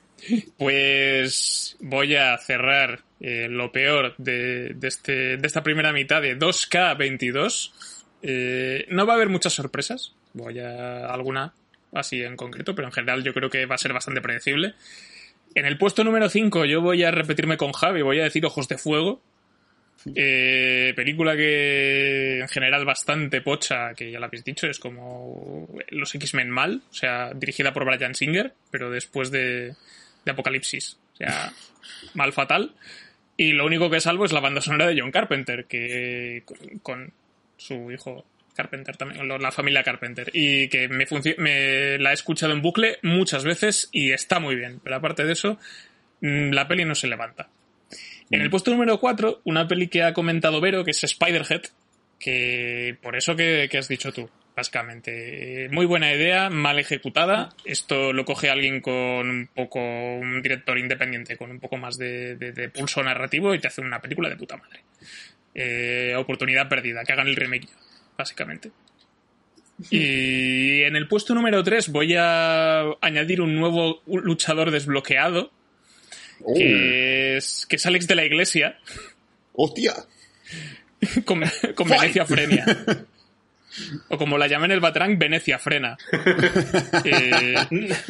pues 0.57 1.75
voy 1.79 2.15
a 2.15 2.37
cerrar 2.37 3.01
eh, 3.19 3.47
lo 3.49 3.71
peor 3.71 4.15
de, 4.17 4.73
de 4.75 4.87
este, 4.87 5.37
de 5.37 5.47
esta 5.47 5.63
primera 5.63 5.91
mitad 5.91 6.21
de 6.21 6.37
2K22. 6.37 7.71
Eh, 8.21 8.85
no 8.89 9.05
va 9.05 9.13
a 9.13 9.15
haber 9.15 9.29
muchas 9.29 9.53
sorpresas. 9.53 10.13
Voy 10.33 10.59
a 10.59 11.05
alguna 11.07 11.53
así 11.93 12.21
en 12.21 12.35
concreto, 12.35 12.75
pero 12.75 12.87
en 12.87 12.91
general 12.91 13.23
yo 13.23 13.33
creo 13.33 13.49
que 13.49 13.65
va 13.65 13.75
a 13.75 13.79
ser 13.79 13.93
bastante 13.93 14.21
predecible. 14.21 14.75
En 15.55 15.65
el 15.65 15.77
puesto 15.77 16.03
número 16.03 16.29
5 16.29 16.65
yo 16.65 16.81
voy 16.81 17.03
a 17.03 17.11
repetirme 17.11 17.57
con 17.57 17.71
Javi, 17.71 18.01
voy 18.01 18.19
a 18.19 18.25
decir 18.25 18.45
Ojos 18.45 18.67
de 18.67 18.77
Fuego. 18.77 19.21
Eh, 20.15 20.93
película 20.95 21.35
que 21.35 22.39
en 22.39 22.47
general 22.47 22.85
bastante 22.85 23.41
pocha, 23.41 23.93
que 23.95 24.11
ya 24.11 24.19
lo 24.19 24.25
habéis 24.27 24.43
dicho, 24.43 24.67
es 24.67 24.79
como 24.79 25.67
los 25.89 26.13
X-Men 26.13 26.49
mal, 26.49 26.83
o 26.89 26.93
sea, 26.93 27.33
dirigida 27.33 27.73
por 27.73 27.83
Brian 27.83 28.13
Singer, 28.13 28.53
pero 28.69 28.91
después 28.91 29.31
de, 29.31 29.75
de 30.23 30.31
Apocalipsis, 30.31 30.97
o 31.13 31.15
sea, 31.17 31.51
mal 32.13 32.31
fatal. 32.31 32.75
Y 33.37 33.51
lo 33.51 33.65
único 33.65 33.89
que 33.89 34.01
salvo 34.01 34.25
es 34.25 34.31
la 34.31 34.39
banda 34.39 34.61
sonora 34.61 34.87
de 34.87 34.99
John 34.99 35.11
Carpenter, 35.11 35.65
que 35.65 36.43
con, 36.81 37.13
su 37.55 37.91
hijo 37.91 38.25
Carpenter 38.55 38.97
también, 38.97 39.27
la 39.27 39.51
familia 39.51 39.83
Carpenter, 39.83 40.31
y 40.33 40.67
que 40.69 40.89
me, 40.89 41.05
me 41.37 41.99
la 41.99 42.09
he 42.09 42.13
escuchado 42.13 42.51
en 42.51 42.63
bucle 42.63 42.97
muchas 43.03 43.43
veces 43.43 43.89
y 43.91 44.11
está 44.11 44.39
muy 44.39 44.55
bien, 44.55 44.81
pero 44.83 44.95
aparte 44.95 45.23
de 45.23 45.33
eso, 45.33 45.59
mm, 46.21 46.49
la 46.51 46.67
peli 46.67 46.83
no 46.83 46.95
se 46.95 47.07
levanta. 47.07 47.49
En 48.31 48.41
el 48.41 48.49
puesto 48.49 48.71
número 48.71 48.99
4, 48.99 49.41
una 49.45 49.67
peli 49.67 49.87
que 49.87 50.03
ha 50.03 50.13
comentado 50.13 50.59
Vero, 50.59 50.83
que 50.83 50.91
es 50.91 51.01
Spiderhead, 51.05 51.61
que 52.19 52.97
por 53.01 53.15
eso 53.15 53.35
que, 53.35 53.67
que 53.69 53.77
has 53.77 53.87
dicho 53.87 54.11
tú, 54.11 54.29
básicamente. 54.57 55.65
Eh, 55.65 55.69
Muy 55.69 55.85
buena 55.85 56.11
idea, 56.13 56.49
mal 56.49 56.79
ejecutada. 56.79 57.49
Esto 57.63 58.11
lo 58.11 58.25
coge 58.25 58.49
alguien 58.49 58.81
con 58.81 58.93
un 59.29 59.47
poco, 59.53 59.79
un 59.79 60.41
director 60.41 60.77
independiente, 60.79 61.37
con 61.37 61.51
un 61.51 61.59
poco 61.59 61.77
más 61.77 61.97
de, 61.97 62.35
de- 62.35 62.51
de 62.51 62.67
pulso 62.69 63.01
narrativo 63.03 63.53
y 63.53 63.59
te 63.59 63.67
hace 63.67 63.81
una 63.81 64.01
película 64.01 64.27
de 64.29 64.35
puta 64.35 64.57
madre. 64.57 64.81
Eh, 65.53 66.13
oportunidad 66.17 66.67
perdida, 66.67 67.03
que 67.03 67.13
hagan 67.13 67.27
el 67.27 67.35
remake, 67.35 67.67
básicamente. 68.17 68.71
Y 69.91 70.81
en 70.81 70.95
el 70.95 71.07
puesto 71.07 71.35
número 71.35 71.63
3 71.63 71.89
voy 71.89 72.15
a 72.17 72.81
añadir 72.99 73.41
un 73.41 73.55
nuevo 73.55 74.01
luchador 74.07 74.71
desbloqueado, 74.71 75.51
Oh, 76.43 76.53
que 76.53 77.37
es, 77.37 77.65
que 77.67 77.77
es 77.77 77.85
Alex 77.87 78.07
de 78.07 78.13
la 78.15 78.23
Iglesia, 78.25 78.77
¡Hostia! 79.53 79.93
con, 81.25 81.41
con 81.75 81.87
Venecia 81.89 82.25
Frenia. 82.25 82.63
O 84.09 84.17
como 84.17 84.37
la 84.37 84.47
llaman 84.47 84.71
en 84.71 84.75
el 84.75 84.79
Batrán, 84.79 85.17
Venecia 85.19 85.59
Frena. 85.59 85.97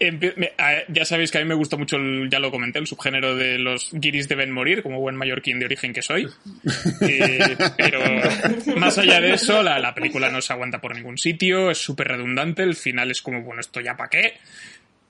Eh, 0.00 0.84
ya 0.88 1.04
sabéis 1.04 1.30
que 1.30 1.38
a 1.38 1.40
mí 1.40 1.46
me 1.46 1.54
gusta 1.54 1.76
mucho, 1.76 1.96
el- 1.96 2.28
ya 2.28 2.38
lo 2.40 2.50
comenté, 2.50 2.78
el 2.80 2.86
subgénero 2.86 3.36
de 3.36 3.58
los 3.58 3.90
guiris 3.92 4.28
deben 4.28 4.50
morir, 4.50 4.82
como 4.82 5.00
buen 5.00 5.14
mallorquín 5.16 5.58
de 5.60 5.66
origen 5.66 5.92
que 5.92 6.02
soy. 6.02 6.26
Eh, 7.00 7.56
pero 7.76 8.00
más 8.76 8.98
allá 8.98 9.20
de 9.20 9.34
eso, 9.34 9.62
la, 9.62 9.78
la 9.78 9.94
película 9.94 10.30
no 10.30 10.40
se 10.42 10.52
aguanta 10.52 10.80
por 10.80 10.94
ningún 10.94 11.16
sitio, 11.16 11.70
es 11.70 11.78
súper 11.78 12.08
redundante, 12.08 12.62
el 12.64 12.74
final 12.76 13.10
es 13.10 13.22
como, 13.22 13.42
bueno, 13.42 13.60
esto 13.60 13.80
ya 13.80 13.96
para 13.96 14.10
qué. 14.10 14.34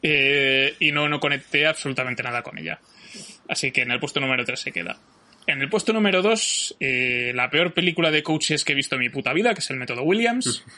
eh, 0.02 0.74
y 0.78 0.92
no, 0.92 1.08
no 1.08 1.18
conecté 1.18 1.66
absolutamente 1.66 2.22
nada 2.22 2.42
con 2.42 2.58
ella. 2.58 2.78
Así 3.48 3.72
que 3.72 3.82
en 3.82 3.90
el 3.90 4.00
puesto 4.00 4.20
número 4.20 4.44
3 4.44 4.60
se 4.60 4.70
queda. 4.72 4.96
En 5.46 5.60
el 5.60 5.68
puesto 5.68 5.92
número 5.92 6.22
2, 6.22 6.76
eh, 6.80 7.32
la 7.34 7.50
peor 7.50 7.74
película 7.74 8.10
de 8.10 8.22
coaches 8.22 8.64
que 8.64 8.72
he 8.72 8.76
visto 8.76 8.94
en 8.94 9.02
mi 9.02 9.10
puta 9.10 9.32
vida, 9.32 9.52
que 9.52 9.60
es 9.60 9.70
el 9.70 9.76
método 9.76 10.02
Williams. 10.02 10.64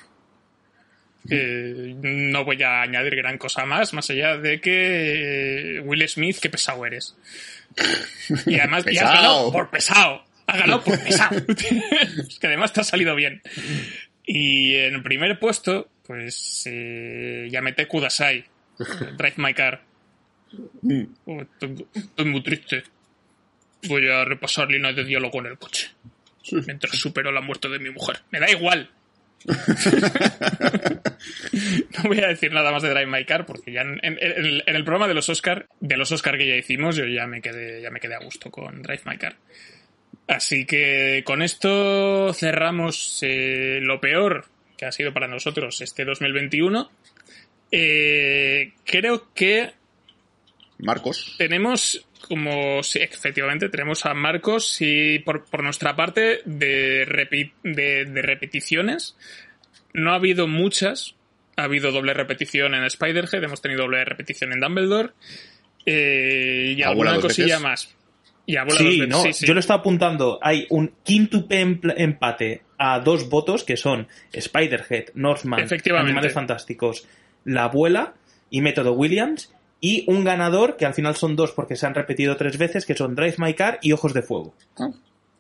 Eh, 1.29 1.97
no 2.03 2.45
voy 2.45 2.63
a 2.63 2.83
añadir 2.83 3.17
gran 3.17 3.39
cosa 3.39 3.67
más, 3.67 3.93
más 3.93 4.09
allá 4.11 4.37
de 4.37 4.61
que 4.61 5.77
eh, 5.77 5.81
Will 5.81 6.09
Smith, 6.09 6.39
qué 6.41 6.49
pesado 6.49 6.87
eres. 6.87 7.17
Y 8.47 8.59
además, 8.59 8.85
y 8.89 8.97
has 8.97 9.13
ganado 9.13 9.53
por 9.53 9.71
pesado. 9.71 10.25
Has 10.47 10.59
ganado 10.59 10.85
por 10.85 11.03
pesado. 11.03 11.37
es 11.49 12.39
que 12.39 12.47
además 12.47 12.73
te 12.73 12.81
ha 12.81 12.85
salido 12.85 13.15
bien. 13.15 13.43
Y 14.25 14.75
en 14.77 14.95
el 14.95 15.03
primer 15.03 15.39
puesto, 15.39 15.89
pues 16.07 16.63
eh, 16.67 17.49
Yamete 17.51 17.87
Kudasai, 17.87 18.45
Drive 19.17 19.35
My 19.37 19.55
Car. 19.55 19.83
Oh, 21.25 21.41
estoy, 21.41 21.87
estoy 21.95 22.25
muy 22.25 22.43
triste. 22.43 22.85
Voy 23.89 24.09
a 24.09 24.25
repasar 24.25 24.71
líneas 24.71 24.97
de 24.97 25.05
diálogo 25.05 25.39
en 25.41 25.47
el 25.47 25.59
coche. 25.59 25.91
Mientras 26.67 26.97
supero 26.97 27.33
la 27.33 27.41
muerte 27.41 27.69
de 27.69 27.79
mi 27.79 27.91
mujer. 27.91 28.19
Me 28.31 28.41
da 28.41 28.51
igual. 28.51 28.91
no 29.47 29.55
voy 32.05 32.21
a 32.21 32.29
decir 32.29 32.53
nada 32.53 32.71
más 32.73 32.83
de 32.83 32.91
Drive 32.91 33.07
My 33.07 33.25
Car 33.25 33.47
porque 33.47 33.73
ya 33.73 33.83
en, 33.83 33.99
en- 34.03 34.19
en 34.21 34.45
el- 34.45 34.63
en 34.67 34.77
el 34.77 34.85
programa 34.85 35.09
de 35.09 35.15
los 35.15 35.29
Oscar, 35.29 35.67
de 35.81 35.97
los 35.97 36.11
Oscar 36.13 36.39
que 36.39 36.47
ya 36.47 36.57
hicimos, 36.57 36.97
yo 36.97 37.07
ya 37.07 37.27
me 37.27 37.41
quedé, 37.41 37.81
ya 37.83 37.91
me 37.91 38.01
quedé 38.01 38.15
a 38.15 38.19
gusto 38.25 38.51
con 38.51 38.83
Drive 38.83 39.03
My 39.05 39.19
Car. 39.19 39.37
Así 40.29 40.65
que 40.67 41.23
con 41.25 41.43
esto 41.43 42.33
cerramos 42.35 43.21
eh, 43.23 43.79
lo 43.83 44.01
peor 44.01 44.47
que 44.77 44.87
ha 44.87 44.93
sido 44.93 45.13
para 45.13 45.29
nosotros 45.29 45.81
este 45.81 46.05
2021. 46.05 46.91
Eh, 47.71 48.73
creo 48.85 49.33
que 49.35 49.73
Marcos. 50.79 51.35
tenemos 51.39 52.06
como 52.29 52.83
sí, 52.83 52.99
efectivamente 53.01 53.69
tenemos 53.69 54.05
a 54.07 54.15
Marcos 54.15 54.79
y 54.81 55.19
por, 55.21 55.45
por 55.45 55.63
nuestra 55.63 55.95
parte 55.97 56.41
de, 56.45 57.07
repi- 57.07 57.53
de, 57.63 58.05
de 58.05 58.23
repeticiones 58.23 59.17
no 59.93 60.13
ha 60.13 60.17
habido 60.17 60.47
muchas 60.49 61.15
ha 61.57 61.63
habido 61.65 61.91
doble 61.93 62.13
repetición 62.15 62.75
en 62.75 62.85
Spider-Head 62.85 63.43
hemos 63.45 63.63
tenido 63.63 63.83
doble 63.85 64.05
repetición 64.05 64.53
en 64.53 64.61
Dumbledore 64.61 65.11
eh, 65.87 66.75
y 66.77 66.83
Abuela 66.83 67.13
alguna 67.13 67.21
cosilla 67.29 67.47
veces. 67.59 67.63
más 67.63 67.95
y 68.49 68.57
abuela 68.57 68.79
Sí, 68.79 69.01
no, 69.09 69.23
sí, 69.23 69.33
sí. 69.33 69.47
yo 69.47 69.55
lo 69.55 69.61
estaba 69.61 69.81
apuntando. 69.81 70.39
Hay 70.41 70.67
un 70.71 70.93
quíntuple 71.03 71.81
empate 71.97 72.63
a 72.79 73.01
dos 73.01 73.29
votos 73.29 73.65
que 73.65 73.77
son 73.77 74.07
Spider-Head, 74.33 75.07
Northman, 75.15 75.61
Efectivamente. 75.61 76.11
Animales 76.13 76.33
Fantásticos, 76.33 77.09
La 77.45 77.65
Abuela 77.65 78.15
y 78.51 78.61
Método 78.61 78.93
Williams. 78.93 79.53
Y 79.81 80.05
un 80.09 80.25
ganador, 80.25 80.77
que 80.77 80.87
al 80.87 80.95
final 80.95 81.17
son 81.17 81.37
dos 81.37 81.53
porque 81.53 81.77
se 81.77 81.87
han 81.87 81.95
repetido 81.95 82.37
tres 82.37 82.59
veces, 82.59 82.87
que 82.87 82.97
son 82.97 83.15
Drive 83.15 83.37
My 83.39 83.55
Car 83.55 83.79
y 83.83 83.93
Ojos 83.93 84.15
de 84.15 84.23
Fuego. 84.23 84.55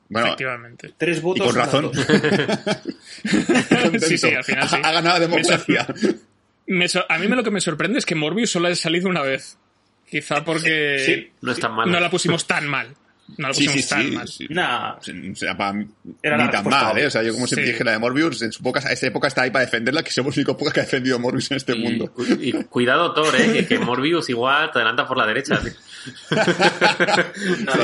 Bueno, 0.08 0.28
efectivamente 0.28 0.92
Tres 0.96 1.18
y 1.18 1.20
votos. 1.20 1.46
con 1.48 1.56
a 1.56 1.58
las 1.64 1.72
razón. 1.72 1.90
sí 4.00 4.18
sí 4.18 4.30
al 4.30 4.44
final 4.44 4.68
sí 4.68 4.76
Ha 4.82 4.92
ganado 4.92 5.20
democracia. 5.20 5.86
Me 6.66 6.86
a 7.08 7.18
mí 7.18 7.28
me 7.28 7.36
lo 7.36 7.42
que 7.42 7.50
me 7.50 7.60
sorprende 7.60 7.98
es 7.98 8.06
que 8.06 8.14
Morbius 8.14 8.50
solo 8.50 8.66
haya 8.68 8.76
salido 8.76 9.08
una 9.08 9.22
vez 9.22 9.58
quizá 10.08 10.44
porque 10.44 11.02
Sí, 11.04 11.32
No 11.40 11.50
es 11.52 11.58
tan 11.58 11.72
malo. 11.74 11.90
no 11.90 11.98
la 11.98 12.10
pusimos 12.10 12.46
tan 12.46 12.66
mal 12.68 12.94
no 13.38 13.48
la 13.48 13.54
Sí, 13.54 13.64
pusimos 13.66 13.84
sí, 13.84 13.88
tan 13.90 14.02
sí. 14.02 14.10
mal 14.12 14.28
sí. 14.28 14.46
Nah, 14.50 14.94
O 14.94 15.02
sea, 15.36 15.56
para 15.56 15.72
mí, 15.72 15.86
Era 16.22 16.36
ni 16.36 16.44
la 16.44 16.50
tan 16.50 16.64
mal. 16.68 16.98
¿eh? 16.98 17.06
O 17.06 17.10
sea, 17.10 17.22
yo 17.22 17.32
como 17.34 17.46
siempre 17.46 17.66
Sí. 17.66 17.72
dije 17.72 17.84
la 17.84 17.92
de 17.92 17.98
Morbius, 17.98 18.42
en 18.42 18.52
su 18.52 18.60
época, 18.60 18.80
en 18.80 18.88
esta 18.92 19.06
época 19.06 19.28
está 19.28 19.42
ahí 19.42 19.50
para 19.50 19.64
defenderla, 19.64 20.02
que 20.02 20.10
somos 20.10 20.34
el 20.36 20.40
único 20.40 20.56
podcast 20.56 20.74
que 20.74 20.80
ha 20.80 20.84
defendido 20.84 21.16
a 21.16 21.18
Morbius 21.18 21.50
en 21.50 21.56
este 21.58 21.74
Y, 21.76 21.82
mundo. 21.82 22.12
cu- 22.12 22.24
y 22.40 22.52
cuidado, 22.64 23.12
Thor, 23.14 23.34
¿eh? 23.38 23.52
que, 23.52 23.66
que 23.66 23.78
Morbius 23.78 24.28
igual 24.30 24.70
te 24.72 24.78
adelanta 24.78 25.06
por 25.06 25.16
la 25.18 25.26
derecha. 25.26 25.60
sí, 25.60 25.70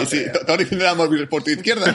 sí, 0.07 0.25
todo 0.47 0.57
diciendo 0.57 0.89
a 0.89 0.95
Morbius 0.95 1.29
por 1.29 1.43
tu 1.43 1.51
izquierda. 1.51 1.95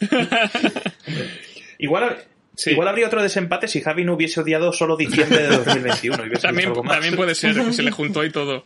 igual, 1.78 2.24
Sí. 2.54 2.70
igual 2.72 2.88
habría 2.88 3.06
otro 3.06 3.22
desempate 3.22 3.68
si 3.68 3.80
Javi 3.80 4.04
no 4.04 4.14
hubiese 4.14 4.40
odiado 4.40 4.72
solo 4.72 4.96
diciembre 4.96 5.42
de 5.44 5.48
2021. 5.58 6.24
y 6.24 6.28
hubiese 6.28 6.42
También, 6.42 6.70
dicho 6.70 6.80
algo 6.80 6.84
más. 6.84 6.92
también 6.94 7.14
puede 7.16 7.34
ser 7.36 7.54
que 7.54 7.72
se 7.72 7.82
le 7.84 7.90
juntó 7.92 8.24
y 8.24 8.30
todo. 8.30 8.64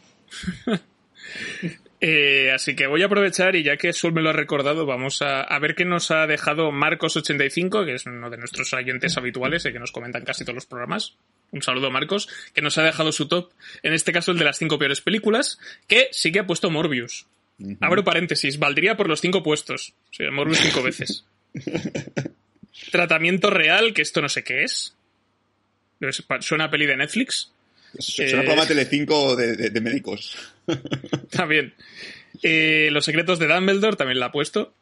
Eh, 2.05 2.51
así 2.51 2.75
que 2.75 2.89
voy 2.89 3.01
a 3.03 3.07
aprovechar 3.07 3.55
y 3.55 3.63
ya 3.63 3.77
que 3.77 3.93
Sol 3.93 4.13
me 4.13 4.23
lo 4.23 4.31
ha 4.31 4.33
recordado, 4.33 4.87
vamos 4.87 5.23
a, 5.23 5.43
a 5.43 5.59
ver 5.61 5.77
qué 5.77 5.85
nos 5.85 6.11
ha 6.11 6.27
dejado 6.27 6.73
Marcos85, 6.73 7.85
que 7.85 7.95
es 7.95 8.07
uno 8.07 8.29
de 8.29 8.39
nuestros 8.39 8.73
oyentes 8.73 9.17
habituales 9.17 9.65
y 9.67 9.73
que 9.73 9.79
nos 9.79 9.93
comentan 9.93 10.25
casi 10.25 10.43
todos 10.45 10.57
los 10.57 10.67
programas. 10.67 11.15
Un 11.53 11.63
saludo 11.63 11.93
Marcos, 11.93 12.29
que 12.55 12.61
nos 12.61 12.77
ha 12.79 12.83
dejado 12.83 13.13
su 13.13 13.29
top, 13.29 13.53
en 13.85 13.93
este 13.93 14.11
caso 14.13 14.33
el 14.33 14.39
de 14.39 14.45
las 14.45 14.59
cinco 14.59 14.81
peores 14.81 15.01
películas, 15.01 15.61
que 15.87 16.09
sí 16.11 16.33
que 16.33 16.41
ha 16.41 16.47
puesto 16.47 16.71
Morbius. 16.73 17.27
Abro 17.81 18.03
paréntesis, 18.03 18.59
valdría 18.59 18.97
por 18.97 19.09
los 19.09 19.21
cinco 19.21 19.45
puestos. 19.45 19.93
O 20.11 20.15
sea, 20.15 20.31
Morbius 20.33 20.59
cinco 20.59 20.83
veces. 20.83 21.25
Tratamiento 22.91 23.51
real, 23.51 23.93
que 23.95 24.03
esto 24.03 24.21
no 24.21 24.29
sé 24.29 24.43
qué 24.43 24.65
es. 24.65 24.95
Es- 26.01 26.25
Suena 26.41 26.65
a 26.65 26.71
peli 26.71 26.87
de 26.87 26.97
Netflix. 26.97 27.53
Suena 27.99 28.31
Eh. 28.31 28.45
programa 28.45 28.67
Telecinco 28.69 29.37
de, 29.37 29.57
de, 29.57 29.71
de 29.71 29.81
médicos. 29.81 30.37
También. 31.31 31.75
Eh, 32.43 32.89
Los 32.93 33.05
secretos 33.05 33.39
de 33.39 33.47
Dumbledore 33.47 33.97
también 33.97 34.19
la 34.19 34.27
ha 34.27 34.33
puesto. 34.33 34.75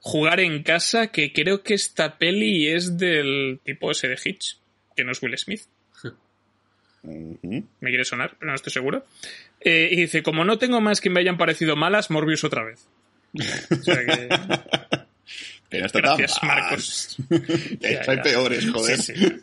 Jugar 0.00 0.40
en 0.40 0.62
casa, 0.62 1.06
que 1.08 1.32
creo 1.32 1.62
que 1.62 1.74
esta 1.74 2.18
peli 2.18 2.68
es 2.68 2.98
del 2.98 3.60
tipo 3.64 3.90
ese 3.90 4.08
de 4.08 4.18
Hitch, 4.22 4.58
que 4.96 5.04
no 5.04 5.12
es 5.12 5.22
Will 5.22 5.38
Smith. 5.38 5.62
Me 7.02 7.88
quiere 7.90 8.04
sonar, 8.04 8.34
pero 8.38 8.50
no 8.50 8.54
estoy 8.54 8.72
seguro. 8.72 9.04
Eh, 9.60 9.88
y 9.92 9.96
dice, 9.96 10.22
como 10.22 10.44
no 10.44 10.58
tengo 10.58 10.80
más 10.80 11.00
que 11.00 11.10
me 11.10 11.20
hayan 11.20 11.36
parecido 11.38 11.76
malas, 11.76 12.10
Morbius 12.10 12.44
otra 12.44 12.64
vez. 12.64 12.86
O 13.70 13.82
sea 13.82 13.96
que... 14.04 14.28
Gracias. 15.70 16.40
Marcos. 16.42 17.16
Hay 18.06 18.20
peores, 18.22 18.70
joder. 18.70 19.00
Sí, 19.02 19.14
sí. 19.16 19.38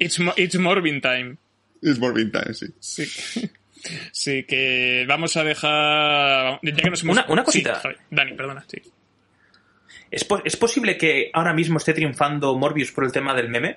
It's, 0.00 0.18
mo- 0.18 0.34
it's 0.36 0.58
Morbin 0.58 1.00
time. 1.00 1.36
Es 1.82 1.98
Morbin 1.98 2.30
Time, 2.32 2.54
sí. 2.54 2.66
Sí. 2.80 3.50
Sí, 4.10 4.42
que 4.42 5.04
vamos 5.08 5.36
a 5.36 5.44
dejar... 5.44 6.58
Ya 6.64 6.72
que 6.74 6.90
nos 6.90 7.02
hemos... 7.04 7.16
Una- 7.16 7.26
una 7.28 7.44
cosita. 7.44 7.80
Dani, 8.10 8.32
perdona. 8.34 8.64
Sí. 8.66 8.82
¿Es, 10.10 10.24
po- 10.24 10.42
¿Es 10.44 10.56
posible 10.56 10.98
que 10.98 11.30
ahora 11.32 11.52
mismo 11.54 11.78
esté 11.78 11.94
triunfando 11.94 12.56
Morbius 12.58 12.90
por 12.90 13.04
el 13.04 13.12
tema 13.12 13.34
del 13.34 13.48
meme? 13.48 13.76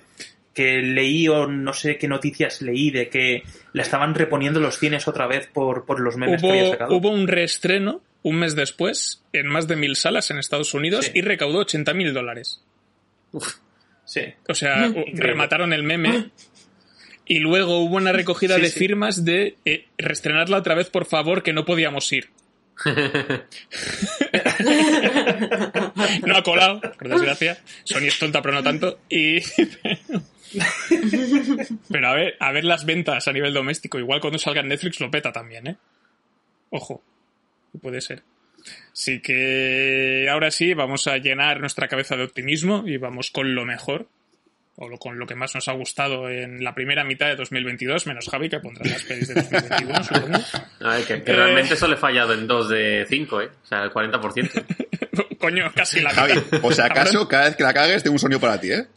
Que 0.56 0.82
leí 0.82 1.28
o 1.28 1.46
no 1.46 1.72
sé 1.74 1.98
qué 2.00 2.08
noticias 2.08 2.64
leí 2.64 2.90
de 2.90 3.10
que 3.10 3.44
la 3.74 3.84
estaban 3.84 4.16
reponiendo 4.16 4.60
los 4.60 4.80
cines 4.80 5.08
otra 5.08 5.28
vez 5.28 5.46
por, 5.48 5.86
por 5.86 6.00
los 6.00 6.18
memes 6.18 6.42
que 6.42 6.50
había 6.50 6.64
Hubo, 6.64 6.72
sacado. 6.72 6.96
hubo 6.96 7.10
un 7.12 7.28
reestreno 7.28 8.02
un 8.24 8.38
mes 8.38 8.56
después 8.56 9.24
en 9.34 9.48
más 9.48 9.68
de 9.68 9.76
mil 9.76 9.96
salas 9.96 10.32
en 10.32 10.40
Estados 10.40 10.74
Unidos 10.74 11.06
Sí. 11.06 11.12
y 11.14 11.22
recaudó 11.22 11.60
80 11.60 11.94
mil 11.94 12.12
dólares. 12.14 12.64
Sí. 14.06 14.22
O 14.50 14.56
sea, 14.56 14.90
u- 14.90 15.06
remataron 15.14 15.74
el 15.74 15.84
meme 15.84 16.32
y 17.32 17.40
luego 17.40 17.78
hubo 17.80 17.96
una 17.96 18.12
recogida 18.12 18.56
Sí, 18.56 18.62
de 18.62 18.68
sí. 18.68 18.78
firmas 18.80 19.24
de 19.24 19.56
eh, 19.64 19.86
reestrenarla 19.98 20.58
otra 20.58 20.76
vez, 20.76 20.90
por 20.90 21.06
favor, 21.06 21.44
que 21.44 21.54
no 21.54 21.64
podíamos 21.64 22.12
ir. 22.12 22.28
No 26.28 26.36
ha 26.36 26.44
colado, 26.44 26.82
por 26.82 27.08
desgracia. 27.08 27.58
Sony 27.86 28.08
es 28.08 28.20
tonta, 28.20 28.42
pero 28.42 28.56
no 28.56 28.64
tanto. 28.64 29.00
Y... 29.10 29.40
Pero 31.90 32.08
a 32.10 32.14
ver, 32.14 32.36
a 32.38 32.52
ver 32.52 32.66
las 32.66 32.86
ventas 32.86 33.30
a 33.30 33.32
nivel 33.32 33.54
doméstico. 33.54 33.98
Igual 33.98 34.20
cuando 34.20 34.38
salga 34.38 34.60
en 34.60 34.68
Netflix 34.68 35.00
lo 35.00 35.10
peta 35.10 35.32
también, 35.32 35.68
¿eh? 35.68 35.78
Ojo. 36.70 37.02
Puede 37.82 38.02
ser. 38.02 38.24
Así 38.92 39.22
que 39.22 40.28
ahora 40.30 40.52
sí, 40.52 40.74
vamos 40.74 41.08
a 41.08 41.18
llenar 41.18 41.62
nuestra 41.62 41.88
cabeza 41.88 42.18
de 42.18 42.26
optimismo 42.26 42.84
y 42.86 42.98
vamos 42.98 43.32
con 43.32 43.56
lo 43.56 43.64
mejor. 43.64 44.10
O 44.84 44.90
lo- 44.90 44.98
con 44.98 45.20
lo 45.20 45.28
que 45.28 45.36
más 45.36 45.54
nos 45.54 45.68
ha 45.68 45.74
gustado 45.74 46.28
en 46.28 46.64
la 46.64 46.74
primera 46.74 47.04
mitad 47.04 47.28
de 47.28 47.36
2022, 47.36 48.08
menos 48.08 48.28
Javi, 48.28 48.50
que 48.50 48.60
pondrá 48.60 48.84
las 48.90 49.04
pelis 49.04 49.28
de 49.28 49.36
2021, 49.36 50.04
supongo. 50.04 50.40
A 50.80 50.96
ver, 50.96 51.06
que, 51.06 51.24
que 51.24 51.32
Eh. 51.32 51.36
realmente 51.36 51.76
solo 51.76 51.94
he 51.94 51.98
fallado 51.98 52.34
en 52.34 52.48
2 52.48 52.70
de 52.70 53.06
5, 53.08 53.42
¿eh? 53.42 53.50
O 53.64 53.68
sea, 53.68 53.84
el 53.84 53.92
40%. 53.92 54.66
Coño, 55.40 55.72
casi 55.76 56.02
la 56.02 56.10
Javi, 56.12 56.34
o 56.64 56.72
sea, 56.72 56.86
acaso 56.86 57.12
Cabrón. 57.12 57.28
cada 57.28 57.44
vez 57.46 57.56
que 57.56 57.64
la 57.64 57.74
cagues 57.74 58.02
tengo 58.04 58.14
un 58.16 58.20
sonido 58.20 58.40
para 58.40 58.60
ti, 58.60 58.72
¿eh? 58.72 58.88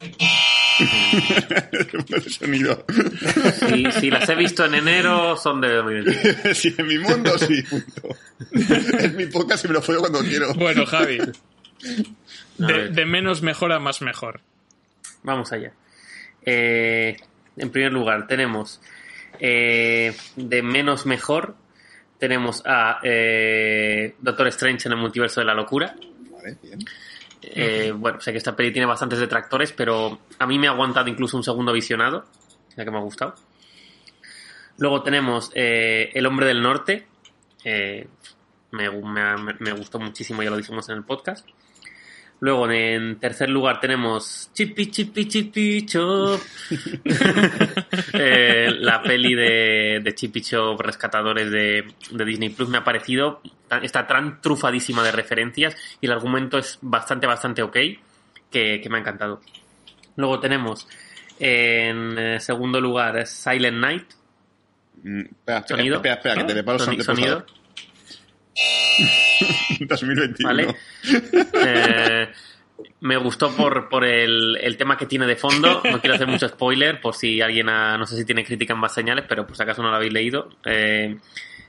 sonido. 2.28 2.84
Si, 3.68 3.92
si 4.00 4.10
las 4.10 4.28
he 4.28 4.34
visto 4.34 4.64
en 4.64 4.74
enero, 4.74 5.36
son 5.36 5.60
de 5.60 5.72
2021. 5.74 6.54
sí, 6.54 6.74
en 6.76 6.86
mi 6.86 6.98
mundo 6.98 7.36
sí, 7.38 7.62
punto. 7.62 8.16
en 8.98 9.16
mi 9.16 9.26
podcast 9.26 9.64
y 9.64 9.68
me 9.68 9.74
lo 9.74 9.82
puedo 9.82 10.00
cuando 10.00 10.20
quiero. 10.20 10.52
Bueno, 10.54 10.86
Javi. 10.86 11.18
De, 12.58 12.88
de 12.88 13.06
menos 13.06 13.42
mejor 13.42 13.72
a 13.72 13.78
más 13.78 14.02
mejor. 14.02 14.40
Vamos 15.22 15.52
allá. 15.52 15.72
Eh, 16.44 17.16
en 17.56 17.70
primer 17.70 17.92
lugar, 17.92 18.26
tenemos 18.26 18.80
eh, 19.38 20.14
de 20.36 20.62
menos 20.62 21.06
mejor. 21.06 21.54
Tenemos 22.18 22.62
a 22.66 22.98
eh, 23.02 24.14
Doctor 24.20 24.46
Strange 24.48 24.88
en 24.88 24.92
el 24.92 24.98
multiverso 24.98 25.40
de 25.40 25.46
la 25.46 25.54
locura. 25.54 25.94
Vale, 26.30 26.56
bien. 26.62 26.78
Eh, 27.42 27.92
bueno, 27.96 28.20
sé 28.20 28.32
que 28.32 28.38
esta 28.38 28.54
peli 28.54 28.70
tiene 28.72 28.84
bastantes 28.86 29.18
detractores, 29.18 29.72
pero 29.72 30.20
a 30.38 30.46
mí 30.46 30.58
me 30.58 30.68
ha 30.68 30.72
aguantado 30.72 31.08
incluso 31.08 31.36
un 31.38 31.42
segundo 31.42 31.72
visionado, 31.72 32.26
ya 32.76 32.84
que 32.84 32.90
me 32.90 32.98
ha 32.98 33.02
gustado. 33.02 33.34
Luego 34.78 35.02
tenemos 35.02 35.50
eh, 35.54 36.10
El 36.14 36.26
Hombre 36.26 36.46
del 36.46 36.60
Norte. 36.62 37.06
eh, 37.64 38.06
me, 38.72 38.88
me- 38.90 39.54
me 39.58 39.72
gustó 39.72 39.98
muchísimo, 39.98 40.42
ya 40.42 40.50
lo 40.50 40.56
dijimos 40.56 40.88
en 40.90 40.96
el 40.96 41.04
podcast. 41.04 41.46
Luego, 42.40 42.70
en 42.70 43.18
tercer 43.20 43.50
lugar, 43.50 43.80
tenemos 43.80 44.50
Chipi 44.54 44.90
Chipi 44.90 45.28
Chipi 45.28 45.86
Chop. 45.86 46.40
Eh, 48.12 48.68
la 48.80 49.02
peli 49.02 49.34
de, 49.34 50.00
de 50.02 50.14
Chipi 50.14 50.40
Chop 50.40 50.80
Rescatadores 50.80 51.50
de, 51.50 51.84
de 52.10 52.24
Disney 52.24 52.48
Plus 52.50 52.68
me 52.68 52.78
ha 52.78 52.84
parecido. 52.84 53.40
Está 53.82 54.06
tan 54.06 54.40
trufadísima 54.40 55.02
de 55.02 55.12
referencias 55.12 55.76
y 56.00 56.06
el 56.06 56.12
argumento 56.12 56.58
es 56.58 56.78
bastante, 56.82 57.26
bastante 57.26 57.62
ok. 57.62 57.76
Que, 58.50 58.80
que 58.80 58.88
me 58.88 58.96
ha 58.96 59.00
encantado. 59.00 59.40
Luego 60.16 60.40
tenemos 60.40 60.88
en 61.38 62.40
segundo 62.40 62.80
lugar 62.80 63.26
Silent 63.26 63.78
Night. 63.78 64.06
Mm, 65.02 65.20
Espera, 65.20 65.58
espera, 65.58 65.66
Sonido. 65.68 65.96
espera, 65.96 66.14
espera, 66.14 66.46
que 66.46 66.54
te 66.54 67.04
sonido. 67.04 67.46
2021. 69.80 70.48
¿Vale? 70.48 70.76
Eh, 71.64 72.28
me 73.00 73.16
gustó 73.16 73.50
por, 73.54 73.88
por 73.88 74.04
el, 74.04 74.58
el 74.60 74.76
tema 74.76 74.96
que 74.96 75.06
tiene 75.06 75.26
de 75.26 75.36
fondo. 75.36 75.82
No 75.90 76.00
quiero 76.00 76.14
hacer 76.16 76.26
mucho 76.26 76.48
spoiler 76.48 77.00
por 77.00 77.14
si 77.14 77.40
alguien, 77.40 77.68
ha- 77.68 77.96
no 77.98 78.06
sé 78.06 78.16
si 78.16 78.24
tiene 78.24 78.44
crítica 78.44 78.74
en 78.74 78.78
más 78.80 78.94
señales, 78.94 79.24
pero 79.28 79.46
por 79.46 79.56
si 79.56 79.62
acaso 79.62 79.82
no 79.82 79.90
lo 79.90 79.96
habéis 79.96 80.12
leído. 80.12 80.50
Eh, 80.64 81.16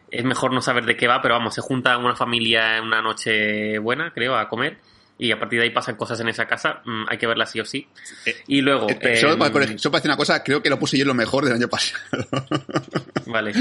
es 0.09 0.23
mejor 0.25 0.51
no 0.53 0.61
saber 0.61 0.85
de 0.85 0.97
qué 0.97 1.07
va, 1.07 1.21
pero 1.21 1.35
vamos, 1.35 1.53
se 1.55 1.61
junta 1.61 1.97
una 1.97 2.15
familia 2.15 2.77
en 2.77 2.83
una 2.83 3.01
noche 3.01 3.77
buena, 3.79 4.11
creo, 4.13 4.35
a 4.35 4.49
comer. 4.49 4.77
Y 5.23 5.31
a 5.31 5.37
partir 5.37 5.59
de 5.59 5.65
ahí 5.65 5.69
pasan 5.69 5.97
cosas 5.97 6.19
en 6.19 6.29
esa 6.29 6.47
casa. 6.47 6.81
Mm, 6.83 7.03
hay 7.07 7.19
que 7.19 7.27
verla 7.27 7.45
sí 7.45 7.59
o 7.59 7.65
sí. 7.65 7.87
Eh, 8.25 8.35
Y 8.47 8.61
luego. 8.61 8.89
Eh, 8.89 8.97
eh, 9.01 9.17
solo, 9.17 9.37
para 9.37 9.51
corregir, 9.51 9.79
solo 9.79 9.91
para 9.91 9.99
decir 9.99 10.09
una 10.09 10.17
cosa, 10.17 10.43
creo 10.43 10.63
que 10.63 10.69
lo 10.71 10.79
puse 10.79 10.97
yo 10.97 11.03
en 11.03 11.09
lo 11.09 11.13
mejor 11.13 11.45
del 11.45 11.53
año 11.53 11.67
pasado. 11.67 12.01
Vale. 13.27 13.53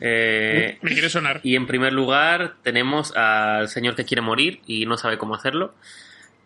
Eh, 0.00 0.78
Me 0.80 0.92
quiere 0.92 1.10
sonar. 1.10 1.40
Y 1.42 1.56
en 1.56 1.66
primer 1.66 1.92
lugar 1.92 2.54
tenemos 2.62 3.14
al 3.14 3.68
señor 3.68 3.96
que 3.96 4.06
quiere 4.06 4.22
morir 4.22 4.62
y 4.66 4.86
no 4.86 4.96
sabe 4.96 5.18
cómo 5.18 5.34
hacerlo, 5.34 5.74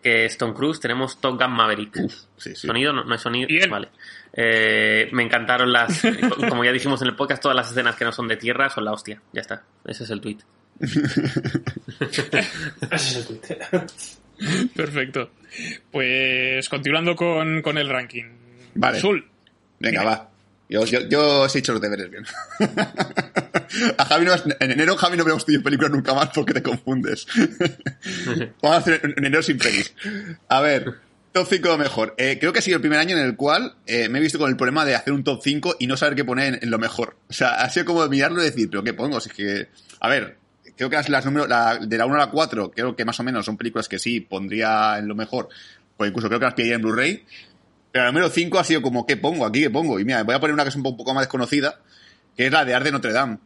que 0.01 0.25
es 0.25 0.37
Tom 0.37 0.53
Cruise. 0.53 0.81
Tenemos 0.81 1.21
Top 1.21 1.41
Gun 1.41 1.51
Maverick. 1.53 1.95
Sí, 2.35 2.53
sí. 2.53 2.67
¿Sonido? 2.67 2.91
No, 2.91 3.05
no 3.05 3.13
hay 3.13 3.19
sonido. 3.19 3.47
Bien. 3.47 3.69
Vale. 3.69 3.91
Eh, 4.33 5.07
me 5.13 5.23
encantaron 5.23 5.71
las... 5.71 6.01
como 6.49 6.65
ya 6.65 6.73
dijimos 6.73 7.01
en 7.01 7.07
el 7.07 7.15
podcast, 7.15 7.41
todas 7.41 7.55
las 7.55 7.71
escenas 7.71 7.95
que 7.95 8.03
no 8.03 8.11
son 8.11 8.27
de 8.27 8.35
tierra 8.35 8.69
son 8.69 8.83
la 8.83 8.91
hostia. 8.91 9.21
Ya 9.31 9.39
está. 9.39 9.63
Ese 9.85 10.03
es 10.03 10.09
el 10.09 10.19
tweet. 10.19 10.39
Ese 12.01 12.41
es 12.91 13.15
el 13.15 13.39
tweet. 13.39 13.57
Perfecto. 14.75 15.31
Pues 15.91 16.67
continuando 16.69 17.15
con, 17.15 17.61
con 17.61 17.77
el 17.77 17.89
ranking. 17.89 18.25
Vale. 18.75 18.99
Sul. 18.99 19.27
Venga, 19.79 20.03
va. 20.03 20.29
Yo, 20.69 20.85
yo, 20.85 21.07
yo 21.07 21.41
os 21.41 21.55
he 21.55 21.59
hecho 21.59 21.73
los 21.73 21.81
deberes 21.81 22.09
bien. 22.09 22.25
A 23.97 24.05
Javi 24.05 24.25
no, 24.25 24.33
en 24.59 24.71
enero 24.71 24.95
Javi 24.95 25.17
no 25.17 25.23
veremos 25.23 25.45
tu 25.45 25.61
película 25.61 25.89
nunca 25.89 26.13
más 26.13 26.29
porque 26.33 26.53
te 26.53 26.63
confundes. 26.63 27.27
Vamos 28.61 28.77
a 28.77 28.79
hacer 28.79 29.01
en 29.03 29.13
enero 29.17 29.43
sin 29.43 29.57
pelis. 29.57 29.93
A 30.47 30.61
ver, 30.61 30.95
top 31.31 31.47
5 31.49 31.67
lo 31.67 31.77
mejor. 31.77 32.15
Eh, 32.17 32.37
creo 32.39 32.53
que 32.53 32.59
ha 32.59 32.61
sido 32.61 32.77
el 32.77 32.81
primer 32.81 32.99
año 32.99 33.17
en 33.17 33.23
el 33.23 33.35
cual 33.35 33.75
eh, 33.85 34.09
me 34.09 34.19
he 34.19 34.21
visto 34.21 34.39
con 34.39 34.49
el 34.49 34.57
problema 34.57 34.85
de 34.85 34.95
hacer 34.95 35.13
un 35.13 35.23
top 35.23 35.41
5 35.43 35.75
y 35.79 35.87
no 35.87 35.97
saber 35.97 36.15
qué 36.15 36.23
poner 36.23 36.55
en, 36.55 36.59
en 36.63 36.71
lo 36.71 36.79
mejor. 36.79 37.17
O 37.29 37.33
sea, 37.33 37.55
ha 37.55 37.69
sido 37.69 37.85
como 37.85 38.07
mirarlo 38.07 38.41
y 38.41 38.45
decir, 38.45 38.69
pero 38.69 38.83
¿qué 38.83 38.93
pongo? 38.93 39.19
Si 39.19 39.29
es 39.29 39.35
que, 39.35 39.67
a 39.99 40.09
ver, 40.09 40.37
creo 40.77 40.89
que 40.89 40.95
las, 40.95 41.09
las 41.09 41.25
números, 41.25 41.47
la- 41.49 41.77
de 41.77 41.97
la 41.97 42.05
1 42.05 42.15
a 42.15 42.19
la 42.19 42.29
4, 42.31 42.71
creo 42.71 42.95
que 42.95 43.05
más 43.05 43.19
o 43.19 43.23
menos 43.23 43.45
son 43.45 43.57
películas 43.57 43.87
que 43.87 43.99
sí 43.99 44.19
pondría 44.21 44.97
en 44.99 45.07
lo 45.07 45.15
mejor. 45.15 45.49
Pues 45.97 46.09
incluso 46.09 46.27
creo 46.27 46.39
que 46.39 46.45
las 46.45 46.53
pillaría 46.55 46.75
en 46.75 46.81
Blu-ray. 46.81 47.23
Pero 47.91 48.05
la 48.05 48.11
número 48.11 48.29
5 48.29 48.57
ha 48.59 48.63
sido 48.63 48.81
como, 48.81 49.05
¿qué 49.05 49.17
pongo 49.17 49.45
aquí? 49.45 49.61
¿Qué 49.61 49.69
pongo? 49.69 49.99
Y 49.99 50.05
mira, 50.05 50.23
voy 50.23 50.33
a 50.35 50.39
poner 50.39 50.53
una 50.53 50.63
que 50.63 50.69
es 50.69 50.75
un 50.75 50.83
po- 50.83 50.97
poco 50.97 51.13
más 51.13 51.21
desconocida, 51.23 51.79
que 52.35 52.47
es 52.47 52.51
la 52.51 52.65
de 52.65 52.73
Art 52.73 52.83
de 52.85 52.91
Notre 52.91 53.13
Dame, 53.13 53.37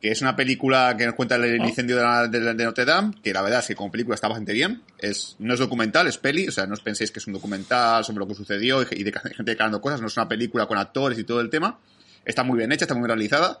que 0.00 0.12
es 0.12 0.22
una 0.22 0.36
película 0.36 0.94
que 0.96 1.04
nos 1.06 1.16
cuenta 1.16 1.34
el 1.34 1.60
Oh. 1.60 1.66
incendio 1.66 1.96
de, 1.96 2.02
la- 2.02 2.28
de- 2.28 2.54
de 2.54 2.64
Notre 2.64 2.84
Dame, 2.84 3.12
que 3.24 3.32
la 3.32 3.42
verdad 3.42 3.58
es 3.58 3.66
que 3.66 3.74
como 3.74 3.90
película 3.90 4.14
está 4.14 4.28
bastante 4.28 4.52
bien. 4.52 4.82
Es, 4.98 5.34
no 5.40 5.54
es 5.54 5.58
documental, 5.58 6.06
es 6.06 6.16
peli, 6.18 6.46
o 6.46 6.52
sea, 6.52 6.66
no 6.68 6.74
os 6.74 6.80
penséis 6.80 7.10
que 7.10 7.18
es 7.18 7.26
un 7.26 7.32
documental 7.32 8.04
sobre 8.04 8.20
lo 8.20 8.28
que 8.28 8.34
sucedió 8.34 8.82
y, 8.82 8.86
y 8.92 9.02
de 9.02 9.10
gente 9.12 9.42
declarando 9.50 9.80
cosas, 9.80 10.00
no 10.00 10.06
es 10.06 10.16
una 10.16 10.28
película 10.28 10.66
con 10.66 10.78
actores 10.78 11.18
y 11.18 11.24
todo 11.24 11.40
el 11.40 11.50
tema. 11.50 11.80
Está 12.24 12.44
muy 12.44 12.56
bien 12.58 12.70
hecha, 12.70 12.84
está 12.84 12.94
muy 12.94 13.00
bien 13.02 13.08
realizada. 13.16 13.58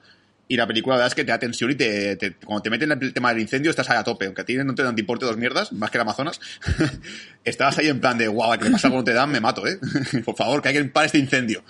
Y 0.50 0.56
la 0.56 0.66
película, 0.66 0.94
la 0.96 1.00
verdad 1.00 1.08
es 1.08 1.14
que 1.14 1.24
te 1.24 1.30
da 1.30 1.38
tensión 1.38 1.70
y 1.70 1.74
te, 1.74 2.16
te- 2.16 2.32
cuando 2.36 2.62
te 2.62 2.70
meten 2.70 2.90
en 2.90 3.02
el 3.02 3.12
tema 3.12 3.28
del 3.28 3.40
incendio 3.42 3.70
estás 3.70 3.90
ahí 3.90 3.98
a 3.98 4.02
tope. 4.04 4.24
Aunque 4.26 4.40
a 4.40 4.44
ti 4.46 4.56
no 4.56 4.74
te, 4.74 4.82
no 4.82 4.94
te 4.94 5.02
dos 5.02 5.36
mierdas, 5.36 5.72
más 5.74 5.90
que 5.90 5.98
el 5.98 6.02
Amazonas, 6.02 6.40
estabas 7.44 7.76
ahí 7.78 7.88
en 7.88 8.00
plan 8.00 8.16
de, 8.16 8.28
guau, 8.28 8.58
¿qué 8.58 8.64
le 8.64 8.70
pasa 8.70 8.88
con 8.88 8.96
Notre 8.98 9.12
Dame? 9.14 9.34
Me 9.34 9.40
mato, 9.40 9.66
¿eh? 9.66 9.78
Por 10.24 10.34
favor, 10.36 10.62
que 10.62 10.68
alguien 10.68 10.90
pare 10.90 11.06
este 11.06 11.18
incendio. 11.18 11.62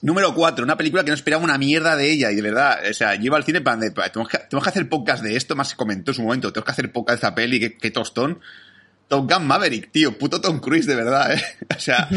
Número 0.00 0.34
4, 0.34 0.64
una 0.64 0.76
película 0.76 1.04
que 1.04 1.10
no 1.10 1.14
esperaba 1.14 1.44
una 1.44 1.58
mierda 1.58 1.94
de 1.94 2.10
ella 2.10 2.32
y 2.32 2.36
de 2.36 2.42
verdad, 2.42 2.80
o 2.90 2.92
sea, 2.94 3.14
iba 3.14 3.36
al 3.36 3.44
cine 3.44 3.60
plan 3.60 3.78
de, 3.78 3.92
"Pa, 3.92 4.08
tenemos 4.10 4.28
que, 4.30 4.38
tenemos 4.38 4.64
que 4.64 4.70
hacer 4.70 4.88
podcast 4.88 5.22
de 5.22 5.36
esto, 5.36 5.54
más 5.54 5.68
se 5.68 5.76
comentó 5.76 6.10
en 6.10 6.14
su 6.16 6.22
momento, 6.22 6.52
tenemos 6.52 6.64
que 6.64 6.72
hacer 6.72 6.90
podcast 6.90 7.20
de 7.22 7.26
esta 7.28 7.34
peli, 7.36 7.60
qué, 7.60 7.76
qué 7.76 7.90
tostón. 7.92 8.40
Top 9.12 9.30
Gun 9.30 9.46
Maverick, 9.46 9.90
tío, 9.90 10.16
puto 10.16 10.40
Tom 10.40 10.58
Cruise, 10.58 10.86
de 10.86 10.94
verdad, 10.94 11.34
eh. 11.34 11.42
O 11.76 11.78
sea, 11.78 12.08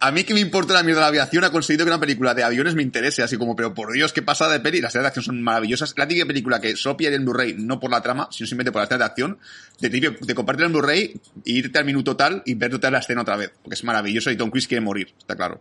a 0.00 0.10
mí 0.10 0.24
que 0.24 0.32
me 0.32 0.40
importa 0.40 0.72
la 0.72 0.82
mierda 0.82 1.00
de 1.00 1.02
la 1.02 1.08
aviación, 1.08 1.44
ha 1.44 1.50
conseguido 1.50 1.84
que 1.84 1.90
una 1.90 2.00
película 2.00 2.32
de 2.32 2.42
aviones 2.42 2.74
me 2.74 2.82
interese, 2.82 3.22
así 3.22 3.36
como, 3.36 3.54
pero 3.54 3.74
por 3.74 3.92
Dios, 3.92 4.14
qué 4.14 4.22
pasada 4.22 4.54
de 4.54 4.60
peli, 4.60 4.80
las 4.80 4.92
escenas 4.92 5.02
de 5.02 5.08
acción 5.08 5.24
son 5.24 5.42
maravillosas. 5.42 5.92
La 5.98 6.08
típica 6.08 6.24
película 6.24 6.58
que 6.58 6.74
solo 6.74 6.96
en 7.00 7.22
Blu-ray, 7.22 7.56
no 7.58 7.78
por 7.78 7.90
la 7.90 8.00
trama, 8.00 8.28
sino 8.30 8.46
simplemente 8.46 8.72
por 8.72 8.80
las 8.80 8.86
escenas 8.86 9.00
de 9.00 9.04
acción, 9.04 9.38
de, 9.78 10.34
compartir 10.34 10.64
en 10.64 10.72
Blu-ray, 10.72 11.20
e 11.44 11.52
irte 11.52 11.78
al 11.80 11.84
minuto 11.84 12.16
tal 12.16 12.42
y 12.46 12.54
ver 12.54 12.70
toda 12.70 12.92
la 12.92 13.00
escena 13.00 13.20
otra 13.20 13.36
vez, 13.36 13.52
porque 13.62 13.74
es 13.74 13.84
maravilloso 13.84 14.30
y 14.30 14.36
Tom 14.38 14.48
Cruise 14.48 14.68
quiere 14.68 14.80
morir, 14.80 15.12
está 15.18 15.36
claro. 15.36 15.60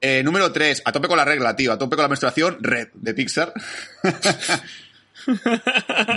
Eh, 0.00 0.24
número 0.24 0.50
3, 0.50 0.82
a 0.84 0.90
tope 0.90 1.06
con 1.06 1.18
la 1.18 1.24
regla, 1.24 1.54
tío, 1.54 1.70
a 1.70 1.78
tope 1.78 1.94
con 1.94 2.02
la 2.02 2.08
menstruación, 2.08 2.56
Red, 2.60 2.88
de 2.94 3.14
Pixar. 3.14 3.54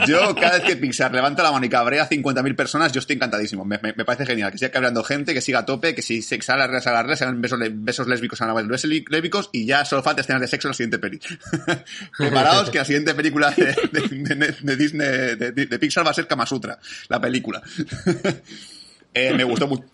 yo, 0.08 0.36
cada 0.36 0.60
vez 0.60 0.64
que 0.64 0.76
Pixar 0.76 1.14
levanta 1.14 1.44
la 1.44 1.52
mano 1.52 1.66
y 1.66 1.70
cabrea 1.70 2.04
a 2.04 2.10
50.000 2.10 2.56
personas, 2.56 2.92
yo 2.92 3.00
estoy 3.00 3.16
encantadísimo. 3.16 3.66
Me, 3.66 3.80
me- 3.82 3.94
me 3.94 4.06
parece 4.06 4.26
genial. 4.26 4.52
Que 4.52 4.58
siga 4.58 4.72
cabreando 4.72 5.04
gente, 5.04 5.34
que 5.34 5.42
siga 5.42 5.60
a 5.60 5.66
tope, 5.66 5.94
que 5.96 6.02
si 6.02 6.22
se 6.22 6.36
a 6.48 6.58
las 6.58 6.68
reglas, 6.68 6.88
a 6.88 6.92
las 6.94 7.02
reglas, 7.04 7.20
sean 7.20 7.42
besos, 7.42 7.60
besos 7.72 8.08
lésbicos, 8.08 8.42
a 8.42 8.48
las 8.48 8.84
lésbicos, 8.86 9.50
y 9.52 9.66
ya 9.66 9.86
solo 9.86 10.04
falta 10.04 10.22
escenas 10.22 10.42
de 10.42 10.48
sexo 10.48 10.68
en 10.68 10.72
la 10.72 10.76
siguiente 10.76 11.00
peli. 11.00 11.20
Preparaos 12.18 12.70
que 12.70 12.78
la 12.80 12.86
siguiente 12.86 13.14
película 13.14 13.52
de, 13.52 13.66
de- 13.92 14.36
de- 14.36 14.56
de 14.62 14.76
Disney, 14.76 15.36
de 15.36 15.80
Pixar 15.80 16.06
va 16.06 16.12
a 16.12 16.14
ser 16.14 16.28
Kama 16.28 16.46
Sutra, 16.46 16.80
la 17.10 17.20
película. 17.20 17.62
Eh, 19.18 19.34
me 19.34 19.46
gustó 19.46 19.66
mucho. 19.66 19.86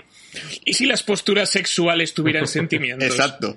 ¿Y 0.66 0.74
si 0.74 0.88
las 0.88 1.04
posturas 1.04 1.48
sexuales 1.48 2.16
tuvieran 2.16 2.48
sentimientos? 2.48 3.08
Exacto. 3.08 3.56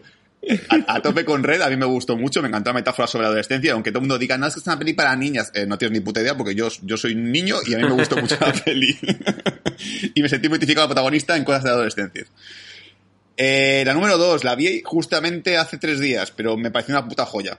A, 0.69 0.97
a 0.97 1.03
tope 1.03 1.25
con 1.25 1.43
Red, 1.43 1.63
a 1.63 1.71
mí 1.71 1.77
me 1.77 1.87
gustó 1.87 2.17
mucho, 2.17 2.43
me 2.43 2.49
encantó 2.49 2.71
la 2.71 2.75
metáfora 2.75 3.07
sobre 3.07 3.23
la 3.23 3.29
adolescencia, 3.29 3.73
aunque 3.73 3.91
todo 3.91 3.99
el 3.99 4.03
mundo 4.03 4.19
diga, 4.19 4.37
no, 4.37 4.47
es 4.47 4.55
que 4.55 4.61
es 4.61 4.67
una 4.67 4.79
peli 4.79 4.93
para 4.93 5.15
niñas, 5.17 5.51
Eh, 5.55 5.67
no 5.67 5.79
tienes 5.79 5.99
ni 5.99 6.05
puta 6.05 6.21
idea 6.21 6.37
porque 6.37 6.55
yo, 6.55 6.69
yo 6.83 6.97
soy 6.97 7.13
un 7.13 7.31
niño 7.33 7.57
y 7.67 7.75
a 7.75 7.79
mí 7.79 7.85
me 7.85 7.93
gustó 7.93 8.17
mucho 8.17 8.37
la 8.41 8.53
peli. 8.65 8.99
y 10.15 10.23
me 10.23 10.29
sentí 10.29 10.49
muy 10.49 10.59
identificado 10.59 10.89
protagonista 10.89 11.37
en 11.37 11.45
cosas 11.45 11.65
de 11.65 11.71
adolescencia. 11.71 12.25
Eh, 13.37 13.83
la 13.85 13.95
número 13.95 14.17
dos, 14.17 14.45
la 14.45 14.55
vi 14.55 14.83
justamente 14.85 15.57
hace 15.57 15.79
tres 15.79 15.99
días, 16.01 16.31
pero 16.31 16.57
me 16.57 16.71
pareció 16.71 16.95
una 16.95 17.09
puta 17.09 17.27
joya. 17.27 17.59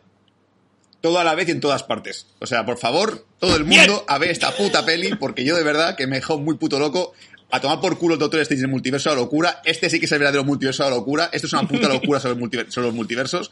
Todo 1.02 1.20
a 1.20 1.24
la 1.24 1.36
vez 1.36 1.48
y 1.50 1.52
en 1.52 1.60
todas 1.60 1.84
partes. 1.84 2.28
O 2.40 2.48
sea, 2.48 2.66
por 2.66 2.78
favor, 2.78 3.26
todo 3.40 3.56
el 3.56 3.66
mundo 3.66 4.06
a 4.08 4.18
ver 4.18 4.32
esta 4.32 4.52
puta 4.56 4.86
peli, 4.86 5.14
porque 5.16 5.44
yo 5.44 5.56
de 5.56 5.64
verdad 5.64 5.96
que 5.96 6.08
me 6.08 6.16
dejó 6.16 6.40
muy 6.40 6.56
puto 6.58 6.80
loco. 6.80 7.14
A 7.52 7.62
tomar 7.62 7.80
por 7.80 7.98
culo 7.98 8.16
el 8.16 8.20
Doctor 8.20 8.40
Strange 8.42 8.62
del 8.62 8.72
multiverso 8.72 9.10
de 9.10 9.16
la 9.16 9.22
locura. 9.22 9.62
Este 9.64 9.90
sí 9.90 10.00
que 10.00 10.06
es 10.08 10.12
el 10.12 10.20
verdadero 10.20 10.44
multiverso 10.44 10.84
de 10.84 10.90
la 10.90 10.96
locura. 10.96 11.30
Esto 11.32 11.48
es 11.48 11.54
una 11.54 11.68
puta 11.68 11.88
locura 11.88 12.20
sobre, 12.20 12.38
multiver- 12.42 12.70
sobre 12.70 12.88
los 12.88 12.96
multiversos. 12.96 13.52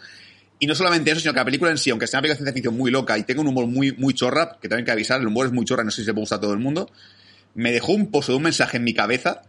Y 0.59 0.67
no 0.67 0.75
solamente 0.75 1.11
eso, 1.11 1.19
sino 1.19 1.33
que 1.33 1.39
la 1.39 1.45
película 1.45 1.71
en 1.71 1.77
sí, 1.77 1.89
aunque 1.89 2.07
sea 2.07 2.17
una 2.19 2.23
película 2.23 2.33
de 2.33 2.37
ciencia 2.37 2.53
ficción 2.53 2.77
muy 2.77 2.91
loca 2.91 3.17
y 3.17 3.23
tenga 3.23 3.41
un 3.41 3.47
humor 3.47 3.67
muy, 3.67 3.91
muy 3.93 4.13
chorra, 4.13 4.57
que 4.61 4.67
también 4.69 4.83
hay 4.83 4.85
que 4.85 4.91
avisar, 4.91 5.19
el 5.21 5.27
humor 5.27 5.45
es 5.47 5.51
muy 5.51 5.65
chorra, 5.65 5.83
no 5.83 5.91
sé 5.91 6.01
si 6.01 6.05
se 6.05 6.13
puede 6.13 6.21
gustar 6.23 6.37
a 6.39 6.41
todo 6.41 6.53
el 6.53 6.59
mundo, 6.59 6.89
me 7.53 7.71
dejó 7.71 7.91
un 7.91 8.11
pozo 8.11 8.31
de 8.31 8.37
un 8.37 8.43
mensaje 8.43 8.77
en 8.77 8.83
mi 8.83 8.93
cabeza 8.93 9.41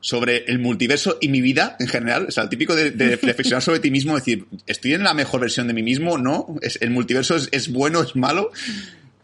sobre 0.00 0.44
el 0.46 0.58
multiverso 0.60 1.18
y 1.20 1.28
mi 1.28 1.40
vida 1.40 1.76
en 1.78 1.88
general. 1.88 2.26
O 2.28 2.30
sea, 2.30 2.44
el 2.44 2.48
típico 2.48 2.74
de, 2.76 2.90
de 2.92 3.16
reflexionar 3.22 3.62
sobre 3.62 3.80
ti 3.80 3.90
mismo, 3.90 4.14
decir, 4.14 4.46
¿estoy 4.66 4.94
en 4.94 5.02
la 5.02 5.12
mejor 5.12 5.40
versión 5.40 5.66
de 5.66 5.74
mí 5.74 5.82
mismo? 5.82 6.18
¿No? 6.18 6.46
¿Es, 6.62 6.78
¿El 6.80 6.90
multiverso 6.90 7.36
es, 7.36 7.48
es 7.52 7.70
bueno, 7.72 8.00
es 8.02 8.14
malo? 8.16 8.50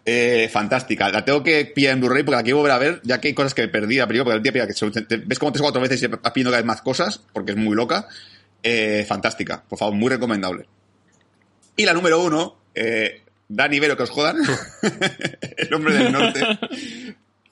Eh, 0.09 0.49
fantástica. 0.53 1.09
La 1.11 1.25
tengo 1.25 1.43
que 1.43 1.65
pillar 1.65 1.93
en 1.95 2.01
Blu-ray 2.01 2.23
porque 2.23 2.37
la 2.37 2.43
quiero 2.45 2.59
volver 2.59 2.73
a 2.73 2.79
ver, 2.79 3.01
ya 3.03 3.21
que 3.21 3.27
hay 3.29 3.35
cosas 3.35 3.55
que 3.55 3.67
perdí 3.67 3.97
la 3.97 4.07
película, 4.07 4.35
porque 4.37 4.49
el 4.49 4.55
día 4.55 4.67
que 4.67 4.73
se- 4.73 4.91
te- 5.03 5.17
ves 5.17 5.39
como 5.41 5.51
tres 5.51 5.63
o 5.63 5.65
cuatro 5.65 5.81
veces 5.81 6.01
y 6.01 6.07
vas 6.07 6.21
pidiendo 6.33 6.51
cada 6.53 6.63
vez 6.63 6.67
más 6.67 6.81
cosas, 6.81 7.21
porque 7.33 7.51
es 7.53 7.57
muy 7.59 7.75
loca. 7.75 8.07
Eh, 8.63 9.05
fantástica. 9.09 9.63
Por 9.69 9.79
favor, 9.79 9.95
muy 9.95 10.09
recomendable. 10.09 10.67
Y 11.77 11.85
la 11.85 11.93
número 11.93 12.23
uno, 12.23 12.57
eh, 12.75 13.21
Dani 13.49 13.81
Vero, 13.81 13.97
que 13.97 14.05
os 14.05 14.11
jodan. 14.11 14.37
el 15.57 15.75
hombre 15.75 15.95
del 15.95 16.13
norte. 16.13 16.41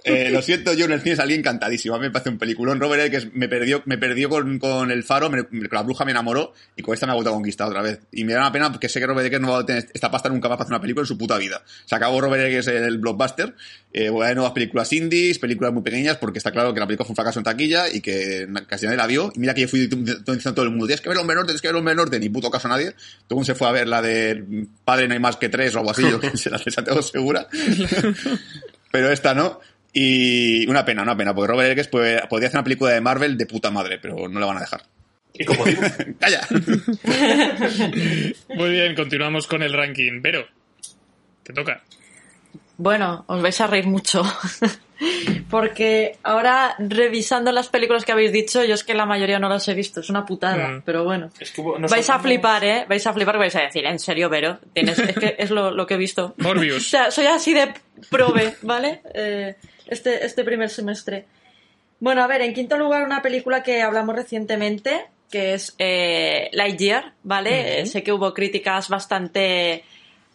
Eh, 0.07 0.29
lo 0.31 0.43
siento, 0.43 0.75
yo 0.75 0.85
en 0.85 0.93
el 0.93 1.01
cine 1.01 1.17
salí 1.17 1.33
encantadísimo. 1.35 1.95
A 1.95 1.99
mí 1.99 2.05
me 2.05 2.11
parece 2.11 2.29
un 2.29 2.37
peliculón. 2.39 2.79
Robert 2.79 3.03
Eggers 3.05 3.29
me 3.33 3.49
perdió, 3.49 3.83
me 3.87 3.97
perdió 3.97 4.29
con, 4.29 4.59
con 4.59 4.91
El 4.91 5.03
Faro, 5.03 5.31
me- 5.31 5.45
con 5.45 5.69
La 5.73 5.83
Bruja 5.83 6.05
me 6.05 6.11
enamoró 6.11 6.53
y 6.77 6.83
con 6.83 6.93
esta 6.93 7.07
me 7.07 7.13
ha 7.13 7.15
vuelto 7.15 7.31
a 7.31 7.33
conquistar 7.35 7.69
otra 7.69 7.81
vez. 7.81 8.01
Y 8.13 8.25
me 8.25 8.35
da 8.35 8.41
una 8.41 8.53
pena 8.53 8.71
porque 8.71 8.89
sé 8.91 9.01
que 9.01 9.07
Robert 9.07 9.27
Eggers 9.27 9.41
no 9.43 9.53
va 9.53 9.61
a 9.61 9.67
tener 9.67 9.89
esta 9.95 10.11
pasta 10.11 10.29
nunca 10.29 10.49
más 10.49 10.59
para 10.59 10.65
hacer 10.67 10.75
una 10.75 10.81
película 10.83 11.03
en 11.03 11.07
su 11.07 11.17
puta 11.17 11.39
vida. 11.39 11.63
Se 11.87 11.95
acabó 11.95 12.21
Robert 12.21 12.43
Eggers 12.45 12.67
el 12.69 12.99
blockbuster. 12.99 13.55
Eh, 13.95 14.11
voy 14.11 14.25
a 14.25 14.29
ver 14.29 14.37
nuevas 14.37 14.53
películas 14.53 14.93
indies, 14.93 15.39
películas 15.39 15.73
muy 15.73 15.83
pequeñas 15.83 16.19
porque 16.19 16.39
está 16.39 16.51
claro 16.51 16.75
que 16.75 16.81
la 16.81 16.87
película 16.87 17.07
fue 17.07 17.13
un 17.13 17.17
fracaso 17.17 17.39
en 17.41 17.45
taquilla 17.45 17.89
y 17.89 18.01
que 18.03 18.47
casi 18.67 18.85
nadie 18.85 18.99
la 18.99 19.07
vio. 19.07 19.33
Y 19.35 19.39
mira 19.39 19.55
que 19.55 19.63
yo 19.63 19.69
fui 19.69 19.87
diciendo 19.87 20.23
todo 20.55 20.65
el 20.65 20.71
mundo, 20.71 20.87
tienes 20.87 21.01
que 21.01 21.09
ver 21.09 21.17
Hombre 21.17 21.37
Norte, 21.37 21.47
tienes 21.49 21.63
que 21.63 21.69
ver 21.69 21.77
Hombre 21.77 21.95
Norte, 21.95 22.21
ni 22.21 22.29
puto 22.29 22.51
caso 22.51 22.69
a 22.69 22.73
nadie. 22.73 22.91
Todo 22.91 23.31
el 23.31 23.35
mundo 23.37 23.47
se 23.47 23.55
fue 23.55 23.69
a 23.69 23.73
ver 23.73 23.89
la 23.89 24.03
de 24.03 24.67
Padre 24.85 25.09
no 25.09 25.15
hay 25.15 25.21
más 25.21 25.37
que 25.37 25.49
tres 25.49 25.75
o 25.75 25.79
algo 25.79 25.93
así, 25.93 26.03
yo 26.03 26.21
que 26.21 26.37
se 26.37 26.51
la 26.51 26.59
de 26.59 26.71
Santiago 26.71 27.01
Segura. 27.01 27.47
pero 28.91 29.11
esta 29.11 29.35
no. 29.35 29.61
Y 29.97 30.67
una 30.69 30.85
pena, 30.85 31.03
una 31.03 31.17
pena, 31.17 31.33
porque 31.35 31.53
Robert 31.53 31.71
Eggers 31.71 31.87
puede- 31.89 32.27
podría 32.27 32.49
hacer 32.49 32.59
una 32.59 32.65
película 32.65 32.91
de 32.91 33.01
Marvel 33.01 33.39
de 33.39 33.47
puta 33.47 33.71
madre, 33.71 33.99
pero 34.03 34.29
no 34.29 34.41
le 34.41 34.47
van 34.47 34.57
a 34.57 34.61
dejar. 34.61 34.83
Y 35.33 35.45
como 35.45 35.65
digo, 35.65 35.83
¡Calla! 36.21 36.41
Muy 38.55 38.71
bien, 38.71 38.95
continuamos 38.95 39.47
con 39.47 39.63
el 39.63 39.73
ranking. 39.73 40.21
Pero, 40.23 40.47
te 41.43 41.53
toca. 41.53 41.83
Bueno, 42.77 43.25
os 43.29 43.43
vais 43.43 43.61
a 43.61 43.67
reír 43.67 43.87
mucho. 43.87 44.23
Porque 45.51 46.17
ahora, 46.23 46.75
revisando 46.79 47.53
las 47.53 47.69
películas 47.69 48.05
que 48.05 48.13
habéis 48.13 48.33
dicho, 48.33 48.65
yo 48.65 48.75
es 48.75 48.85
que 48.85 48.95
la 48.95 49.07
mayoría 49.07 49.39
no 49.39 49.49
las 49.49 49.67
he 49.69 49.75
visto. 49.75 50.01
Es 50.01 50.11
una 50.11 50.25
putada, 50.25 50.69
Mm. 50.69 50.83
pero 50.85 51.05
bueno. 51.05 51.31
es 51.39 51.51
que 51.51 51.63
Vais 51.63 52.11
a 52.11 52.19
flipar, 52.19 52.65
¿eh? 52.65 52.85
Vais 52.89 53.07
a 53.07 53.13
flipar, 53.13 53.39
vais 53.39 53.55
a 53.57 53.63
decir, 53.63 53.85
en 53.87 53.99
serio, 53.99 54.29
Vero. 54.29 54.59
Tienes, 54.73 54.99
es 54.99 55.17
que 55.17 55.37
es 55.39 55.51
lo, 55.51 55.71
lo 55.71 55.87
que 55.87 55.95
he 55.95 55.99
visto. 55.99 56.35
Morbius. 56.39 56.77
O 56.77 56.81
sea, 56.89 57.11
soy 57.11 57.27
así 57.27 57.55
de 57.55 57.73
prove, 58.11 58.57
¿vale? 58.63 59.03
Eh, 59.15 59.57
este, 59.87 60.25
este 60.25 60.45
primer 60.45 60.71
semestre. 60.71 61.27
Bueno, 62.01 62.23
a 62.23 62.27
ver, 62.27 62.43
en 62.43 62.55
quinto 62.55 62.77
lugar, 62.77 63.05
una 63.05 63.23
película 63.23 63.63
que 63.63 63.83
hablamos 63.83 64.15
recientemente, 64.15 65.07
que 65.31 65.55
es 65.55 65.75
eh, 65.79 66.51
Lightyear, 66.53 67.15
¿vale? 67.23 67.81
Eh, 67.81 67.87
sé 67.87 68.03
que 68.03 68.13
hubo 68.13 68.35
críticas 68.35 68.89
bastante, 68.89 69.85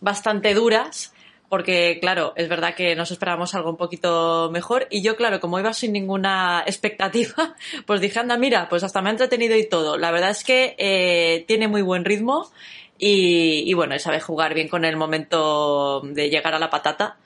bastante 0.01 0.53
duras, 0.53 1.13
porque, 1.47 1.99
claro, 1.99 2.33
es 2.35 2.47
verdad 2.47 2.75
que 2.75 2.95
nos 2.95 3.11
esperábamos 3.11 3.55
algo 3.55 3.71
un 3.71 3.77
poquito 3.77 4.49
mejor. 4.51 4.87
Y 4.89 5.01
yo, 5.01 5.15
claro, 5.15 5.39
como 5.39 5.59
iba 5.59 5.73
sin 5.73 5.93
ninguna 5.93 6.63
expectativa, 6.65 7.55
pues 7.85 8.01
dije, 8.01 8.19
anda, 8.19 8.37
mira, 8.37 8.69
pues 8.69 8.83
hasta 8.83 9.01
me 9.01 9.09
ha 9.09 9.11
entretenido 9.11 9.55
y 9.55 9.67
todo. 9.67 9.97
La 9.97 10.11
verdad 10.11 10.29
es 10.29 10.43
que 10.43 10.75
eh, 10.77 11.45
tiene 11.47 11.67
muy 11.67 11.81
buen 11.81 12.05
ritmo 12.05 12.49
y, 12.97 13.63
y 13.65 13.73
bueno, 13.73 13.97
sabe 13.99 14.19
jugar 14.19 14.53
bien 14.53 14.67
con 14.67 14.85
el 14.85 14.95
momento 14.95 16.01
de 16.03 16.29
llegar 16.29 16.53
a 16.53 16.59
la 16.59 16.69
patata. 16.69 17.17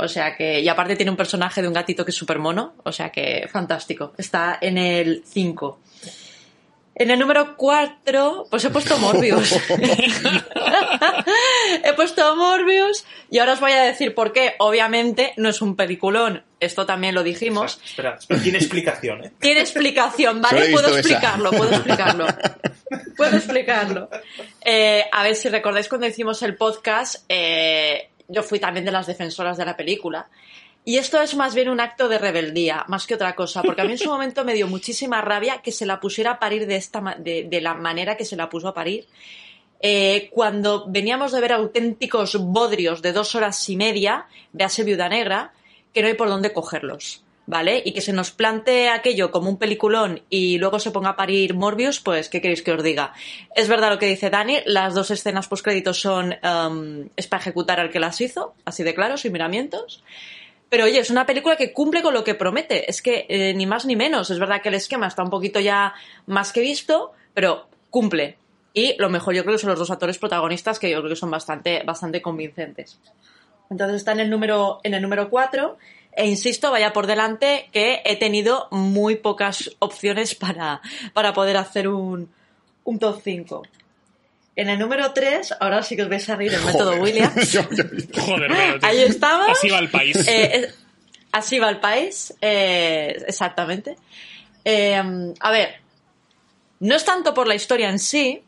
O 0.00 0.08
sea 0.08 0.36
que, 0.36 0.60
y 0.60 0.68
aparte 0.68 0.96
tiene 0.96 1.10
un 1.10 1.16
personaje 1.16 1.62
de 1.62 1.68
un 1.68 1.74
gatito 1.74 2.04
que 2.04 2.10
es 2.10 2.16
súper 2.16 2.38
mono, 2.38 2.74
o 2.84 2.92
sea 2.92 3.10
que 3.10 3.48
fantástico. 3.50 4.12
Está 4.16 4.58
en 4.60 4.78
el 4.78 5.22
5. 5.26 5.80
En 6.94 7.10
el 7.10 7.18
número 7.18 7.56
4, 7.56 8.48
pues 8.50 8.64
he 8.64 8.70
puesto 8.70 8.98
Morbius. 8.98 9.52
he 11.84 11.92
puesto 11.94 12.36
Morbius 12.36 13.04
y 13.30 13.38
ahora 13.38 13.54
os 13.54 13.60
voy 13.60 13.72
a 13.72 13.84
decir 13.84 14.14
por 14.14 14.32
qué. 14.32 14.54
Obviamente 14.58 15.32
no 15.38 15.48
es 15.48 15.62
un 15.62 15.76
peliculón, 15.76 16.44
esto 16.58 16.84
también 16.84 17.14
lo 17.14 17.22
dijimos. 17.22 17.80
Espera, 17.82 18.16
espera, 18.18 18.42
tiene 18.42 18.58
explicación, 18.58 19.24
¿eh? 19.24 19.32
Tiene 19.38 19.60
explicación, 19.60 20.42
¿vale? 20.42 20.70
Puedo 20.70 20.88
explicarlo, 20.94 21.50
puedo 21.50 21.70
explicarlo. 21.70 22.26
Puedo 23.16 23.36
explicarlo. 23.36 24.10
Eh, 24.64 25.04
a 25.12 25.22
ver 25.22 25.36
si 25.36 25.48
recordáis 25.48 25.88
cuando 25.88 26.08
hicimos 26.08 26.42
el 26.42 26.56
podcast, 26.56 27.24
eh, 27.28 28.10
yo 28.30 28.42
fui 28.42 28.58
también 28.58 28.84
de 28.84 28.92
las 28.92 29.06
defensoras 29.06 29.56
de 29.56 29.64
la 29.64 29.76
película. 29.76 30.28
Y 30.84 30.96
esto 30.96 31.20
es 31.20 31.34
más 31.34 31.54
bien 31.54 31.68
un 31.68 31.80
acto 31.80 32.08
de 32.08 32.18
rebeldía, 32.18 32.84
más 32.88 33.06
que 33.06 33.14
otra 33.14 33.34
cosa, 33.34 33.62
porque 33.62 33.82
a 33.82 33.84
mí 33.84 33.92
en 33.92 33.98
su 33.98 34.08
momento 34.10 34.44
me 34.44 34.54
dio 34.54 34.66
muchísima 34.66 35.20
rabia 35.20 35.60
que 35.62 35.72
se 35.72 35.84
la 35.84 36.00
pusiera 36.00 36.32
a 36.32 36.38
parir 36.38 36.66
de, 36.66 36.76
esta, 36.76 37.16
de, 37.18 37.44
de 37.44 37.60
la 37.60 37.74
manera 37.74 38.16
que 38.16 38.24
se 38.24 38.36
la 38.36 38.48
puso 38.48 38.68
a 38.68 38.74
parir. 38.74 39.06
Eh, 39.82 40.28
cuando 40.30 40.84
veníamos 40.88 41.32
de 41.32 41.40
ver 41.40 41.52
auténticos 41.52 42.36
bodrios 42.36 43.00
de 43.00 43.12
dos 43.12 43.34
horas 43.34 43.66
y 43.68 43.76
media, 43.76 44.26
véase 44.52 44.84
Viuda 44.84 45.08
Negra, 45.08 45.52
que 45.94 46.02
no 46.02 46.08
hay 46.08 46.14
por 46.14 46.28
dónde 46.28 46.52
cogerlos, 46.52 47.24
¿vale? 47.46 47.82
Y 47.84 47.92
que 47.92 48.00
se 48.00 48.12
nos 48.12 48.30
plantee 48.30 48.88
aquello 48.88 49.30
como 49.30 49.48
un 49.48 49.58
peliculón 49.58 50.22
y 50.30 50.58
luego 50.58 50.78
se 50.78 50.90
ponga 50.90 51.10
a 51.10 51.16
parir 51.16 51.54
Morbius, 51.54 52.00
pues, 52.00 52.28
¿qué 52.28 52.40
queréis 52.40 52.62
que 52.62 52.72
os 52.72 52.82
diga? 52.82 53.12
Es 53.54 53.68
verdad 53.68 53.90
lo 53.90 53.98
que 53.98 54.06
dice 54.06 54.30
Dani, 54.30 54.58
las 54.66 54.94
dos 54.94 55.10
escenas 55.10 55.48
postcréditos 55.48 56.00
son, 56.00 56.36
em, 56.42 57.08
es 57.16 57.26
para 57.26 57.40
ejecutar 57.40 57.80
al 57.80 57.90
que 57.90 58.00
las 58.00 58.20
hizo, 58.20 58.54
así 58.64 58.82
de 58.82 58.94
claro, 58.94 59.16
sin 59.16 59.32
miramientos. 59.32 60.02
Pero 60.70 60.84
oye, 60.84 61.00
es 61.00 61.10
una 61.10 61.26
película 61.26 61.56
que 61.56 61.72
cumple 61.72 62.00
con 62.00 62.14
lo 62.14 62.22
que 62.22 62.36
promete. 62.36 62.88
Es 62.88 63.02
que 63.02 63.26
eh, 63.28 63.52
ni 63.54 63.66
más 63.66 63.84
ni 63.86 63.96
menos. 63.96 64.30
Es 64.30 64.38
verdad 64.38 64.62
que 64.62 64.68
el 64.68 64.76
esquema 64.76 65.08
está 65.08 65.24
un 65.24 65.30
poquito 65.30 65.58
ya 65.58 65.94
más 66.26 66.52
que 66.52 66.60
visto, 66.60 67.12
pero 67.34 67.66
cumple. 67.90 68.38
Y 68.72 68.94
lo 68.98 69.10
mejor 69.10 69.34
yo 69.34 69.42
creo 69.42 69.56
que 69.56 69.60
son 69.60 69.70
los 69.70 69.80
dos 69.80 69.90
actores 69.90 70.18
protagonistas 70.18 70.78
que 70.78 70.88
yo 70.88 70.98
creo 70.98 71.10
que 71.10 71.16
son 71.16 71.30
bastante, 71.30 71.82
bastante 71.84 72.22
convincentes. 72.22 73.00
Entonces 73.68 73.96
está 73.96 74.12
en 74.12 74.20
el 74.20 74.30
número, 74.30 74.78
en 74.84 74.94
el 74.94 75.02
número 75.02 75.28
4. 75.28 75.76
E 76.12 76.26
insisto, 76.28 76.70
vaya 76.70 76.92
por 76.92 77.06
delante 77.06 77.68
que 77.72 78.02
he 78.04 78.16
tenido 78.16 78.68
muy 78.70 79.16
pocas 79.16 79.70
opciones 79.78 80.34
para, 80.34 80.80
para 81.14 81.32
poder 81.32 81.56
hacer 81.56 81.88
un, 81.88 82.30
un 82.84 82.98
top 82.98 83.20
5. 83.22 83.62
En 84.56 84.68
el 84.68 84.78
número 84.78 85.12
3, 85.12 85.54
ahora 85.60 85.82
sí 85.82 85.96
que 85.96 86.02
os 86.02 86.08
vais 86.08 86.28
a 86.28 86.36
reír 86.36 86.52
el 86.52 86.62
método. 86.64 86.94
Williams. 86.96 87.52
Yo- 87.52 87.62
yo- 87.70 87.84
Joder, 88.20 88.50
pero, 88.50 88.78
tío. 88.80 88.88
Ahí 88.88 89.00
estamos. 89.02 89.50
Así 89.50 89.70
va 89.70 89.78
el 89.78 89.88
país. 89.90 90.16
Eh, 90.28 90.50
es- 90.66 90.74
así 91.32 91.58
va 91.60 91.70
el 91.70 91.78
país, 91.78 92.34
eh, 92.40 93.16
exactamente. 93.28 93.96
Eh, 94.64 95.00
a 95.40 95.50
ver, 95.50 95.76
no 96.80 96.94
es 96.96 97.04
tanto 97.04 97.32
por 97.32 97.46
la 97.46 97.54
historia 97.54 97.88
en 97.88 97.98
sí, 98.00 98.42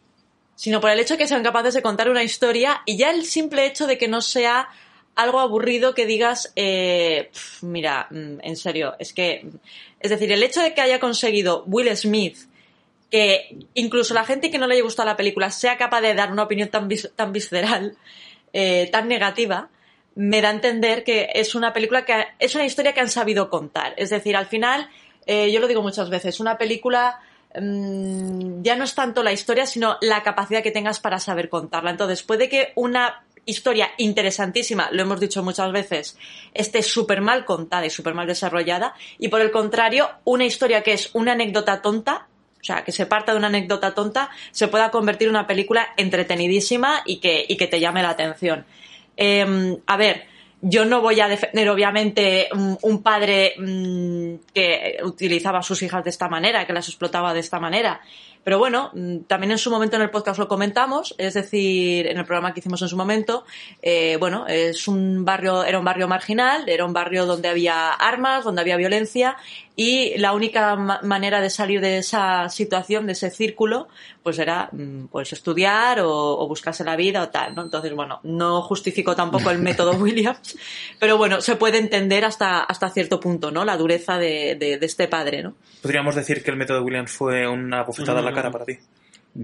sino 0.56 0.80
por 0.80 0.90
el 0.90 0.98
hecho 1.00 1.14
de 1.14 1.18
que 1.18 1.28
sean 1.28 1.42
capaces 1.42 1.74
de 1.74 1.82
contar 1.82 2.10
una 2.10 2.22
historia 2.24 2.82
y 2.84 2.96
ya 2.98 3.10
el 3.10 3.24
simple 3.24 3.64
hecho 3.66 3.86
de 3.86 3.96
que 3.96 4.08
no 4.08 4.20
sea 4.20 4.68
algo 5.14 5.40
aburrido 5.40 5.94
que 5.94 6.06
digas, 6.06 6.52
eh, 6.56 7.30
mira, 7.60 8.08
mm, 8.10 8.40
en 8.42 8.56
serio, 8.56 8.94
es 8.98 9.12
que, 9.12 9.46
es 10.00 10.10
decir, 10.10 10.32
el 10.32 10.42
hecho 10.42 10.62
de 10.62 10.74
que 10.74 10.80
haya 10.80 11.00
conseguido 11.00 11.64
Will 11.66 11.94
Smith 11.96 12.38
que 13.12 13.58
incluso 13.74 14.14
la 14.14 14.24
gente 14.24 14.50
que 14.50 14.56
no 14.56 14.66
le 14.66 14.74
haya 14.74 14.82
gustado 14.82 15.06
la 15.06 15.18
película 15.18 15.50
sea 15.50 15.76
capaz 15.76 16.00
de 16.00 16.14
dar 16.14 16.32
una 16.32 16.44
opinión 16.44 16.70
tan, 16.70 16.88
tan 17.14 17.30
visceral, 17.30 17.94
eh, 18.54 18.88
tan 18.90 19.06
negativa, 19.06 19.68
me 20.14 20.40
da 20.40 20.48
a 20.48 20.52
entender 20.52 21.04
que 21.04 21.28
es 21.34 21.54
una 21.54 21.74
película 21.74 22.06
que 22.06 22.24
es 22.38 22.54
una 22.54 22.64
historia 22.64 22.94
que 22.94 23.00
han 23.00 23.10
sabido 23.10 23.50
contar. 23.50 23.92
Es 23.98 24.08
decir, 24.08 24.34
al 24.34 24.46
final, 24.46 24.88
eh, 25.26 25.52
yo 25.52 25.60
lo 25.60 25.68
digo 25.68 25.82
muchas 25.82 26.08
veces, 26.08 26.40
una 26.40 26.56
película 26.56 27.20
mm, 27.54 28.62
ya 28.62 28.76
no 28.76 28.84
es 28.84 28.94
tanto 28.94 29.22
la 29.22 29.32
historia, 29.32 29.66
sino 29.66 29.98
la 30.00 30.22
capacidad 30.22 30.62
que 30.62 30.70
tengas 30.70 30.98
para 30.98 31.18
saber 31.18 31.50
contarla. 31.50 31.90
Entonces, 31.90 32.22
puede 32.22 32.48
que 32.48 32.72
una 32.76 33.24
historia 33.44 33.90
interesantísima, 33.98 34.88
lo 34.92 35.02
hemos 35.02 35.20
dicho 35.20 35.42
muchas 35.42 35.72
veces, 35.72 36.16
esté 36.54 36.82
súper 36.82 37.20
mal 37.20 37.44
contada 37.44 37.86
y 37.86 37.90
súper 37.90 38.14
mal 38.14 38.26
desarrollada, 38.26 38.94
y 39.18 39.28
por 39.28 39.40
el 39.40 39.50
contrario, 39.50 40.10
una 40.24 40.44
historia 40.44 40.82
que 40.82 40.92
es 40.92 41.10
una 41.14 41.32
anécdota 41.32 41.82
tonta, 41.82 42.28
o 42.60 42.64
sea, 42.64 42.84
que 42.84 42.92
se 42.92 43.06
parta 43.06 43.32
de 43.32 43.38
una 43.38 43.48
anécdota 43.48 43.92
tonta, 43.92 44.30
se 44.52 44.68
pueda 44.68 44.90
convertir 44.90 45.26
en 45.26 45.34
una 45.34 45.48
película 45.48 45.88
entretenidísima 45.96 47.02
y 47.04 47.16
que, 47.16 47.44
y 47.48 47.56
que 47.56 47.66
te 47.66 47.80
llame 47.80 48.02
la 48.02 48.10
atención. 48.10 48.64
Eh, 49.16 49.76
a 49.84 49.96
ver, 49.96 50.26
yo 50.60 50.84
no 50.84 51.00
voy 51.00 51.20
a 51.20 51.26
defender, 51.26 51.68
obviamente, 51.68 52.48
un, 52.52 52.78
un 52.82 53.02
padre 53.02 53.54
mm, 53.58 54.34
que 54.54 54.98
utilizaba 55.02 55.58
a 55.58 55.62
sus 55.62 55.82
hijas 55.82 56.04
de 56.04 56.10
esta 56.10 56.28
manera, 56.28 56.64
que 56.64 56.72
las 56.72 56.86
explotaba 56.86 57.34
de 57.34 57.40
esta 57.40 57.58
manera. 57.58 58.00
Pero 58.44 58.58
bueno, 58.58 58.90
mm, 58.94 59.18
también 59.28 59.52
en 59.52 59.58
su 59.58 59.70
momento 59.70 59.96
en 59.96 60.02
el 60.02 60.10
podcast 60.10 60.38
lo 60.38 60.48
comentamos, 60.48 61.14
es 61.18 61.34
decir, 61.34 62.06
en 62.06 62.18
el 62.18 62.24
programa 62.24 62.52
que 62.52 62.60
hicimos 62.60 62.82
en 62.82 62.88
su 62.88 62.96
momento, 62.96 63.44
eh, 63.82 64.16
bueno, 64.18 64.46
es 64.48 64.88
un 64.88 65.24
barrio, 65.24 65.64
era 65.64 65.78
un 65.78 65.84
barrio 65.84 66.08
marginal, 66.08 66.68
era 66.68 66.84
un 66.84 66.92
barrio 66.92 67.24
donde 67.26 67.48
había 67.48 67.90
armas, 67.92 68.44
donde 68.44 68.60
había 68.62 68.76
violencia 68.76 69.36
y 69.74 70.18
la 70.18 70.32
única 70.34 70.76
ma- 70.76 71.00
manera 71.02 71.40
de 71.40 71.48
salir 71.48 71.80
de 71.80 71.98
esa 71.98 72.48
situación, 72.50 73.06
de 73.06 73.12
ese 73.12 73.30
círculo, 73.30 73.88
pues 74.22 74.38
era 74.38 74.68
mm, 74.72 75.06
pues 75.06 75.32
estudiar 75.32 76.00
o, 76.00 76.10
o 76.12 76.46
buscarse 76.48 76.84
la 76.84 76.94
vida 76.96 77.22
o 77.22 77.28
tal, 77.30 77.54
¿no? 77.54 77.62
Entonces, 77.62 77.92
bueno, 77.94 78.20
no 78.24 78.60
justifico 78.62 79.16
tampoco 79.16 79.50
el 79.50 79.58
método 79.60 79.92
Williams, 80.00 80.58
pero 80.98 81.16
bueno, 81.16 81.40
se 81.40 81.56
puede 81.56 81.78
entender 81.78 82.24
hasta, 82.24 82.60
hasta 82.60 82.90
cierto 82.90 83.18
punto, 83.20 83.50
¿no? 83.50 83.64
La 83.64 83.76
dureza 83.76 84.18
de, 84.18 84.56
de- 84.56 84.76
de 84.78 84.86
este 84.86 85.08
padre, 85.08 85.42
¿no? 85.42 85.54
Podríamos 85.80 86.14
decir 86.14 86.42
que 86.44 86.50
el 86.50 86.56
método 86.56 86.82
Williams 86.82 87.10
fue 87.12 87.48
una 87.48 87.82
bofetada 87.82 88.18
en 88.20 88.24
la 88.26 88.31
cara 88.34 88.50
para 88.50 88.64
ti. 88.64 88.78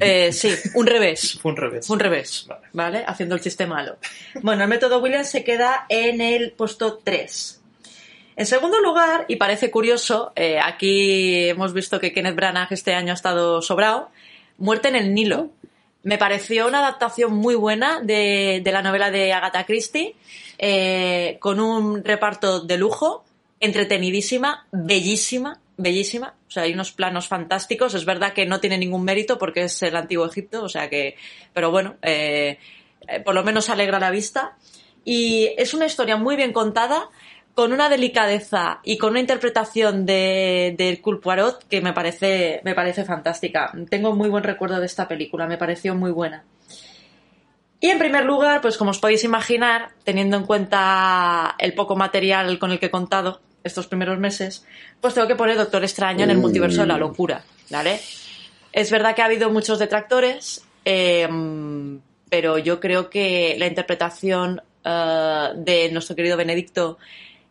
Eh, 0.01 0.32
sí, 0.32 0.51
un 0.74 0.86
revés. 0.86 1.39
Fue 1.43 1.51
un 1.51 1.57
revés. 1.57 1.86
Fue 1.86 1.95
un 1.95 2.01
revés, 2.01 2.47
Vale. 2.47 2.66
¿vale? 2.72 3.05
Haciendo 3.07 3.34
el 3.34 3.41
chiste 3.41 3.66
malo. 3.66 3.97
Bueno, 4.43 4.62
el 4.62 4.68
método 4.68 4.99
Williams 4.99 5.30
se 5.30 5.45
queda 5.45 5.86
en 5.89 6.20
el 6.20 6.53
puesto 6.53 6.99
3. 6.99 7.61
En 8.36 8.47
segundo 8.47 8.80
lugar, 8.80 9.24
y 9.26 9.36
parece 9.36 9.70
curioso, 9.70 10.32
eh, 10.36 10.61
aquí 10.62 11.49
hemos 11.49 11.72
visto 11.72 11.99
que 11.99 12.12
Kenneth 12.12 12.36
Branagh 12.36 12.72
este 12.72 12.95
año 12.95 13.11
ha 13.12 13.14
estado 13.14 13.62
sobrado, 13.62 14.11
Muerte 14.59 14.89
en 14.89 14.97
el 14.97 15.14
Nilo. 15.14 15.51
Me 16.05 16.18
pareció 16.18 16.68
una 16.68 16.78
adaptación 16.78 17.32
muy 17.34 17.55
buena 17.57 18.01
de, 18.01 18.61
de 18.62 18.72
la 18.72 18.82
novela 18.82 19.11
de 19.11 19.32
Agatha 19.32 19.64
Christie, 19.64 20.14
eh, 20.59 21.36
con 21.41 21.59
un 21.59 22.05
reparto 22.05 22.61
de 22.61 22.76
lujo, 22.76 23.24
entretenidísima, 23.61 24.66
bellísima, 24.70 25.59
bellísima. 25.76 26.34
O 26.49 26.51
sea, 26.51 26.63
hay 26.63 26.73
unos 26.73 26.93
planos 26.93 27.29
fantásticos. 27.29 27.95
Es 27.95 28.05
verdad 28.05 28.33
que 28.33 28.47
no 28.47 28.59
tiene 28.59 28.79
ningún 28.79 29.05
mérito 29.05 29.39
porque 29.39 29.65
es 29.65 29.83
el 29.83 29.97
antiguo 29.97 30.27
Egipto, 30.27 30.65
o 30.65 30.69
sea 30.69 30.89
que, 30.89 31.17
pero 31.53 31.71
bueno, 31.71 31.97
eh, 32.03 32.59
eh, 33.07 33.21
por 33.21 33.35
lo 33.35 33.45
menos 33.45 33.69
alegra 33.69 34.01
la 34.01 34.11
vista. 34.11 34.57
Y 35.05 35.51
es 35.57 35.75
una 35.75 35.87
historia 35.87 36.17
muy 36.17 36.37
bien 36.37 36.53
contada, 36.53 37.09
con 37.55 37.73
una 37.73 37.89
delicadeza 37.89 38.79
y 38.85 38.99
con 38.99 39.11
una 39.11 39.21
interpretación 39.21 40.07
de, 40.07 40.77
de 40.79 41.01
Poirot 41.03 41.67
que 41.67 41.81
me 41.81 41.93
parece, 41.93 42.61
me 42.65 42.75
parece 42.75 43.05
fantástica. 43.05 43.73
Tengo 43.91 44.15
muy 44.15 44.29
buen 44.29 44.45
recuerdo 44.45 44.79
de 44.79 44.87
esta 44.87 45.09
película, 45.09 45.47
me 45.49 45.59
pareció 45.59 45.95
muy 45.97 46.13
buena. 46.13 46.45
Y 47.81 47.89
en 47.89 47.99
primer 47.99 48.25
lugar, 48.25 48.61
pues 48.61 48.77
como 48.77 48.93
os 48.93 48.99
podéis 48.99 49.25
imaginar, 49.25 49.91
teniendo 50.05 50.37
en 50.37 50.45
cuenta 50.47 51.57
el 51.59 51.75
poco 51.75 51.97
material 51.97 52.59
con 52.59 52.71
el 52.71 52.79
que 52.79 52.87
he 52.87 52.91
contado 52.91 53.41
estos 53.69 53.87
primeros 53.87 54.19
meses, 54.19 54.64
pues 55.01 55.14
tengo 55.14 55.29
que 55.29 55.37
poner 55.37 55.57
Doctor 55.57 55.85
Extraño 55.85 56.25
en 56.25 56.31
el 56.31 56.39
multiverso 56.39 56.83
de 56.83 56.89
la 56.89 56.99
locura, 56.99 57.45
¿vale? 57.71 58.01
Es 58.73 58.91
verdad 58.91 59.14
que 59.14 59.23
ha 59.23 59.27
habido 59.27 59.51
muchos 59.51 59.79
detractores, 59.79 60.64
eh, 60.85 61.29
pero 62.29 62.59
yo 62.59 62.81
creo 62.81 63.09
que 63.09 63.57
la 63.59 63.66
interpretación 63.66 64.61
eh, 64.85 65.49
de 65.57 65.91
nuestro 65.91 66.16
querido 66.16 66.37
Benedicto 66.37 66.99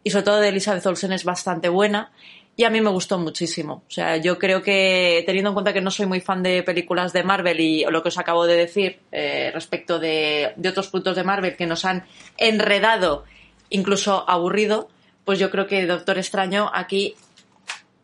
y 0.03 0.09
sobre 0.09 0.23
todo 0.23 0.39
de 0.39 0.49
Elizabeth 0.49 0.85
Olsen 0.85 1.11
es 1.11 1.23
bastante 1.23 1.69
buena 1.69 2.11
y 2.55 2.63
a 2.63 2.71
mí 2.71 2.81
me 2.81 2.89
gustó 2.89 3.19
muchísimo. 3.19 3.83
O 3.87 3.91
sea, 3.91 4.17
yo 4.17 4.39
creo 4.39 4.63
que 4.63 5.21
teniendo 5.25 5.51
en 5.51 5.53
cuenta 5.53 5.73
que 5.73 5.81
no 5.81 5.91
soy 5.91 6.07
muy 6.07 6.21
fan 6.21 6.41
de 6.41 6.63
películas 6.63 7.13
de 7.13 7.23
Marvel 7.23 7.59
y 7.59 7.85
lo 7.85 8.01
que 8.01 8.07
os 8.07 8.17
acabo 8.17 8.47
de 8.47 8.55
decir 8.55 8.99
eh, 9.11 9.51
respecto 9.53 9.99
de, 9.99 10.53
de, 10.55 10.69
otros 10.69 10.87
puntos 10.87 11.15
de 11.15 11.23
Marvel 11.23 11.55
que 11.55 11.67
nos 11.67 11.85
han 11.85 12.05
enredado, 12.37 13.25
incluso 13.69 14.27
aburrido, 14.27 14.89
pues 15.27 15.39
yo 15.39 15.51
creo 15.51 15.67
que 15.67 15.85
Doctor 15.85 16.17
Extraño 16.17 16.71
aquí, 16.73 17.13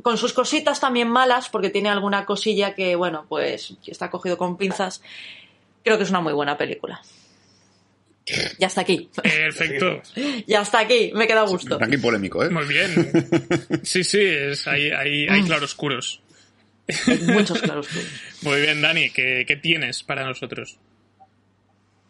con 0.01 0.17
sus 0.17 0.33
cositas 0.33 0.81
también 0.81 1.07
malas, 1.07 1.47
porque 1.47 1.69
tiene 1.69 1.87
alguna 1.87 2.25
cosilla 2.25 2.75
que, 2.75 2.97
bueno, 2.97 3.25
pues 3.29 3.77
está 3.87 4.09
cogido 4.09 4.37
con 4.37 4.57
pinzas, 4.57 5.01
creo 5.85 5.95
que 5.95 6.03
es 6.03 6.09
una 6.09 6.19
muy 6.19 6.33
buena 6.33 6.57
película. 6.57 7.01
Ya 8.59 8.67
está 8.67 8.81
aquí. 8.81 9.09
Perfecto. 9.15 10.01
ya 10.47 10.63
está 10.63 10.79
aquí, 10.79 11.11
me 11.15 11.25
queda 11.25 11.43
a 11.43 11.47
gusto. 11.47 11.77
Aquí 11.81 11.95
polémico, 11.95 12.43
¿eh? 12.43 12.49
Muy 12.49 12.65
bien. 12.65 12.91
Sí, 13.83 14.03
sí, 14.03 14.19
es, 14.19 14.67
hay, 14.67 14.91
hay, 14.91 15.25
hay 15.29 15.43
claroscuros. 15.43 16.21
Hay 17.07 17.19
muchos 17.19 17.61
claroscuros. 17.61 18.07
Muy 18.41 18.59
bien, 18.59 18.81
Dani, 18.81 19.11
¿qué, 19.11 19.45
¿qué, 19.47 19.55
tienes 19.55 20.03
para 20.03 20.25
nosotros? 20.25 20.77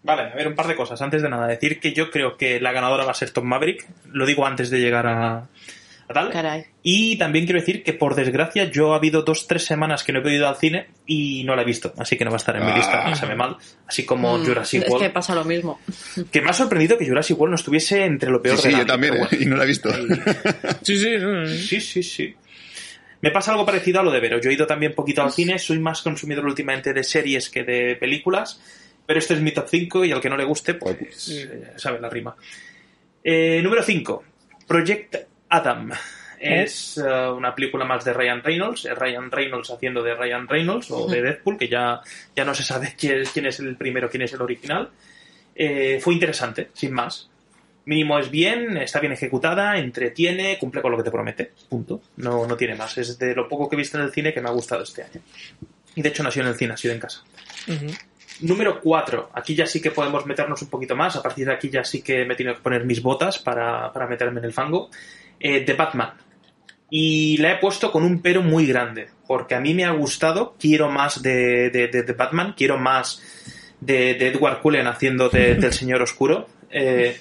Vale, 0.04 0.24
a 0.24 0.36
ver, 0.36 0.47
un 0.49 0.56
par 0.56 0.68
de 0.68 0.76
cosas. 0.76 1.01
Antes 1.01 1.22
de 1.22 1.30
nada, 1.30 1.47
decir 1.47 1.80
que 1.80 1.93
yo 1.93 2.12
creo 2.12 2.36
que 2.38 2.60
la 2.60 2.72
ganadora 2.74 3.06
va 3.06 3.12
a 3.12 3.16
ser 3.16 3.32
Tom 3.32 3.45
Maverick. 3.45 3.88
Lo 4.12 4.26
digo 4.26 4.45
antes 4.45 4.70
de 4.70 4.80
llegar 4.80 5.08
a, 5.08 5.38
a 5.38 6.14
tal. 6.14 6.30
Caray. 6.30 6.66
Y 6.84 7.16
también 7.18 7.45
quiero 7.45 7.62
decir 7.62 7.84
que, 7.84 7.93
por 7.93 8.14
desgracia, 8.14 8.66
yo 8.66 8.91
ha 8.93 8.97
habido 8.97 9.22
dos, 9.22 9.47
tres 9.47 9.64
semanas 9.64 10.04
que 10.04 10.12
no 10.12 10.20
he 10.20 10.22
podido 10.22 10.39
ir 10.41 10.45
al 10.45 10.58
cine 10.58 10.88
y 11.08 11.45
no 11.45 11.56
la 11.56 11.62
he 11.62 11.66
visto. 11.66 11.93
Así 11.97 12.18
que 12.18 12.26
no 12.26 12.32
va 12.32 12.36
a 12.36 12.38
estar 12.38 12.56
en 12.58 12.66
mi 12.66 12.74
lista, 12.74 13.08
me 13.08 13.16
sabe 13.16 13.36
mal. 13.36 13.56
Así 13.88 14.04
como 14.06 14.38
Mm, 14.38 14.45
Jurassic 14.45 14.84
es 14.84 14.89
World. 14.89 15.06
que 15.06 15.10
pasa 15.12 15.36
lo 15.36 15.45
mismo. 15.45 15.80
Que 16.32 16.41
me 16.41 16.49
ha 16.49 16.54
sorprendido 16.54 16.97
que 16.97 17.08
Jurassic 17.08 17.39
World 17.39 17.51
no 17.51 17.56
estuviese 17.56 18.04
entre 18.04 18.30
lo 18.30 18.41
peor 18.41 18.58
Sí, 18.58 18.64
sí, 18.64 18.68
del 18.68 18.76
yo 18.76 18.82
año, 18.82 18.88
también, 18.88 19.14
pero 19.14 19.24
¿eh? 19.26 19.28
bueno. 19.32 19.43
y 19.45 19.49
no 19.49 19.56
la 19.56 19.64
he 19.64 19.68
visto. 19.68 19.89
Sí, 20.82 20.97
sí. 20.97 21.12
no, 21.18 21.47
Sí, 21.47 21.80
sí, 21.80 22.04
sí. 22.04 22.36
Me 23.22 23.32
pasa 23.32 23.51
algo 23.51 23.66
parecido 23.66 24.01
a 24.01 24.04
lo 24.04 24.12
de 24.12 24.20
Vero. 24.20 24.41
Yo 24.41 24.49
he 24.49 24.54
ido 24.54 24.68
también 24.68 24.93
poquito 24.93 25.22
al 25.24 25.32
cine, 25.32 25.58
soy 25.58 25.80
más 25.80 26.01
consumidor 26.01 26.45
últimamente 26.45 26.91
de 26.93 27.06
series 27.06 27.49
que 27.49 27.64
de 27.64 27.95
películas, 27.95 28.60
pero 29.06 29.20
este 29.20 29.34
es 29.34 29.41
mi 29.41 29.51
top 29.51 29.68
5 29.70 30.06
y 30.06 30.12
al 30.12 30.22
que 30.22 30.30
no 30.30 30.38
le 30.38 30.45
guste, 30.45 30.76
pues 30.76 31.30
eh, 31.30 31.74
sabe 31.76 31.99
la 31.99 32.10
rima. 32.10 32.36
Eh, 33.24 33.62
número 33.64 33.84
5, 33.84 34.24
Project 34.68 35.16
Adam. 35.49 35.91
Es 36.43 36.97
eh, 36.97 37.30
una 37.30 37.56
película 37.56 37.86
más 37.86 38.04
de 38.04 38.12
Ryan 38.12 38.43
Reynolds, 38.43 38.84
es 38.84 38.97
Ryan 38.97 39.32
Reynolds 39.32 39.72
haciendo 39.72 40.04
de 40.04 40.14
Ryan 40.14 40.45
Reynolds 40.45 40.91
o 40.91 41.08
de 41.08 41.22
Deadpool, 41.22 41.58
que 41.58 41.70
ya, 41.70 42.01
ya 42.36 42.43
no 42.43 42.54
se 42.54 42.64
sabe 42.64 42.95
quién 42.99 43.22
es, 43.22 43.30
quién 43.30 43.45
es 43.45 43.60
el 43.60 43.78
primero, 43.78 44.10
quién 44.10 44.24
es 44.24 44.34
el 44.34 44.41
original. 44.41 44.89
Eh, 45.56 45.99
fue 46.01 46.14
interesante, 46.14 46.70
sin 46.74 46.91
más. 46.91 47.30
Mínimo 47.86 48.20
es 48.20 48.30
bien, 48.30 48.76
está 48.78 48.99
bien 48.99 49.14
ejecutada, 49.14 49.78
entretiene, 49.78 50.58
cumple 50.58 50.82
con 50.82 50.91
lo 50.91 50.97
que 50.97 51.04
te 51.04 51.12
promete. 51.12 51.51
Punto. 51.70 52.01
No, 52.18 52.45
no 52.45 52.58
tiene 52.58 52.76
más. 52.76 52.97
Es 52.97 53.18
de 53.18 53.36
lo 53.36 53.47
poco 53.47 53.70
que 53.70 53.76
he 53.76 53.78
visto 53.78 53.97
en 53.97 54.04
el 54.04 54.12
cine 54.12 54.34
que 54.34 54.41
me 54.41 54.49
ha 54.49 54.54
gustado 54.54 54.84
este 54.84 55.04
año. 55.04 55.22
Y 55.95 56.01
de 56.01 56.10
hecho 56.10 56.24
no 56.24 56.30
ha 56.30 56.32
sido 56.32 56.45
en 56.45 56.51
el 56.51 56.58
cine, 56.58 56.74
ha 56.74 56.78
sido 56.78 56.93
en 56.93 56.99
casa. 56.99 57.24
Ujú. 57.68 57.88
Número 58.42 58.82
4. 58.82 59.30
Aquí 59.34 59.56
ya 59.56 59.66
sí 59.66 59.82
que 59.82 59.92
podemos 59.92 60.26
meternos 60.26 60.62
un 60.62 60.70
poquito 60.70 60.96
más. 60.96 61.16
A 61.16 61.22
partir 61.24 61.46
de 61.48 61.54
aquí 61.54 61.70
ya 61.70 61.84
sí 61.84 62.02
que 62.02 62.26
me 62.26 62.36
tengo 62.36 62.54
que 62.54 62.62
poner 62.62 62.86
mis 62.86 63.02
botas 63.02 63.40
para, 63.40 63.92
para 63.94 64.08
meterme 64.08 64.40
en 64.40 64.46
el 64.46 64.54
fango. 64.54 64.90
Eh, 65.40 65.62
The 65.62 65.74
Batman. 65.74 66.14
Y 66.90 67.38
la 67.38 67.54
he 67.54 67.58
puesto 67.58 67.92
con 67.92 68.04
un 68.04 68.22
pero 68.22 68.42
muy 68.42 68.66
grande. 68.68 69.10
Porque 69.28 69.56
a 69.56 69.60
mí 69.60 69.74
me 69.74 69.86
ha 69.86 69.92
gustado. 69.92 70.56
Quiero 70.60 70.90
más 70.90 71.22
de, 71.22 71.70
de, 71.70 71.88
de- 71.88 72.04
de 72.04 72.14
Batman. 72.14 72.54
Quiero 72.58 72.78
más 72.78 73.22
de, 73.80 74.14
de 74.16 74.28
Edward 74.30 74.62
Cullen 74.62 74.88
haciendo 74.88 75.30
de- 75.30 75.56
del 75.56 75.74
Señor 75.74 76.02
Oscuro. 76.02 76.48
Eh, 76.70 77.18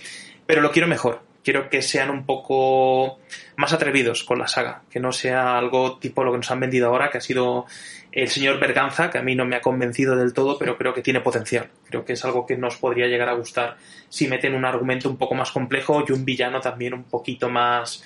pero 0.46 0.60
lo 0.60 0.70
quiero 0.72 0.88
mejor. 0.88 1.22
Quiero 1.44 1.68
que 1.68 1.82
sean 1.82 2.10
un 2.10 2.24
poco 2.24 3.18
más 3.56 3.72
atrevidos 3.72 4.22
con 4.24 4.38
la 4.38 4.46
saga. 4.46 4.82
Que 4.90 5.00
no 5.00 5.10
sea 5.12 5.56
algo 5.58 5.98
tipo 5.98 6.22
lo 6.24 6.30
que 6.32 6.38
nos 6.38 6.50
han 6.50 6.60
vendido 6.60 6.88
ahora, 6.88 7.10
que 7.10 7.18
ha 7.18 7.22
sido 7.22 7.66
el 8.12 8.28
señor 8.28 8.60
Berganza, 8.60 9.10
que 9.10 9.18
a 9.18 9.22
mí 9.22 9.34
no 9.34 9.46
me 9.46 9.56
ha 9.56 9.60
convencido 9.60 10.14
del 10.14 10.34
todo, 10.34 10.58
pero 10.58 10.76
creo 10.76 10.92
que 10.92 11.00
tiene 11.00 11.20
potencial. 11.20 11.68
Creo 11.88 12.04
que 12.04 12.12
es 12.12 12.24
algo 12.24 12.46
que 12.46 12.56
nos 12.56 12.76
podría 12.76 13.06
llegar 13.06 13.30
a 13.30 13.34
gustar 13.34 13.76
si 14.08 14.28
meten 14.28 14.54
un 14.54 14.66
argumento 14.66 15.08
un 15.08 15.16
poco 15.16 15.34
más 15.34 15.50
complejo 15.50 16.04
y 16.06 16.12
un 16.12 16.24
villano 16.24 16.60
también 16.60 16.92
un 16.92 17.04
poquito 17.04 17.48
más 17.48 18.04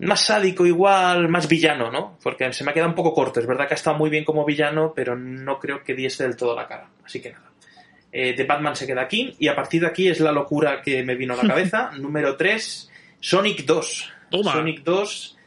más 0.00 0.20
sádico 0.20 0.66
igual, 0.66 1.28
más 1.28 1.46
villano, 1.46 1.90
¿no? 1.90 2.18
Porque 2.22 2.52
se 2.52 2.64
me 2.64 2.70
ha 2.70 2.74
quedado 2.74 2.88
un 2.88 2.96
poco 2.96 3.12
corto. 3.12 3.38
Es 3.38 3.46
verdad 3.46 3.68
que 3.68 3.74
ha 3.74 3.76
estado 3.76 3.96
muy 3.98 4.08
bien 4.10 4.24
como 4.24 4.44
villano, 4.44 4.92
pero 4.94 5.14
no 5.14 5.58
creo 5.58 5.84
que 5.84 5.94
diese 5.94 6.24
del 6.24 6.36
todo 6.36 6.56
la 6.56 6.66
cara. 6.66 6.88
Así 7.04 7.20
que 7.20 7.32
nada. 7.32 7.50
Eh, 8.10 8.34
The 8.34 8.44
Batman 8.44 8.74
se 8.74 8.86
queda 8.86 9.02
aquí 9.02 9.36
y 9.38 9.48
a 9.48 9.54
partir 9.54 9.82
de 9.82 9.88
aquí 9.88 10.08
es 10.08 10.18
la 10.18 10.32
locura 10.32 10.82
que 10.82 11.02
me 11.04 11.14
vino 11.14 11.34
a 11.34 11.36
la 11.36 11.42
cabeza. 11.48 11.90
Número 11.98 12.36
3, 12.36 12.90
Sonic 13.20 13.64
2. 13.64 14.12
Toma. 14.30 14.52
Sonic 14.52 14.82
2. 14.82 15.38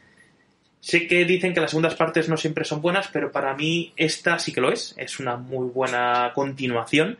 Sé 0.84 1.06
que 1.06 1.24
dicen 1.24 1.54
que 1.54 1.62
las 1.62 1.70
segundas 1.70 1.94
partes 1.94 2.28
no 2.28 2.36
siempre 2.36 2.66
son 2.66 2.82
buenas, 2.82 3.08
pero 3.08 3.32
para 3.32 3.54
mí 3.54 3.94
esta 3.96 4.38
sí 4.38 4.52
que 4.52 4.60
lo 4.60 4.70
es. 4.70 4.94
Es 4.98 5.18
una 5.18 5.36
muy 5.36 5.70
buena 5.70 6.30
continuación. 6.34 7.16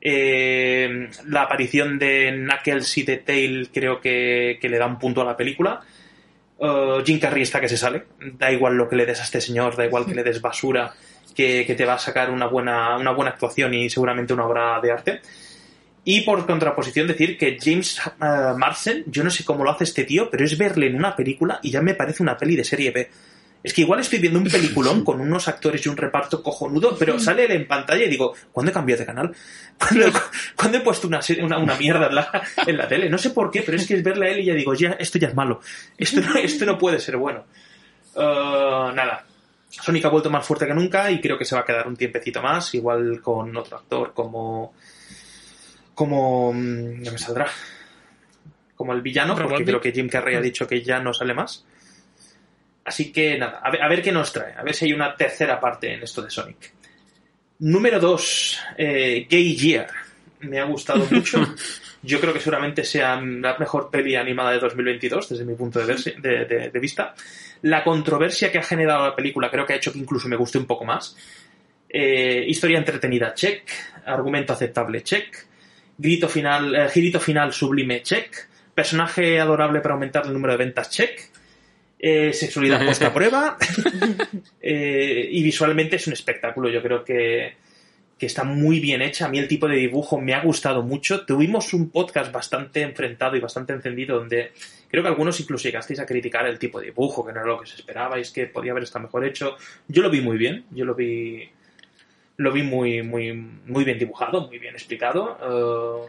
Eh, 0.00 1.08
la 1.26 1.42
aparición 1.42 1.98
de 1.98 2.30
Knuckles 2.30 2.96
y 2.98 3.02
de 3.02 3.16
Tail 3.16 3.70
creo 3.74 4.00
que, 4.00 4.60
le 4.62 4.78
da 4.78 4.86
un 4.86 5.00
punto 5.00 5.20
a 5.20 5.24
la 5.24 5.36
película. 5.36 5.80
Uh, 6.58 7.02
Jim 7.04 7.18
Carrey 7.18 7.42
está 7.42 7.60
que 7.60 7.68
se 7.68 7.76
sale. 7.76 8.04
Da 8.20 8.52
igual 8.52 8.76
lo 8.76 8.88
que 8.88 8.94
le 8.94 9.04
des 9.04 9.18
a 9.18 9.24
este 9.24 9.40
señor, 9.40 9.74
da 9.74 9.84
igual 9.84 10.06
que 10.06 10.14
le 10.14 10.22
des 10.22 10.40
basura, 10.40 10.94
que, 11.34 11.66
que 11.66 11.74
te 11.74 11.84
va 11.84 11.94
a 11.94 11.98
sacar 11.98 12.30
una 12.30 12.46
buena, 12.46 12.96
una 12.98 13.10
buena 13.10 13.32
actuación 13.32 13.74
y 13.74 13.90
seguramente 13.90 14.32
una 14.32 14.46
obra 14.46 14.80
de 14.80 14.92
arte. 14.92 15.22
Y 16.08 16.20
por 16.20 16.46
contraposición 16.46 17.08
decir 17.08 17.36
que 17.36 17.58
James 17.60 18.00
uh, 18.20 18.56
Marsden, 18.56 19.02
yo 19.08 19.24
no 19.24 19.30
sé 19.30 19.44
cómo 19.44 19.64
lo 19.64 19.72
hace 19.72 19.82
este 19.82 20.04
tío, 20.04 20.30
pero 20.30 20.44
es 20.44 20.56
verle 20.56 20.86
en 20.86 20.94
una 20.94 21.16
película 21.16 21.58
y 21.64 21.72
ya 21.72 21.82
me 21.82 21.94
parece 21.94 22.22
una 22.22 22.36
peli 22.38 22.54
de 22.54 22.62
serie 22.62 22.92
B. 22.92 23.10
Es 23.64 23.74
que 23.74 23.80
igual 23.80 23.98
estoy 23.98 24.20
viendo 24.20 24.38
un 24.38 24.44
peliculón 24.44 25.02
con 25.04 25.20
unos 25.20 25.48
actores 25.48 25.84
y 25.84 25.88
un 25.88 25.96
reparto 25.96 26.44
cojonudo, 26.44 26.96
pero 26.96 27.18
sale 27.18 27.46
él 27.46 27.50
en 27.50 27.66
pantalla 27.66 28.04
y 28.04 28.08
digo, 28.08 28.34
¿cuándo 28.52 28.70
he 28.70 28.72
cambiado 28.72 29.00
de 29.00 29.06
canal? 29.06 29.34
¿Cuándo, 29.78 30.06
cuándo 30.54 30.78
he 30.78 30.80
puesto 30.82 31.08
una, 31.08 31.20
serie- 31.20 31.42
una, 31.44 31.58
una 31.58 31.74
mierda 31.76 32.06
en 32.06 32.14
la, 32.14 32.42
en 32.64 32.76
la 32.76 32.86
tele? 32.86 33.10
No 33.10 33.18
sé 33.18 33.30
por 33.30 33.50
qué, 33.50 33.62
pero 33.62 33.76
es 33.76 33.84
que 33.84 33.94
es 33.94 34.04
verle 34.04 34.28
a 34.28 34.30
él 34.30 34.38
y 34.40 34.44
ya 34.44 34.54
digo, 34.54 34.74
ya, 34.74 34.90
esto 35.00 35.18
ya 35.18 35.26
es 35.26 35.34
malo. 35.34 35.60
Esto 35.98 36.20
no, 36.20 36.36
esto 36.36 36.64
no 36.66 36.78
puede 36.78 37.00
ser 37.00 37.16
bueno. 37.16 37.44
Uh, 38.14 38.92
nada. 38.94 39.24
Sonic 39.68 40.04
ha 40.04 40.08
vuelto 40.08 40.30
más 40.30 40.46
fuerte 40.46 40.66
que 40.66 40.74
nunca 40.74 41.10
y 41.10 41.20
creo 41.20 41.36
que 41.36 41.44
se 41.44 41.56
va 41.56 41.62
a 41.62 41.64
quedar 41.64 41.88
un 41.88 41.96
tiempecito 41.96 42.40
más, 42.40 42.72
igual 42.74 43.20
con 43.20 43.56
otro 43.56 43.76
actor 43.78 44.12
como... 44.14 44.72
Como... 45.96 46.52
mm, 46.52 47.02
Ya 47.02 47.10
me 47.10 47.18
saldrá. 47.18 47.48
Como 48.76 48.92
el 48.92 49.00
villano, 49.00 49.32
porque 49.34 49.44
Robotnik. 49.48 49.66
creo 49.68 49.80
que 49.80 49.90
Jim 49.92 50.08
Carrey 50.08 50.36
ha 50.36 50.40
dicho 50.40 50.68
que 50.68 50.80
ya 50.82 51.00
no 51.00 51.12
sale 51.12 51.34
más. 51.34 51.64
Así 52.84 53.10
que 53.10 53.36
nada, 53.36 53.58
a 53.64 53.70
ver, 53.72 53.82
a 53.82 53.88
ver 53.88 54.00
qué 54.02 54.12
nos 54.12 54.32
trae, 54.32 54.52
a 54.54 54.62
ver 54.62 54.72
si 54.74 54.84
hay 54.84 54.92
una 54.92 55.16
tercera 55.16 55.58
parte 55.58 55.92
en 55.92 56.02
esto 56.04 56.22
de 56.22 56.30
Sonic. 56.30 56.72
Número 57.60 57.98
2, 57.98 58.60
Gay 58.78 59.56
Year. 59.56 59.88
Me 60.40 60.60
ha 60.60 60.64
gustado 60.64 61.04
mucho. 61.10 61.42
Yo 62.02 62.20
creo 62.20 62.32
que 62.34 62.38
seguramente 62.40 62.84
sea 62.84 63.18
la 63.20 63.56
mejor 63.58 63.90
peli 63.90 64.14
animada 64.14 64.52
de 64.52 64.58
2022, 64.60 65.30
desde 65.30 65.44
mi 65.44 65.54
punto 65.54 65.80
de, 65.80 65.86
verse- 65.86 66.14
de- 66.20 66.44
de- 66.44 66.70
de 66.70 66.78
vista. 66.78 67.14
La 67.62 67.82
controversia 67.82 68.52
que 68.52 68.58
ha 68.58 68.62
generado 68.62 69.06
la 69.06 69.16
película 69.16 69.50
creo 69.50 69.64
que 69.66 69.72
ha 69.72 69.76
hecho 69.76 69.90
que 69.92 69.98
incluso 69.98 70.28
me 70.28 70.36
guste 70.36 70.58
un 70.58 70.66
poco 70.66 70.84
más. 70.84 71.16
Eh, 71.88 72.44
historia 72.46 72.76
entretenida, 72.78 73.32
check. 73.34 73.68
Argumento 74.04 74.52
aceptable, 74.52 75.02
check. 75.02 75.45
Grito 75.98 76.28
final, 76.28 76.74
eh, 76.74 76.88
girito 76.88 77.20
final 77.20 77.52
sublime, 77.52 78.02
check. 78.02 78.48
Personaje 78.74 79.40
adorable 79.40 79.80
para 79.80 79.94
aumentar 79.94 80.26
el 80.26 80.32
número 80.32 80.52
de 80.52 80.58
ventas, 80.58 80.90
check. 80.90 81.30
Eh, 81.98 82.32
sexualidad 82.32 82.78
puesta 82.84 83.08
a 83.08 83.14
prueba. 83.14 83.56
Eh, 84.68 85.28
y 85.30 85.44
visualmente 85.44 85.94
es 85.94 86.08
un 86.08 86.12
espectáculo. 86.12 86.68
Yo 86.68 86.82
creo 86.82 87.04
que, 87.04 87.54
que 88.18 88.26
está 88.26 88.42
muy 88.42 88.80
bien 88.80 89.00
hecha. 89.00 89.26
A 89.26 89.28
mí 89.28 89.38
el 89.38 89.46
tipo 89.46 89.68
de 89.68 89.76
dibujo 89.76 90.20
me 90.20 90.34
ha 90.34 90.40
gustado 90.40 90.82
mucho. 90.82 91.24
Tuvimos 91.24 91.72
un 91.72 91.90
podcast 91.90 92.32
bastante 92.32 92.82
enfrentado 92.82 93.36
y 93.36 93.40
bastante 93.40 93.72
encendido 93.72 94.18
donde 94.18 94.50
creo 94.90 95.04
que 95.04 95.08
algunos 95.08 95.38
incluso 95.38 95.64
llegasteis 95.64 96.00
a 96.00 96.06
criticar 96.06 96.46
el 96.46 96.58
tipo 96.58 96.80
de 96.80 96.86
dibujo, 96.86 97.24
que 97.24 97.32
no 97.32 97.40
era 97.40 97.48
lo 97.48 97.60
que 97.60 97.68
se 97.68 97.76
esperabais, 97.76 98.32
que 98.32 98.46
podía 98.46 98.72
haber 98.72 98.82
estado 98.82 99.04
mejor 99.04 99.24
hecho. 99.24 99.56
Yo 99.86 100.02
lo 100.02 100.10
vi 100.10 100.20
muy 100.20 100.36
bien, 100.36 100.64
yo 100.72 100.84
lo 100.84 100.96
vi 100.96 101.48
lo 102.36 102.52
vi 102.52 102.62
muy 102.62 103.02
muy 103.02 103.32
muy 103.32 103.84
bien 103.84 103.98
dibujado, 103.98 104.46
muy 104.46 104.58
bien 104.58 104.74
explicado. 104.74 105.38
Eh, 105.42 106.08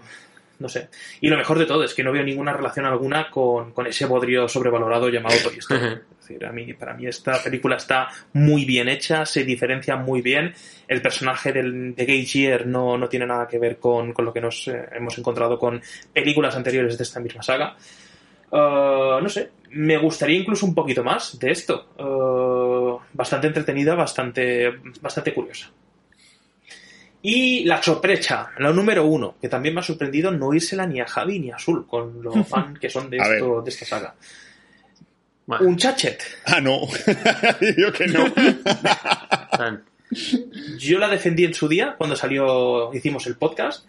no 0.59 0.67
sé. 0.67 0.89
Y 1.21 1.29
lo 1.29 1.37
mejor 1.37 1.59
de 1.59 1.67
todo 1.67 1.83
es 1.83 1.93
que 1.93 2.03
no 2.03 2.11
veo 2.11 2.23
ninguna 2.23 2.51
relación 2.51 2.85
alguna 2.85 3.29
con, 3.29 3.73
con 3.73 3.85
ese 3.85 4.07
bodrio 4.07 4.47
sobrevalorado 4.47 5.07
llamado 5.09 5.35
Toy 5.43 5.59
Story. 5.59 5.99
Es 6.19 6.27
decir, 6.27 6.45
a 6.45 6.51
mí, 6.51 6.73
para 6.73 6.95
mí 6.95 7.05
esta 7.05 7.41
película 7.43 7.75
está 7.75 8.07
muy 8.33 8.65
bien 8.65 8.89
hecha, 8.89 9.25
se 9.25 9.43
diferencia 9.43 9.95
muy 9.97 10.21
bien. 10.21 10.53
El 10.87 11.01
personaje 11.01 11.53
del, 11.53 11.93
de 11.93 12.05
Gay 12.05 12.25
Gear 12.25 12.65
no, 12.65 12.97
no 12.97 13.07
tiene 13.07 13.27
nada 13.27 13.47
que 13.47 13.59
ver 13.59 13.77
con, 13.77 14.13
con 14.13 14.25
lo 14.25 14.33
que 14.33 14.41
nos 14.41 14.67
eh, 14.67 14.83
hemos 14.93 15.15
encontrado 15.17 15.59
con 15.59 15.79
películas 16.11 16.55
anteriores 16.55 16.97
de 16.97 17.03
esta 17.03 17.19
misma 17.19 17.43
saga. 17.43 17.77
Uh, 18.49 19.21
no 19.21 19.29
sé, 19.29 19.51
me 19.71 19.97
gustaría 19.97 20.39
incluso 20.39 20.65
un 20.65 20.73
poquito 20.73 21.03
más 21.03 21.37
de 21.37 21.51
esto. 21.51 21.89
Uh, 21.99 22.99
bastante 23.13 23.47
entretenida, 23.47 23.93
bastante, 23.93 24.71
bastante 25.01 25.33
curiosa. 25.33 25.71
Y 27.29 27.65
la 27.65 27.83
sorpresa, 27.83 28.51
la 28.57 28.71
número 28.71 29.05
uno, 29.05 29.35
que 29.41 29.49
también 29.49 29.75
me 29.75 29.81
ha 29.81 29.83
sorprendido 29.83 30.31
no 30.31 30.53
írsela 30.53 30.87
ni 30.87 31.01
a 31.01 31.05
Javi 31.05 31.39
ni 31.39 31.51
a 31.51 31.57
Azul, 31.57 31.85
con 31.85 32.23
lo 32.23 32.31
fan 32.45 32.77
que 32.77 32.89
son 32.89 33.09
de, 33.09 33.17
esto, 33.17 33.61
de 33.61 33.69
esta 33.69 33.85
saga. 33.85 34.15
Un 35.59 35.75
chachet. 35.75 36.23
Ah, 36.45 36.61
no. 36.61 36.87
Yo 37.77 37.91
que 37.91 38.07
no. 38.07 38.33
Yo 40.77 40.99
la 40.99 41.09
defendí 41.09 41.43
en 41.43 41.53
su 41.53 41.67
día, 41.67 41.95
cuando 41.97 42.15
salió, 42.15 42.93
hicimos 42.93 43.27
el 43.27 43.35
podcast. 43.35 43.85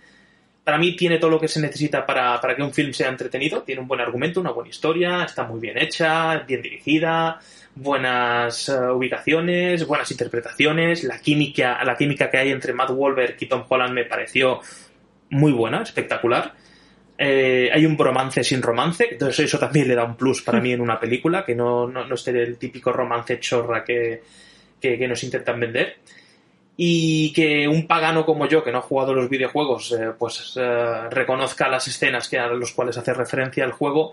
Para 0.68 0.76
mí 0.76 0.94
tiene 0.94 1.16
todo 1.16 1.30
lo 1.30 1.40
que 1.40 1.48
se 1.48 1.62
necesita 1.62 2.04
para, 2.04 2.38
para 2.38 2.54
que 2.54 2.62
un 2.62 2.74
film 2.74 2.92
sea 2.92 3.08
entretenido. 3.08 3.62
Tiene 3.62 3.80
un 3.80 3.88
buen 3.88 4.02
argumento, 4.02 4.38
una 4.38 4.50
buena 4.50 4.68
historia, 4.68 5.24
está 5.24 5.44
muy 5.44 5.60
bien 5.60 5.78
hecha, 5.78 6.40
bien 6.40 6.60
dirigida, 6.60 7.40
buenas 7.74 8.68
eh, 8.68 8.78
ubicaciones, 8.78 9.86
buenas 9.86 10.10
interpretaciones. 10.10 11.04
La 11.04 11.20
química, 11.20 11.82
la 11.82 11.96
química 11.96 12.30
que 12.30 12.36
hay 12.36 12.50
entre 12.50 12.74
Matt 12.74 12.90
Wahlberg 12.90 13.36
y 13.40 13.46
Tom 13.46 13.64
Holland 13.66 13.94
me 13.94 14.04
pareció 14.04 14.60
muy 15.30 15.52
buena, 15.52 15.80
espectacular. 15.80 16.52
Eh, 17.16 17.70
hay 17.72 17.86
un 17.86 17.96
bromance 17.96 18.44
sin 18.44 18.60
romance, 18.60 19.08
entonces 19.10 19.46
eso 19.46 19.58
también 19.58 19.88
le 19.88 19.94
da 19.94 20.04
un 20.04 20.18
plus 20.18 20.42
para 20.42 20.60
mí 20.60 20.72
en 20.74 20.82
una 20.82 21.00
película, 21.00 21.46
que 21.46 21.54
no, 21.54 21.86
no, 21.86 22.06
no 22.06 22.14
el 22.26 22.58
típico 22.58 22.92
romance 22.92 23.40
chorra 23.40 23.82
que, 23.82 24.20
que 24.78 25.08
nos 25.08 25.24
intentan 25.24 25.58
vender. 25.58 25.96
Y 26.80 27.32
que 27.32 27.66
un 27.66 27.88
pagano 27.88 28.24
como 28.24 28.46
yo, 28.46 28.62
que 28.62 28.70
no 28.70 28.78
ha 28.78 28.82
jugado 28.82 29.12
los 29.12 29.28
videojuegos, 29.28 29.90
eh, 29.92 30.12
pues 30.16 30.54
eh, 30.56 31.10
reconozca 31.10 31.68
las 31.68 31.88
escenas 31.88 32.28
que 32.28 32.38
a 32.38 32.46
los 32.46 32.72
cuales 32.72 32.96
hace 32.96 33.12
referencia 33.12 33.64
el 33.64 33.72
juego, 33.72 34.12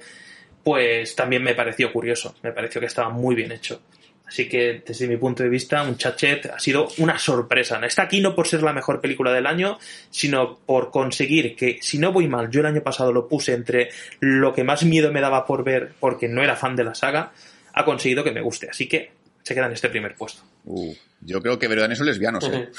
pues 0.63 1.15
también 1.15 1.43
me 1.43 1.53
pareció 1.53 1.93
curioso, 1.93 2.33
me 2.41 2.51
pareció 2.51 2.81
que 2.81 2.87
estaba 2.87 3.09
muy 3.09 3.35
bien 3.35 3.51
hecho. 3.51 3.81
Así 4.27 4.49
que 4.49 4.81
desde 4.83 5.07
mi 5.07 5.17
punto 5.17 5.43
de 5.43 5.49
vista, 5.49 5.83
un 5.83 5.97
chachet 5.97 6.47
ha 6.47 6.59
sido 6.59 6.87
una 6.97 7.19
sorpresa. 7.19 7.79
Está 7.85 8.01
aquí 8.01 8.19
no 8.19 8.33
por 8.33 8.47
ser 8.47 8.63
la 8.63 8.73
mejor 8.73 8.99
película 8.99 9.31
del 9.31 9.45
año, 9.45 9.77
sino 10.09 10.57
por 10.57 10.89
conseguir 10.89 11.55
que, 11.55 11.77
si 11.81 11.99
no 11.99 12.11
voy 12.11 12.27
mal, 12.27 12.49
yo 12.49 12.61
el 12.61 12.65
año 12.65 12.81
pasado 12.81 13.13
lo 13.13 13.27
puse 13.27 13.53
entre 13.53 13.89
lo 14.19 14.53
que 14.53 14.63
más 14.63 14.83
miedo 14.83 15.11
me 15.11 15.21
daba 15.21 15.45
por 15.45 15.63
ver 15.63 15.93
porque 15.99 16.27
no 16.27 16.41
era 16.41 16.55
fan 16.55 16.75
de 16.75 16.83
la 16.83 16.95
saga, 16.95 17.31
ha 17.73 17.85
conseguido 17.85 18.23
que 18.23 18.31
me 18.31 18.41
guste. 18.41 18.67
Así 18.69 18.87
que 18.87 19.11
se 19.43 19.53
queda 19.53 19.67
en 19.67 19.73
este 19.73 19.89
primer 19.89 20.15
puesto. 20.15 20.41
Uh, 20.65 20.95
yo 21.25 21.41
creo 21.41 21.59
que 21.59 21.67
verdaderos 21.67 21.97
son 21.97 22.07
lesbianos, 22.07 22.49
¿eh? 22.51 22.69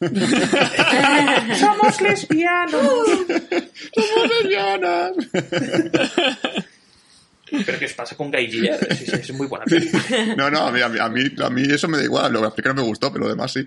¡Somos 1.58 2.00
lesbianos! 2.00 2.82
¡Somos 3.94 4.30
lesbianas! 4.42 5.12
¿Pero 7.66 7.78
qué 7.78 7.84
os 7.86 7.92
pasa 7.94 8.16
con 8.16 8.30
Guy? 8.30 8.68
Es, 8.68 8.82
es- 9.02 9.12
es 9.12 9.32
muy 9.34 9.46
buena 9.46 9.64
película. 9.64 10.02
No, 10.36 10.50
no, 10.50 10.60
a 10.68 10.72
mí, 10.72 10.80
a, 10.80 10.88
mí, 10.88 10.98
a, 11.00 11.08
mí, 11.08 11.22
a 11.44 11.50
mí 11.50 11.62
eso 11.68 11.88
me 11.88 11.98
da 11.98 12.04
igual. 12.04 12.32
Lo 12.32 12.54
que 12.54 12.62
no 12.62 12.74
me 12.74 12.82
gustó, 12.82 13.12
pero 13.12 13.24
lo 13.24 13.30
demás 13.30 13.52
sí. 13.52 13.66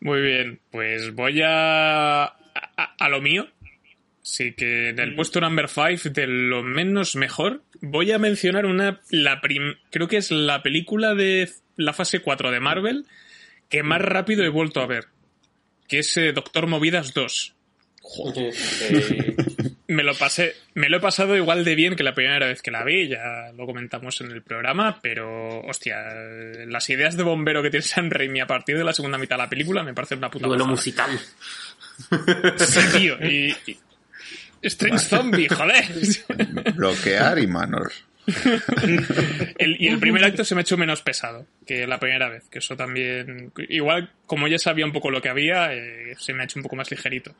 Muy 0.00 0.20
bien, 0.20 0.60
pues 0.70 1.14
voy 1.14 1.40
a, 1.42 2.24
a, 2.24 2.32
a 2.98 3.08
lo 3.08 3.20
mío. 3.22 3.48
Sí 4.28 4.54
que 4.54 4.88
en 4.88 4.98
el 4.98 5.14
puesto 5.14 5.40
number 5.40 5.68
5 5.68 6.10
de 6.10 6.26
lo 6.26 6.64
menos 6.64 7.14
mejor 7.14 7.62
voy 7.80 8.10
a 8.10 8.18
mencionar 8.18 8.66
una, 8.66 9.00
la 9.10 9.40
prim- 9.40 9.76
creo 9.90 10.08
que 10.08 10.16
es 10.16 10.32
la 10.32 10.64
película 10.64 11.14
de 11.14 11.48
la 11.76 11.92
fase 11.92 12.18
4 12.18 12.50
de 12.50 12.58
Marvel 12.58 13.06
que 13.68 13.84
más 13.84 14.00
rápido 14.02 14.42
he 14.44 14.48
vuelto 14.48 14.80
a 14.80 14.86
ver, 14.86 15.04
que 15.86 16.00
es 16.00 16.16
eh, 16.16 16.32
Doctor 16.32 16.66
Movidas 16.66 17.14
2. 17.14 17.54
eh, 18.36 19.36
Me 19.86 20.02
lo 20.02 20.14
pasé, 20.14 20.56
me 20.74 20.88
lo 20.88 20.96
he 20.96 21.00
pasado 21.00 21.36
igual 21.36 21.64
de 21.64 21.76
bien 21.76 21.94
que 21.94 22.02
la 22.02 22.14
primera 22.14 22.46
vez 22.48 22.62
que 22.62 22.72
la 22.72 22.82
vi, 22.82 23.06
ya 23.08 23.52
lo 23.56 23.64
comentamos 23.66 24.20
en 24.22 24.32
el 24.32 24.42
programa, 24.42 24.98
pero 25.02 25.60
hostia, 25.60 25.98
las 26.66 26.90
ideas 26.90 27.16
de 27.16 27.22
bombero 27.22 27.62
que 27.62 27.70
tiene 27.70 27.82
Sam 27.86 28.10
Raimi 28.10 28.40
a 28.40 28.46
partir 28.48 28.76
de 28.76 28.82
la 28.84 28.92
segunda 28.92 29.18
mitad 29.18 29.36
de 29.36 29.42
la 29.44 29.48
película 29.48 29.84
me 29.84 29.94
parecen 29.94 30.18
una 30.18 30.30
puta 30.32 30.48
duelo 30.48 30.66
musical. 30.66 31.10
Sí, 32.58 32.80
tío, 32.98 33.16
y, 33.24 33.54
y- 33.66 33.78
Strange 34.62 34.98
Zombie, 35.04 35.48
joder. 35.50 35.84
Bloquear 36.74 37.38
y 37.38 37.46
manos. 37.46 38.04
El- 39.58 39.76
y 39.80 39.88
el 39.88 39.98
primer 40.00 40.24
acto 40.24 40.44
se 40.44 40.54
me 40.54 40.60
ha 40.60 40.62
hecho 40.62 40.76
menos 40.76 41.00
pesado 41.02 41.46
que 41.66 41.86
la 41.86 42.00
primera 42.00 42.28
vez, 42.28 42.44
que 42.50 42.58
eso 42.58 42.76
también, 42.76 43.52
igual 43.68 44.10
como 44.26 44.48
ya 44.48 44.58
sabía 44.58 44.84
un 44.84 44.92
poco 44.92 45.10
lo 45.10 45.22
que 45.22 45.28
había, 45.28 45.72
eh, 45.72 46.14
se 46.18 46.32
me 46.32 46.42
ha 46.42 46.44
hecho 46.44 46.58
un 46.58 46.64
poco 46.64 46.76
más 46.76 46.90
ligerito. 46.90 47.34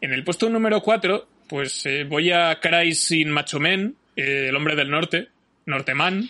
En 0.00 0.12
el 0.12 0.24
puesto 0.24 0.48
número 0.50 0.82
4, 0.82 1.28
pues 1.48 1.84
eh, 1.86 2.04
voy 2.04 2.30
a 2.30 2.58
Cry 2.60 2.94
sin 2.94 3.30
Macho 3.30 3.58
Men, 3.58 3.96
eh, 4.16 4.46
el 4.50 4.56
hombre 4.56 4.76
del 4.76 4.90
norte, 4.90 5.28
Norteman, 5.66 6.28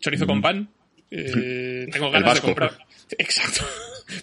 chorizo 0.00 0.26
con 0.26 0.42
pan. 0.42 0.68
Eh, 1.10 1.86
tengo 1.92 2.10
ganas 2.10 2.34
de 2.34 2.40
comprar. 2.40 2.76
Exacto. 3.18 3.64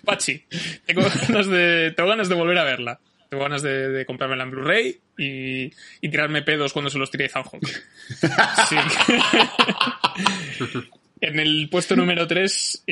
Pachi. 0.05 0.43
Tengo 0.86 1.01
ganas 1.01 1.47
de, 1.47 1.93
tengo 1.95 2.09
ganas 2.09 2.30
de 2.30 2.36
volver 2.36 2.57
a 2.57 2.64
verla. 2.64 2.99
Tengo 3.34 3.46
ganas 3.46 3.64
de, 3.64 3.90
de 3.90 4.06
comprármela 4.06 4.44
en 4.44 4.52
Blu-ray 4.52 5.00
y, 5.18 5.64
y 6.02 6.10
tirarme 6.12 6.44
pedos 6.44 6.72
cuando 6.72 6.92
se 6.92 7.00
los 7.00 7.10
tire 7.10 7.28
Zanjok. 7.30 7.64
Sí. 8.70 8.76
en 11.20 11.40
el 11.40 11.68
puesto 11.72 11.96
número 11.96 12.28
3, 12.28 12.84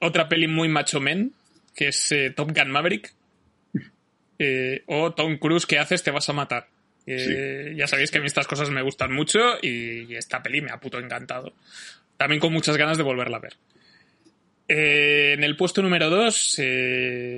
otra 0.00 0.26
peli 0.26 0.46
muy 0.48 0.68
macho 0.68 1.00
men, 1.00 1.32
que 1.76 1.88
es 1.88 2.12
eh, 2.12 2.30
Top 2.34 2.50
Gun 2.56 2.70
Maverick. 2.70 3.12
Eh, 4.38 4.84
o 4.86 5.12
Tom 5.12 5.36
Cruise, 5.36 5.66
¿qué 5.66 5.78
haces? 5.78 6.02
Te 6.02 6.10
vas 6.10 6.30
a 6.30 6.32
matar. 6.32 6.68
Eh, 7.06 7.74
Ya 7.76 7.86
sabéis 7.86 8.10
que 8.10 8.16
a 8.16 8.20
mí 8.22 8.26
estas 8.26 8.46
cosas 8.46 8.70
me 8.70 8.80
gustan 8.80 9.12
mucho 9.12 9.38
y, 9.60 10.04
y 10.10 10.16
esta 10.16 10.42
peli 10.42 10.62
me 10.62 10.70
ha 10.70 10.80
puto 10.80 10.98
encantado. 10.98 11.52
También 12.16 12.40
con 12.40 12.54
muchas 12.54 12.78
ganas 12.78 12.96
de 12.96 13.02
volverla 13.02 13.36
a 13.36 13.40
ver. 13.40 13.52
Eh, 14.66 15.34
en 15.34 15.44
el 15.44 15.56
puesto 15.56 15.82
número 15.82 16.08
2, 16.08 16.60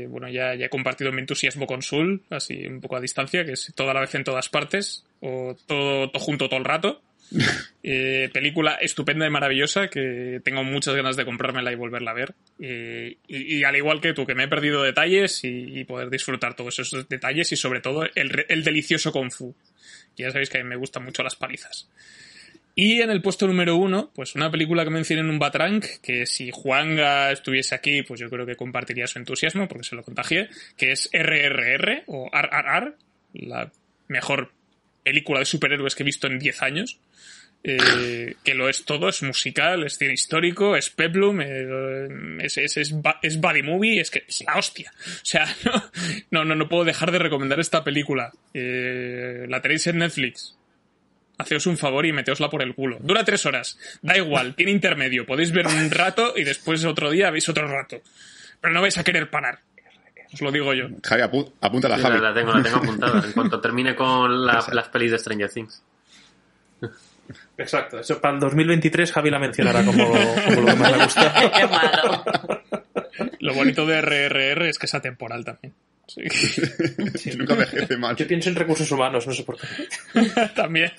bueno, 0.08 0.28
ya, 0.28 0.54
ya 0.54 0.66
he 0.66 0.70
compartido 0.70 1.12
mi 1.12 1.20
entusiasmo 1.20 1.66
con 1.66 1.82
Sul, 1.82 2.22
así 2.30 2.66
un 2.66 2.80
poco 2.80 2.96
a 2.96 3.00
distancia, 3.00 3.44
que 3.44 3.52
es 3.52 3.72
toda 3.74 3.94
la 3.94 4.00
vez 4.00 4.14
en 4.14 4.24
todas 4.24 4.48
partes, 4.48 5.04
o 5.20 5.56
todo, 5.66 6.10
todo 6.10 6.22
junto 6.22 6.48
todo 6.48 6.58
el 6.58 6.64
rato. 6.64 7.02
Eh, 7.88 8.30
película 8.32 8.74
estupenda 8.80 9.28
y 9.28 9.30
maravillosa 9.30 9.86
que 9.86 10.40
tengo 10.42 10.64
muchas 10.64 10.96
ganas 10.96 11.14
de 11.14 11.24
comprármela 11.24 11.70
y 11.70 11.76
volverla 11.76 12.10
a 12.10 12.14
ver. 12.14 12.34
Eh, 12.58 13.18
y, 13.28 13.58
y 13.58 13.62
al 13.62 13.76
igual 13.76 14.00
que 14.00 14.12
tú, 14.12 14.26
que 14.26 14.34
me 14.34 14.42
he 14.42 14.48
perdido 14.48 14.82
detalles 14.82 15.44
y, 15.44 15.78
y 15.78 15.84
poder 15.84 16.10
disfrutar 16.10 16.56
todos 16.56 16.80
esos 16.80 17.08
detalles 17.08 17.52
y 17.52 17.56
sobre 17.56 17.80
todo 17.80 18.02
el, 18.16 18.44
el 18.48 18.64
delicioso 18.64 19.12
Kung 19.12 19.30
Fu. 19.30 19.54
Ya 20.16 20.32
sabéis 20.32 20.50
que 20.50 20.58
a 20.58 20.64
mí 20.64 20.68
me 20.68 20.74
gustan 20.74 21.04
mucho 21.04 21.22
las 21.22 21.36
palizas. 21.36 21.88
Y 22.78 23.00
en 23.00 23.08
el 23.08 23.22
puesto 23.22 23.46
número 23.46 23.74
uno, 23.76 24.10
pues 24.14 24.34
una 24.34 24.50
película 24.50 24.84
que 24.84 24.90
mencioné 24.90 25.22
en 25.22 25.30
un 25.30 25.38
Batrank, 25.38 25.86
que 26.02 26.26
si 26.26 26.50
Juanga 26.52 27.32
estuviese 27.32 27.74
aquí, 27.74 28.02
pues 28.02 28.20
yo 28.20 28.28
creo 28.28 28.44
que 28.44 28.54
compartiría 28.54 29.06
su 29.06 29.18
entusiasmo, 29.18 29.66
porque 29.66 29.84
se 29.84 29.96
lo 29.96 30.02
contagié, 30.02 30.50
que 30.76 30.92
es 30.92 31.08
RRR, 31.10 32.02
o 32.06 32.30
RRR, 32.30 32.94
la 33.32 33.72
mejor 34.08 34.52
película 35.02 35.38
de 35.38 35.46
superhéroes 35.46 35.94
que 35.94 36.02
he 36.02 36.04
visto 36.04 36.26
en 36.26 36.38
10 36.38 36.62
años. 36.62 36.98
Eh, 37.64 38.34
que 38.44 38.54
lo 38.54 38.68
es 38.68 38.84
todo, 38.84 39.08
es 39.08 39.22
musical, 39.22 39.82
es 39.82 39.96
cine 39.96 40.12
histórico, 40.12 40.76
es 40.76 40.90
peplum, 40.90 41.40
eh, 41.40 42.08
es, 42.40 42.58
es, 42.58 42.76
es, 42.76 42.94
es 43.22 43.40
body 43.40 43.62
movie, 43.62 44.00
es 44.00 44.10
que 44.10 44.22
es 44.28 44.44
la 44.46 44.58
hostia. 44.58 44.92
O 44.98 45.24
sea, 45.24 45.48
no, 45.64 45.90
no, 46.30 46.44
no, 46.44 46.54
no 46.54 46.68
puedo 46.68 46.84
dejar 46.84 47.10
de 47.10 47.20
recomendar 47.20 47.58
esta 47.58 47.82
película. 47.82 48.32
Eh, 48.52 49.46
la 49.48 49.62
tenéis 49.62 49.86
en 49.86 49.98
Netflix. 49.98 50.56
Haceos 51.39 51.66
un 51.66 51.76
favor 51.76 52.07
y 52.07 52.12
meteosla 52.12 52.49
por 52.49 52.62
el 52.62 52.74
culo. 52.74 52.99
Dura 53.01 53.24
tres 53.24 53.45
horas. 53.47 53.78
Da 54.03 54.16
igual, 54.16 54.55
tiene 54.55 54.72
intermedio. 54.72 55.26
Podéis 55.26 55.53
ver 55.53 55.66
un 55.66 55.91
rato 55.91 56.32
y 56.37 56.45
después 56.45 56.84
otro 56.84 57.11
día 57.11 57.30
veis 57.30 57.49
otro 57.49 57.68
rato. 57.68 58.01
Pero 58.61 58.72
no 58.72 58.80
vais 58.80 58.97
a 58.97 59.05
querer 59.05 59.28
parar. 59.30 59.59
Os 60.32 60.41
lo 60.41 60.51
digo 60.51 60.72
yo. 60.74 60.89
Javi, 61.05 61.22
apu- 61.22 61.53
apúntala, 61.61 61.97
Sí, 61.97 62.03
Javi. 62.03 62.18
la, 62.18 62.30
la 62.30 62.34
tengo, 62.34 62.53
la 62.55 62.62
tengo 62.62 62.76
apuntada. 62.78 63.22
En 63.24 63.32
cuanto 63.32 63.61
termine 63.61 63.95
con 63.95 64.45
la- 64.47 64.64
las 64.72 64.89
pelis 64.89 65.11
de 65.12 65.18
Stranger 65.18 65.51
Things. 65.51 65.82
Exacto, 67.59 67.99
eso 68.01 68.20
para 68.20 68.34
el 68.34 68.41
2023 68.41 69.11
Javi 69.12 69.30
la 69.30 69.39
mencionará 69.39 69.82
como, 69.84 70.09
como 70.11 70.61
lo 70.61 70.66
que 70.66 70.74
más 70.74 70.91
le 70.93 71.01
ha 71.01 71.05
gustado. 71.05 71.51
Qué 71.57 71.66
malo. 71.66 72.24
Lo 73.41 73.55
bonito 73.55 73.87
de 73.87 74.01
RRR 74.01 74.68
es 74.68 74.78
que 74.78 74.87
es 74.87 74.95
atemporal 74.95 75.45
también. 75.45 75.72
Sí. 76.07 76.22
Nunca 77.37 77.55
envejece 77.55 77.97
mal. 77.97 78.14
Yo 78.14 78.26
pienso 78.28 78.49
en 78.51 78.57
recursos 78.57 78.91
humanos, 78.93 79.26
no 79.26 79.32
sé 79.32 79.43
por 79.43 79.57
qué. 79.59 79.66
también. 80.55 80.93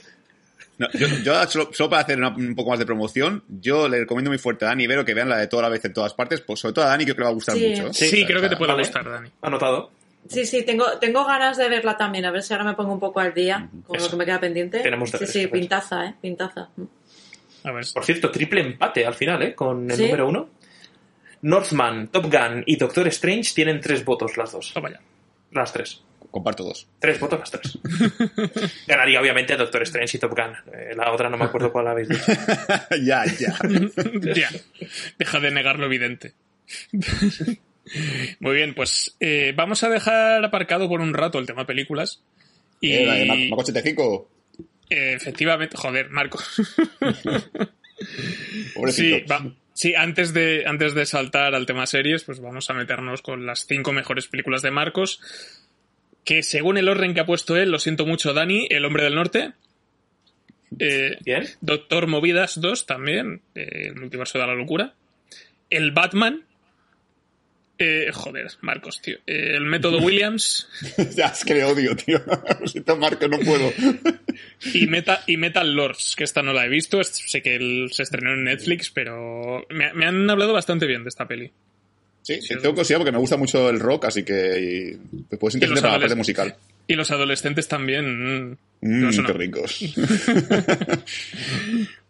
No, 0.79 0.87
yo, 0.93 1.07
yo 1.23 1.47
solo, 1.47 1.69
solo 1.73 1.89
para 1.89 2.03
hacer 2.03 2.17
una- 2.17 2.29
un 2.35 2.53
poco 2.55 2.69
más 2.69 2.79
de 2.79 2.85
promoción, 2.85 3.43
yo 3.47 3.87
le 3.87 3.99
recomiendo 4.01 4.29
muy 4.29 4.37
fuerte 4.37 4.65
a 4.65 4.69
Dani 4.69 4.83
y 4.83 4.87
Vero 4.87 5.03
que 5.03 5.13
vean 5.13 5.27
la 5.29 5.37
de 5.37 5.47
toda 5.47 5.63
la 5.63 5.69
vez 5.69 5.83
en 5.85 5.93
todas 5.93 6.13
partes, 6.13 6.41
pues 6.41 6.59
sobre 6.59 6.73
todo 6.73 6.85
a 6.85 6.89
Dani 6.89 7.03
creo 7.03 7.15
que 7.15 7.21
le 7.21 7.25
va 7.25 7.31
a 7.31 7.33
gustar 7.33 7.55
Sí. 7.55 7.69
mucho. 7.69 7.93
Sí, 7.93 8.25
creo 8.25 8.41
que 8.41 8.49
te 8.49 8.57
puede 8.57 8.71
Vale. 8.73 8.83
gustar, 8.83 9.09
Dani. 9.09 9.29
Anotado. 9.41 9.91
Sí, 10.29 10.45
sí, 10.45 10.63
tengo, 10.63 10.85
tengo 10.99 11.23
ganas 11.25 11.55
de 11.57 11.69
verla 11.69 11.95
también, 11.97 12.25
a 12.25 12.31
ver 12.31 12.43
si 12.43 12.53
ahora 12.53 12.65
me 12.65 12.73
pongo 12.73 12.91
un 12.93 12.99
poco 12.99 13.19
al 13.21 13.33
día 13.33 13.69
con 13.87 13.95
Eso. 13.95 14.05
lo 14.05 14.11
que 14.11 14.17
me 14.17 14.25
queda 14.25 14.39
pendiente. 14.39 14.79
Tenemos 14.81 15.09
sí, 15.09 15.13
deberes 15.13 15.31
sí, 15.33 15.39
que 15.39 15.45
hacer. 15.45 15.59
pintaza, 15.59 16.05
¿eh? 16.05 16.15
Pintaza. 16.21 16.69
A 17.63 17.71
ver. 17.71 17.85
Por 17.93 18.03
cierto, 18.05 18.29
triple 18.29 18.61
empate 18.61 19.05
al 19.05 19.13
final, 19.13 19.41
¿eh? 19.41 19.55
Con 19.55 19.89
el 19.89 19.95
¿Sí? 19.97 20.03
número 20.03 20.27
uno. 20.27 20.49
Northman, 21.41 22.07
Top 22.09 22.25
Gun 22.25 22.63
y 22.65 22.75
Doctor 22.75 23.07
Strange 23.07 23.53
tienen 23.53 23.79
tres 23.79 24.03
votos 24.03 24.37
las 24.37 24.51
dos. 24.51 24.71
Toma 24.73 24.89
ya. 24.91 24.99
Las 25.51 25.71
tres. 25.71 26.01
Comparto 26.37 26.63
dos. 26.65 26.87
Tres 26.99 27.19
votos 27.19 27.39
las 27.39 27.49
tres. 27.49 27.79
Ganaría 28.87 29.19
obviamente 29.19 29.57
Doctor 29.57 29.81
Strange 29.81 30.17
y 30.17 30.19
Top 30.19 30.37
Gun. 30.37 30.53
Eh, 30.71 30.93
la 30.95 31.11
otra 31.11 31.31
no 31.31 31.37
me 31.37 31.45
acuerdo 31.45 31.71
cuál 31.71 31.87
habéis 31.87 32.09
dicho. 32.09 32.25
ya, 33.03 33.25
ya. 33.25 33.57
ya. 34.35 34.49
Deja 35.17 35.39
de 35.39 35.49
negar 35.49 35.79
lo 35.79 35.87
evidente. 35.87 36.33
Muy 38.39 38.53
bien, 38.55 38.75
pues 38.75 39.15
eh, 39.19 39.51
vamos 39.55 39.81
a 39.83 39.89
dejar 39.89 40.45
aparcado 40.45 40.87
por 40.87 41.01
un 41.01 41.15
rato 41.15 41.39
el 41.39 41.47
tema 41.47 41.65
películas. 41.65 42.21
Y 42.81 42.91
Eh, 42.93 43.25
Marco 43.49 43.61
85. 43.63 44.29
eh, 44.91 45.13
efectivamente, 45.15 45.75
joder, 45.75 46.11
Marco. 46.11 46.37
Sí, 48.89 49.21
va- 49.29 49.51
sí, 49.73 49.95
antes 49.95 50.33
de, 50.33 50.65
antes 50.67 50.93
de 50.93 51.05
saltar 51.07 51.55
al 51.55 51.65
tema 51.65 51.87
series, 51.87 52.23
pues 52.25 52.39
vamos 52.41 52.69
a 52.69 52.73
meternos 52.75 53.23
con 53.23 53.47
las 53.47 53.65
cinco 53.65 53.91
mejores 53.91 54.27
películas 54.27 54.61
de 54.61 54.69
Marcos. 54.69 55.19
Que 56.27 56.43
según 56.43 56.77
el 56.77 56.89
orden 56.89 57.13
que 57.13 57.21
ha 57.21 57.25
puesto 57.25 57.55
él, 57.55 57.71
lo 57.71 57.79
siento 57.79 58.05
mucho, 58.05 58.33
Dani, 58.33 58.67
El 58.69 58.83
Hombre 58.83 59.03
del 59.03 59.15
Norte. 59.15 59.53
Eh. 60.77 61.17
Doctor 61.61 62.07
Movidas 62.07 62.59
2 62.59 62.85
también, 62.85 63.43
eh, 63.55 63.83
el 63.85 63.95
multiverso 63.95 64.37
de 64.37 64.45
la 64.45 64.53
locura. 64.53 64.93
El 65.69 65.93
Batman. 65.93 66.43
Eh, 67.79 68.11
joder, 68.13 68.47
Marcos, 68.59 69.01
tío. 69.01 69.19
El 69.25 69.63
método 69.67 69.99
Williams 70.05 70.67
ya, 71.15 71.27
es 71.27 71.45
que 71.45 71.53
le 71.53 71.63
odio, 71.63 71.95
tío. 71.95 72.19
Siento, 72.65 72.97
Marco, 72.97 73.25
no 73.29 73.39
puedo. 73.39 73.71
y, 74.73 74.85
Meta, 74.85 75.23
y 75.27 75.37
Metal 75.37 75.73
Lords, 75.73 76.17
que 76.17 76.25
esta 76.25 76.43
no 76.43 76.51
la 76.51 76.65
he 76.65 76.69
visto. 76.69 77.01
Sé 77.05 77.41
que 77.41 77.87
se 77.89 78.03
estrenó 78.03 78.33
en 78.33 78.43
Netflix, 78.43 78.89
pero 78.89 79.65
me, 79.69 79.93
me 79.93 80.05
han 80.05 80.29
hablado 80.29 80.51
bastante 80.51 80.87
bien 80.87 81.03
de 81.03 81.09
esta 81.09 81.25
peli. 81.25 81.53
Sí, 82.27 82.41
sí, 82.41 82.55
tengo 82.55 82.71
curiosidad 82.71 82.99
porque 82.99 83.13
me 83.13 83.19
gusta 83.19 83.37
mucho 83.37 83.69
el 83.69 83.79
rock, 83.79 84.03
así 84.03 84.23
que 84.23 84.97
pues, 85.29 85.39
puede 85.39 85.51
ser 85.53 85.63
Y 85.63 85.67
los 85.67 85.77
interesante 85.77 85.81
para 85.81 85.93
la 85.93 85.99
parte 85.99 86.15
musical. 86.15 86.55
Y 86.85 86.95
los 86.95 87.09
adolescentes 87.11 87.69
también. 87.69 88.49
mm, 88.49 88.57
Mmm, 88.81 89.15
no, 89.15 89.25
qué 89.25 89.31
ricos. 89.31 89.79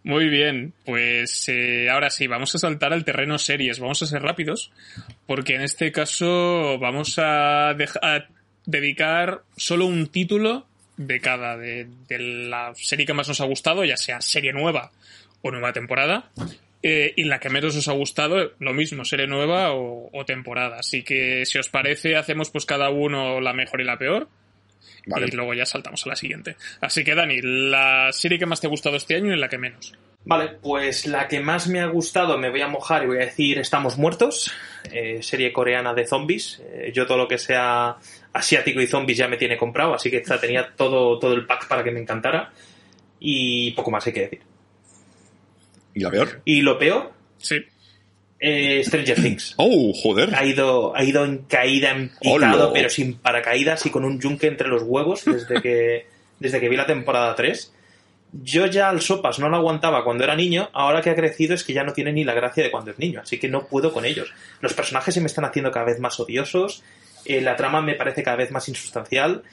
Muy 0.03 0.28
bien, 0.28 0.74
pues 0.86 1.47
eh, 1.49 1.91
ahora 1.91 2.09
sí, 2.09 2.26
vamos 2.26 2.55
a 2.55 2.57
saltar 2.57 2.93
al 2.93 3.05
terreno 3.05 3.38
series, 3.38 3.78
vamos 3.78 4.01
a 4.01 4.07
ser 4.07 4.24
rápidos, 4.24 4.72
porque 5.28 5.53
en 5.53 5.61
este 5.61 5.91
caso 5.91 6.80
vamos 6.80 7.20
a, 7.20 7.76
dedicar 8.65 9.43
solo 9.55 9.86
un 9.86 10.07
título 10.07 10.65
de 10.95 11.20
cada, 11.20 11.57
de, 11.57 11.89
de 12.07 12.18
la 12.18 12.74
serie 12.74 13.05
que 13.05 13.13
más 13.13 13.28
nos 13.28 13.39
ha 13.39 13.45
gustado, 13.45 13.86
ya 13.86 13.97
sea 13.97 14.20
serie 14.22 14.51
nueva 14.51 14.91
o 15.43 15.51
nueva 15.51 15.74
temporada, 15.74 16.32
eh, 16.84 17.14
y 17.16 17.24
la 17.24 17.40
que 17.40 17.50
menos 17.50 17.76
os 17.76 17.88
ha 17.88 17.94
gustado, 17.94 18.54
lo 18.60 18.74
mismo, 18.74 19.06
serie 19.06 19.28
nueva 19.28 19.74
o, 19.74 20.10
o 20.12 20.26
temporada. 20.26 20.78
Así 20.80 21.04
que 21.04 21.46
si 21.46 21.58
os 21.58 21.70
parece, 21.70 22.16
hacemos 22.16 22.50
pues 22.50 22.66
cada 22.66 22.90
uno 22.90 23.42
la 23.42 23.54
mejor 23.54 23.82
y 23.82 23.86
la 23.86 23.98
peor. 23.98 24.28
Vale. 25.08 25.28
Y 25.28 25.36
luego 25.36 25.54
ya 25.54 25.66
saltamos 25.66 26.06
a 26.06 26.10
la 26.10 26.16
siguiente. 26.16 26.58
Así 26.82 27.04
que 27.04 27.16
Dani, 27.16 27.40
la 27.42 28.10
serie 28.12 28.38
que 28.38 28.46
más 28.46 28.60
te 28.60 28.68
ha 28.68 28.70
gustado 28.70 28.98
este 28.98 29.16
año 29.16 29.34
y 29.34 29.38
la 29.38 29.50
que 29.50 29.58
menos. 29.58 29.94
Vale, 30.26 30.50
pues 30.62 31.08
la 31.08 31.28
que 31.30 31.40
más 31.40 31.70
me 31.70 31.80
ha 31.80 31.86
gustado, 31.86 32.38
me 32.38 32.50
voy 32.50 32.60
a 32.60 32.68
mojar 32.68 33.04
y 33.04 33.08
voy 33.08 33.18
a 33.18 33.22
decir 33.22 33.60
Estamos 33.60 33.98
Muertos, 33.98 34.52
eh, 34.92 35.24
serie 35.24 35.54
coreana 35.54 35.94
de 35.94 36.06
zombies. 36.06 36.62
Eh, 36.66 36.92
yo 36.94 37.08
todo 37.08 37.18
lo 37.18 37.28
que 37.30 37.38
sea 37.38 37.96
asiático 38.34 38.82
y 38.82 38.88
zombies 38.88 39.18
ya 39.18 39.30
me 39.30 39.38
tiene 39.38 39.58
comprado, 39.58 39.94
así 39.94 40.12
que 40.12 40.18
esta 40.18 40.40
tenía 40.40 40.70
todo, 40.76 41.18
todo 41.18 41.34
el 41.34 41.46
pack 41.46 41.70
para 41.70 41.84
que 41.84 41.92
me 41.92 42.02
encantara. 42.02 42.52
Y 43.20 43.72
poco 43.72 43.90
más 43.90 44.06
hay 44.06 44.14
que 44.14 44.22
decir. 44.22 44.57
¿Y 45.98 46.04
la 46.04 46.12
peor? 46.12 46.41
Y 46.45 46.62
lo 46.62 46.78
peor, 46.78 47.12
Sí. 47.39 47.58
eh, 48.39 48.84
Stranger 48.86 49.20
Things. 49.22 49.56
¡Oh, 49.58 49.91
joder! 49.93 50.36
Ha 50.36 50.45
ido, 50.45 50.95
ha 50.95 51.04
ido 51.04 51.26
en 51.26 51.39
caída, 51.39 51.89
en 51.91 52.12
picado, 52.22 52.72
pero 52.72 52.89
sin 52.89 53.18
paracaídas 53.18 53.84
y 53.88 53.89
con 53.89 54.06
un 54.06 54.20
yunque 54.20 54.45
entre 54.48 54.68
los 54.68 54.84
huevos 54.84 55.26
desde 55.26 55.60
que, 55.62 56.06
desde 56.39 56.60
que 56.60 56.70
vi 56.70 56.76
la 56.78 56.86
temporada 56.86 57.34
3. 57.36 57.74
Yo 58.43 58.68
ya 58.68 58.89
al 58.89 59.02
Sopas 59.02 59.39
no 59.39 59.50
lo 59.50 59.56
aguantaba 59.56 60.04
cuando 60.04 60.24
era 60.26 60.36
niño, 60.36 60.70
ahora 60.74 61.02
que 61.02 61.10
ha 61.10 61.16
crecido 61.16 61.56
es 61.56 61.64
que 61.64 61.74
ya 61.74 61.84
no 61.84 61.93
tiene 61.93 62.12
ni 62.12 62.24
la 62.26 62.34
gracia 62.36 62.62
de 62.64 62.70
cuando 62.70 62.91
es 62.91 63.00
niño, 63.00 63.22
así 63.22 63.39
que 63.39 63.48
no 63.48 63.66
puedo 63.66 63.91
con 63.93 64.06
ellos. 64.06 64.32
Los 64.62 64.74
personajes 64.74 65.14
se 65.16 65.22
me 65.22 65.28
están 65.28 65.45
haciendo 65.45 65.72
cada 65.72 65.86
vez 65.86 66.00
más 66.00 66.20
odiosos, 66.20 66.84
eh, 67.26 67.41
la 67.41 67.56
trama 67.56 67.82
me 67.82 67.95
parece 67.95 68.24
cada 68.24 68.36
vez 68.38 68.52
más 68.52 68.68
insustancial, 68.68 69.43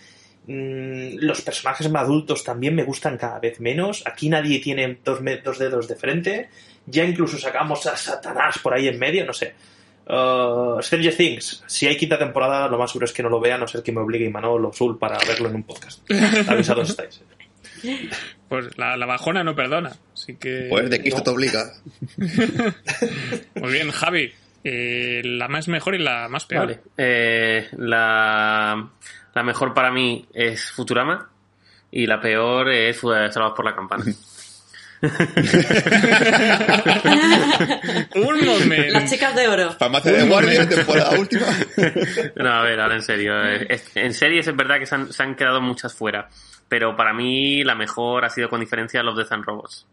mm, 0.46 1.16
los 1.20 1.40
personajes 1.42 1.90
más 1.90 2.02
adultos 2.02 2.44
también 2.44 2.74
me 2.74 2.84
gustan 2.84 3.16
cada 3.18 3.38
vez 3.38 3.60
menos, 3.60 4.02
aquí 4.06 4.28
nadie 4.28 4.60
tiene 4.60 4.98
dos, 5.04 5.20
dedos 5.58 5.88
de 5.88 5.96
frente, 5.96 6.48
ya 6.86 7.04
incluso 7.04 7.38
sacamos 7.38 7.86
a 7.86 7.96
Satanás 7.96 8.58
por 8.58 8.74
ahí 8.74 8.88
en 8.88 8.98
medio, 8.98 9.24
no 9.24 9.32
sé. 9.32 9.54
Uh, 10.06 10.82
Stranger 10.82 11.16
Things, 11.16 11.64
si 11.66 11.86
hay 11.86 11.96
quinta 11.96 12.18
temporada, 12.18 12.68
lo 12.68 12.76
más 12.76 12.90
seguro 12.90 13.06
es 13.06 13.12
que 13.12 13.22
no 13.22 13.30
lo 13.30 13.40
vea, 13.40 13.54
a 13.54 13.58
no 13.58 13.66
ser 13.66 13.82
que 13.82 13.90
me 13.90 14.00
obligue 14.00 14.26
Imanol 14.26 14.66
o 14.66 14.72
Sul 14.72 14.98
para 14.98 15.18
verlo 15.26 15.48
en 15.48 15.54
un 15.54 15.62
podcast. 15.62 16.02
Avisados 16.48 16.90
estáis. 16.90 17.22
Pues 18.48 18.76
la, 18.78 18.96
la 18.96 19.06
bajona 19.06 19.42
no 19.44 19.54
perdona. 19.54 19.92
Así 20.12 20.36
que. 20.36 20.66
Pues 20.70 20.88
de 20.90 21.00
Cristo 21.00 21.18
no. 21.18 21.24
te 21.24 21.30
obliga. 21.30 21.72
Muy 23.56 23.72
bien, 23.72 23.90
Javi. 23.90 24.32
eh, 24.62 25.20
la 25.24 25.48
más 25.48 25.68
mejor 25.68 25.94
y 25.94 25.98
la 25.98 26.28
más 26.28 26.44
peor. 26.46 26.66
Vale. 26.66 26.80
Eh, 26.96 27.68
la, 27.76 28.90
la 29.34 29.42
mejor 29.42 29.74
para 29.74 29.90
mí 29.90 30.26
es 30.32 30.70
Futurama 30.70 31.28
y 31.90 32.06
la 32.06 32.20
peor 32.20 32.70
es 32.70 33.00
Salvados 33.00 33.54
por 33.54 33.64
la 33.64 33.74
Campana. 33.74 34.04
Un 38.14 38.44
momento. 38.44 38.92
Las 38.92 39.10
chicas 39.10 39.34
de 39.34 39.48
oro. 39.48 39.72
Farmacia 39.72 40.12
de 40.12 40.28
guardia, 40.28 40.68
temporada 40.68 41.18
última. 41.18 41.46
No, 42.36 42.50
a 42.50 42.62
ver, 42.62 42.80
ahora 42.80 42.94
en 42.94 43.02
serio. 43.02 43.34
en 43.44 44.14
series 44.14 44.46
es 44.46 44.56
verdad 44.56 44.78
que 44.78 44.86
se 44.86 44.94
han, 44.94 45.12
se 45.12 45.22
han 45.22 45.34
quedado 45.34 45.60
muchas 45.60 45.94
fuera. 45.94 46.28
Pero 46.68 46.96
para 46.96 47.12
mí 47.12 47.62
la 47.64 47.74
mejor 47.74 48.24
ha 48.24 48.30
sido 48.30 48.48
con 48.48 48.60
diferencia 48.60 49.02
Love, 49.02 49.18
Death 49.18 49.32
and 49.32 49.44
Robots. 49.44 49.86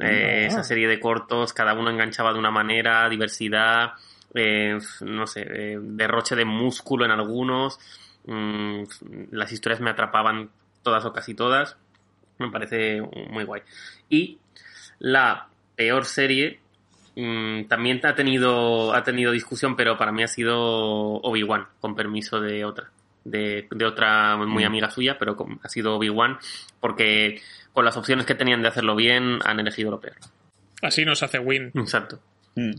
Eh, 0.00 0.46
esa 0.46 0.64
serie 0.64 0.88
de 0.88 0.98
cortos, 0.98 1.52
cada 1.52 1.74
uno 1.74 1.90
enganchaba 1.90 2.32
de 2.32 2.38
una 2.38 2.50
manera, 2.50 3.08
diversidad, 3.08 3.92
eh, 4.38 4.78
no 5.02 5.26
sé, 5.26 5.42
eh, 5.48 5.78
derroche 5.80 6.34
de 6.36 6.44
músculo 6.44 7.04
en 7.04 7.10
algunos. 7.10 7.78
mm, 8.26 8.82
las 9.32 9.52
historias 9.52 9.80
me 9.80 9.90
atrapaban 9.90 10.50
todas 10.82 11.04
o 11.04 11.12
casi 11.12 11.34
todas. 11.34 11.76
Me 12.38 12.50
parece 12.50 13.00
muy 13.30 13.44
guay. 13.44 13.62
Y 14.08 14.38
la 15.00 15.48
peor 15.76 16.04
serie 16.04 16.60
mm, 17.16 17.64
también 17.64 18.00
ha 18.04 18.14
tenido, 18.14 18.94
ha 18.94 19.02
tenido 19.02 19.32
discusión, 19.32 19.76
pero 19.76 19.96
para 19.98 20.12
mí 20.12 20.22
ha 20.22 20.28
sido 20.28 20.56
Obi-Wan, 20.56 21.66
con 21.80 21.94
permiso 21.94 22.40
de 22.40 22.64
otra. 22.64 22.90
De, 23.24 23.66
de 23.70 23.84
otra 23.84 24.36
muy 24.38 24.64
amiga 24.64 24.90
suya, 24.90 25.18
pero 25.18 25.36
con- 25.36 25.60
ha 25.62 25.68
sido 25.68 25.96
Obi-Wan, 25.96 26.38
porque 26.80 27.42
con 27.74 27.84
las 27.84 27.96
opciones 27.96 28.24
que 28.24 28.34
tenían 28.34 28.62
de 28.62 28.68
hacerlo 28.68 28.94
bien, 28.96 29.40
han 29.44 29.60
elegido 29.60 29.90
lo 29.90 30.00
peor. 30.00 30.16
Así 30.80 31.04
nos 31.04 31.22
hace 31.22 31.38
win, 31.38 31.70
Exacto. 31.74 32.20
Mm. 32.54 32.70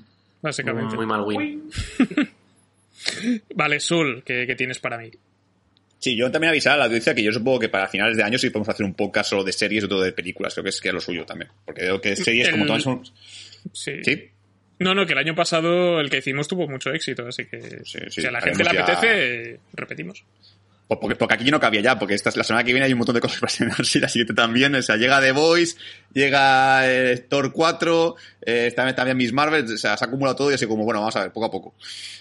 Básicamente. 0.41 0.95
Muy 0.95 1.05
mal 1.05 1.21
win. 1.21 1.69
Vale, 3.55 3.79
Sul, 3.79 4.23
¿qué, 4.25 4.45
qué 4.45 4.55
tienes 4.55 4.79
para 4.79 4.97
mí? 4.97 5.11
Sí, 5.99 6.15
yo 6.15 6.31
también 6.31 6.49
avisar 6.49 6.73
a 6.73 6.77
la 6.77 6.85
audiencia 6.85 7.13
que 7.13 7.21
yo 7.21 7.31
supongo 7.31 7.59
que 7.59 7.69
para 7.69 7.87
finales 7.87 8.15
de 8.15 8.23
año 8.23 8.37
sí 8.37 8.49
podemos 8.49 8.69
hacer 8.69 8.85
un 8.85 8.93
podcast 8.93 9.31
solo 9.31 9.43
de 9.43 9.51
series 9.51 9.83
y 9.83 9.85
otro 9.85 9.99
de 9.99 10.13
películas. 10.13 10.53
Creo 10.53 10.63
que 10.63 10.69
es 10.69 10.79
que 10.79 10.87
es 10.87 10.93
lo 10.93 11.01
suyo 11.01 11.25
también. 11.25 11.51
Porque 11.65 11.81
veo 11.83 11.99
que 11.99 12.15
series 12.15 12.49
como 12.49 12.65
todas 12.65 12.83
son... 12.83 13.03
Sí. 13.73 14.01
Sí, 14.03 14.29
No, 14.79 14.95
no, 14.95 15.05
que 15.05 15.11
el 15.11 15.19
año 15.19 15.35
pasado 15.35 15.99
el 15.99 16.09
que 16.09 16.19
hicimos 16.19 16.47
tuvo 16.47 16.69
mucho 16.69 16.91
éxito, 16.91 17.27
así 17.27 17.45
que 17.45 17.61
Sí, 17.83 17.99
sí, 18.09 18.21
si 18.21 18.25
a 18.25 18.31
la 18.31 18.39
gente 18.39 18.63
le 18.63 18.79
apetece, 18.79 19.59
repetimos. 19.73 20.23
Porque, 20.97 21.15
porque 21.15 21.35
aquí 21.35 21.51
no 21.51 21.59
cabía 21.59 21.81
ya, 21.81 21.99
porque 21.99 22.15
esta, 22.15 22.31
la 22.35 22.43
semana 22.43 22.63
que 22.63 22.71
viene 22.71 22.87
hay 22.87 22.93
un 22.93 22.97
montón 22.97 23.13
de 23.13 23.21
cosas 23.21 23.39
para 23.41 23.51
estrenarse 23.51 23.99
y 23.99 24.01
la 24.01 24.09
siguiente 24.09 24.33
también. 24.33 24.73
O 24.73 24.81
sea, 24.81 24.95
llega 24.95 25.21
The 25.21 25.31
Voice, 25.31 25.77
llega 26.13 26.81
eh, 26.91 27.17
Thor 27.29 27.51
4, 27.53 28.15
eh, 28.41 28.73
también, 28.75 28.95
también 28.95 29.17
Miss 29.17 29.31
Marvel, 29.31 29.65
o 29.65 29.77
sea, 29.77 29.95
se 29.95 30.03
ha 30.03 30.07
acumulado 30.07 30.35
todo 30.35 30.51
y 30.51 30.55
así 30.55 30.65
como, 30.65 30.83
bueno, 30.85 31.01
vamos 31.01 31.15
a 31.15 31.21
ver, 31.21 31.31
poco 31.31 31.45
a 31.45 31.51
poco. 31.51 31.75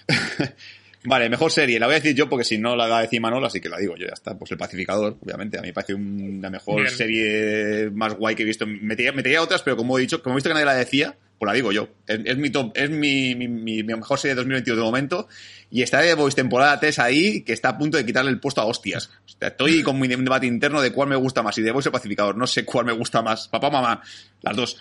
Vale, 1.05 1.29
mejor 1.29 1.51
serie. 1.51 1.79
La 1.79 1.85
voy 1.85 1.95
a 1.95 1.99
decir 1.99 2.13
yo 2.15 2.27
porque 2.27 2.43
si 2.43 2.57
no 2.57 2.75
la 2.75 2.87
va 2.87 2.99
a 2.99 3.01
decir 3.03 3.21
Manolo, 3.21 3.47
así 3.47 3.61
que 3.61 3.69
la 3.69 3.77
digo 3.77 3.95
yo, 3.95 4.07
ya 4.07 4.13
está. 4.13 4.37
Pues 4.37 4.51
El 4.51 4.57
Pacificador, 4.57 5.17
obviamente. 5.21 5.57
A 5.57 5.61
mí 5.61 5.67
me 5.69 5.73
parece 5.73 5.93
la 5.93 6.49
mejor 6.49 6.81
Bien. 6.81 6.89
serie 6.95 7.89
más 7.91 8.15
guay 8.15 8.35
que 8.35 8.43
he 8.43 8.45
visto. 8.45 8.67
Metería, 8.67 9.11
metería 9.13 9.41
otras, 9.41 9.61
pero 9.61 9.77
como 9.77 9.97
he 9.97 10.01
dicho, 10.01 10.21
como 10.21 10.35
he 10.35 10.37
visto 10.37 10.49
que 10.49 10.55
nadie 10.55 10.65
la 10.65 10.73
decía, 10.75 11.15
pues 11.37 11.47
la 11.47 11.53
digo 11.53 11.71
yo. 11.71 11.87
Es, 12.05 12.19
es 12.25 12.37
mi 12.37 12.49
top, 12.49 12.73
es 12.75 12.89
mi, 12.89 13.33
mi, 13.35 13.47
mi- 13.47 13.81
mi 13.83 13.93
mejor 13.95 14.19
serie 14.19 14.35
de 14.35 14.41
2022 14.41 14.77
de 14.77 14.83
momento. 14.83 15.27
Y 15.71 15.83
está 15.83 16.01
de 16.01 16.13
Voice 16.15 16.35
temporada 16.35 16.77
3 16.81 16.99
ahí, 16.99 17.41
que 17.43 17.53
está 17.53 17.69
a 17.69 17.77
punto 17.77 17.97
de 17.97 18.05
quitarle 18.05 18.31
el 18.31 18.39
puesto 18.41 18.59
a 18.59 18.65
hostias. 18.65 19.09
O 19.25 19.29
sea, 19.39 19.47
estoy 19.49 19.81
con 19.83 19.97
mi 19.99 20.07
debate 20.09 20.47
interno 20.47 20.81
de 20.81 20.91
cuál 20.91 21.07
me 21.07 21.15
gusta 21.15 21.41
más, 21.41 21.55
si 21.55 21.61
de 21.61 21.71
Voice 21.71 21.87
o 21.87 21.91
Pacificador. 21.93 22.35
No 22.35 22.45
sé 22.45 22.65
cuál 22.65 22.85
me 22.85 22.91
gusta 22.91 23.21
más. 23.21 23.47
Papá 23.47 23.67
o 23.67 23.71
mamá, 23.71 24.01
las 24.41 24.55
dos. 24.55 24.77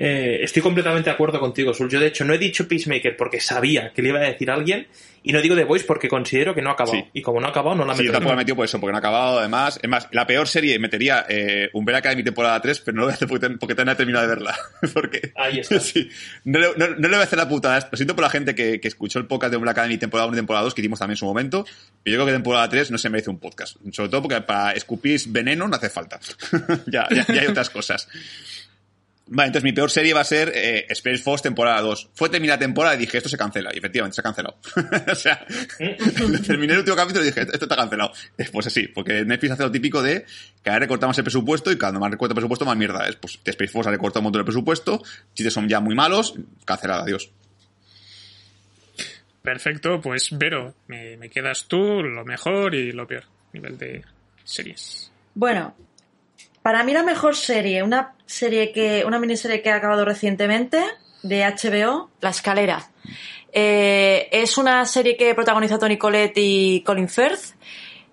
Eh, 0.00 0.44
estoy 0.44 0.62
completamente 0.62 1.10
de 1.10 1.14
acuerdo 1.14 1.40
contigo, 1.40 1.74
Sul. 1.74 1.90
Yo, 1.90 1.98
de 1.98 2.06
hecho, 2.06 2.24
no 2.24 2.32
he 2.32 2.38
dicho 2.38 2.68
Peacemaker 2.68 3.16
porque 3.16 3.40
sabía 3.40 3.92
que 3.92 4.00
le 4.00 4.10
iba 4.10 4.20
a 4.20 4.22
decir 4.22 4.48
alguien 4.48 4.86
y 5.24 5.32
no 5.32 5.40
digo 5.42 5.56
The 5.56 5.64
Voice 5.64 5.84
porque 5.84 6.08
considero 6.08 6.54
que 6.54 6.62
no 6.62 6.70
ha 6.70 6.74
acabado. 6.74 6.96
Sí. 6.98 7.04
Y 7.14 7.20
como 7.22 7.40
no 7.40 7.48
ha 7.48 7.50
acabado, 7.50 7.74
no 7.74 7.84
la 7.84 7.94
Sí, 7.94 7.98
yo 8.02 8.04
meto. 8.04 8.12
tampoco 8.12 8.30
la 8.30 8.34
he 8.34 8.44
metido 8.44 8.54
por 8.54 8.64
eso, 8.64 8.78
porque 8.78 8.92
no 8.92 8.98
ha 8.98 9.00
acabado, 9.00 9.40
además. 9.40 9.80
Es 9.82 9.88
más, 9.90 10.06
la 10.12 10.24
peor 10.24 10.46
serie 10.46 10.78
metería 10.78 11.26
eh, 11.28 11.68
Umbrella 11.72 11.98
Academy 11.98 12.22
temporada 12.22 12.60
3, 12.62 12.78
pero 12.80 12.94
no 12.94 13.00
lo 13.00 13.06
voy 13.06 13.12
a 13.12 13.14
hacer 13.16 13.26
porque, 13.26 13.50
porque 13.50 13.74
todavía 13.74 13.86
no 13.86 13.92
he 13.92 13.96
terminado 13.96 14.26
de 14.28 14.34
verla. 14.36 14.56
porque, 14.94 15.32
Ahí 15.34 15.58
está. 15.58 15.80
sí, 15.80 16.08
no, 16.44 16.60
le- 16.60 16.74
no- 16.76 16.86
no 16.90 16.94
le 16.96 17.08
voy 17.08 17.18
a 17.18 17.22
hacer 17.24 17.36
la 17.38 17.48
putada. 17.48 17.88
Lo 17.90 17.96
siento 17.96 18.14
por 18.14 18.22
la 18.22 18.30
gente 18.30 18.54
que, 18.54 18.80
que 18.80 18.86
escuchó 18.86 19.18
el 19.18 19.26
podcast 19.26 19.50
de 19.50 19.56
Umbrella 19.56 19.72
Academy 19.72 19.98
temporada 19.98 20.28
1 20.28 20.36
y 20.36 20.38
temporada 20.38 20.62
2, 20.64 20.74
que 20.74 20.80
hicimos 20.80 21.00
también 21.00 21.14
en 21.14 21.18
su 21.18 21.26
momento. 21.26 21.64
Pero 22.04 22.14
yo 22.14 22.18
creo 22.18 22.26
que 22.26 22.32
temporada 22.34 22.68
3 22.68 22.92
no 22.92 22.98
se 22.98 23.10
merece 23.10 23.30
un 23.30 23.40
podcast. 23.40 23.76
Sobre 23.92 24.10
todo 24.10 24.22
porque 24.22 24.40
para 24.42 24.70
escupir 24.74 25.20
veneno 25.26 25.66
no 25.66 25.74
hace 25.74 25.90
falta. 25.90 26.20
ya, 26.86 27.08
ya, 27.10 27.26
ya 27.26 27.40
hay 27.40 27.48
otras 27.48 27.68
cosas. 27.70 28.08
Vale, 29.30 29.48
entonces 29.48 29.64
mi 29.64 29.72
peor 29.72 29.90
serie 29.90 30.14
va 30.14 30.20
a 30.20 30.24
ser 30.24 30.50
eh, 30.54 30.86
Space 30.88 31.18
Force 31.18 31.42
temporada 31.42 31.80
2. 31.82 32.10
Fue 32.14 32.30
terminar 32.30 32.56
la 32.56 32.60
temporada 32.60 32.94
y 32.94 32.98
dije, 32.98 33.18
esto 33.18 33.28
se 33.28 33.36
cancela. 33.36 33.70
Y 33.74 33.78
efectivamente, 33.78 34.14
se 34.14 34.20
ha 34.22 34.24
cancelado. 34.24 34.58
o 35.12 35.14
sea, 35.14 35.44
terminé 36.46 36.72
el 36.72 36.78
último 36.78 36.96
capítulo 36.96 37.24
y 37.24 37.28
dije, 37.28 37.42
esto 37.42 37.64
está 37.66 37.76
cancelado. 37.76 38.12
Eh, 38.38 38.48
Pues 38.50 38.66
así, 38.68 38.88
porque 38.88 39.24
Netflix 39.24 39.52
hace 39.52 39.64
lo 39.64 39.70
típico 39.70 40.02
de 40.02 40.24
cada 40.62 40.76
vez 40.76 40.80
recortamos 40.80 41.18
el 41.18 41.24
presupuesto 41.24 41.70
y 41.70 41.76
cuando 41.76 42.00
más 42.00 42.10
recorta 42.10 42.32
el 42.32 42.36
presupuesto, 42.36 42.64
más 42.64 42.76
mierda 42.76 43.06
es. 43.06 43.16
Pues 43.16 43.38
de 43.44 43.50
Space 43.50 43.70
Force 43.70 43.88
ha 43.88 43.92
recortado 43.92 44.20
un 44.20 44.24
montón 44.24 44.40
de 44.40 44.46
presupuesto, 44.46 45.02
chistes 45.34 45.52
son 45.52 45.68
ya 45.68 45.80
muy 45.80 45.94
malos, 45.94 46.34
cancelada, 46.64 47.02
adiós. 47.02 47.30
Perfecto, 49.42 50.00
pues 50.00 50.30
Vero, 50.32 50.74
me, 50.86 51.16
me 51.16 51.28
quedas 51.28 51.66
tú 51.66 52.02
lo 52.02 52.24
mejor 52.24 52.74
y 52.74 52.92
lo 52.92 53.06
peor. 53.06 53.24
Nivel 53.52 53.78
de 53.78 54.04
series. 54.44 55.10
Bueno, 55.34 55.74
para 56.62 56.84
mí 56.84 56.92
la 56.92 57.02
mejor 57.02 57.36
serie, 57.36 57.82
una 57.82 58.14
serie 58.26 58.72
que, 58.72 59.04
una 59.06 59.18
miniserie 59.18 59.62
que 59.62 59.70
ha 59.70 59.76
acabado 59.76 60.04
recientemente 60.04 60.82
de 61.22 61.44
HBO, 61.44 62.10
La 62.20 62.30
Escalera. 62.30 62.90
Eh, 63.52 64.28
es 64.30 64.58
una 64.58 64.84
serie 64.84 65.16
que 65.16 65.34
protagoniza 65.34 65.78
Tony 65.78 65.96
Collette 65.96 66.38
y 66.38 66.82
Colin 66.82 67.08
Firth. 67.08 67.54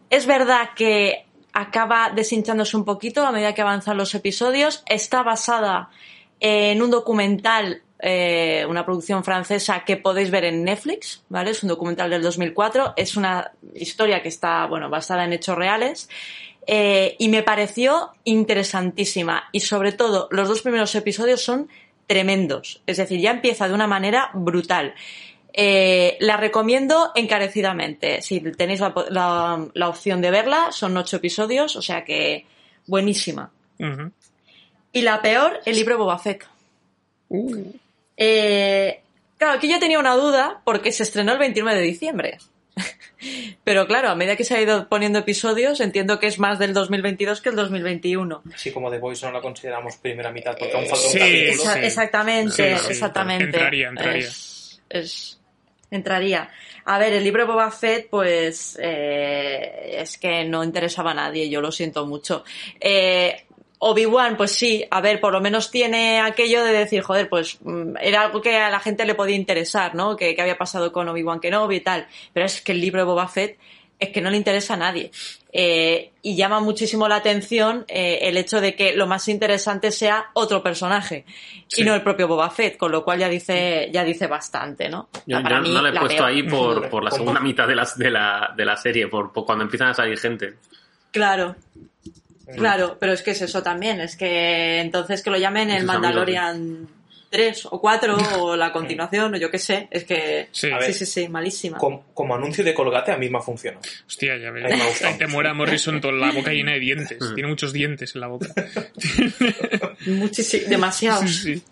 Es 0.10 0.26
verdad 0.26 0.70
que 0.76 1.26
acaba 1.54 2.12
deshinchándose 2.14 2.78
un 2.78 2.86
poquito 2.86 3.26
a 3.26 3.32
medida 3.32 3.54
que 3.54 3.62
avanzan 3.62 3.98
los 3.98 4.14
episodios. 4.16 4.84
Está 4.88 5.24
basada 5.24 5.90
en 6.40 6.82
un 6.82 6.92
documental, 6.92 7.82
eh, 8.00 8.66
una 8.68 8.86
producción 8.86 9.24
francesa 9.24 9.84
que 9.86 9.98
podéis 9.98 10.32
ver 10.32 10.46
en 10.46 10.64
Netflix, 10.64 11.24
¿vale? 11.30 11.52
Es 11.52 11.64
un 11.64 11.70
documental 11.70 12.10
del 12.10 12.22
2004. 12.22 12.94
Es 12.98 13.16
una 13.16 13.52
historia 13.74 14.22
que 14.22 14.30
está, 14.30 14.66
bueno, 14.66 14.90
basada 14.90 15.24
en 15.26 15.34
hechos 15.34 15.58
reales. 15.58 16.10
Eh, 16.68 17.16
y 17.20 17.30
me 17.30 17.44
pareció 17.44 18.12
interesantísima. 18.24 19.44
Y 19.52 19.60
sobre 19.62 19.92
todo, 19.92 20.28
los 20.32 20.48
dos 20.48 20.62
primeros 20.62 20.94
episodios 20.96 21.42
son 21.42 21.70
tremendos. 22.08 22.82
Es 22.88 22.98
decir, 22.98 23.20
ya 23.20 23.32
empieza 23.32 23.68
de 23.68 23.74
una 23.74 23.88
manera 23.88 24.30
brutal. 24.34 24.94
Eh, 25.54 26.18
la 26.20 26.38
recomiendo 26.38 27.12
encarecidamente. 27.16 28.22
Si 28.22 28.40
tenéis 28.42 28.80
la, 28.80 28.94
po- 28.94 29.06
la- 29.10 29.66
la 29.74 29.90
opción 29.90 30.22
de 30.22 30.32
verla, 30.32 30.72
son 30.72 30.98
ocho 30.98 31.18
episodios, 31.18 31.76
o 31.76 31.82
sea 31.82 32.04
que 32.04 32.46
buenísima. 32.88 33.52
Y 34.92 35.02
la 35.02 35.22
peor, 35.22 35.60
el 35.66 35.76
libro 35.76 35.98
Boba 35.98 36.18
Fett. 36.20 36.46
Uh, 37.30 37.72
Eh, 38.18 39.02
claro, 39.38 39.58
aquí 39.58 39.70
yo 39.70 39.80
tenía 39.80 40.00
una 40.00 40.16
duda 40.16 40.62
porque 40.64 40.92
se 40.92 41.04
estrenó 41.04 41.34
el 41.34 41.40
29 41.40 41.80
de 41.80 41.86
diciembre. 41.86 42.38
Pero 43.64 43.88
claro, 43.88 44.10
a 44.10 44.16
medida 44.16 44.36
que 44.36 44.44
se 44.44 44.56
ha 44.56 44.62
ido 44.62 44.88
poniendo 44.90 45.20
episodios, 45.20 45.80
entiendo 45.82 46.20
que 46.20 46.28
es 46.28 46.40
más 46.40 46.60
del 46.60 46.74
2022 46.74 47.42
que 47.42 47.50
el 47.50 47.56
2021. 47.56 48.44
Así 48.54 48.72
como 48.72 48.90
The 48.92 49.00
Voice 49.00 49.26
no 49.26 49.32
la 49.32 49.42
consideramos 49.42 49.98
primera 49.98 50.32
mitad 50.32 50.56
porque 50.58 50.76
aún 50.76 50.86
falta 50.88 51.08
Sí, 51.08 51.18
un 51.18 51.24
capítulo. 51.24 51.74
Sí. 51.74 51.80
Exactamente, 51.84 52.52
Sí, 52.80 52.84
sí, 52.86 52.92
exactamente. 52.92 53.46
entraría, 53.46 53.88
entraría. 53.90 54.28
Es, 54.28 54.82
es- 54.90 55.40
entraría. 55.92 56.50
A 56.88 57.00
ver, 57.00 57.14
el 57.14 57.24
libro 57.24 57.44
de 57.46 57.52
Boba 57.52 57.72
Fett, 57.72 58.10
pues 58.10 58.78
eh, 58.82 59.96
es 60.00 60.18
que 60.18 60.44
no 60.46 60.64
interesaba 60.64 61.12
a 61.12 61.16
nadie, 61.16 61.50
yo 61.50 61.62
lo 61.62 61.72
siento 61.72 62.06
mucho. 62.06 62.44
Eh, 62.80 63.45
Obi-Wan, 63.80 64.38
pues 64.38 64.52
sí, 64.52 64.86
a 64.90 65.02
ver, 65.02 65.20
por 65.20 65.34
lo 65.34 65.42
menos 65.42 65.70
tiene 65.72 66.20
aquello 66.22 66.64
de 66.64 66.72
decir, 66.74 67.02
joder, 67.02 67.30
pues 67.30 67.58
mm, 67.62 67.98
era 68.02 68.22
algo 68.22 68.42
que 68.42 68.58
a 68.58 68.70
la 68.70 68.80
gente 68.80 69.06
le 69.06 69.16
podía 69.16 69.36
interesar, 69.36 69.96
¿no? 69.96 70.16
Que, 70.16 70.36
que 70.36 70.42
había 70.42 70.58
pasado 70.58 70.92
con 70.92 71.08
Obi-Wan 71.10 71.40
Kenobi 71.40 71.78
y 71.78 71.82
tal. 71.82 72.08
Pero 72.34 72.46
es 72.46 72.62
que 72.62 72.72
el 72.72 72.82
libro 72.82 73.02
de 73.02 73.06
Boba 73.06 73.28
Fett 73.28 73.58
es 74.00 74.10
que 74.10 74.20
no 74.22 74.30
le 74.30 74.38
interesa 74.38 74.74
a 74.74 74.78
nadie. 74.78 75.12
Eh, 75.54 76.12
y 76.22 76.36
llama 76.36 76.60
muchísimo 76.60 77.08
la 77.08 77.16
atención 77.16 77.86
eh, 77.88 78.20
el 78.24 78.36
hecho 78.36 78.60
de 78.60 78.76
que 78.76 78.94
lo 78.94 79.08
más 79.08 79.30
interesante 79.30 79.90
sea 79.92 80.26
otro 80.34 80.62
personaje 80.62 81.24
Sí. 81.70 81.82
y 81.82 81.86
no 81.86 81.96
el 81.96 82.02
propio 82.04 82.28
Boba 82.28 82.50
Fett, 82.50 82.76
con 82.78 82.92
lo 82.92 83.04
cual 83.06 83.20
ya 83.20 83.30
dice, 83.30 83.90
ya 83.94 84.04
dice 84.04 84.28
bastante, 84.28 84.90
¿no? 84.90 85.08
Yo, 85.26 85.42
Para 85.42 85.58
yo 85.58 85.62
mí, 85.64 85.74
no 85.74 85.82
la 85.82 85.90
he 85.90 85.94
puesto 85.94 86.18
peor. 86.18 86.30
ahí 86.30 86.44
por, 86.44 86.90
por 86.90 87.04
la 87.06 87.12
segunda 87.12 87.40
mitad 87.40 87.68
de 87.68 87.76
la, 87.76 87.88
de 87.96 88.12
la, 88.12 88.54
de 88.56 88.66
la 88.66 88.76
serie, 88.78 89.08
por, 89.08 89.32
por 89.32 89.46
cuando 89.46 89.64
empiezan 89.64 89.88
a 89.90 89.94
salir 89.94 90.18
gente. 90.20 90.56
Claro. 91.12 91.56
Claro, 92.54 92.98
pero 93.00 93.14
es 93.14 93.22
que 93.22 93.32
es 93.32 93.42
eso 93.42 93.64
también, 93.64 94.00
es 94.02 94.16
que 94.16 94.80
entonces 94.80 95.22
que 95.22 95.30
lo 95.30 95.38
llamen 95.38 95.70
el 95.72 95.84
Mandalorian 95.86 96.88
3 97.30 97.68
o 97.72 97.82
4 97.82 98.18
o 98.40 98.56
la 98.56 98.72
continuación 98.72 99.34
o 99.34 99.38
yo 99.38 99.50
qué 99.52 99.60
sé, 99.60 99.88
es 99.92 100.04
que 100.06 100.48
Sí. 100.52 100.70
Sí, 100.82 100.94
sí, 100.94 101.06
sí, 101.06 101.28
malísima. 101.30 101.78
Como, 101.78 102.06
como 102.14 102.36
anuncio 102.36 102.64
de 102.64 102.74
Colgate 102.74 103.12
a 103.12 103.18
mí 103.18 103.30
me 103.30 103.40
ha 103.40 103.42
funcionado. 103.42 103.82
hostia, 104.08 104.38
ya 104.38 104.52
ves. 104.52 104.72
Ahí 105.02 105.14
me 105.14 105.18
te 105.18 105.28
muera 105.28 105.54
Morrison 105.54 106.00
con 106.00 106.20
la 106.20 106.32
boca 106.32 106.52
llena 106.52 106.74
de 106.74 106.80
dientes. 106.80 107.20
Mm. 107.20 107.34
Tiene 107.34 107.50
muchos 107.50 107.74
dientes 107.74 108.16
en 108.16 108.22
la 108.22 108.28
boca. 108.28 108.48
Muchísimo, 110.06 110.70
demasiados. 110.70 111.30
Sí, 111.30 111.56
sí. 111.56 111.64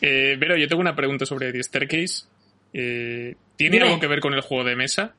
Eh, 0.00 0.36
Vero, 0.38 0.56
yo 0.56 0.68
tengo 0.68 0.80
una 0.80 0.94
pregunta 0.96 1.26
sobre 1.26 1.52
The 1.52 1.62
Staircase. 1.62 2.24
Eh, 2.72 3.34
¿Tiene 3.56 3.76
Dime. 3.76 3.86
algo 3.88 4.00
que 4.00 4.06
ver 4.06 4.20
con 4.20 4.34
el 4.34 4.40
juego 4.40 4.64
de 4.64 4.76
mesa? 4.76 5.14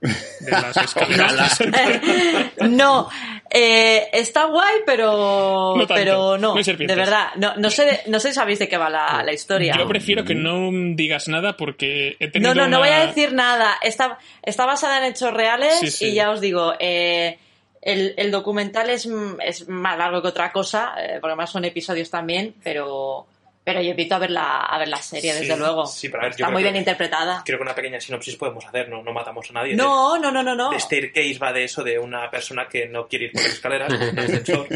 De 0.00 0.50
las 0.50 0.76
escaleras. 0.76 1.58
no, 2.68 3.08
eh, 3.58 4.08
está 4.12 4.44
guay, 4.44 4.80
pero 4.84 5.74
No 5.76 5.86
tanto, 5.86 5.94
pero 5.94 6.38
no, 6.38 6.52
no 6.52 6.56
hay 6.56 6.64
serpientes. 6.64 6.96
de 6.96 7.02
verdad, 7.02 7.28
no, 7.36 7.54
no 7.56 7.70
sé, 7.70 8.02
no 8.06 8.20
sé 8.20 8.28
si 8.28 8.34
sabéis 8.34 8.58
de 8.58 8.68
qué 8.68 8.76
va 8.76 8.90
la, 8.90 9.22
la 9.24 9.32
historia. 9.32 9.74
Yo 9.78 9.88
prefiero 9.88 10.24
que 10.24 10.34
no 10.34 10.70
digas 10.94 11.28
nada 11.28 11.56
porque 11.56 12.16
he 12.20 12.28
tenido 12.30 12.54
No, 12.54 12.62
no, 12.62 12.68
no 12.68 12.78
voy 12.80 12.88
a 12.90 13.06
decir 13.06 13.32
nada. 13.32 13.76
Está, 13.82 14.18
está 14.42 14.66
basada 14.66 14.98
en 14.98 15.04
hechos 15.12 15.32
reales 15.32 15.78
Sí, 15.80 15.90
sí. 15.90 16.06
y 16.08 16.14
ya 16.14 16.30
os 16.30 16.40
digo, 16.40 16.74
eh, 16.78 17.38
el, 17.82 18.14
el 18.16 18.30
documental 18.30 18.90
es, 18.90 19.08
es 19.44 19.68
más 19.68 19.96
largo 19.96 20.20
que 20.20 20.28
otra 20.28 20.52
cosa, 20.52 20.94
eh, 20.98 21.18
porque 21.20 21.32
además 21.32 21.50
son 21.50 21.64
episodios 21.64 22.10
también, 22.10 22.54
pero, 22.62 23.26
pero 23.66 23.82
yo 23.82 23.90
invito 23.90 24.14
a 24.14 24.18
ver 24.20 24.30
la, 24.30 24.60
a 24.60 24.78
ver 24.78 24.86
la 24.86 24.98
serie, 25.02 25.32
Sí, 25.32 25.40
desde 25.40 25.56
luego. 25.56 25.86
sí, 25.86 26.08
pero 26.08 26.22
a 26.22 26.26
ver, 26.26 26.36
yo 26.36 26.44
está 26.44 26.50
muy 26.52 26.62
que- 26.62 26.68
bien 26.68 26.76
interpretada. 26.76 27.42
Creo 27.44 27.58
que 27.58 27.62
una 27.62 27.74
pequeña 27.74 28.00
sinopsis 28.00 28.36
podemos 28.36 28.64
hacer, 28.64 28.88
no, 28.88 29.02
no 29.02 29.12
matamos 29.12 29.50
a 29.50 29.54
nadie. 29.54 29.74
No, 29.74 30.16
no, 30.20 30.30
no, 30.30 30.40
no, 30.44 30.54
no. 30.54 30.70
De 30.70 30.78
Staircase 30.78 31.38
va 31.42 31.52
de 31.52 31.64
eso, 31.64 31.82
de 31.82 31.98
una 31.98 32.30
persona 32.30 32.68
que 32.68 32.86
no 32.86 33.08
quiere 33.08 33.24
ir 33.24 33.32
por 33.32 33.42
las 33.42 33.52
escaleras, 33.54 33.92
en 34.00 34.18
ascensor, 34.20 34.68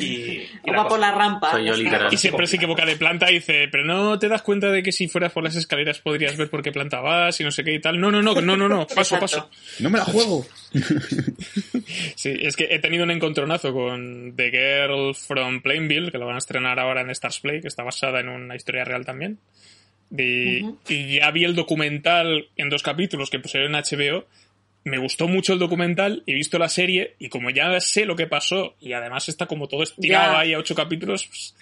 y, 0.00 0.04
y 0.04 0.50
O 0.68 0.72
la 0.72 0.82
va 0.82 0.88
por 0.88 0.98
la 0.98 1.12
rampa. 1.12 1.52
Soy 1.52 1.60
yo, 1.60 1.66
ya 1.68 1.72
está. 1.72 1.82
literal. 1.84 2.14
Y 2.14 2.16
siempre 2.16 2.46
se 2.48 2.56
equivoca 2.56 2.84
de 2.84 2.96
planta 2.96 3.30
y 3.30 3.34
dice, 3.34 3.68
pero 3.70 3.84
no 3.84 4.18
te 4.18 4.28
das 4.28 4.42
cuenta 4.42 4.70
de 4.70 4.82
que 4.82 4.90
si 4.90 5.06
fueras 5.08 5.32
por 5.32 5.44
las 5.44 5.54
escaleras 5.54 6.00
podrías 6.00 6.36
ver 6.36 6.50
por 6.50 6.62
qué 6.62 6.72
planta 6.72 7.00
vas 7.00 7.40
y 7.40 7.44
no 7.44 7.52
sé 7.52 7.62
qué 7.62 7.74
y 7.74 7.80
tal. 7.80 8.00
No, 8.00 8.10
no, 8.10 8.20
no, 8.22 8.34
no, 8.34 8.56
no, 8.56 8.68
no, 8.68 8.86
paso, 8.88 9.14
Exacto. 9.16 9.20
paso. 9.20 9.50
No 9.78 9.88
me 9.90 9.98
la 9.98 10.04
juego. 10.04 10.44
Sí, 12.16 12.36
es 12.40 12.56
que 12.56 12.68
he 12.70 12.78
tenido 12.78 13.04
un 13.04 13.10
encontronazo 13.10 13.72
con 13.72 14.34
The 14.36 14.50
Girl 14.50 15.14
from 15.14 15.62
Plainville, 15.62 16.10
que 16.10 16.18
lo 16.18 16.26
van 16.26 16.36
a 16.36 16.38
estrenar 16.38 16.78
ahora 16.78 17.00
en 17.00 17.10
Stars 17.10 17.40
Play, 17.40 17.60
que 17.60 17.68
está 17.68 17.82
basada 17.82 18.20
en 18.20 18.28
una 18.28 18.56
historia 18.56 18.84
real 18.84 19.04
también. 19.04 19.38
De- 20.10 20.64
Y 20.88 21.16
ya 21.18 21.30
vi 21.30 21.44
el 21.44 21.54
documental 21.54 22.48
en 22.56 22.68
dos 22.68 22.82
capítulos 22.82 23.30
que 23.30 23.38
pusieron 23.38 23.74
en 23.74 23.82
HBO. 23.82 24.26
Me 24.84 24.98
gustó 24.98 25.28
mucho 25.28 25.52
el 25.52 25.58
documental, 25.58 26.22
he 26.26 26.34
visto 26.34 26.58
la 26.58 26.68
serie 26.68 27.14
y 27.18 27.28
como 27.28 27.50
ya 27.50 27.78
sé 27.80 28.06
lo 28.06 28.16
que 28.16 28.26
pasó 28.26 28.74
y 28.80 28.92
además 28.94 29.28
está 29.28 29.46
como 29.46 29.68
todo 29.68 29.82
estirado 29.82 30.32
Ya. 30.32 30.40
ahí 30.40 30.52
a 30.54 30.58
ocho 30.58 30.74
capítulos, 30.74 31.26
pues, 31.26 31.54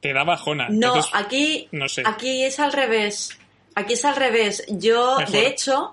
te 0.00 0.12
da 0.12 0.24
bajona. 0.24 0.68
No, 0.68 0.74
Entonces, 0.88 1.12
aquí, 1.14 1.68
no 1.72 1.88
sé. 1.88 2.02
aquí 2.04 2.42
es 2.42 2.58
al 2.58 2.72
revés. 2.72 3.38
Aquí 3.74 3.92
es 3.94 4.04
al 4.04 4.16
revés. 4.16 4.64
Yo, 4.68 5.16
Mejor. 5.18 5.32
de 5.32 5.46
hecho, 5.46 5.92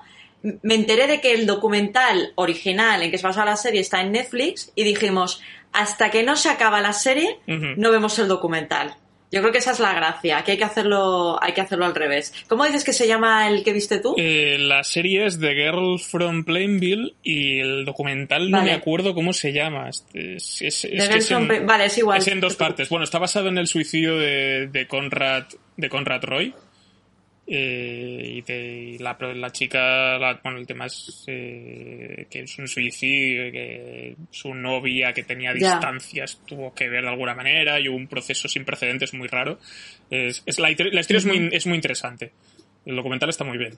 me 0.62 0.76
enteré 0.76 1.08
de 1.08 1.22
que 1.22 1.34
el 1.34 1.46
documental 1.46 2.34
original 2.36 3.02
en 3.02 3.12
que 3.12 3.18
se 3.18 3.26
basa 3.28 3.46
la 3.46 3.56
serie 3.56 3.82
está 3.82 4.02
en 4.02 4.12
Netflix 4.12 4.72
y 4.76 4.84
dijimos, 4.84 5.42
hasta 5.72 6.12
que 6.12 6.24
no 6.24 6.36
se 6.36 6.50
acaba 6.50 6.82
la 6.82 6.94
serie, 6.94 7.40
no 7.48 7.92
vemos 7.92 8.20
el 8.20 8.28
documental. 8.28 8.96
Yo 9.32 9.40
creo 9.40 9.52
que 9.52 9.58
esa 9.58 9.72
es 9.72 9.80
la 9.80 9.96
gracia, 9.96 10.44
que 10.44 10.52
hay 10.52 10.58
que 10.60 10.64
hacerlo, 10.64 11.40
hay 11.42 11.54
que 11.54 11.62
hacerlo 11.62 11.86
al 11.86 11.96
revés. 11.96 12.32
¿Cómo 12.48 12.66
dices 12.66 12.84
que 12.84 12.94
se 12.94 13.08
llama 13.08 13.48
el 13.48 13.64
que 13.64 13.74
viste 13.74 13.98
tú? 14.00 14.14
Eh, 14.20 14.58
la 14.60 14.84
serie 14.84 15.26
es 15.26 15.40
The 15.40 15.56
Girl 15.56 15.98
from 16.00 16.44
Plainville 16.44 17.16
y 17.24 17.60
el 17.60 17.84
documental 17.84 18.52
no 18.52 18.62
me 18.62 18.74
acuerdo 18.74 19.16
cómo 19.16 19.34
se 19.34 19.52
llama. 19.52 19.90
Este, 19.90 20.36
Es, 20.36 20.62
es- 20.62 20.86
es 20.86 20.92
The 20.92 20.98
que 20.98 21.04
Girl 21.06 21.18
es 21.18 21.32
en- 21.32 21.48
from 21.48 21.66
Vale, 21.66 21.86
es 21.86 21.98
igual. 21.98 22.20
Es 22.20 22.28
en 22.28 22.42
dos 22.42 22.56
partes. 22.56 22.90
Bueno, 22.90 23.06
está 23.06 23.18
basado 23.18 23.48
en 23.48 23.58
el 23.58 23.66
suicidio 23.66 24.20
de, 24.20 24.68
de 24.68 24.88
Conrad, 24.88 25.46
de 25.78 25.90
Conrad 25.90 26.24
Roy. 26.26 26.54
Eh, 27.46 28.36
y 28.38 28.42
de- 28.42 28.96
y 28.96 28.98
la, 29.00 29.18
la 29.36 29.52
chica, 29.52 30.18
la- 30.18 30.40
bueno, 30.42 30.60
el 30.60 30.66
tema 30.66 30.86
es 30.86 31.26
eh, 31.28 32.26
que 32.30 32.40
es 32.44 32.58
un 32.58 32.68
suicidio, 32.70 33.52
que 33.52 34.16
su 34.32 34.54
novia 34.54 35.12
que 35.14 35.24
tenía 35.24 35.52
distancias 35.54 36.40
tuvo 36.48 36.74
que 36.74 36.88
ver 36.88 37.04
de 37.04 37.10
alguna 37.10 37.36
manera 37.36 37.80
y 37.82 37.90
hubo 37.90 37.98
un 37.98 38.08
proceso 38.08 38.48
sin 38.48 38.64
precedentes 38.64 39.14
muy 39.14 39.28
raro. 39.28 39.60
Es, 40.10 40.42
es 40.46 40.58
la, 40.60 40.70
la 40.70 41.00
historia 41.02 41.18
es, 41.20 41.26
muy, 41.26 41.50
es 41.52 41.66
muy 41.68 41.76
interesante. 41.76 42.32
El 42.86 42.96
documental 42.96 43.30
está 43.30 43.44
muy 43.44 43.58
bien. 43.58 43.78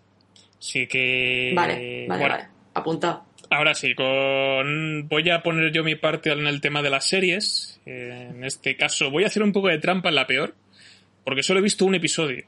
Así 0.60 0.86
que... 0.88 1.52
Vale, 1.56 2.06
vale, 2.08 2.20
bueno, 2.22 2.36
vale. 2.36 2.48
Apuntado. 2.76 3.26
Ahora 3.50 3.74
sí, 3.74 3.94
con... 3.96 5.08
voy 5.08 5.30
a 5.30 5.42
poner 5.42 5.72
yo 5.72 5.84
mi 5.84 5.96
parte 5.96 6.32
en 6.32 6.46
el 6.48 6.62
tema 6.62 6.82
de 6.82 6.90
las 6.90 7.08
series. 7.08 7.80
En 7.86 8.44
este 8.44 8.76
caso 8.76 9.10
voy 9.12 9.24
a 9.24 9.28
hacer 9.28 9.44
un 9.44 9.52
poco 9.52 9.68
de 9.70 9.78
trampa 9.80 10.10
en 10.10 10.16
la 10.16 10.28
peor, 10.28 10.56
porque 11.24 11.44
solo 11.44 11.60
he 11.60 11.64
visto 11.64 11.86
un 11.86 11.96
episodio. 11.96 12.46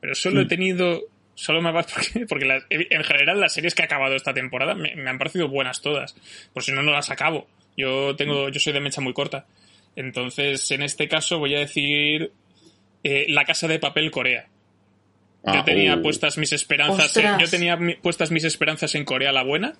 Pero 0.00 0.14
solo 0.14 0.40
he 0.42 0.46
tenido... 0.46 1.02
Solo 1.34 1.62
me 1.62 1.72
va 1.72 1.82
porque, 1.94 2.26
porque 2.26 2.44
la- 2.44 2.62
en 2.68 3.04
general 3.04 3.40
las 3.40 3.54
series 3.54 3.74
que 3.74 3.82
he 3.82 3.84
acabado 3.86 4.14
esta 4.14 4.34
temporada 4.34 4.74
me, 4.74 4.94
me 4.96 5.08
han 5.08 5.16
parecido 5.18 5.48
buenas 5.48 5.80
todas. 5.80 6.14
Por 6.52 6.62
si 6.62 6.72
no, 6.72 6.82
no 6.82 6.92
las 6.92 7.10
acabo. 7.10 7.46
Yo 7.76 8.14
tengo, 8.16 8.48
yo 8.50 8.60
soy 8.60 8.72
de 8.74 8.80
mecha 8.80 9.00
muy 9.00 9.12
corta. 9.14 9.46
Entonces, 9.96 10.70
en 10.70 10.82
este 10.82 11.08
caso 11.08 11.38
voy 11.38 11.54
a 11.54 11.60
decir 11.60 12.32
eh, 13.04 13.26
La 13.28 13.44
Casa 13.44 13.68
de 13.68 13.78
Papel 13.78 14.10
Corea. 14.10 14.46
Yo 15.44 15.52
Ah, 15.52 15.64
tenía 15.64 15.96
uh. 15.96 16.02
puestas 16.02 16.36
mis 16.36 16.52
esperanzas. 16.52 17.16
en- 17.16 17.38
yo 17.38 17.48
tenía 17.48 17.78
puestas 18.02 18.30
mis 18.30 18.44
esperanzas 18.44 18.94
en 18.94 19.04
Corea 19.06 19.32
la 19.32 19.42
buena. 19.42 19.72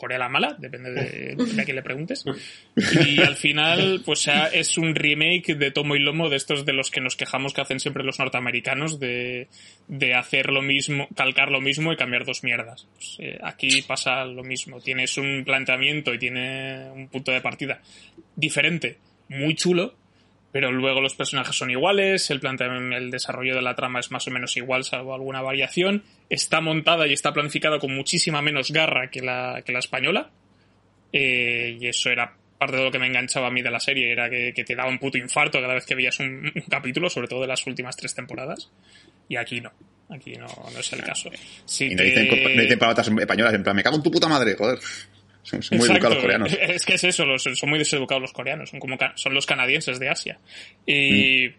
Corea 0.00 0.18
la 0.18 0.30
mala, 0.30 0.56
depende 0.58 0.92
de, 0.92 1.36
de 1.36 1.60
a 1.60 1.64
quién 1.64 1.76
le 1.76 1.82
preguntes. 1.82 2.24
Y 3.06 3.20
al 3.20 3.36
final, 3.36 4.00
pues 4.04 4.26
es 4.52 4.78
un 4.78 4.94
remake 4.94 5.54
de 5.54 5.70
tomo 5.70 5.94
y 5.94 5.98
lomo 5.98 6.30
de 6.30 6.36
estos 6.36 6.64
de 6.64 6.72
los 6.72 6.90
que 6.90 7.02
nos 7.02 7.16
quejamos 7.16 7.52
que 7.52 7.60
hacen 7.60 7.80
siempre 7.80 8.02
los 8.02 8.18
norteamericanos 8.18 8.98
de, 8.98 9.48
de 9.88 10.14
hacer 10.14 10.50
lo 10.50 10.62
mismo, 10.62 11.06
calcar 11.14 11.50
lo 11.50 11.60
mismo 11.60 11.92
y 11.92 11.96
cambiar 11.96 12.24
dos 12.24 12.42
mierdas. 12.42 12.88
Pues, 12.94 13.16
eh, 13.18 13.38
aquí 13.42 13.82
pasa 13.82 14.24
lo 14.24 14.42
mismo. 14.42 14.80
Tienes 14.80 15.18
un 15.18 15.42
planteamiento 15.44 16.14
y 16.14 16.18
tiene 16.18 16.90
un 16.92 17.08
punto 17.08 17.32
de 17.32 17.42
partida 17.42 17.82
diferente, 18.36 18.96
muy 19.28 19.54
chulo, 19.54 19.94
pero 20.52 20.72
luego 20.72 21.00
los 21.00 21.14
personajes 21.14 21.56
son 21.56 21.70
iguales, 21.70 22.30
el, 22.30 22.40
el 22.92 23.10
desarrollo 23.10 23.54
de 23.54 23.62
la 23.62 23.76
trama 23.76 24.00
es 24.00 24.10
más 24.10 24.26
o 24.26 24.30
menos 24.30 24.56
igual, 24.56 24.84
salvo 24.84 25.14
alguna 25.14 25.42
variación. 25.42 26.02
Está 26.28 26.60
montada 26.60 27.06
y 27.06 27.12
está 27.12 27.32
planificada 27.32 27.78
con 27.78 27.94
muchísima 27.94 28.42
menos 28.42 28.70
garra 28.72 29.10
que 29.10 29.20
la, 29.20 29.62
que 29.64 29.72
la 29.72 29.78
española. 29.78 30.30
Eh, 31.12 31.76
y 31.80 31.86
eso 31.86 32.10
era 32.10 32.34
parte 32.58 32.76
de 32.76 32.84
lo 32.84 32.90
que 32.90 32.98
me 32.98 33.06
enganchaba 33.06 33.46
a 33.46 33.50
mí 33.50 33.62
de 33.62 33.70
la 33.70 33.80
serie, 33.80 34.12
era 34.12 34.28
que, 34.28 34.52
que 34.54 34.64
te 34.64 34.74
daba 34.74 34.90
un 34.90 34.98
puto 34.98 35.16
infarto 35.16 35.60
cada 35.60 35.74
vez 35.74 35.86
que 35.86 35.94
veías 35.94 36.18
un, 36.20 36.52
un 36.54 36.62
capítulo, 36.68 37.08
sobre 37.08 37.26
todo 37.26 37.40
de 37.40 37.46
las 37.46 37.66
últimas 37.66 37.96
tres 37.96 38.14
temporadas. 38.14 38.70
Y 39.28 39.36
aquí 39.36 39.60
no. 39.60 39.72
Aquí 40.10 40.32
no, 40.32 40.46
no 40.46 40.78
es 40.80 40.92
el 40.92 41.02
caso. 41.02 41.30
Sí 41.64 41.86
Y 41.86 41.94
no 41.94 42.02
dicen, 42.02 42.28
no 42.28 42.62
dicen 42.62 42.78
palabras 42.78 43.08
españolas, 43.08 43.54
en 43.54 43.62
plan, 43.62 43.76
me 43.76 43.82
cago 43.82 43.96
en 43.96 44.02
tu 44.02 44.10
puta 44.10 44.28
madre, 44.28 44.56
joder. 44.56 44.78
Son, 45.42 45.62
son 45.62 45.78
muy 45.78 45.86
Exacto. 45.88 46.08
educados 46.08 46.14
los 46.16 46.22
coreanos. 46.22 46.52
Es 46.60 46.84
que 46.84 46.94
es 46.94 47.04
eso, 47.04 47.24
los- 47.24 47.42
son 47.42 47.68
muy 47.70 47.78
deseducados 47.78 48.20
los 48.22 48.32
coreanos, 48.32 48.70
son 48.70 48.80
como 48.80 48.96
son 49.14 49.34
los 49.34 49.46
canadienses 49.46 49.98
de 49.98 50.08
Asia. 50.08 50.38
Y, 50.86 51.48
Mm. 51.48 51.52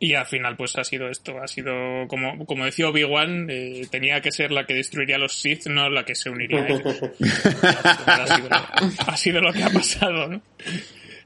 y 0.00 0.14
al 0.14 0.26
final 0.26 0.56
pues 0.56 0.76
ha 0.76 0.84
sido 0.84 1.08
esto, 1.08 1.38
ha 1.42 1.46
sido 1.48 1.72
como, 2.08 2.44
como 2.44 2.64
decía 2.66 2.88
Obi-Wan, 2.88 3.48
eh, 3.50 3.86
tenía 3.90 4.20
que 4.20 4.32
ser 4.32 4.50
la 4.52 4.66
que 4.66 4.74
destruiría 4.74 5.16
a 5.16 5.18
los 5.18 5.40
Sith, 5.40 5.66
no 5.66 5.88
la 5.88 6.04
que 6.04 6.14
se 6.14 6.28
uniría 6.30 6.62
a 6.62 6.68
ellos. 6.68 6.82
ha, 8.06 8.26
sido, 8.26 8.48
ha 9.06 9.16
sido 9.16 9.40
lo 9.40 9.52
que 9.52 9.62
ha 9.62 9.70
pasado, 9.70 10.28
¿no? 10.28 10.42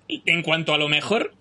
Y 0.06 0.22
En 0.26 0.42
cuanto 0.42 0.72
a 0.74 0.78
lo 0.78 0.88
mejor, 0.88 1.34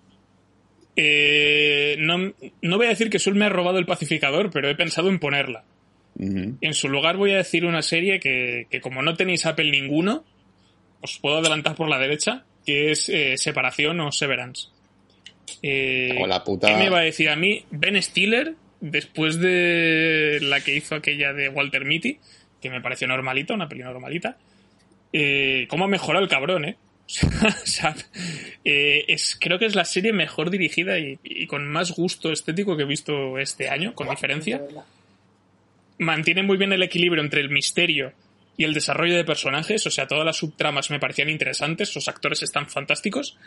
eh, 0.96 1.96
no, 2.00 2.32
no 2.60 2.76
voy 2.76 2.86
a 2.86 2.90
decir 2.90 3.08
que 3.08 3.18
Sul 3.18 3.34
me 3.36 3.44
ha 3.44 3.48
robado 3.50 3.78
el 3.78 3.86
pacificador, 3.86 4.50
pero 4.50 4.68
he 4.68 4.74
pensado 4.74 5.08
en 5.08 5.18
ponerla. 5.20 5.64
En 6.18 6.74
su 6.74 6.88
lugar 6.88 7.16
voy 7.16 7.30
a 7.30 7.36
decir 7.36 7.64
una 7.64 7.82
serie 7.82 8.18
que, 8.18 8.66
que 8.70 8.80
como 8.80 9.02
no 9.02 9.14
tenéis 9.14 9.46
Apple 9.46 9.70
ninguno, 9.70 10.24
os 11.00 11.18
puedo 11.20 11.38
adelantar 11.38 11.76
por 11.76 11.88
la 11.88 11.98
derecha, 11.98 12.44
que 12.66 12.90
es 12.90 13.08
eh, 13.08 13.36
Separación 13.36 14.00
o 14.00 14.10
Severance. 14.10 14.68
Eh, 15.62 16.18
la 16.26 16.42
puta. 16.42 16.68
¿Qué 16.68 16.76
me 16.76 16.90
va 16.90 17.00
a 17.00 17.02
decir 17.02 17.28
a 17.28 17.36
mí 17.36 17.64
Ben 17.70 18.00
Stiller 18.02 18.54
después 18.80 19.40
de 19.40 20.38
la 20.42 20.60
que 20.60 20.76
hizo 20.76 20.96
aquella 20.96 21.32
de 21.32 21.48
Walter 21.48 21.84
Mitty, 21.84 22.18
que 22.60 22.70
me 22.70 22.80
pareció 22.80 23.06
normalita, 23.06 23.54
una 23.54 23.68
peli 23.68 23.82
normalita? 23.82 24.36
Eh, 25.12 25.66
¿Cómo 25.70 25.84
ha 25.84 25.88
mejorado 25.88 26.24
el 26.24 26.30
cabrón, 26.30 26.64
eh? 26.64 26.76
O 27.46 27.66
sea, 27.66 27.94
eh, 28.64 29.04
es, 29.08 29.38
creo 29.40 29.58
que 29.58 29.66
es 29.66 29.74
la 29.74 29.84
serie 29.84 30.12
mejor 30.12 30.50
dirigida 30.50 30.98
y, 30.98 31.18
y 31.22 31.46
con 31.46 31.66
más 31.66 31.92
gusto 31.92 32.32
estético 32.32 32.76
que 32.76 32.82
he 32.82 32.86
visto 32.86 33.38
este 33.38 33.70
año, 33.70 33.94
con 33.94 34.10
diferencia 34.10 34.60
mantiene 35.98 36.42
muy 36.42 36.56
bien 36.56 36.72
el 36.72 36.82
equilibrio 36.82 37.22
entre 37.22 37.40
el 37.40 37.50
misterio 37.50 38.12
y 38.56 38.64
el 38.64 38.74
desarrollo 38.74 39.16
de 39.16 39.24
personajes, 39.24 39.86
o 39.86 39.90
sea, 39.90 40.06
todas 40.06 40.24
las 40.24 40.36
subtramas 40.36 40.90
me 40.90 40.98
parecían 40.98 41.28
interesantes, 41.28 41.94
los 41.94 42.08
actores 42.08 42.42
están 42.42 42.68
fantásticos. 42.68 43.38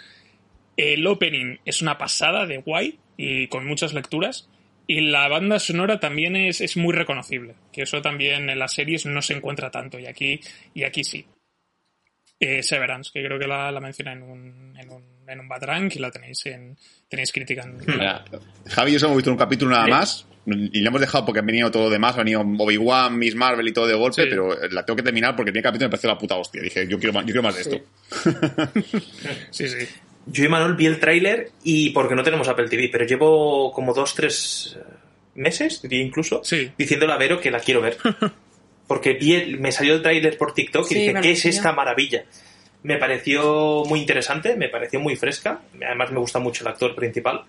El 0.77 1.05
opening 1.05 1.57
es 1.65 1.81
una 1.81 1.97
pasada 1.97 2.45
de 2.45 2.59
guay 2.59 2.97
y 3.17 3.47
con 3.47 3.67
muchas 3.67 3.93
lecturas. 3.93 4.49
Y 4.87 5.01
la 5.01 5.27
banda 5.27 5.59
sonora 5.59 5.99
también 5.99 6.35
es, 6.35 6.59
es 6.59 6.75
muy 6.75 6.93
reconocible, 6.93 7.55
que 7.71 7.83
eso 7.83 8.01
también 8.01 8.49
en 8.49 8.59
las 8.59 8.73
series 8.73 9.05
no 9.05 9.21
se 9.21 9.33
encuentra 9.33 9.69
tanto, 9.69 9.99
y 9.99 10.05
aquí, 10.05 10.41
y 10.73 10.83
aquí 10.83 11.03
sí. 11.03 11.25
Eh, 12.39 12.63
Severance, 12.63 13.11
que 13.13 13.23
creo 13.23 13.37
que 13.37 13.47
la, 13.47 13.71
la 13.71 13.79
menciona 13.79 14.13
en 14.13 14.23
un, 14.23 14.75
en 14.77 14.89
un, 14.89 15.03
en 15.31 15.39
un 15.39 15.47
bad 15.47 15.63
rank 15.63 15.95
y 15.95 15.99
la 15.99 16.11
tenéis 16.11 16.45
en 16.45 16.77
tenéis 17.09 17.31
crítica 17.31 17.63
en, 17.63 17.77
Mira, 17.85 18.23
Javi 18.67 18.91
y 18.91 18.93
yo 18.93 18.99
solo 18.99 19.09
hemos 19.11 19.17
visto 19.17 19.31
un 19.31 19.37
capítulo 19.37 19.71
nada 19.71 19.85
Sí. 19.85 19.91
más 19.91 20.27
y 20.45 20.79
le 20.81 20.87
hemos 20.87 20.99
dejado 20.99 21.23
porque 21.25 21.39
han 21.39 21.45
venido 21.45 21.69
todo 21.69 21.89
de 21.89 21.99
más, 21.99 22.15
ha 22.15 22.19
venido 22.19 22.41
Obi-Wan, 22.41 23.17
Miss 23.17 23.35
Marvel 23.35 23.67
y 23.67 23.73
todo 23.73 23.85
de 23.87 23.93
golpe, 23.93 24.23
Sí. 24.23 24.27
pero 24.29 24.49
la 24.69 24.83
tengo 24.85 24.97
que 24.97 25.03
terminar 25.03 25.35
porque 25.35 25.51
tiene 25.51 25.61
capítulo 25.63 25.87
me 25.87 25.91
pareció 25.91 26.09
la 26.09 26.17
puta 26.17 26.35
hostia. 26.35 26.61
Dije, 26.61 26.87
yo 26.87 26.97
quiero 26.97 27.13
más, 27.13 27.23
yo 27.25 27.27
quiero 27.27 27.43
más 27.43 27.55
de 27.55 27.61
esto. 27.61 27.77
Sí, 29.51 29.67
sí. 29.69 29.87
Yo 30.27 30.45
y 30.45 30.47
Manuel 30.47 30.75
vi 30.75 30.85
el 30.85 30.99
tráiler 30.99 31.51
y 31.63 31.89
porque 31.91 32.15
no 32.15 32.23
tenemos 32.23 32.47
Apple 32.47 32.69
TV, 32.69 32.89
pero 32.91 33.05
llevo 33.05 33.71
como 33.71 33.93
dos, 33.93 34.13
tres 34.15 34.77
eh, 34.79 34.83
meses, 35.35 35.81
diría 35.81 36.01
incluso, 36.03 36.41
Sí. 36.43 36.71
diciéndole 36.77 37.13
a 37.13 37.17
Vero 37.17 37.39
que 37.39 37.51
la 37.51 37.59
quiero 37.59 37.81
ver. 37.81 37.97
Porque 38.87 39.13
vi 39.13 39.33
el- 39.35 39.59
me 39.59 39.71
salió 39.71 39.93
el 39.95 40.01
tráiler 40.01 40.37
por 40.37 40.53
TikTok 40.53 40.85
Sí, 40.85 40.95
y 40.95 40.99
dije, 41.07 41.21
¿qué 41.21 41.31
es 41.31 41.45
esta 41.45 41.71
maravilla? 41.71 42.25
Me 42.83 42.97
pareció 42.97 43.83
muy 43.85 43.99
interesante, 43.99 44.55
me 44.55 44.69
pareció 44.69 44.99
muy 44.99 45.15
fresca, 45.15 45.61
además 45.85 46.11
me 46.11 46.19
gusta 46.19 46.39
mucho 46.39 46.63
el 46.63 46.69
actor 46.69 46.95
principal. 46.95 47.43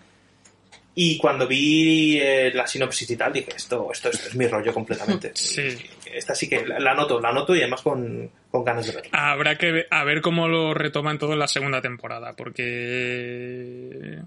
Y 0.94 1.16
cuando 1.16 1.46
vi 1.48 2.18
eh, 2.20 2.50
la 2.52 2.66
sinopsis 2.66 3.10
y 3.10 3.16
tal, 3.16 3.32
dije, 3.32 3.48
esto, 3.56 3.88
esto, 3.90 4.10
esto 4.10 4.28
es 4.28 4.34
mi 4.34 4.46
rollo 4.46 4.74
completamente. 4.74 5.32
Sí. 5.34 5.68
Esta 6.12 6.34
sí 6.34 6.46
que 6.46 6.66
la, 6.66 6.78
la 6.78 6.92
noto, 6.94 7.18
la 7.18 7.32
noto 7.32 7.54
y 7.56 7.60
además 7.60 7.80
con, 7.80 8.30
con 8.50 8.62
ganas 8.62 8.86
de 8.86 8.92
verla. 8.92 9.10
Habrá 9.32 9.56
que 9.56 9.72
ver, 9.72 9.86
a 9.90 10.04
ver 10.04 10.20
cómo 10.20 10.46
lo 10.46 10.74
retoman 10.74 11.18
todo 11.18 11.32
en 11.32 11.38
la 11.38 11.48
segunda 11.48 11.80
temporada, 11.80 12.34
porque 12.36 14.18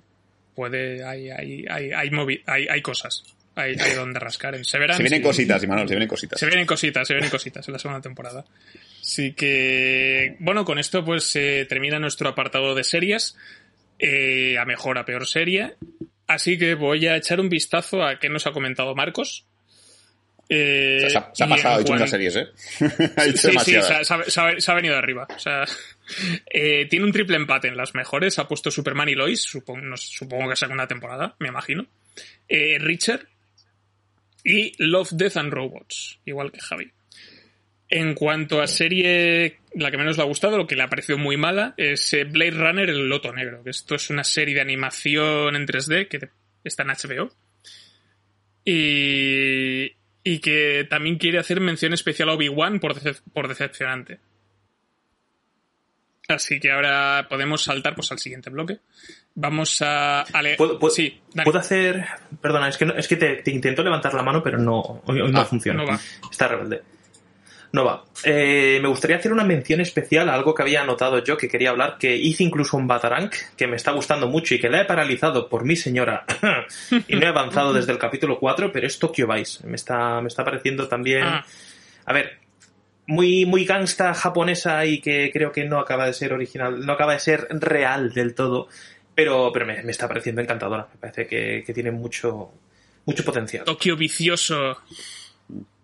puede, 0.55 1.03
hay, 1.05 1.29
hay, 1.29 1.65
hay, 1.69 1.91
hay, 1.91 2.09
movi- 2.09 2.41
hay, 2.47 2.67
hay 2.67 2.81
cosas, 2.81 3.23
hay, 3.55 3.75
hay 3.79 3.93
donde 3.93 4.19
rascar. 4.19 4.55
En 4.55 4.65
Severance 4.65 4.97
Se 4.97 5.03
vienen 5.03 5.21
y- 5.21 5.23
cositas, 5.23 5.63
Imanol, 5.63 5.87
se 5.87 5.93
vienen 5.93 6.07
cositas. 6.09 6.39
Se 6.39 6.45
vienen 6.47 6.65
cositas, 6.65 7.07
se 7.07 7.13
vienen 7.13 7.29
cositas 7.29 7.67
en 7.67 7.73
la 7.73 7.79
segunda 7.79 8.01
temporada. 8.01 8.43
Así 9.07 9.33
que, 9.33 10.35
bueno, 10.39 10.65
con 10.65 10.79
esto 10.79 11.05
pues 11.05 11.25
se 11.25 11.65
termina 11.65 11.99
nuestro 11.99 12.27
apartado 12.27 12.73
de 12.73 12.83
series, 12.83 13.37
eh, 13.99 14.57
a 14.57 14.65
mejor, 14.65 14.97
a 14.97 15.05
peor 15.05 15.27
serie. 15.27 15.75
Así 16.25 16.57
que 16.57 16.73
voy 16.73 17.05
a 17.05 17.15
echar 17.15 17.39
un 17.39 17.47
vistazo 17.49 18.01
a 18.03 18.17
qué 18.19 18.29
nos 18.29 18.47
ha 18.47 18.51
comentado 18.51 18.95
Marcos. 18.95 19.45
Eh, 20.49 20.97
O 21.05 21.09
sea, 21.09 21.09
se 21.09 21.17
ha, 21.17 21.31
se 21.33 21.47
pasado, 21.47 21.75
ha 21.75 21.81
muchas 21.91 22.09
series, 22.09 22.35
¿eh? 22.35 22.47
ha 23.15 23.23
Sí, 23.25 23.37
sí, 23.37 23.47
demasiadas. 23.49 23.87
se 23.87 23.93
ha, 23.93 24.03
se 24.03 24.13
ha- 24.15 24.23
se 24.23 24.41
ha- 24.41 24.59
se 24.59 24.71
ha 24.71 24.75
venido 24.75 24.95
arriba. 24.97 25.27
O 25.35 25.39
sea, 25.39 25.65
eh, 26.51 26.87
tiene 26.89 27.05
un 27.05 27.11
triple 27.11 27.35
empate 27.35 27.67
en 27.67 27.77
las 27.77 27.93
mejores. 27.93 28.39
Ha 28.39 28.47
puesto 28.47 28.71
Superman 28.71 29.09
y 29.09 29.13
Lois, 29.13 29.39
supongo, 29.43 29.81
no 29.81 29.97
supongo 29.97 30.49
que 30.49 30.55
segunda 30.55 30.87
temporada, 30.87 31.35
me 31.37 31.49
imagino. 31.49 31.85
Eh, 32.49 32.77
Richard 32.79 33.27
y 34.43 34.73
Love, 34.83 35.11
Death 35.11 35.37
and 35.37 35.53
Robots, 35.53 36.19
igual 36.25 36.51
que 36.51 36.59
Javi. 36.59 36.91
En 37.87 38.15
cuanto 38.15 38.61
a 38.61 38.67
serie, 38.67 39.59
la 39.75 39.91
que 39.91 39.97
menos 39.97 40.17
le 40.17 40.23
ha 40.23 40.25
gustado, 40.25 40.57
lo 40.57 40.65
que 40.65 40.75
le 40.75 40.81
ha 40.83 40.89
parecido 40.89 41.17
muy 41.19 41.37
mala, 41.37 41.75
es 41.77 42.13
eh, 42.13 42.23
Blade 42.23 42.51
Runner, 42.51 42.89
el 42.89 43.07
Loto 43.07 43.31
Negro, 43.31 43.61
esto 43.65 43.93
es 43.95 44.09
una 44.09 44.23
serie 44.23 44.55
de 44.55 44.61
animación 44.61 45.55
en 45.55 45.67
3D 45.67 46.07
que 46.07 46.29
está 46.63 46.81
en 46.83 46.89
HBO. 46.89 47.31
Y, 48.63 49.95
y 50.23 50.39
que 50.39 50.87
también 50.89 51.17
quiere 51.17 51.37
hacer 51.37 51.61
mención 51.61 51.93
especial 51.93 52.29
a 52.29 52.33
Obi-Wan 52.33 52.79
por, 52.79 52.95
decep- 52.95 53.21
por 53.31 53.47
decepcionante. 53.47 54.19
Así 56.27 56.59
que 56.59 56.71
ahora 56.71 57.27
podemos 57.29 57.61
saltar 57.63 57.93
pues 57.93 58.11
al 58.11 58.17
siguiente 58.17 58.49
bloque. 58.49 58.79
Vamos 59.35 59.79
a... 59.83 60.21
a 60.21 60.41
¿Puedo, 60.57 60.79
puedo- 60.79 60.89
sí, 60.95 61.21
puedo 61.43 61.59
hacer. 61.59 62.03
Perdona, 62.41 62.67
es 62.69 62.77
que, 62.77 62.85
no- 62.87 62.95
es 62.95 63.07
que 63.07 63.15
te, 63.17 63.35
te 63.43 63.51
intento 63.51 63.83
levantar 63.83 64.15
la 64.15 64.23
mano, 64.23 64.41
pero 64.41 64.57
no, 64.57 64.79
hoy, 65.05 65.21
hoy 65.21 65.31
no 65.31 65.41
Ah, 65.41 65.45
funciona. 65.45 65.83
no 65.83 65.87
va. 65.89 65.99
Está 66.31 66.47
rebelde. 66.47 66.81
No 67.75 67.83
va. 67.83 68.05
Eh, 68.23 68.79
me 68.81 68.87
gustaría 68.87 69.17
hacer 69.17 69.33
una 69.33 69.43
mención 69.43 69.81
especial 69.81 70.29
a 70.29 70.33
algo 70.33 70.55
que 70.55 70.61
había 70.61 70.83
anotado 70.83 71.21
yo 71.21 71.35
que 71.35 71.49
quería 71.49 71.71
hablar, 71.71 71.97
que 71.99 72.15
hice 72.15 72.45
incluso 72.45 72.77
un 72.77 72.87
Batarank, 72.87 73.35
que 73.57 73.67
me 73.67 73.75
está 73.75 73.91
gustando 73.91 74.29
mucho 74.29 74.55
y 74.55 74.61
que 74.61 74.69
la 74.69 74.79
he 74.79 74.85
paralizado 74.85 75.49
por 75.49 75.65
mi 75.65 75.75
señora 75.75 76.23
y 77.09 77.17
no 77.17 77.25
he 77.25 77.27
avanzado 77.27 77.73
desde 77.73 77.91
el 77.91 77.97
capítulo 77.97 78.39
4, 78.39 78.71
pero 78.71 78.87
es 78.87 78.97
Tokyo 78.97 79.27
Vice. 79.27 79.67
Me 79.67 79.75
está, 79.75 80.21
me 80.21 80.29
está 80.29 80.45
pareciendo 80.45 80.87
también. 80.87 81.25
Ah. 81.25 81.45
A 82.05 82.13
ver, 82.13 82.39
muy, 83.07 83.45
muy 83.45 83.65
gangsta 83.65 84.13
japonesa 84.13 84.85
y 84.85 85.01
que 85.01 85.29
creo 85.33 85.51
que 85.51 85.65
no 85.65 85.77
acaba 85.77 86.05
de 86.05 86.13
ser 86.13 86.31
original, 86.31 86.85
no 86.85 86.93
acaba 86.93 87.11
de 87.11 87.19
ser 87.19 87.45
real 87.49 88.13
del 88.13 88.35
todo, 88.35 88.69
pero, 89.13 89.51
pero 89.51 89.65
me, 89.65 89.83
me 89.83 89.91
está 89.91 90.07
pareciendo 90.07 90.39
encantadora. 90.39 90.87
Me 90.93 90.99
parece 91.01 91.27
que, 91.27 91.61
que 91.67 91.73
tiene 91.73 91.91
mucho, 91.91 92.53
mucho 93.05 93.25
potencial. 93.25 93.65
Tokio 93.65 93.97
vicioso. 93.97 94.77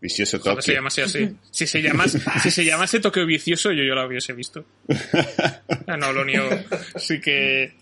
Vicioso 0.01 0.39
Joder, 0.39 0.55
se 0.63 0.71
Tokio. 0.71 0.73
llamase 0.73 1.03
así. 1.03 1.29
Si 1.51 1.67
se 1.67 1.81
llamase, 1.81 2.19
si 2.41 2.49
se 2.51 2.65
llamase 2.65 2.99
Tokio 2.99 3.25
vicioso, 3.25 3.71
yo, 3.71 3.83
yo 3.83 3.93
lo 3.93 4.07
hubiese 4.07 4.33
visto. 4.33 4.65
Ah, 5.87 5.95
no, 5.97 6.11
lo 6.11 6.25
niego. 6.25 6.49
Así 6.95 7.21
que. 7.21 7.73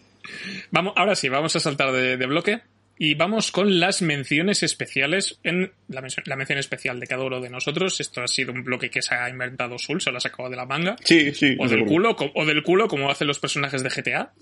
Vamos, 0.72 0.94
ahora 0.98 1.16
sí, 1.16 1.30
vamos 1.30 1.56
a 1.56 1.60
saltar 1.60 1.92
de, 1.94 2.18
de 2.18 2.26
bloque. 2.26 2.62
Y 3.02 3.14
vamos 3.16 3.54
con 3.54 3.80
las 3.80 4.02
menciones 4.02 4.62
especiales. 4.62 5.40
En 5.44 5.72
la 5.88 6.02
mención, 6.02 6.24
la 6.28 6.36
mención 6.36 6.60
especial 6.60 7.00
de 7.00 7.08
cada 7.08 7.24
uno 7.24 7.40
de 7.40 7.50
nosotros. 7.50 8.02
Esto 8.02 8.22
ha 8.22 8.28
sido 8.28 8.52
un 8.52 8.66
bloque 8.66 8.90
que 8.90 9.02
se 9.02 9.16
ha 9.16 9.30
inventado 9.30 9.80
Sul, 9.80 10.02
se 10.02 10.12
lo 10.12 10.18
ha 10.18 10.20
sacado 10.20 10.50
de 10.50 10.58
la 10.58 10.66
manga. 10.66 10.98
Sí, 11.06 11.34
sí. 11.34 11.56
O 11.58 11.70
del 11.70 11.86
culo, 11.86 12.18
o 12.36 12.46
del 12.46 12.62
culo, 12.62 12.90
como 12.90 13.10
hacen 13.10 13.28
los 13.28 13.40
personajes 13.40 13.84
de 13.84 13.90
GTA. 13.90 14.34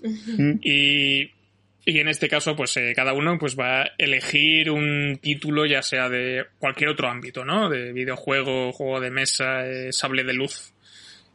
Y, 0.60 1.30
y 1.90 2.00
en 2.00 2.08
este 2.08 2.28
caso, 2.28 2.54
pues 2.54 2.76
eh, 2.76 2.92
cada 2.94 3.14
uno 3.14 3.38
pues 3.38 3.58
va 3.58 3.82
a 3.82 3.90
elegir 3.98 4.70
un 4.70 5.18
título, 5.22 5.64
ya 5.66 5.82
sea 5.82 6.08
de 6.10 6.46
cualquier 6.58 6.90
otro 6.90 7.08
ámbito, 7.08 7.44
¿no? 7.46 7.70
De 7.70 7.92
videojuego, 7.92 8.72
juego 8.72 9.00
de 9.00 9.10
mesa, 9.10 9.66
eh, 9.66 9.92
sable 9.92 10.24
de 10.24 10.34
luz. 10.34 10.74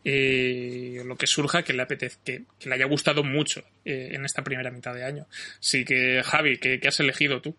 eh, 0.05 1.01
lo 1.05 1.15
que 1.15 1.27
surja 1.27 1.63
que 1.63 1.73
le 1.73 1.81
apetezca, 1.83 2.21
que, 2.25 2.43
que 2.59 2.69
le 2.69 2.75
haya 2.75 2.85
gustado 2.85 3.23
mucho 3.23 3.61
eh, 3.85 4.09
en 4.13 4.25
esta 4.25 4.43
primera 4.43 4.69
mitad 4.71 4.93
de 4.93 5.05
año. 5.05 5.27
Así 5.59 5.85
que, 5.85 6.21
Javi, 6.23 6.57
¿qué, 6.59 6.79
qué 6.79 6.87
has 6.89 6.99
elegido 6.99 7.41
tú? 7.41 7.55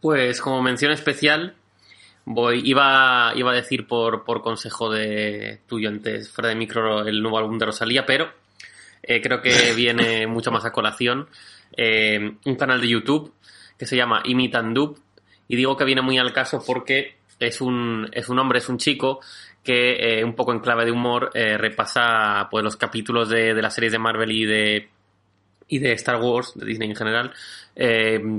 Pues 0.00 0.40
como 0.40 0.62
mención 0.62 0.92
especial, 0.92 1.54
voy, 2.26 2.60
iba, 2.64 3.32
iba 3.36 3.52
a 3.52 3.54
decir 3.54 3.86
por, 3.86 4.24
por 4.24 4.42
consejo 4.42 4.90
de 4.90 5.60
tuyo 5.66 5.88
antes, 5.88 6.30
fuera 6.30 6.50
de 6.50 6.56
micro, 6.56 7.06
el 7.06 7.22
nuevo 7.22 7.38
álbum 7.38 7.58
de 7.58 7.66
Rosalía, 7.66 8.04
pero 8.04 8.30
eh, 9.02 9.20
creo 9.22 9.40
que 9.40 9.72
viene 9.76 10.26
mucho 10.26 10.50
más 10.50 10.64
a 10.64 10.72
colación. 10.72 11.28
Eh, 11.76 12.36
un 12.44 12.54
canal 12.56 12.80
de 12.80 12.88
YouTube 12.88 13.32
que 13.78 13.86
se 13.86 13.96
llama 13.96 14.22
Imitan 14.24 14.74
Dub, 14.74 14.98
y 15.48 15.56
digo 15.56 15.76
que 15.76 15.84
viene 15.84 16.02
muy 16.02 16.18
al 16.18 16.32
caso 16.32 16.62
porque 16.66 17.16
es 17.38 17.60
un, 17.60 18.08
es 18.12 18.28
un 18.28 18.38
hombre, 18.38 18.58
es 18.58 18.68
un 18.68 18.78
chico 18.78 19.20
que 19.62 20.18
eh, 20.18 20.24
un 20.24 20.34
poco 20.34 20.52
en 20.52 20.60
clave 20.60 20.84
de 20.84 20.92
humor 20.92 21.30
eh, 21.34 21.58
repasa 21.58 22.48
pues 22.50 22.62
los 22.62 22.76
capítulos 22.76 23.28
de, 23.28 23.54
de 23.54 23.62
las 23.62 23.74
series 23.74 23.92
de 23.92 23.98
Marvel 23.98 24.30
y 24.30 24.44
de 24.44 24.88
y 25.66 25.78
de 25.78 25.92
Star 25.92 26.20
Wars, 26.20 26.52
de 26.54 26.66
Disney 26.66 26.90
en 26.90 26.94
general, 26.94 27.32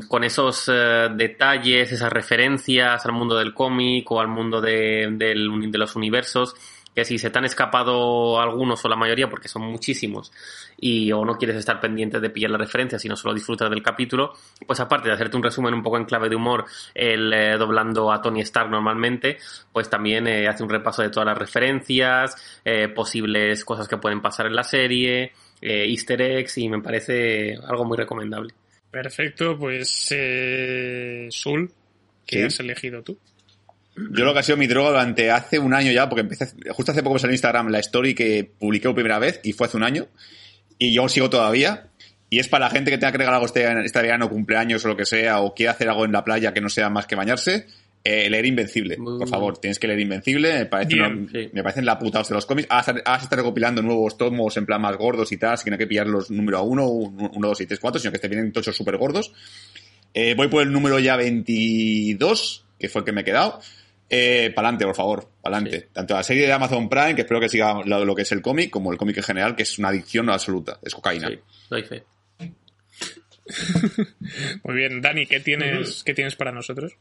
con 0.07 0.23
esos 0.23 0.67
detalles, 0.67 1.91
esas 1.91 2.13
referencias 2.13 3.03
al 3.03 3.13
mundo 3.13 3.35
del 3.35 3.51
cómic 3.51 4.09
o 4.11 4.21
al 4.21 4.27
mundo 4.27 4.61
de, 4.61 5.09
de 5.11 5.33
los 5.35 5.95
universos, 5.95 6.53
que 6.95 7.03
si 7.05 7.17
se 7.17 7.29
te 7.29 7.37
han 7.37 7.45
escapado 7.45 8.39
algunos 8.39 8.83
o 8.85 8.87
la 8.89 8.95
mayoría, 8.95 9.29
porque 9.29 9.49
son 9.49 9.63
muchísimos, 9.63 10.31
y 10.79 11.11
o 11.11 11.25
no 11.25 11.37
quieres 11.37 11.57
estar 11.57 11.79
pendiente 11.81 12.19
de 12.19 12.29
pillar 12.29 12.51
la 12.51 12.57
referencia, 12.57 12.97
sino 12.97 13.15
solo 13.15 13.33
disfrutar 13.33 13.69
del 13.69 13.83
capítulo, 13.83 14.33
pues 14.65 14.79
aparte 14.79 15.09
de 15.09 15.13
hacerte 15.15 15.35
un 15.35 15.43
resumen 15.43 15.73
un 15.73 15.83
poco 15.83 15.97
en 15.97 16.05
clave 16.05 16.29
de 16.29 16.35
humor, 16.37 16.65
el 16.93 17.33
eh, 17.33 17.57
doblando 17.57 18.11
a 18.11 18.21
Tony 18.21 18.39
Stark 18.41 18.69
normalmente, 18.69 19.37
pues 19.73 19.89
también 19.89 20.25
eh, 20.27 20.47
hace 20.47 20.63
un 20.63 20.69
repaso 20.69 21.01
de 21.01 21.09
todas 21.09 21.27
las 21.27 21.37
referencias, 21.37 22.61
eh, 22.63 22.87
posibles 22.87 23.65
cosas 23.65 23.87
que 23.87 23.97
pueden 23.97 24.21
pasar 24.21 24.45
en 24.45 24.55
la 24.55 24.63
serie, 24.63 25.33
eh, 25.61 25.85
easter 25.89 26.21
eggs, 26.21 26.57
y 26.59 26.69
me 26.69 26.81
parece 26.81 27.55
algo 27.67 27.83
muy 27.83 27.97
recomendable. 27.97 28.53
Perfecto, 28.89 29.57
pues 29.57 30.07
eh, 30.11 31.27
Sul, 31.29 31.69
¿qué 32.25 32.37
Sí. 32.37 32.43
has 32.43 32.59
elegido 32.61 33.03
tú? 33.03 33.17
Yo 33.95 34.25
lo 34.25 34.33
que 34.33 34.39
ha 34.39 34.43
sido 34.43 34.57
mi 34.57 34.67
droga 34.67 34.89
durante 34.89 35.31
hace 35.31 35.57
un 35.57 35.73
año 35.73 35.91
ya, 35.91 36.09
porque 36.09 36.21
empecé, 36.21 36.47
justo 36.71 36.91
hace 36.91 37.01
poco 37.01 37.13
me 37.13 37.19
salió 37.19 37.31
en 37.31 37.35
Instagram 37.35 37.69
la 37.69 37.79
story 37.79 38.13
que 38.13 38.43
publiqué 38.43 38.87
por 38.89 38.95
primera 38.95 39.19
vez 39.19 39.39
y 39.43 39.53
fue 39.53 39.67
hace 39.67 39.77
un 39.77 39.83
año. 39.83 40.07
Y 40.77 40.93
yo 40.93 41.07
sigo 41.07 41.29
todavía. 41.29 41.87
Y 42.29 42.39
es 42.39 42.47
para 42.49 42.65
la 42.65 42.71
gente 42.71 42.91
que 42.91 42.97
tenga 42.97 43.11
que 43.13 43.19
regalar 43.19 43.35
algo 43.35 43.45
este, 43.45 43.65
este 43.85 44.01
verano, 44.01 44.29
cumpleaños 44.29 44.83
o 44.83 44.89
lo 44.89 44.97
que 44.97 45.05
sea, 45.05 45.39
o 45.39 45.53
quiera 45.53 45.71
hacer 45.71 45.87
algo 45.87 46.03
en 46.05 46.11
la 46.11 46.23
playa 46.23 46.53
que 46.53 46.59
no 46.59 46.67
sea 46.69 46.89
más 46.89 47.05
que 47.05 47.15
bañarse. 47.15 47.67
Eh, 48.03 48.29
leer 48.29 48.45
Invencible, 48.45 48.97
por 48.97 49.25
Mm. 49.25 49.29
favor, 49.29 49.57
tienes 49.57 49.79
que 49.79 49.87
leer 49.87 49.99
Invencible, 50.01 50.53
me, 50.53 50.65
parece 50.65 50.93
Bien, 50.95 51.05
una- 51.23 51.31
sí. 51.31 51.49
me 51.53 51.63
parecen 51.63 51.85
la 51.85 51.97
puta 51.97 52.21
de 52.21 52.33
los 52.35 52.45
cómics. 52.45 52.67
Ahora, 52.69 52.83
se- 52.83 53.23
está 53.23 53.35
recopilando 53.37 53.81
nuevos 53.81 54.17
tomos 54.17 54.55
en 54.57 54.65
plan 54.65 54.81
más 54.81 54.95
gordos 54.97 55.31
y 55.31 55.37
tal, 55.37 55.53
así 55.53 55.63
que 55.63 55.69
no 55.71 55.75
hay 55.75 55.79
que 55.79 55.87
pillar 55.87 56.05
los 56.07 56.29
número 56.29 56.61
uno, 56.63 56.87
uno, 56.87 57.47
dos 57.47 57.61
y 57.61 57.65
tres, 57.65 57.79
cuatro, 57.79 57.99
sino 57.99 58.11
que 58.11 58.19
te 58.19 58.27
vienen 58.27 58.51
tochos 58.51 58.75
súper 58.75 58.97
gordos. 58.97 59.31
Eh, 60.13 60.33
voy 60.35 60.49
por 60.49 60.61
el 60.61 60.71
número 60.71 60.99
ya 60.99 61.15
22, 61.15 62.65
que 62.79 62.89
fue 62.89 62.99
el 63.01 63.05
que 63.05 63.11
me 63.11 63.21
he 63.21 63.23
quedado. 63.23 63.59
Eh, 64.09 64.51
pa'lante, 64.55 64.85
por 64.85 64.95
favor, 64.95 65.29
pa'lante. 65.41 65.79
Sí. 65.79 65.85
Tanto 65.93 66.13
la 66.13 66.23
serie 66.23 66.45
de 66.45 66.53
Amazon 66.53 66.89
Prime, 66.89 67.15
que 67.15 67.21
espero 67.21 67.39
que 67.39 67.49
siga 67.49 67.81
lo, 67.85 68.05
lo 68.05 68.15
que 68.15 68.21
es 68.21 68.31
el 68.31 68.41
cómic, 68.41 68.69
como 68.69 68.91
el 68.91 68.97
cómic 68.97 69.17
en 69.17 69.23
general, 69.23 69.55
que 69.55 69.63
es 69.63 69.79
una 69.79 69.89
adicción 69.89 70.29
absoluta, 70.29 70.79
es 70.83 70.93
cocaína. 70.93 71.29
Sí, 71.29 71.39
doy 71.69 71.83
fe. 71.83 72.03
Muy 74.63 74.75
bien, 74.75 75.01
Dani, 75.01 75.25
¿qué 75.27 75.39
tienes, 75.39 76.03
¿qué 76.03 76.13
tienes 76.13 76.35
para 76.35 76.51
nosotros? 76.51 76.93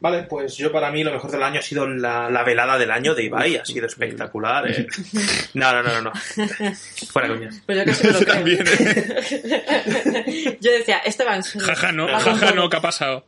Vale, 0.00 0.22
pues 0.24 0.56
yo 0.56 0.70
para 0.70 0.92
mí 0.92 1.02
lo 1.02 1.12
mejor 1.12 1.28
del 1.32 1.42
año 1.42 1.58
ha 1.58 1.62
sido 1.62 1.88
la, 1.88 2.30
la 2.30 2.44
velada 2.44 2.78
del 2.78 2.92
año 2.92 3.16
de 3.16 3.24
Ibai, 3.24 3.56
ha 3.56 3.64
sido 3.64 3.86
espectacular. 3.86 4.70
eh. 4.70 4.86
No, 5.54 5.72
no, 5.72 5.82
no, 5.82 5.92
no, 5.94 6.02
no. 6.02 6.12
Fuera 7.10 7.26
coñas. 7.28 7.60
Pues 7.66 7.78
yo 7.78 7.84
casi 7.84 8.06
me 8.06 8.12
lo 8.12 8.18
creo. 8.20 8.34
También, 8.34 8.64
Yo 10.60 10.70
decía, 10.70 10.98
este 10.98 11.24
va 11.24 11.34
en 11.36 11.42
serio. 11.42 11.66
Jaja, 11.66 11.90
no, 11.90 12.06
jaja, 12.06 12.52
no, 12.52 12.68
¿qué 12.70 12.76
ha 12.76 12.80
pasado? 12.80 13.26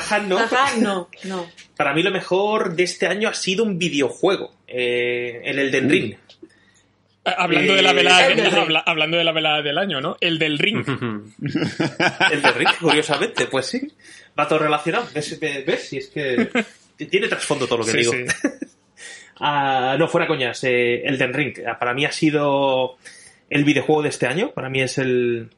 Jaja, 0.00 0.18
no. 0.20 0.38
Jaja, 0.38 0.76
no, 0.78 1.08
no. 1.24 1.46
Para 1.76 1.92
mí 1.94 2.02
lo 2.02 2.10
mejor 2.10 2.74
de 2.76 2.82
este 2.84 3.06
año 3.06 3.28
ha 3.28 3.34
sido 3.34 3.64
un 3.64 3.78
videojuego, 3.78 4.52
eh, 4.66 5.40
el 5.44 5.58
Elden 5.58 5.88
Ring. 5.90 6.14
Ah, 7.26 7.36
Hablando 7.38 7.72
Eh, 7.72 7.76
de 7.76 7.82
la 7.82 7.92
velada 7.94 8.26
el 8.26 8.36
del 8.36 8.46
ring. 8.50 8.54
habla- 8.58 8.82
hablando 8.86 9.16
de 9.16 9.24
la 9.24 9.32
velada 9.32 9.62
del 9.62 9.78
año, 9.78 10.00
¿no? 10.00 10.16
El 10.20 10.38
del 10.38 10.58
ring. 10.58 10.84
El 12.30 12.42
de 12.42 12.50
Ring, 12.52 12.68
curiosamente, 12.80 13.46
pues 13.46 13.66
sí. 13.66 13.80
Va 14.38 14.46
todo 14.46 14.58
relacionado. 14.58 15.08
¿Ves? 15.14 15.38
¿Ves? 15.40 15.88
Si 15.88 15.96
es 15.98 16.08
que 16.08 16.50
tiene 17.10 17.28
trasfondo 17.28 17.66
todo 17.66 17.78
lo 17.78 17.84
que 17.86 17.92
Sí, 17.92 17.98
digo. 17.98 18.12
sí. 18.12 18.24
Ah, 19.40 19.96
no, 19.98 20.06
fuera 20.06 20.26
coñas. 20.28 20.62
Eh, 20.64 21.02
Elden 21.06 21.32
Ring. 21.34 21.54
ah, 21.66 21.76
Para 21.78 21.92
mí 21.92 22.04
ha 22.04 22.12
sido 22.12 22.96
el 23.50 23.64
videojuego 23.64 24.02
de 24.02 24.10
este 24.10 24.26
año. 24.28 24.52
Para 24.52 24.68
mí 24.68 24.80
es 24.80 24.96
el, 24.98 25.48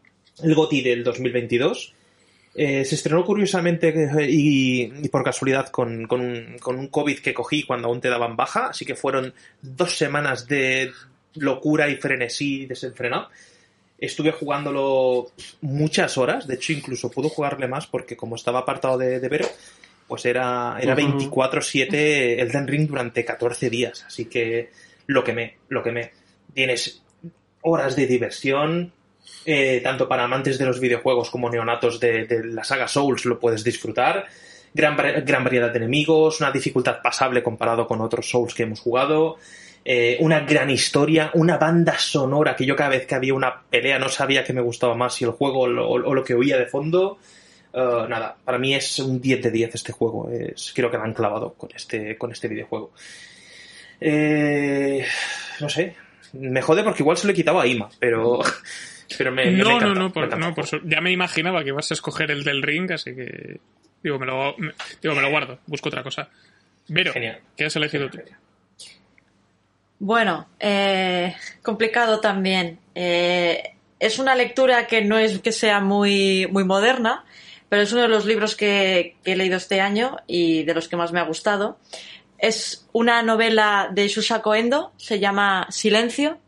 el 0.43 0.55
GOTY 0.55 0.81
del 0.83 1.05
2022. 1.05 1.93
Eh, 2.59 2.87
se 2.87 2.95
estrenó 2.95 3.23
curiosamente 3.23 3.89
eh, 3.89 4.31
y, 4.31 4.85
y 4.85 5.09
por 5.11 5.23
casualidad 5.23 5.69
con, 5.69 6.07
con 6.07 6.23
un, 6.23 6.57
con 6.59 6.79
un 6.79 6.89
COVID 6.89 7.19
que 7.19 7.35
cogí 7.35 7.65
cuando 7.65 7.89
aún 7.89 8.01
te 8.01 8.09
daban 8.09 8.35
baja. 8.35 8.69
Así 8.69 8.87
que 8.87 8.95
fueron 8.95 9.35
dos 9.61 9.99
semanas 9.99 10.49
de 10.49 10.91
locura 11.35 11.87
y 11.91 11.97
frenesí 11.97 12.65
desenfrenado. 12.65 13.29
Estuve 13.99 14.33
jugándolo 14.33 15.33
muchas 15.61 16.17
horas. 16.17 16.47
De 16.47 16.55
hecho, 16.55 16.73
incluso 16.73 17.11
pude 17.11 17.29
jugarle 17.29 17.69
más 17.69 17.87
porque 17.87 18.17
como 18.17 18.37
estaba 18.37 18.61
apartado 18.61 18.97
de, 18.97 19.21
de 19.21 19.29
Vero, 19.29 19.47
pues 20.09 20.25
era, 20.25 20.79
era 20.81 20.95
Ujú. 20.95 21.31
24-7 21.31 22.41
Elden 22.41 22.67
Ring 22.67 22.89
durante 22.89 23.23
14 23.23 23.69
días. 23.69 24.05
Así 24.07 24.25
que 24.27 24.71
lo 25.07 25.23
quemé, 25.23 25.59
lo 25.69 25.83
quemé. 25.83 26.13
Tienes 26.55 27.03
horas 27.61 27.97
de 27.97 28.07
diversión, 28.07 28.93
eh, 29.47 29.81
tanto 29.81 30.09
para 30.09 30.25
amantes 30.25 30.59
de 30.59 30.67
los 30.67 30.81
videojuegos 30.81 31.31
como 31.31 31.49
neonatos 31.49 32.01
de, 32.01 32.27
la 32.45 32.65
saga 32.65 32.89
Souls 32.89 33.25
lo 33.25 33.39
puedes 33.39 33.63
disfrutar. 33.63 34.27
Gran, 34.75 34.97
gran 35.25 35.45
variedad 35.45 35.71
de 35.71 35.79
enemigos, 35.79 36.41
una 36.41 36.51
dificultad 36.51 37.01
pasable 37.01 37.45
comparado 37.45 37.87
con 37.87 38.01
otros 38.01 38.29
Souls 38.29 38.53
que 38.53 38.65
hemos 38.65 38.81
jugado. 38.81 39.37
eh, 39.85 40.17
una 40.19 40.41
gran 40.41 40.69
historia, 40.69 41.31
una 41.35 41.59
banda 41.59 41.97
sonora 41.97 42.57
que 42.57 42.67
yo 42.67 42.75
cada 42.75 42.91
vez 42.91 43.07
que 43.07 43.15
había 43.15 43.35
una 43.35 43.63
pelea 43.71 44.01
no 44.01 44.09
sabía 44.09 44.43
que 44.43 44.53
me 44.53 44.61
gustaba 44.61 44.97
más 44.97 45.15
si 45.15 45.25
el 45.25 45.31
juego 45.31 45.61
o 45.61 45.69
lo, 45.69 46.25
que 46.25 46.35
oía 46.35 46.59
de 46.59 46.67
fondo. 46.67 47.19
Eh, 47.73 48.07
nada, 48.09 48.37
para 48.45 48.59
mí 48.59 48.75
es 48.75 48.99
un 48.99 49.21
10 49.21 49.43
de 49.43 49.51
10 49.53 49.75
este 49.77 49.93
juego. 49.93 50.29
Es, 50.29 50.73
creo 50.75 50.91
que 50.91 50.97
lo 50.97 51.05
han 51.05 51.15
clavado 51.15 51.55
con 51.55 51.71
este, 51.73 52.19
con 52.19 52.33
este 52.33 52.49
videojuego. 52.49 52.91
Eh, 54.01 55.07
no 55.61 55.69
sé. 55.69 55.95
Me 56.33 56.61
jode 56.61 56.83
porque 56.83 57.03
igual 57.03 57.17
se 57.17 57.27
lo 57.27 57.33
he 57.33 57.37
quitado 57.37 57.61
a 57.61 57.67
Ima, 57.67 57.89
pero. 58.01 58.41
Pero 59.19 59.31
me, 59.33 59.45
me 59.47 59.53
no, 59.53 59.71
encanta, 59.71 59.87
no, 59.87 59.95
no, 59.95 60.13
por, 60.13 60.39
no 60.39 60.55
por 60.55 60.67
su- 60.67 60.81
ya 60.85 61.01
me 61.01 61.11
imaginaba 61.13 61.63
que 61.63 61.69
ibas 61.71 61.91
a 61.91 61.95
escoger 61.95 62.31
el 62.31 62.43
del 62.45 62.63
ring, 62.63 62.91
así 62.93 63.15
que 63.15 63.61
digo, 64.03 64.19
me 64.19 64.27
lo, 64.27 64.55
me- 64.59 64.73
digo, 65.03 65.15
me 65.15 65.23
lo 65.23 65.31
guardo, 65.31 65.59
busco 65.67 65.89
otra 65.89 66.03
cosa. 66.03 66.29
Vero, 66.89 67.13
Genial. 67.13 67.41
¿qué 67.57 67.65
has 67.67 67.77
elegido 67.77 68.09
tú? 68.11 68.19
Bueno, 69.99 70.49
eh, 70.61 71.35
complicado 71.63 72.21
también. 72.21 72.79
Eh, 72.95 73.75
es 73.99 74.19
una 74.19 74.35
lectura 74.35 74.87
que 74.87 75.03
no 75.03 75.19
es 75.19 75.39
que 75.41 75.53
sea 75.53 75.81
muy, 75.81 76.47
muy 76.51 76.65
moderna, 76.65 77.25
pero 77.69 77.83
es 77.83 77.93
uno 77.93 78.03
de 78.03 78.09
los 78.09 78.27
libros 78.27 78.57
que, 78.57 79.17
que 79.25 79.33
he 79.33 79.37
leído 79.37 79.57
este 79.57 79.81
año 79.81 80.17
y 80.27 80.65
de 80.65 80.75
los 80.75 80.89
que 80.89 80.97
más 80.97 81.13
me 81.13 81.21
ha 81.21 81.25
gustado. 81.25 81.79
Es 82.39 82.87
una 82.93 83.23
novela 83.23 83.89
de 83.91 84.09
Shusako 84.09 84.55
Endo, 84.55 84.93
se 84.99 85.19
llama 85.19 85.67
Silencio, 85.71 86.39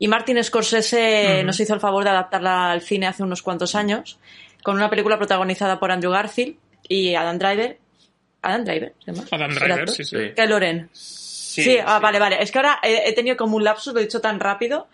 y 0.00 0.08
Martin 0.08 0.42
Scorsese 0.42 1.44
nos 1.44 1.60
hizo 1.60 1.74
el 1.74 1.80
favor 1.80 2.04
de 2.04 2.10
adaptarla 2.10 2.72
al 2.72 2.80
cine 2.80 3.06
hace 3.06 3.22
unos 3.22 3.42
cuantos 3.42 3.74
años, 3.74 4.18
con 4.62 4.76
una 4.76 4.88
película 4.88 5.18
protagonizada 5.18 5.78
por 5.78 5.92
Andrew 5.92 6.10
Garfield 6.10 6.56
y 6.88 7.14
Adam 7.14 7.38
Driver. 7.38 7.78
Adam 8.40 8.64
Driver, 8.64 8.94
¿se 9.04 9.12
llama? 9.12 9.28
Adam 9.30 9.50
¿El 9.50 9.58
Driver, 9.58 9.90
sí, 9.90 10.02
sí. 10.02 10.16
Sí. 10.16 10.32
Que 10.34 10.46
Loren. 10.46 10.88
Sí, 10.94 11.76
ah, 11.84 11.98
vale, 11.98 12.18
vale. 12.18 12.42
Es 12.42 12.50
que 12.50 12.58
ahora 12.58 12.80
he, 12.82 13.10
he 13.10 13.12
tenido 13.12 13.36
como 13.36 13.56
un 13.56 13.64
lapsus, 13.64 13.92
lo 13.92 14.00
he 14.00 14.04
dicho 14.04 14.22
tan 14.22 14.40
rápido 14.40 14.88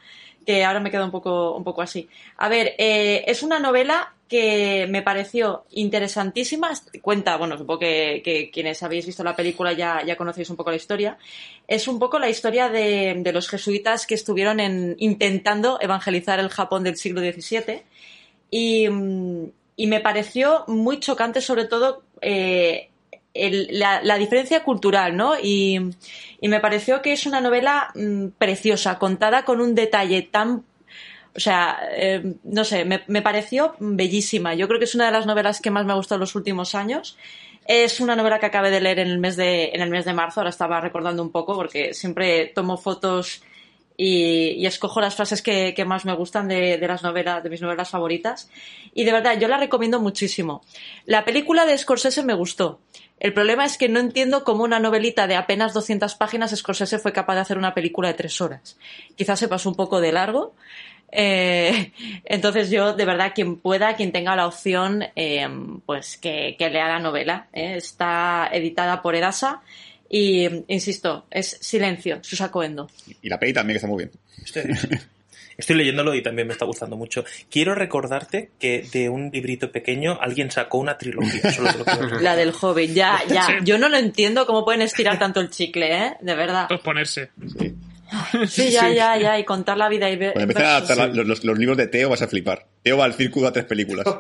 que 0.45 0.65
ahora 0.65 0.81
me 0.81 0.91
quedo 0.91 1.05
un 1.05 1.13
poco, 1.13 1.57
un 1.57 1.63
poco 1.63 1.83
así. 1.83 2.09
A 2.39 2.49
ver, 2.49 2.75
eh, 2.77 3.23
es 3.29 3.45
una 3.45 3.61
novela 3.61 4.13
que 4.29 4.87
me 4.89 5.03
pareció 5.03 5.65
interesantísima. 5.71 6.73
Cuenta, 7.01 7.37
bueno, 7.37 7.57
supongo 7.57 7.81
que, 7.81 8.23
que 8.25 8.51
quienes 8.51 8.83
habéis 8.83 9.07
visto 9.07 9.23
la 9.23 9.37
película 9.37 9.73
ya, 9.73 10.03
ya 10.05 10.17
conocéis 10.17 10.51
un 10.51 10.57
poco 10.57 10.71
la 10.71 10.77
historia. 10.77 11.17
Es 11.69 11.87
un 11.87 11.99
poco 11.99 12.19
la 12.19 12.29
historia 12.29 12.69
de, 12.69 13.21
los 13.33 13.49
jesuitas 13.49 14.07
que 14.07 14.15
estuvieron 14.15 14.61
en, 14.61 14.97
intentando 14.99 15.79
evangelizar 15.81 16.41
el 16.41 16.49
Japón 16.49 16.83
del 16.83 16.97
siglo 16.97 17.21
XVII. 17.21 17.83
Y, 18.51 18.89
me 19.87 20.01
pareció 20.01 20.65
muy 20.69 21.01
chocante, 21.01 21.41
sobre 21.41 21.67
todo, 21.67 22.03
eh, 22.21 22.89
la, 23.35 24.19
diferencia 24.19 24.65
cultural, 24.65 25.17
¿no? 25.17 25.35
Y, 25.41 25.79
y 26.41 26.49
me 26.49 26.61
pareció 26.61 27.03
que 27.03 27.13
es 27.13 27.27
una 27.27 27.41
novela 27.41 27.91
mm, 27.95 28.29
preciosa, 28.39 28.99
contada 28.99 29.45
con 29.45 29.61
un 29.61 29.75
detalle 29.75 30.23
tan. 30.23 30.65
O 31.37 31.41
sea, 31.41 31.79
eh, 31.91 32.35
no 32.45 32.65
sé, 32.65 32.85
me, 32.85 33.23
pareció 33.23 33.77
bellísima. 33.79 34.55
Yo 34.55 34.69
creo 34.69 34.79
que 34.79 34.87
es 34.87 34.95
una 34.95 35.07
de 35.07 35.13
las 35.13 35.27
novelas 35.27 35.61
que 35.61 35.71
más 35.71 35.85
me 35.85 35.93
ha 35.93 35.97
gustado 35.97 36.17
en 36.17 36.21
los 36.21 36.35
últimos 36.35 36.75
años. 36.75 37.19
Es 37.67 38.01
una 38.01 38.17
novela 38.17 38.39
que 38.39 38.47
acabé 38.47 38.71
de 38.71 38.81
leer 38.81 39.01
en 39.01 39.09
el 39.09 39.19
mes 39.19 39.37
de, 39.37 39.71
en 39.75 39.83
el 39.83 39.91
mes 39.91 40.05
de 40.05 40.15
marzo, 40.15 40.41
ahora 40.41 40.51
estaba 40.51 40.81
recordando 40.81 41.23
un 41.23 41.31
poco, 41.31 41.55
porque 41.55 41.95
siempre 41.95 42.47
tomo 42.55 42.77
fotos 42.79 43.43
y, 43.97 44.53
y 44.53 44.67
escojo 44.67 45.01
las 45.01 45.15
frases 45.15 45.43
que, 45.43 45.75
que 45.75 45.85
más 45.85 46.05
me 46.05 46.15
gustan 46.15 46.49
de, 46.49 46.79
de 46.79 46.89
las 46.89 47.03
novelas, 47.03 47.43
de 47.43 47.51
mis 47.51 47.61
novelas 47.61 47.91
favoritas. 47.91 48.49
Y 48.95 49.05
de 49.05 49.13
verdad, 49.13 49.39
yo 49.39 49.49
la 49.49 49.59
recomiendo 49.59 50.01
muchísimo. 50.01 50.63
La 51.05 51.25
película 51.25 51.67
de 51.67 51.77
Scorsese 51.77 52.23
me 52.23 52.35
gustó. 52.35 52.81
El 53.19 53.33
problema 53.33 53.65
es 53.65 53.79
que 53.79 53.89
no 53.89 53.99
entiendo 53.99 54.45
cómo 54.45 54.65
una 54.65 54.79
novelita 54.79 55.27
de 55.27 55.37
apenas 55.37 55.73
200 55.73 56.15
páginas 56.17 56.55
Scorsese 56.55 56.99
fue 56.99 57.13
capaz 57.13 57.35
de 57.35 57.41
hacer 57.41 57.59
una 57.59 57.73
película 57.73 58.09
de 58.09 58.15
tres 58.15 58.41
horas. 58.41 58.77
Quizás 59.17 59.39
se 59.39 59.49
pasó 59.49 59.71
un 59.71 59.75
poco 59.75 60.01
de 60.01 60.13
largo. 60.13 60.55
Eh, 61.19 61.93
entonces 62.27 62.71
yo, 62.71 62.93
de 62.93 63.05
verdad, 63.07 63.33
quien 63.35 63.57
pueda, 63.57 63.97
quien 63.97 64.13
tenga 64.13 64.37
la 64.37 64.47
opción, 64.47 65.03
eh, 65.17 65.49
pues 65.87 66.19
que, 66.19 66.57
que 66.59 66.69
lea 66.69 66.89
la 66.89 66.99
novela. 66.99 67.49
¿eh? 67.53 67.77
Está 67.77 68.51
editada 68.53 69.01
por 69.01 69.17
Edasa 69.17 69.63
y, 70.11 70.47
insisto, 70.69 71.27
es 71.31 71.59
Silencio, 71.61 72.19
Susako 72.23 72.63
Endo. 72.63 72.91
Y 73.23 73.29
la 73.29 73.39
peli 73.39 73.55
también 73.55 73.75
que 73.75 73.79
está 73.79 73.89
muy 73.89 74.05
bien. 74.05 74.11
Estoy, 74.45 74.65
estoy 75.57 75.77
leyéndolo 75.77 76.15
y 76.15 76.23
también 76.23 76.47
me 76.47 76.53
está 76.53 76.67
gustando 76.67 76.97
mucho. 76.97 77.25
Quiero 77.51 77.75
recordarte 77.75 78.51
que 78.59 78.87
de 78.93 79.09
un 79.09 79.31
librito 79.33 79.73
pequeño 79.73 80.19
alguien 80.21 80.51
sacó 80.51 80.79
una 80.79 80.99
trilogía. 80.99 81.51
Solo. 81.51 81.71
La 82.21 82.37
del 82.37 82.53
joven, 82.53 82.95
ya, 82.95 83.23
ya. 83.27 83.59
Yo 83.65 83.79
no 83.79 83.89
lo 83.89 83.97
entiendo 83.97 84.47
cómo 84.47 84.67
pueden 84.67 84.83
estirar 84.83 85.19
tanto 85.19 85.41
el 85.41 85.49
chicle, 85.49 85.97
¿eh? 85.97 86.17
De 86.21 86.35
verdad. 86.35 86.67
Pues 86.69 86.81
ponerse. 86.81 87.31
Sí, 87.59 87.75
ya, 88.57 88.89
ya, 88.93 89.17
ya. 89.19 89.39
Y 89.39 89.45
contar 89.45 89.77
la 89.77 89.89
vida 89.89 90.11
y 90.11 90.17
ver. 90.17 90.33
Cuando 90.35 90.53
empieces 90.53 90.65
a 90.73 90.77
adaptar 90.77 91.11
Sí. 91.11 91.17
los, 91.17 91.27
los- 91.27 91.45
los 91.45 91.59
libros 91.59 91.77
de 91.77 91.87
Teo 91.89 92.09
vas 92.11 92.23
a 92.23 92.29
flipar. 92.29 92.67
Teo 92.83 92.97
va 92.99 93.05
al 93.05 93.15
círculo 93.15 93.49
a 93.49 93.53
tres 93.53 93.65
películas. 93.65 94.07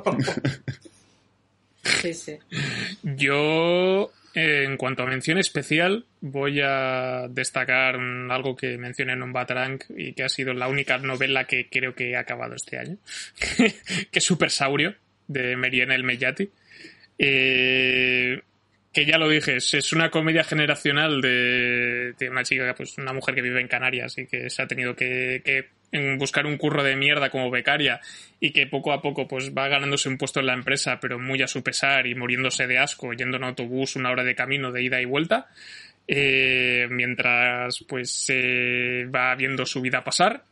Sí, 2.02 2.14
sí. 2.14 2.36
Yo, 3.04 4.10
eh, 4.34 4.64
en 4.66 4.76
cuanto 4.76 5.04
a 5.04 5.06
mención 5.06 5.38
especial, 5.38 6.04
voy 6.20 6.60
a 6.60 7.28
destacar 7.30 7.94
algo 7.96 8.56
que 8.56 8.76
mencioné 8.76 9.12
en 9.12 9.22
un 9.22 9.32
Batarang 9.32 9.78
y 9.96 10.12
que 10.12 10.24
ha 10.24 10.28
sido 10.28 10.52
la 10.52 10.66
única 10.66 10.98
novela 10.98 11.44
que 11.44 11.68
creo 11.70 11.94
que 11.94 12.10
he 12.10 12.16
acabado 12.16 12.56
este 12.56 12.78
año, 12.78 12.96
que 13.56 14.18
es 14.18 14.24
Super 14.24 14.50
Saurio, 14.50 14.96
de 15.28 15.56
Meriene 15.56 15.94
El 15.94 16.02
Meyati. 16.02 16.50
Eh, 17.18 18.40
que 18.96 19.04
ya 19.04 19.18
lo 19.18 19.28
dije, 19.28 19.56
es, 19.56 19.92
una 19.92 20.10
comedia 20.10 20.42
generacional 20.42 21.20
de, 21.20 22.14
una 22.30 22.42
chica, 22.44 22.74
pues 22.74 22.96
una 22.96 23.12
mujer 23.12 23.34
que 23.34 23.42
vive 23.42 23.60
en 23.60 23.68
Canarias 23.68 24.16
y 24.16 24.26
que 24.26 24.48
se 24.48 24.62
ha 24.62 24.66
tenido 24.66 24.96
que, 24.96 25.68
buscar 26.16 26.46
un 26.46 26.56
curro 26.56 26.82
de 26.82 26.96
mierda 26.96 27.28
como 27.28 27.50
becaria 27.50 28.00
y 28.40 28.52
que 28.52 28.66
poco 28.66 28.94
a 28.94 29.02
poco 29.02 29.28
pues 29.28 29.52
va 29.52 29.68
ganándose 29.68 30.08
un 30.08 30.16
puesto 30.16 30.40
en 30.40 30.46
la 30.46 30.54
empresa, 30.54 30.98
pero 30.98 31.18
muy 31.18 31.42
a 31.42 31.46
su 31.46 31.62
pesar 31.62 32.06
y 32.06 32.14
muriéndose 32.14 32.66
de 32.66 32.78
asco, 32.78 33.12
yendo 33.12 33.36
en 33.36 33.44
autobús 33.44 33.96
una 33.96 34.10
hora 34.10 34.24
de 34.24 34.34
camino 34.34 34.72
de 34.72 34.84
ida 34.84 34.98
y 34.98 35.04
vuelta, 35.04 35.48
eh, 36.08 36.86
mientras 36.88 37.84
pues 37.86 38.10
se 38.10 39.04
va 39.14 39.34
viendo 39.34 39.66
su 39.66 39.82
vida 39.82 40.04
pasar. 40.04 40.44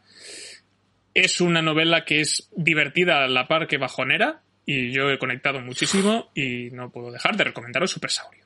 Es 1.14 1.40
una 1.40 1.62
novela 1.62 2.04
que 2.04 2.20
es 2.20 2.50
divertida 2.54 3.24
a 3.24 3.28
la 3.28 3.48
par 3.48 3.68
que 3.68 3.78
bajonera 3.78 4.43
y 4.66 4.92
yo 4.92 5.10
he 5.10 5.18
conectado 5.18 5.60
muchísimo 5.60 6.30
y 6.34 6.70
no 6.70 6.90
puedo 6.90 7.10
dejar 7.10 7.36
de 7.36 7.44
recomendaros 7.44 7.90
Super 7.90 8.10
Saurio. 8.10 8.44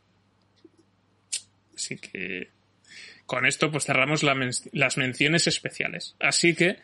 Así 1.75 1.97
que 1.97 2.51
con 3.27 3.47
esto 3.47 3.71
pues 3.71 3.85
cerramos 3.85 4.23
las 4.23 4.97
menciones 4.97 5.47
especiales. 5.47 6.17
Así 6.19 6.55
que 6.55 6.79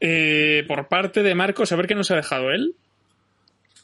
eh, 0.00 0.64
por 0.68 0.88
parte 0.88 1.22
de 1.22 1.34
Marcos, 1.34 1.72
a 1.72 1.76
ver 1.76 1.86
qué 1.86 1.94
nos 1.94 2.10
ha 2.10 2.16
dejado 2.16 2.50
él. 2.50 2.74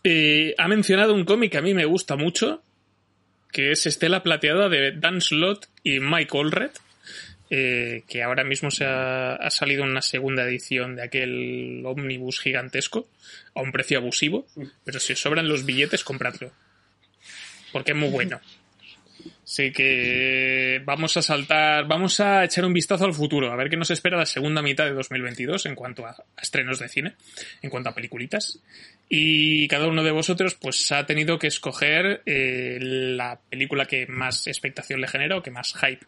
Eh, 0.04 0.54
ha 0.58 0.68
mencionado 0.68 1.14
un 1.14 1.24
cómic 1.24 1.52
que 1.52 1.58
a 1.58 1.62
mí 1.62 1.74
me 1.74 1.86
gusta 1.86 2.16
mucho, 2.16 2.62
que 3.52 3.72
es 3.72 3.86
Estela 3.86 4.22
Plateada 4.22 4.68
de 4.68 4.92
Dan 4.92 5.20
Slott 5.20 5.66
y 5.82 6.00
Mike 6.00 6.36
Allred, 6.38 6.70
eh, 7.56 8.02
que 8.08 8.20
ahora 8.24 8.42
mismo 8.42 8.68
se 8.72 8.84
ha, 8.84 9.48
salido 9.48 9.84
una 9.84 10.02
segunda 10.02 10.42
edición 10.42 10.96
de 10.96 11.04
aquel 11.04 11.82
ómnibus 11.86 12.40
gigantesco 12.40 13.06
a 13.54 13.62
un 13.62 13.70
precio 13.70 13.98
abusivo, 13.98 14.44
pero 14.82 14.98
si 14.98 15.12
os 15.12 15.20
sobran 15.20 15.46
los 15.46 15.64
billetes, 15.64 16.02
compradlo. 16.02 16.50
Porque 17.70 17.92
es 17.92 17.96
muy 17.96 18.08
bueno. 18.08 18.40
Así 19.44 19.70
que 19.70 20.82
vamos 20.84 21.16
a 21.16 21.22
saltar, 21.22 21.86
vamos 21.86 22.18
a 22.18 22.42
echar 22.42 22.64
un 22.64 22.72
vistazo 22.72 23.04
al 23.04 23.14
futuro, 23.14 23.52
a 23.52 23.56
ver 23.56 23.70
qué 23.70 23.76
nos 23.76 23.92
espera 23.92 24.16
la 24.16 24.26
segunda 24.26 24.60
mitad 24.60 24.86
de 24.86 24.92
2022 24.94 25.66
en 25.66 25.76
cuanto 25.76 26.06
a, 26.06 26.10
a 26.10 26.42
estrenos 26.42 26.80
de 26.80 26.88
cine, 26.88 27.14
en 27.62 27.70
cuanto 27.70 27.90
a 27.90 27.94
peliculitas. 27.94 28.58
Y 29.08 29.68
cada 29.68 29.86
uno 29.86 30.02
de 30.02 30.10
vosotros 30.10 30.56
pues 30.56 30.90
ha 30.90 31.06
tenido 31.06 31.38
que 31.38 31.46
escoger 31.46 32.20
eh, 32.26 32.78
la 32.80 33.38
película 33.48 33.84
que 33.84 34.08
más 34.08 34.48
expectación 34.48 35.00
le 35.00 35.06
genera 35.06 35.36
o 35.36 35.42
que 35.42 35.52
más 35.52 35.72
hype 35.74 36.04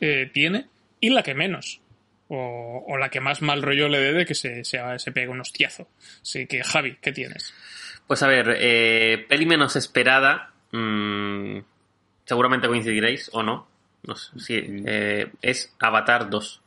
eh, 0.00 0.28
tiene 0.30 0.66
y 1.02 1.10
la 1.10 1.22
que 1.22 1.34
menos. 1.34 1.82
O, 2.28 2.82
o 2.88 2.96
la 2.96 3.10
que 3.10 3.20
más 3.20 3.42
mal 3.42 3.60
rollo 3.60 3.88
le 3.90 3.98
dé 4.00 4.12
de 4.14 4.24
que 4.24 4.34
se, 4.34 4.64
se, 4.64 4.80
se 4.98 5.12
pegue 5.12 5.28
un 5.28 5.40
hostiazo. 5.42 5.88
Así 6.22 6.46
que, 6.46 6.64
Javi, 6.64 6.96
¿qué 7.02 7.12
tienes? 7.12 7.52
Pues 8.06 8.22
a 8.22 8.26
ver, 8.26 8.56
eh, 8.58 9.26
peli 9.28 9.44
menos 9.44 9.76
esperada. 9.76 10.54
mm, 10.70 11.58
seguramente 12.24 12.68
coincidiréis 12.68 13.28
o 13.34 13.42
no. 13.42 13.68
No 14.04 14.16
sé, 14.16 14.30
sí, 14.38 14.82
eh, 14.86 15.30
es 15.42 15.74
Avatar 15.78 16.30
2. 16.30 16.62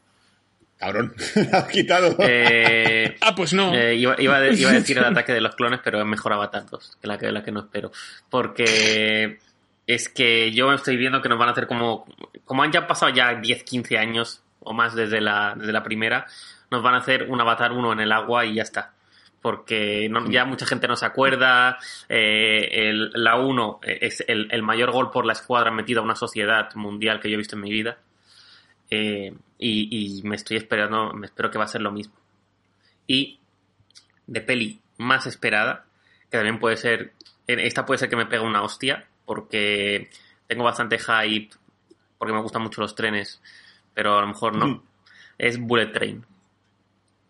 Cabrón, 0.77 1.15
la 1.51 1.57
has 1.59 1.67
quitado. 1.69 2.15
Eh, 2.19 3.15
Ah, 3.21 3.33
pues 3.33 3.53
no. 3.53 3.73
eh, 3.73 3.95
iba, 3.95 4.15
iba 4.21 4.35
a 4.35 4.41
de- 4.41 4.53
iba 4.53 4.69
a 4.69 4.73
decir 4.73 4.97
el 4.99 5.05
ataque 5.11 5.33
de 5.33 5.41
los 5.41 5.55
clones, 5.55 5.79
pero 5.83 5.99
es 5.99 6.05
mejor 6.05 6.33
Avatar 6.33 6.65
2 6.69 6.97
que 7.01 7.07
la 7.07 7.17
que, 7.17 7.31
la 7.31 7.43
que 7.43 7.51
no 7.51 7.61
espero. 7.61 7.91
Porque 8.29 9.39
es 9.87 10.09
que 10.09 10.51
yo 10.51 10.71
estoy 10.73 10.97
viendo 10.97 11.21
que 11.21 11.29
nos 11.29 11.37
van 11.37 11.49
a 11.49 11.51
hacer 11.51 11.67
como. 11.67 12.05
Como 12.45 12.63
han 12.63 12.71
ya 12.71 12.87
pasado 12.87 13.11
ya 13.13 13.33
10, 13.35 13.63
15 13.63 13.97
años 13.97 14.43
o 14.59 14.73
más 14.73 14.95
desde 14.95 15.21
la, 15.21 15.53
desde 15.57 15.71
la 15.73 15.83
primera, 15.83 16.25
nos 16.71 16.81
van 16.83 16.95
a 16.95 16.97
hacer 16.97 17.27
un 17.29 17.39
Avatar 17.41 17.71
1 17.71 17.93
en 17.93 17.99
el 17.99 18.11
agua 18.11 18.45
y 18.45 18.55
ya 18.55 18.63
está. 18.63 18.93
Porque 19.41 20.07
no- 20.09 20.29
ya 20.29 20.43
mucha 20.45 20.65
gente 20.65 20.87
no 20.87 20.95
se 20.95 21.05
acuerda. 21.05 21.77
eh, 22.09 22.67
el- 22.89 23.11
la 23.13 23.35
1 23.37 23.79
es 23.83 24.23
el, 24.27 24.47
el 24.51 24.63
mayor 24.63 24.91
gol 24.91 25.11
por 25.11 25.25
la 25.25 25.33
escuadra 25.33 25.69
metido 25.71 26.01
a 26.01 26.03
una 26.03 26.15
sociedad 26.15 26.73
mundial 26.75 27.19
que 27.19 27.29
yo 27.29 27.35
he 27.35 27.37
visto 27.37 27.55
en 27.55 27.61
mi 27.61 27.71
vida. 27.71 27.97
Eh, 28.89 29.33
y, 29.57 30.17
y 30.19 30.23
me 30.23 30.35
estoy 30.35 30.57
esperando, 30.57 31.13
me 31.13 31.27
espero 31.27 31.49
que 31.51 31.57
va 31.57 31.63
a 31.65 31.67
ser 31.67 31.81
lo 31.81 31.91
mismo. 31.91 32.13
Y 33.07 33.39
de 34.27 34.41
peli 34.41 34.81
más 34.97 35.27
esperada, 35.27 35.85
que 36.31 36.37
también 36.37 36.59
puede 36.59 36.77
ser, 36.77 37.13
esta 37.47 37.85
puede 37.85 37.99
ser 37.99 38.09
que 38.09 38.15
me 38.15 38.25
pegue 38.25 38.43
una 38.43 38.63
hostia, 38.63 39.07
porque 39.26 40.10
tengo 40.47 40.64
bastante 40.64 40.97
hype, 40.99 41.49
porque 42.18 42.34
me 42.34 42.41
gustan 42.41 42.61
mucho 42.61 42.81
los 42.81 42.95
trenes, 42.95 43.41
pero 43.93 44.18
a 44.18 44.22
lo 44.22 44.27
mejor 44.27 44.56
no, 44.56 44.68
Mm. 44.68 44.81
es 45.38 45.60
Bullet 45.60 45.88
Train. 45.91 46.26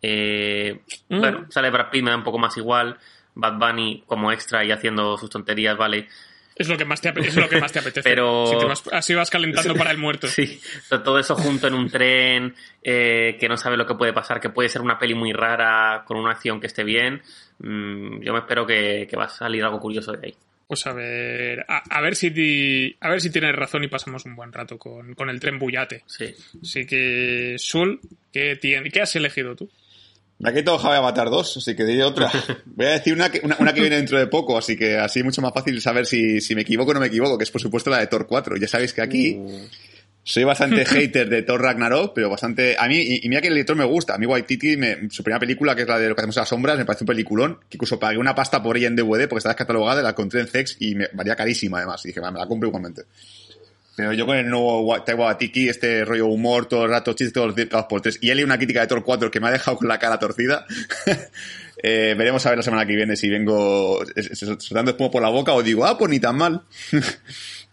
Eh, 0.02 0.80
Mm. 1.10 1.20
Bueno, 1.20 1.46
sale 1.50 1.70
Brad 1.70 1.90
Pitt, 1.90 2.04
me 2.04 2.12
da 2.12 2.18
un 2.18 2.24
poco 2.24 2.38
más 2.38 2.56
igual, 2.58 2.98
Bad 3.34 3.58
Bunny 3.58 4.04
como 4.06 4.32
extra 4.32 4.64
y 4.64 4.72
haciendo 4.72 5.18
sus 5.18 5.30
tonterías, 5.30 5.78
vale, 5.78 6.08
Es 6.58 6.70
lo 6.70 6.78
que 6.78 6.86
más 6.86 7.02
te, 7.02 7.10
es 7.20 7.36
lo 7.36 7.50
que 7.50 7.60
más 7.60 7.72
te 7.74 7.80
apetece. 7.80 8.10
Pero- 8.10 8.46
Si 8.48 8.58
te 8.58 8.64
vas- 8.64 8.88
así 8.94 9.14
vas 9.14 9.30
calentando 9.30 9.76
para 9.76 9.92
el 9.92 9.98
muerto. 9.98 10.26
Sí, 10.28 10.62
to- 10.88 11.04
todo 11.04 11.20
eso 11.20 11.36
junto 11.36 11.68
en 11.68 11.74
un 11.74 11.90
tren, 11.90 12.56
eh, 12.82 13.36
que 13.38 13.50
no 13.50 13.58
sabe 13.58 13.76
lo 13.76 13.86
que 13.86 13.96
puede 13.96 14.14
pasar, 14.14 14.40
que 14.40 14.50
puede 14.50 14.70
ser 14.70 14.82
una 14.82 14.98
peli 14.98 15.16
muy 15.16 15.34
rara, 15.34 16.04
con 16.08 16.16
una 16.18 16.32
acción 16.32 16.62
que 16.62 16.68
esté 16.68 16.86
bien. 16.86 17.22
Mm, 17.60 18.22
yo 18.22 18.32
me 18.32 18.40
espero 18.40 18.66
que, 18.66 19.06
que 19.10 19.18
va 19.18 19.26
a 19.26 19.30
salir 19.30 19.66
algo 19.66 19.82
curioso 19.82 20.14
de 20.14 20.28
ahí. 20.28 20.36
Pues 20.68 20.88
a 20.88 20.94
ver, 20.94 21.64
a, 21.68 21.84
a 21.98 22.02
ver 22.02 22.16
si 22.16 22.96
a 23.00 23.10
ver 23.10 23.22
si 23.22 23.30
tienes 23.30 23.56
razón 23.56 23.84
y 23.84 23.88
pasamos 23.88 24.26
un 24.26 24.36
buen 24.36 24.52
rato 24.52 24.78
con, 24.80 25.14
con 25.14 25.30
el 25.30 25.40
tren 25.40 25.60
Bullate. 25.60 26.04
Sí. 26.08 26.34
Así 26.62 26.86
que, 26.88 27.56
Sul, 27.60 28.00
¿qué, 28.32 28.60
tien- 28.60 28.92
¿qué 28.92 29.02
has 29.02 29.16
elegido 29.16 29.56
tú? 29.56 29.70
Me 30.40 30.50
ha 30.50 30.54
quitado 30.54 30.78
Java 30.78 30.98
Avatar 30.98 31.30
2, 31.30 31.58
así 31.58 31.76
que 31.76 31.86
diré 31.86 32.04
otra. 32.04 32.32
Voy 32.66 32.88
a 32.88 32.90
decir 32.90 33.14
una 33.14 33.32
que, 33.32 33.40
una, 33.44 33.56
una 33.60 33.74
que 33.74 33.80
viene 33.82 33.96
dentro 33.96 34.18
de 34.20 34.28
poco, 34.28 34.58
así 34.58 34.76
que 34.76 34.98
así 34.98 35.20
es 35.20 35.26
mucho 35.26 35.42
más 35.42 35.54
fácil 35.54 35.80
saber 35.82 36.06
si, 36.08 36.42
si 36.42 36.56
me 36.56 36.62
equivoco 36.64 36.92
o 36.92 36.94
no 36.96 37.00
me 37.00 37.08
equivoco, 37.08 37.38
que 37.38 37.44
es 37.46 37.52
por 37.52 37.62
supuesto 37.62 37.90
la 37.92 38.00
de 38.00 38.08
Thor 38.08 38.26
4. 38.28 38.58
Ya 38.58 38.68
sabéis 38.68 38.92
que 38.92 39.02
aquí 39.02 39.40
soy 40.28 40.44
bastante 40.44 40.84
hater 40.86 41.30
de 41.30 41.44
Thor 41.44 41.62
Ragnarok, 41.62 42.14
pero 42.16 42.30
bastante... 42.32 42.76
A 42.80 42.88
mí, 42.88 42.98
y, 42.98 43.26
y 43.26 43.30
mira 43.30 43.42
que 43.42 43.48
el 43.48 43.54
director 43.54 43.76
me 43.78 43.86
gusta. 43.86 44.16
A 44.16 44.18
mí 44.18 44.26
Waititi, 44.26 44.76
me, 44.76 45.08
su 45.12 45.24
primera 45.24 45.40
película, 45.40 45.76
que 45.76 45.84
es 45.84 45.88
la 45.88 46.00
de 46.00 46.10
Lo 46.10 46.16
que 46.16 46.22
hacemos 46.22 46.36
a 46.38 46.42
las 46.42 46.50
sombras, 46.50 46.78
me 46.78 46.84
parece 46.84 47.04
un 47.04 47.08
peliculón, 47.08 47.60
que 47.70 47.78
incluso 47.78 48.00
pagué 48.00 48.18
una 48.18 48.34
pasta 48.34 48.62
por 48.64 48.76
ella 48.76 48.88
en 48.88 48.96
DVD 48.96 49.28
porque 49.30 49.38
estaba 49.38 49.54
descatalogada, 49.54 50.02
la 50.02 50.10
encontré 50.10 50.42
en 50.42 50.48
Zex 50.48 50.78
y 50.80 50.96
me 50.96 51.08
valía 51.14 51.36
carísima 51.36 51.78
además. 51.78 52.04
Y 52.06 52.08
dije, 52.10 52.20
"Va, 52.20 52.32
me 52.32 52.40
la 52.40 52.48
compro 52.48 52.68
igualmente. 52.68 53.04
Pero 53.96 54.12
yo 54.14 54.26
con 54.26 54.36
el 54.36 54.50
nuevo 54.50 54.82
Wa- 54.82 55.06
Taika 55.06 55.22
Waititi, 55.22 55.70
este 55.70 56.04
rollo 56.04 56.26
humor, 56.26 56.66
todo 56.66 56.84
el 56.84 56.90
rato 56.90 57.14
chistes, 57.14 57.32
todos 57.32 57.56
los 57.56 57.86
por 57.86 58.02
tres, 58.02 58.18
y 58.20 58.30
he 58.30 58.36
leído 58.36 58.46
una 58.48 58.58
crítica 58.58 58.82
de 58.82 58.88
Thor 58.88 59.04
4 59.06 59.32
que 59.32 59.40
me 59.40 59.48
ha 59.48 59.52
dejado 59.52 59.78
con 59.78 59.88
la 59.88 60.00
cara 60.00 60.20
torcida. 60.20 60.66
eh, 61.84 62.14
veremos 62.18 62.46
a 62.46 62.50
ver 62.50 62.58
la 62.58 62.64
semana 62.64 62.86
que 62.86 62.96
viene 62.96 63.16
si 63.16 63.30
vengo 63.30 64.04
soltando 64.34 64.92
espuma 64.92 65.12
por 65.12 65.22
la 65.22 65.30
boca 65.30 65.54
o 65.54 65.64
digo, 65.64 65.86
ah, 65.86 65.98
pues 65.98 66.10
ni 66.12 66.20
tan 66.20 66.36
mal. 66.36 66.64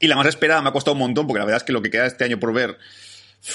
y 0.00 0.08
la 0.08 0.16
más 0.16 0.26
esperada 0.26 0.60
me 0.62 0.70
ha 0.70 0.72
costado 0.72 0.94
un 0.94 1.00
montón, 1.00 1.26
porque 1.26 1.38
la 1.38 1.44
verdad 1.44 1.58
es 1.58 1.64
que 1.64 1.72
lo 1.72 1.82
que 1.82 1.90
queda 1.90 2.06
este 2.06 2.24
año 2.24 2.40
por 2.40 2.52
ver, 2.52 2.78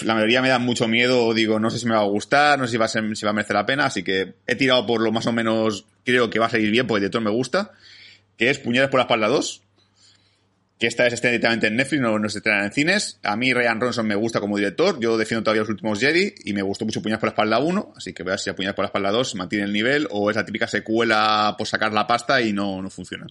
la 0.03 0.13
mayoría 0.13 0.41
me 0.41 0.49
da 0.49 0.59
mucho 0.59 0.87
miedo, 0.87 1.33
digo, 1.33 1.59
no 1.59 1.69
sé 1.69 1.79
si 1.79 1.87
me 1.87 1.95
va 1.95 2.01
a 2.01 2.05
gustar, 2.05 2.57
no 2.57 2.65
sé 2.65 2.71
si 2.71 2.77
va 2.77 2.85
a, 2.85 2.89
va 2.93 3.29
a 3.29 3.33
merecer 3.33 3.55
la 3.55 3.65
pena, 3.65 3.85
así 3.85 4.03
que 4.03 4.35
he 4.47 4.55
tirado 4.55 4.85
por 4.85 5.01
lo 5.01 5.11
más 5.11 5.25
o 5.25 5.33
menos, 5.33 5.85
creo 6.05 6.29
que 6.29 6.39
va 6.39 6.45
a 6.45 6.49
salir 6.49 6.71
bien, 6.71 6.87
porque 6.87 6.99
el 6.99 7.01
director 7.01 7.21
me 7.21 7.31
gusta, 7.31 7.71
que 8.37 8.49
es 8.49 8.59
Puñales 8.59 8.89
por 8.89 8.99
la 8.99 9.03
espalda 9.03 9.27
2 9.27 9.63
que 10.79 10.87
esta 10.87 11.07
es 11.07 11.13
está 11.13 11.29
directamente 11.29 11.67
en 11.67 11.77
Netflix, 11.77 12.01
no, 12.01 12.19
no 12.19 12.27
se 12.27 12.39
estrena 12.39 12.65
en 12.65 12.71
cines. 12.71 13.19
A 13.23 13.37
mí 13.37 13.53
Ryan 13.53 13.79
Ronson 13.79 14.05
me 14.05 14.15
gusta 14.15 14.41
como 14.41 14.57
director, 14.57 14.99
yo 14.99 15.17
defiendo 15.17 15.43
todavía 15.43 15.61
los 15.61 15.69
últimos 15.69 15.99
Jedi 15.99 16.33
y 16.43 16.53
me 16.53 16.61
gustó 16.61 16.85
mucho 16.85 17.01
Puñales 17.01 17.19
por 17.19 17.27
la 17.27 17.31
espalda 17.31 17.59
1, 17.59 17.93
así 17.95 18.13
que 18.13 18.23
voy 18.23 18.33
a 18.33 18.55
Puñales 18.55 18.75
por 18.75 18.83
la 18.83 18.87
espalda 18.87 19.11
2 19.11 19.35
mantiene 19.35 19.65
el 19.65 19.73
nivel 19.73 20.07
o 20.11 20.29
es 20.29 20.35
la 20.35 20.45
típica 20.45 20.67
secuela 20.67 21.55
por 21.57 21.67
sacar 21.67 21.93
la 21.93 22.07
pasta 22.07 22.41
y 22.41 22.51
no, 22.51 22.81
no 22.81 22.89
funciona. 22.89 23.25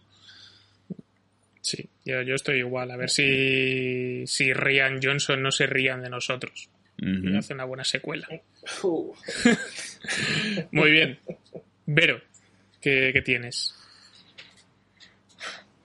Sí, 1.64 1.88
yo, 2.04 2.20
yo 2.20 2.34
estoy 2.34 2.58
igual. 2.58 2.90
A 2.90 2.96
ver 2.96 3.08
si, 3.08 4.26
si 4.26 4.52
Ryan 4.52 5.00
Johnson 5.02 5.42
no 5.42 5.50
se 5.50 5.64
rían 5.66 6.02
de 6.02 6.10
nosotros. 6.10 6.68
Y 6.98 7.34
hace 7.36 7.54
una 7.54 7.64
buena 7.64 7.84
secuela. 7.84 8.28
Muy 10.70 10.90
bien. 10.90 11.18
Vero, 11.86 12.20
¿qué, 12.82 13.10
qué 13.14 13.22
tienes? 13.22 13.74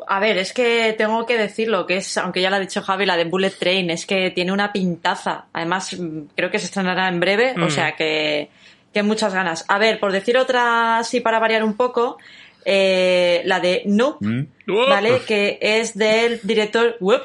A 0.07 0.19
ver, 0.19 0.37
es 0.37 0.53
que 0.53 0.93
tengo 0.97 1.25
que 1.25 1.37
decirlo, 1.37 1.85
que 1.85 1.97
es, 1.97 2.17
aunque 2.17 2.41
ya 2.41 2.49
lo 2.49 2.55
ha 2.57 2.59
dicho 2.59 2.81
Javi, 2.81 3.05
la 3.05 3.15
de 3.17 3.25
Bullet 3.25 3.51
Train, 3.51 3.89
es 3.89 4.05
que 4.05 4.31
tiene 4.31 4.51
una 4.51 4.73
pintaza. 4.73 5.45
Además, 5.53 5.97
mm, 5.97 6.21
creo 6.35 6.49
que 6.51 6.59
se 6.59 6.65
estrenará 6.65 7.07
en 7.07 7.19
breve, 7.19 7.53
Mm. 7.55 7.63
o 7.63 7.69
sea 7.69 7.95
que, 7.95 8.49
que 8.93 9.03
muchas 9.03 9.33
ganas. 9.33 9.65
A 9.67 9.77
ver, 9.77 9.99
por 9.99 10.11
decir 10.11 10.37
otra, 10.37 10.99
así 10.99 11.19
para 11.21 11.39
variar 11.39 11.63
un 11.63 11.75
poco, 11.77 12.17
eh, 12.65 13.41
la 13.45 13.59
de 13.59 13.83
Nope, 13.85 14.25
¿Mm? 14.25 14.47
¿vale? 14.89 15.21
Que 15.27 15.57
es 15.61 15.97
del 15.97 16.39
director 16.43 16.97
whoop, 16.99 17.21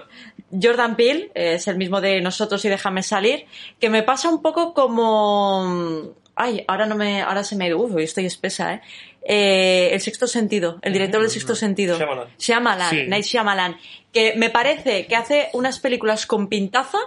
Jordan 0.51 0.97
Peele, 0.97 1.31
es 1.35 1.67
el 1.69 1.77
mismo 1.77 2.01
de 2.01 2.21
Nosotros 2.21 2.65
y 2.65 2.69
Déjame 2.69 3.03
Salir, 3.03 3.47
que 3.81 3.91
me 3.91 4.03
pasa 4.03 4.29
un 4.29 4.41
poco 4.43 4.75
como... 4.75 6.15
Ay, 6.37 6.65
ahora 6.67 6.87
no 6.87 6.97
me, 6.97 7.23
ahora 7.23 7.45
se 7.45 7.55
me, 7.55 7.73
uy, 7.75 8.03
estoy 8.03 8.27
espesa, 8.27 8.75
¿eh? 8.75 8.81
Eh, 9.27 9.91
el 9.93 10.01
sexto 10.01 10.27
sentido, 10.27 10.79
el 10.83 10.93
director 10.93 11.21
del 11.23 11.31
sexto 11.31 11.55
sentido. 11.55 11.97
Shyamalan. 11.97 12.29
Shyamalan, 12.39 12.91
Sí. 12.91 13.07
Night 13.07 13.25
Shyamalan, 13.25 13.77
que 14.13 14.35
me 14.37 14.51
parece 14.51 15.07
que 15.07 15.17
hace 15.17 15.49
unas 15.55 15.79
películas 15.79 16.27
con 16.27 16.49
pintaza 16.49 16.99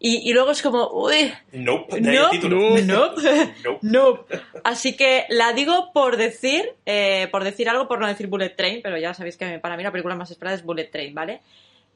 y, 0.00 0.30
y 0.30 0.32
luego 0.32 0.50
es 0.52 0.62
como, 0.62 0.88
uy, 0.92 1.32
Nope, 1.52 2.00
de 2.00 2.10
ahí 2.10 2.16
el 2.16 2.22
no, 2.22 2.30
título. 2.30 2.60
no, 2.80 3.06
Nope. 3.14 3.78
no. 3.82 4.24
Así 4.64 4.96
que 4.96 5.26
la 5.28 5.52
digo 5.52 5.92
por 5.92 6.16
decir, 6.16 6.74
eh, 6.86 7.28
por 7.30 7.44
decir 7.44 7.68
algo, 7.68 7.88
por 7.88 7.98
no 8.00 8.06
decir 8.06 8.26
Bullet 8.28 8.50
Train, 8.50 8.80
pero 8.82 8.96
ya 8.98 9.14
sabéis 9.14 9.36
que 9.36 9.58
para 9.58 9.76
mí 9.76 9.82
la 9.82 9.90
película 9.92 10.14
más 10.14 10.30
esperada 10.30 10.56
es 10.56 10.64
Bullet 10.64 10.84
Train, 10.90 11.14
¿vale? 11.14 11.40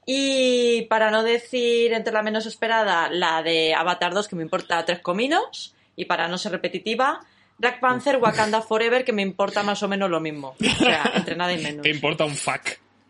Y 0.04 0.82
para 0.86 1.12
no 1.12 1.22
decir 1.22 1.92
entre 1.92 2.12
la 2.12 2.22
menos 2.22 2.46
esperada, 2.46 3.08
la 3.08 3.42
de 3.42 3.72
Avatar 3.72 4.12
2, 4.12 4.26
que 4.26 4.34
me 4.36 4.42
importa 4.42 4.84
tres 4.84 4.98
cominos, 4.98 5.74
y 5.94 6.06
para 6.06 6.26
no 6.26 6.38
ser 6.38 6.50
repetitiva, 6.50 7.20
Black 7.58 7.78
Panther, 7.78 8.16
Wakanda 8.16 8.62
Forever, 8.62 9.04
que 9.04 9.12
me 9.12 9.22
importa 9.22 9.62
más 9.62 9.80
o 9.84 9.86
menos 9.88 10.10
lo 10.10 10.18
mismo. 10.18 10.56
O 10.60 10.74
sea, 10.84 11.08
entre 11.14 11.36
nada 11.36 11.52
y 11.52 11.62
menos. 11.62 11.82
¿Te 11.82 11.90
importa 11.90 12.24
un 12.24 12.34
fuck? 12.34 12.62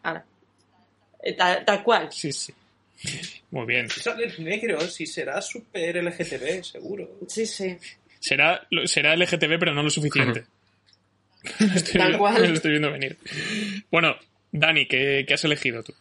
Ahora. 0.03 0.23
Eh, 1.23 1.33
Tal, 1.33 1.65
tal 1.65 1.83
cual. 1.83 2.09
Sí, 2.13 2.31
sí. 2.31 2.53
Muy 3.53 3.67
bien. 3.67 3.89
Sale 3.91 4.33
negro, 4.39 4.81
si 4.81 5.07
será 5.07 5.41
super 5.41 5.97
LGTB, 6.03 6.65
seguro. 6.65 7.19
Sí, 7.29 7.47
sí. 7.47 7.77
Será, 8.19 8.67
será 8.87 9.15
LGTB, 9.17 9.59
pero 9.59 9.73
no 9.75 9.83
lo 9.85 9.91
suficiente. 9.91 10.45
Lo 11.61 11.67
estoy, 11.75 12.01
Tal 12.01 12.19
cual. 12.19 12.49
lo 12.49 12.55
estoy 12.55 12.71
viendo 12.73 12.91
venir. 12.93 13.17
Bueno, 13.91 14.17
Dani, 14.51 14.87
¿qué, 14.87 15.25
qué 15.27 15.35
has 15.35 15.45
elegido 15.45 15.83
tú? 15.85 15.95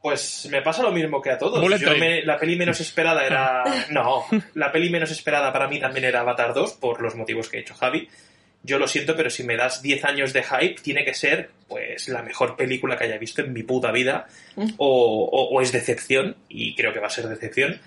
Pues 0.00 0.46
me 0.50 0.60
pasa 0.60 0.82
lo 0.82 0.92
mismo 0.92 1.22
que 1.22 1.30
a 1.30 1.38
todos. 1.38 1.62
Yo 1.80 1.96
me- 1.96 2.22
la 2.24 2.38
peli 2.38 2.56
menos 2.56 2.78
esperada 2.80 3.24
era. 3.24 3.62
No, 3.90 4.24
la 4.54 4.70
peli 4.70 4.90
menos 4.90 5.10
esperada 5.10 5.50
para 5.52 5.66
mí 5.68 5.80
también 5.80 6.04
era 6.04 6.20
Avatar 6.20 6.52
2, 6.52 6.74
por 6.74 7.00
los 7.00 7.14
motivos 7.14 7.48
que 7.48 7.56
ha 7.56 7.60
hecho 7.60 7.74
Javi. 7.74 8.08
Yo 8.64 8.78
lo 8.78 8.88
siento, 8.88 9.14
pero 9.14 9.28
si 9.30 9.44
me 9.44 9.56
das 9.56 9.82
10 9.82 10.04
años 10.04 10.32
de 10.32 10.42
hype, 10.42 10.80
tiene 10.82 11.04
que 11.04 11.12
ser 11.14 11.50
pues 11.68 12.08
la 12.08 12.22
mejor 12.22 12.56
película 12.56 12.96
que 12.96 13.04
haya 13.04 13.18
visto 13.18 13.42
en 13.42 13.52
mi 13.52 13.62
puta 13.62 13.92
vida. 13.92 14.26
O, 14.78 15.28
o- 15.30 15.48
o 15.54 15.60
es 15.60 15.70
decepción, 15.70 16.36
y 16.48 16.74
creo 16.74 16.92
que 16.92 16.98
va 17.00 17.08
a 17.08 17.10
ser 17.10 17.28
decepción. 17.28 17.78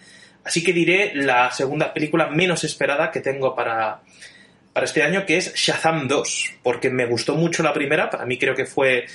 Así 0.43 0.63
que 0.63 0.73
diré 0.73 1.11
la 1.15 1.51
segunda 1.51 1.93
película 1.93 2.27
menos 2.29 2.63
esperada 2.63 3.11
que 3.11 3.21
tengo 3.21 3.55
para, 3.55 4.01
para 4.71 4.85
este 4.85 5.01
año, 5.03 5.25
que 5.25 5.37
es 5.37 5.53
Shazam 5.55 6.07
2, 6.07 6.53
porque 6.63 6.89
me 6.89 7.05
gustó 7.05 7.35
mucho 7.35 7.63
la 7.63 7.73
primera, 7.73 8.09
para 8.09 8.25
mí 8.25 8.37
creo 8.37 8.53
que 8.55 8.65
fue 8.65 9.05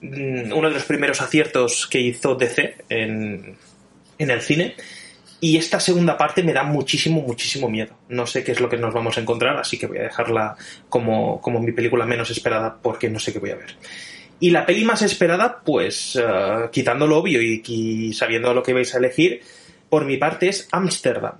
mm, 0.00 0.52
uno 0.52 0.68
de 0.68 0.74
los 0.74 0.84
primeros 0.84 1.20
aciertos 1.20 1.86
que 1.86 2.00
hizo 2.00 2.34
DC 2.34 2.76
en, 2.88 3.56
en 4.18 4.30
el 4.30 4.40
cine. 4.40 4.74
Y 5.40 5.56
esta 5.56 5.80
segunda 5.80 6.18
parte 6.18 6.42
me 6.42 6.52
da 6.52 6.62
muchísimo, 6.62 7.22
muchísimo 7.22 7.68
miedo. 7.68 7.96
No 8.08 8.26
sé 8.26 8.44
qué 8.44 8.52
es 8.52 8.60
lo 8.60 8.68
que 8.68 8.76
nos 8.76 8.92
vamos 8.92 9.16
a 9.16 9.22
encontrar, 9.22 9.56
así 9.56 9.78
que 9.78 9.86
voy 9.86 9.98
a 9.98 10.02
dejarla 10.02 10.56
como, 10.88 11.40
como 11.40 11.60
mi 11.60 11.72
película 11.72 12.04
menos 12.04 12.30
esperada 12.30 12.76
porque 12.82 13.08
no 13.08 13.18
sé 13.18 13.32
qué 13.32 13.38
voy 13.38 13.50
a 13.50 13.56
ver. 13.56 13.76
Y 14.38 14.50
la 14.50 14.66
peli 14.66 14.84
más 14.84 15.02
esperada, 15.02 15.60
pues 15.64 16.16
eh, 16.16 16.68
quitando 16.70 17.06
lo 17.06 17.18
obvio 17.18 17.40
y, 17.42 17.62
y 17.66 18.12
sabiendo 18.12 18.52
lo 18.52 18.62
que 18.62 18.74
vais 18.74 18.94
a 18.94 18.98
elegir, 18.98 19.42
por 19.88 20.04
mi 20.04 20.16
parte 20.18 20.48
es 20.48 20.68
Amsterdam. 20.72 21.34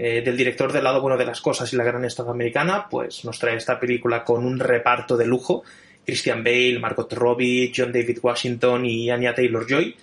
Eh, 0.00 0.22
del 0.24 0.36
director 0.36 0.72
del 0.72 0.84
lado 0.84 1.00
bueno 1.00 1.16
de 1.16 1.26
las 1.26 1.40
cosas 1.40 1.72
y 1.72 1.76
la 1.76 1.82
gran 1.82 2.04
estado 2.04 2.30
americana, 2.30 2.86
pues 2.88 3.24
nos 3.24 3.36
trae 3.36 3.56
esta 3.56 3.80
película 3.80 4.22
con 4.22 4.44
un 4.44 4.60
reparto 4.60 5.16
de 5.16 5.26
lujo. 5.26 5.64
Christian 6.06 6.44
Bale, 6.44 6.78
Margot 6.78 7.12
Robbie, 7.12 7.72
John 7.74 7.92
David 7.92 8.18
Washington 8.22 8.86
y 8.86 9.10
Anya 9.10 9.34
Taylor-Joy. 9.34 9.96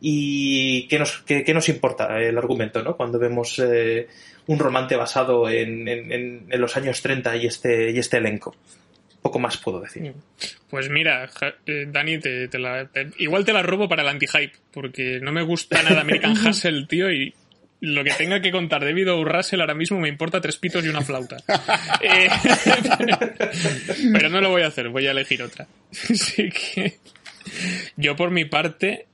¿Y 0.00 0.86
qué 0.88 0.98
nos, 0.98 1.18
qué, 1.26 1.42
qué 1.42 1.52
nos 1.54 1.68
importa 1.68 2.20
el 2.20 2.38
argumento, 2.38 2.82
¿no? 2.82 2.96
Cuando 2.96 3.18
vemos 3.18 3.58
eh, 3.58 4.06
un 4.46 4.58
romance 4.58 4.94
basado 4.96 5.48
en, 5.50 5.88
en- 5.88 6.46
los 6.50 6.76
años 6.76 7.02
30 7.02 7.36
y 7.36 7.46
este, 7.46 7.90
y 7.90 7.98
este 7.98 8.18
elenco. 8.18 8.54
Poco 9.22 9.40
más 9.40 9.56
puedo 9.56 9.80
decir. 9.80 10.12
Pues 10.70 10.88
mira, 10.88 11.28
eh, 11.66 11.86
Dani, 11.88 12.18
te, 12.18 12.46
te 12.48 12.58
la- 12.58 12.86
te- 12.86 13.10
igual 13.18 13.44
te 13.44 13.52
la 13.52 13.62
robo 13.62 13.88
para 13.88 14.02
el 14.02 14.08
anti-hype, 14.08 14.52
porque 14.72 15.18
no 15.20 15.32
me 15.32 15.42
gusta 15.42 15.82
nada 15.82 16.00
American 16.02 16.32
Hustle, 16.46 16.86
tío, 16.86 17.10
y 17.10 17.34
lo 17.80 18.02
que 18.04 18.10
tenga 18.12 18.40
que 18.40 18.50
contar 18.52 18.80
de 18.80 18.86
David 18.88 19.12
O. 19.12 19.24
Russell 19.24 19.60
ahora 19.60 19.74
mismo 19.74 19.98
me 19.98 20.08
importa 20.08 20.40
tres 20.40 20.56
pitos 20.56 20.84
y 20.84 20.88
una 20.88 21.00
flauta. 21.02 21.36
Eh, 22.00 22.28
pero 24.12 24.28
no 24.28 24.40
lo 24.40 24.50
voy 24.50 24.62
a 24.62 24.68
hacer, 24.68 24.88
voy 24.88 25.06
a 25.06 25.10
elegir 25.10 25.42
otra. 25.42 25.66
Así 25.90 26.48
que 26.50 26.98
yo 27.96 28.14
por 28.16 28.30
mi 28.30 28.44
parte, 28.44 29.06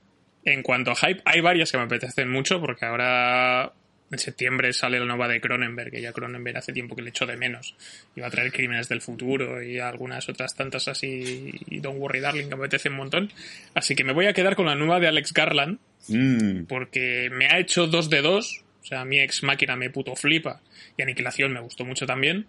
en 0.45 0.61
cuanto 0.63 0.91
a 0.91 0.95
hype, 0.95 1.21
hay 1.25 1.41
varias 1.41 1.71
que 1.71 1.77
me 1.77 1.83
apetecen 1.83 2.29
mucho, 2.29 2.61
porque 2.61 2.85
ahora 2.85 3.73
en 4.11 4.19
septiembre 4.19 4.71
sale 4.71 4.99
la 4.99 5.05
nueva 5.05 5.27
de 5.27 5.41
Cronenberg, 5.41 5.89
que 5.91 6.01
ya 6.01 6.13
Cronenberg 6.13 6.57
hace 6.57 6.71
tiempo 6.71 6.95
que 6.95 7.01
le 7.01 7.09
echo 7.09 7.25
de 7.25 7.35
menos. 7.35 7.75
Iba 8.15 8.27
a 8.27 8.29
traer 8.29 8.51
Crímenes 8.51 8.87
del 8.87 9.01
Futuro 9.01 9.61
y 9.63 9.79
algunas 9.79 10.29
otras 10.29 10.55
tantas 10.55 10.87
así, 10.87 11.51
y 11.67 11.79
Don't 11.79 11.99
Worry 11.99 12.19
Darling, 12.19 12.47
que 12.47 12.55
me 12.55 12.61
apetece 12.65 12.89
un 12.89 12.95
montón. 12.95 13.33
Así 13.73 13.95
que 13.95 14.03
me 14.03 14.13
voy 14.13 14.27
a 14.27 14.33
quedar 14.33 14.55
con 14.55 14.67
la 14.67 14.75
nueva 14.75 14.99
de 14.99 15.07
Alex 15.07 15.33
Garland, 15.33 15.79
Mm. 16.07 16.65
porque 16.65 17.29
me 17.31 17.47
ha 17.47 17.57
hecho 17.57 17.87
dos 17.87 18.11
de 18.11 18.21
dos. 18.21 18.61
O 18.83 18.85
sea, 18.85 19.03
mi 19.05 19.19
ex 19.19 19.41
máquina 19.41 19.75
me 19.75 19.89
puto 19.89 20.15
flipa. 20.15 20.61
Y 20.95 21.01
Aniquilación 21.01 21.51
me 21.51 21.59
gustó 21.59 21.83
mucho 21.83 22.05
también. 22.05 22.45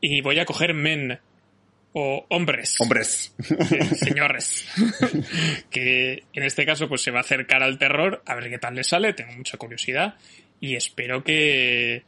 Y 0.00 0.22
voy 0.22 0.38
a 0.38 0.46
coger 0.46 0.72
Men. 0.72 1.18
O 1.92 2.26
hombres. 2.30 2.76
Hombres. 2.80 3.34
Señores. 3.96 4.66
que 5.70 6.24
en 6.32 6.42
este 6.42 6.64
caso 6.66 6.88
pues 6.88 7.02
se 7.02 7.10
va 7.10 7.18
a 7.18 7.22
acercar 7.22 7.62
al 7.62 7.78
terror, 7.78 8.22
a 8.26 8.34
ver 8.34 8.50
qué 8.50 8.58
tal 8.58 8.74
le 8.74 8.84
sale, 8.84 9.12
tengo 9.12 9.32
mucha 9.32 9.56
curiosidad 9.56 10.14
y 10.60 10.76
espero 10.76 11.24
que 11.24 12.04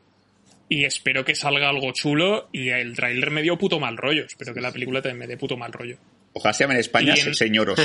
y 0.68 0.84
espero 0.84 1.24
que 1.24 1.34
salga 1.34 1.68
algo 1.68 1.92
chulo 1.92 2.48
y 2.52 2.70
el 2.70 2.94
tráiler 2.96 3.30
me 3.30 3.42
dio 3.42 3.59
puto 3.59 3.78
mal 3.80 3.96
rollo, 3.96 4.24
espero 4.24 4.54
que 4.54 4.60
la 4.60 4.72
película 4.72 5.02
también 5.02 5.18
me 5.18 5.26
dé 5.26 5.36
puto 5.36 5.56
mal 5.56 5.72
rollo. 5.72 5.98
Ojalá 6.34 6.52
se 6.54 6.64
llame 6.64 6.74
en 6.74 6.80
España 6.80 7.14
en- 7.14 7.34
señoros. 7.34 7.78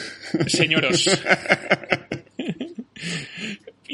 Señoros. 0.46 1.08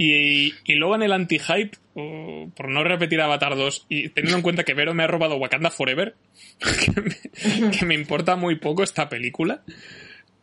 y, 0.03 0.55
y 0.65 0.77
luego 0.77 0.95
en 0.95 1.03
el 1.03 1.13
anti-hype, 1.13 1.77
por 1.93 2.71
no 2.71 2.83
repetir 2.83 3.21
Avatar 3.21 3.55
2, 3.55 3.85
y 3.91 4.09
teniendo 4.09 4.39
en 4.39 4.43
cuenta 4.43 4.65
que 4.65 4.73
Vero 4.73 4.95
me 4.95 5.03
ha 5.03 5.07
robado 5.07 5.37
Wakanda 5.37 5.71
Forever, 5.71 6.15
que 6.59 7.03
me, 7.03 7.71
que 7.71 7.85
me 7.85 7.95
importa 7.95 8.35
muy 8.35 8.57
poco 8.57 8.83
esta 8.83 9.11
película, 9.11 9.63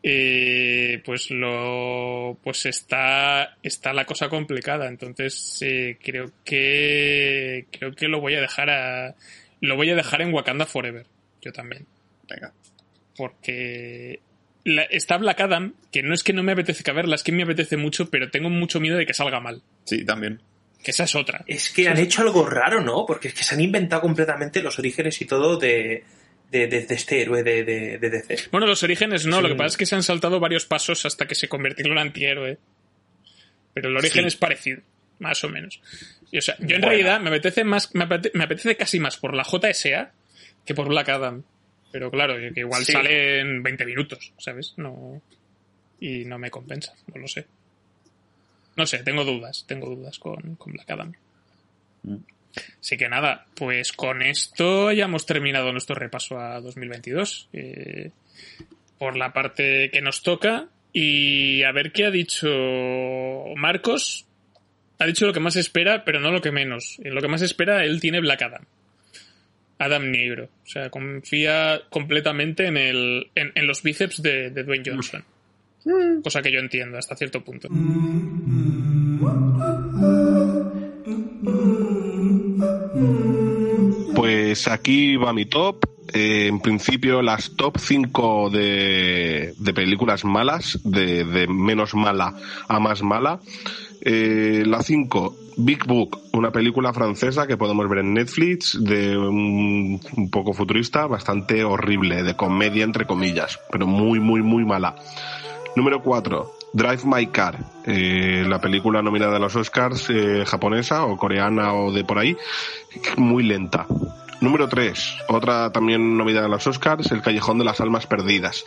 eh, 0.04 1.02
pues 1.04 1.32
lo 1.32 2.38
pues 2.44 2.68
está 2.68 3.58
está 3.64 3.94
la 3.94 4.06
cosa 4.06 4.30
complicada 4.30 4.88
entonces 4.88 5.58
eh, 5.64 5.98
creo 6.02 6.32
que 6.46 7.66
creo 7.72 7.94
que 7.94 8.08
lo 8.08 8.22
voy 8.22 8.36
a 8.36 8.42
dejar 8.42 8.70
a 8.70 9.16
lo 9.60 9.76
voy 9.76 9.90
a 9.90 9.96
dejar 9.96 10.22
en 10.22 10.32
Wakanda 10.32 10.68
Forever 10.68 11.08
yo 11.42 11.52
también 11.52 11.88
Venga. 12.30 12.54
porque 13.18 14.20
la- 14.68 14.84
está 14.84 15.18
Black 15.18 15.40
Adam, 15.42 15.74
que 15.92 16.04
no 16.04 16.14
es 16.14 16.24
que 16.24 16.34
no 16.34 16.44
me 16.44 16.52
apetezca 16.52 16.94
verla, 16.94 17.16
es 17.16 17.24
que 17.24 17.32
me 17.32 17.44
apetece 17.44 17.78
mucho, 17.78 18.10
pero 18.10 18.30
tengo 18.30 18.50
mucho 18.50 18.80
miedo 18.80 18.98
de 18.98 19.06
que 19.06 19.14
salga 19.14 19.40
mal. 19.40 19.62
Sí, 19.86 20.06
también. 20.06 20.42
Que 20.84 20.92
esa 20.92 21.06
es 21.06 21.16
otra. 21.16 21.44
Es 21.48 21.72
que 21.72 21.88
han 21.88 21.98
hecho 21.98 22.22
algo 22.22 22.46
raro, 22.46 22.82
¿no? 22.82 23.06
Porque 23.06 23.30
es 23.30 23.34
que 23.34 23.44
se 23.44 23.56
han 23.56 23.62
inventado 23.62 24.02
completamente 24.02 24.62
los 24.62 24.78
orígenes 24.80 25.20
y 25.22 25.26
todo 25.26 25.58
de, 25.58 26.04
de, 26.52 26.68
de- 26.68 26.86
de 26.86 26.96
este 26.96 27.22
héroe 27.22 27.44
de, 27.44 27.64
de, 27.64 27.98
de 27.98 28.10
DC. 28.10 28.50
Bueno, 28.52 28.68
los 28.68 28.84
orígenes 28.84 29.26
no, 29.26 29.38
Sí. 29.38 29.44
lo 29.44 29.50
que 29.50 29.56
pasa 29.56 29.68
es 29.68 29.78
que 29.78 29.86
se 29.86 29.96
han 29.96 30.04
saltado 30.04 30.40
varios 30.40 30.66
pasos 30.66 31.06
hasta 31.06 31.26
que 31.28 31.36
se 31.36 31.48
convirtió 31.50 31.86
en 31.86 31.92
un 31.94 31.98
antihéroe. 31.98 32.58
Pero 33.74 33.90
el 33.90 33.98
origen 33.98 34.22
Sí. 34.24 34.28
es 34.28 34.36
parecido, 34.36 34.82
más 35.20 35.44
o 35.44 35.50
menos. 35.50 35.82
Y, 36.32 36.38
o 36.38 36.42
sea, 36.42 36.56
yo 36.60 36.64
en 36.76 36.82
Bueno. 36.82 36.88
realidad 36.90 37.20
me 37.22 37.30
apetece 37.30 37.64
más, 37.64 37.90
me 37.96 38.04
apetece 38.04 38.76
casi 38.76 39.00
más 39.00 39.18
por 39.18 39.34
la 39.34 39.44
JSA 39.44 40.12
que 40.66 40.74
por 40.76 40.88
Black 40.88 41.10
Adam. 41.10 41.44
Pero 41.92 42.12
claro, 42.12 42.36
que 42.54 42.60
igual 42.60 42.84
Sí. 42.84 42.92
sale 42.92 43.40
en 43.40 43.64
20 43.64 43.86
minutos, 43.86 44.34
¿sabes? 44.38 44.74
No. 44.78 45.22
Y 46.00 46.26
no 46.26 46.38
me 46.38 46.52
compensa, 46.52 46.94
no 47.14 47.22
lo 47.22 47.28
sé. 47.28 47.46
No 48.76 48.86
sé, 48.86 49.00
tengo 49.00 49.24
dudas, 49.24 49.66
tengo 49.68 49.90
dudas 49.96 50.20
con, 50.20 50.56
con 50.56 50.74
Black 50.74 50.90
Adam. 50.92 51.14
Así 52.80 52.98
que 52.98 53.10
nada, 53.10 53.46
pues 53.56 53.92
con 53.94 54.22
esto 54.22 54.92
ya 54.92 55.06
hemos 55.06 55.26
terminado 55.26 55.72
nuestro 55.72 55.96
repaso 55.96 56.40
a 56.40 56.60
2022. 56.62 57.50
eh, 57.54 58.12
por 59.00 59.16
la 59.16 59.32
parte 59.32 59.92
que 59.92 60.02
nos 60.02 60.24
toca. 60.24 60.68
Y 60.92 61.62
a 61.64 61.72
ver 61.72 61.92
qué 61.92 62.06
ha 62.06 62.12
dicho 62.12 62.48
Marcos. 63.56 64.26
Ha 65.00 65.06
dicho 65.06 65.28
lo 65.28 65.34
que 65.34 65.40
más 65.40 65.56
espera, 65.56 66.04
pero 66.04 66.20
no 66.20 66.32
lo 66.32 66.42
que 66.42 66.52
menos. 66.52 66.98
En 67.04 67.14
lo 67.14 67.22
que 67.22 67.28
más 67.28 67.44
espera, 67.44 67.84
él 67.86 68.02
tiene 68.02 68.20
Black 68.22 68.42
Adam. 68.42 68.66
Adam 69.80 70.12
Negro. 70.12 70.46
O 70.46 70.68
sea, 70.68 70.90
confía 70.90 71.82
completamente 71.90 72.68
en, 72.68 72.78
el, 72.78 73.30
en, 73.36 73.52
en 73.56 73.68
los 73.68 73.84
bíceps 73.84 74.22
de, 74.22 74.50
de 74.50 74.64
Dwayne 74.64 74.84
Johnson. 74.86 75.24
Cosa 76.24 76.42
que 76.42 76.52
yo 76.52 76.60
entiendo 76.60 76.98
hasta 76.98 77.16
cierto 77.16 77.42
punto. 77.42 77.70
Pues 84.16 84.68
aquí 84.68 85.16
va 85.16 85.34
mi 85.34 85.46
top. 85.46 85.86
Eh, 86.14 86.48
en 86.48 86.62
principio, 86.62 87.22
las 87.22 87.56
top 87.56 87.78
5 87.78 88.50
de, 88.50 89.54
de 89.58 89.74
películas 89.74 90.24
malas, 90.24 90.80
de, 90.84 91.26
de 91.26 91.48
menos 91.48 91.94
mala 91.94 92.34
a 92.68 92.80
más 92.80 93.04
mala. 93.04 93.40
Eh, 94.02 94.64
la 94.66 94.82
5, 94.84 95.36
Big 95.60 95.86
Book, 95.88 96.20
una 96.34 96.52
película 96.52 96.94
francesa 96.94 97.48
que 97.48 97.58
podemos 97.58 97.90
ver 97.90 98.00
en 98.00 98.14
Netflix, 98.14 98.78
de 98.80 99.18
un, 99.18 100.00
poco 100.32 100.54
futurista, 100.54 101.08
bastante 101.08 101.64
horrible, 101.64 102.22
de 102.22 102.36
comedia 102.36 102.84
entre 102.84 103.08
comillas, 103.08 103.60
pero 103.72 103.88
muy, 103.88 104.20
muy, 104.20 104.44
muy 104.44 104.66
mala. 104.66 104.96
Número 105.76 106.04
4, 106.04 106.52
Drive 106.74 107.02
My 107.06 107.26
Car, 107.28 107.58
eh, 107.86 108.46
la 108.48 108.62
película 108.62 109.02
nominada 109.02 109.38
a 109.38 109.40
los 109.40 109.56
Oscars 109.56 110.08
eh, 110.12 110.44
japonesa 110.46 111.06
o 111.06 111.18
coreana 111.18 111.74
o 111.74 111.92
de 111.92 112.04
por 112.04 112.20
ahí, 112.20 112.38
muy 113.18 113.44
lenta. 113.44 113.88
Número 114.40 114.70
3, 114.70 115.24
otra 115.30 115.72
también 115.72 116.16
nominada 116.16 116.46
a 116.46 116.50
los 116.50 116.68
Oscars, 116.68 117.12
El 117.12 117.24
Callejón 117.24 117.58
de 117.58 117.66
las 117.66 117.82
Almas 117.82 118.06
Perdidas. 118.06 118.64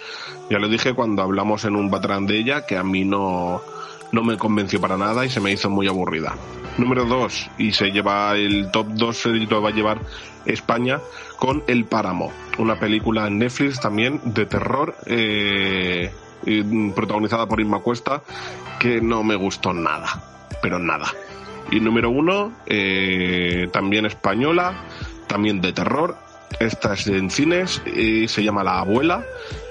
Ya 0.50 0.58
lo 0.58 0.68
dije 0.68 0.94
cuando 0.94 1.22
hablamos 1.22 1.64
en 1.64 1.76
un 1.76 1.88
batrán 1.88 2.26
de 2.26 2.38
ella, 2.38 2.66
que 2.66 2.76
a 2.76 2.82
mí 2.82 3.04
no, 3.04 3.62
no 4.12 4.22
me 4.22 4.36
convenció 4.36 4.80
para 4.80 4.96
nada 4.96 5.24
y 5.24 5.30
se 5.30 5.40
me 5.40 5.52
hizo 5.52 5.70
muy 5.70 5.86
aburrida. 5.86 6.34
Número 6.78 7.04
2, 7.04 7.50
y 7.58 7.72
se 7.72 7.90
lleva 7.90 8.36
el 8.36 8.70
top 8.70 8.86
2, 8.94 9.16
se 9.16 9.28
lo 9.30 9.62
va 9.62 9.70
a 9.70 9.72
llevar 9.72 10.00
España 10.46 11.00
con 11.36 11.62
El 11.66 11.84
Páramo, 11.84 12.32
una 12.58 12.78
película 12.78 13.26
en 13.26 13.38
Netflix 13.38 13.80
también 13.80 14.20
de 14.24 14.46
terror, 14.46 14.94
eh, 15.06 16.10
protagonizada 16.94 17.46
por 17.46 17.60
Inma 17.60 17.80
Cuesta, 17.80 18.22
que 18.78 19.00
no 19.00 19.22
me 19.22 19.36
gustó 19.36 19.72
nada, 19.72 20.22
pero 20.62 20.78
nada. 20.78 21.12
Y 21.70 21.80
número 21.80 22.10
1, 22.10 22.52
también 23.72 24.06
española, 24.06 24.84
también 25.26 25.60
de 25.60 25.72
terror. 25.72 26.16
Esta 26.58 26.94
es 26.94 27.06
en 27.06 27.30
cines 27.30 27.80
y 27.86 28.26
se 28.26 28.42
llama 28.42 28.64
La 28.64 28.80
Abuela 28.80 29.24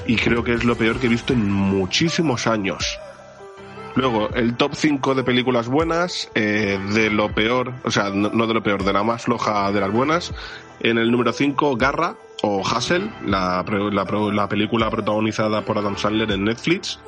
y 0.08 0.16
creo 0.16 0.44
que 0.44 0.54
es 0.54 0.64
lo 0.64 0.76
peor 0.76 1.00
que 1.00 1.08
he 1.08 1.10
visto 1.10 1.34
en 1.34 1.52
muchísimos 1.52 2.48
años. 2.48 2.98
Luego, 3.96 4.30
el 4.34 4.56
top 4.56 4.76
5 4.76 5.16
de 5.16 5.24
películas 5.24 5.68
buenas, 5.68 6.30
eh, 6.36 6.80
de 6.94 7.10
lo 7.10 7.34
peor, 7.34 7.74
o 7.84 7.92
sea, 7.92 8.10
no, 8.10 8.48
de 8.48 8.54
lo 8.54 8.64
peor, 8.64 8.84
de 8.84 8.94
la 8.94 9.04
más 9.04 9.24
floja 9.24 9.72
de 9.72 9.80
las 9.80 9.92
buenas. 9.92 10.34
En 10.80 10.98
el 10.98 11.12
número 11.12 11.34
5, 11.34 11.76
Garra 11.76 12.16
o 12.42 12.66
Hassel, 12.66 13.12
la, 13.26 13.66
la, 13.92 14.06
la 14.34 14.48
película 14.48 14.90
protagonizada 14.90 15.62
por 15.66 15.78
Adam 15.78 15.98
Sandler 15.98 16.32
en 16.32 16.46
Netflix. 16.46 17.00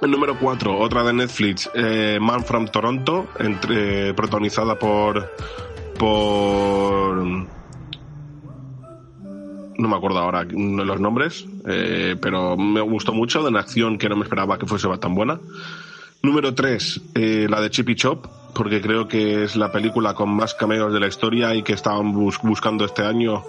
El 0.00 0.12
número 0.12 0.38
4, 0.38 0.78
otra 0.78 1.02
de 1.02 1.12
Netflix, 1.12 1.68
eh, 1.74 2.18
Man 2.20 2.44
from 2.44 2.68
Toronto, 2.68 3.26
entre, 3.38 4.14
protagonizada 4.14 4.78
por. 4.78 5.28
por. 5.98 7.57
No 9.78 9.88
me 9.88 9.96
acuerdo 9.96 10.18
ahora 10.18 10.44
los 10.44 11.00
nombres, 11.00 11.46
eh, 11.66 12.16
pero 12.20 12.56
me 12.56 12.80
gustó 12.80 13.12
mucho, 13.12 13.42
de 13.42 13.48
una 13.48 13.60
acción 13.60 13.96
que 13.96 14.08
no 14.08 14.16
me 14.16 14.24
esperaba 14.24 14.58
que 14.58 14.66
fuese 14.66 14.88
tan 14.98 15.14
buena. 15.14 15.38
Número 16.22 16.52
3, 16.52 17.00
la 17.48 17.60
de 17.60 17.70
Chippy 17.70 17.94
Chop, 17.94 18.26
porque 18.54 18.80
creo 18.80 19.06
que 19.06 19.44
es 19.44 19.54
la 19.54 19.70
película 19.70 20.14
con 20.14 20.30
más 20.30 20.54
cameos 20.54 20.92
de 20.92 20.98
la 20.98 21.06
historia 21.06 21.54
y 21.54 21.62
que 21.62 21.74
estaban 21.74 22.12
bus- 22.12 22.40
buscando 22.42 22.84
este 22.84 23.04
año 23.04 23.44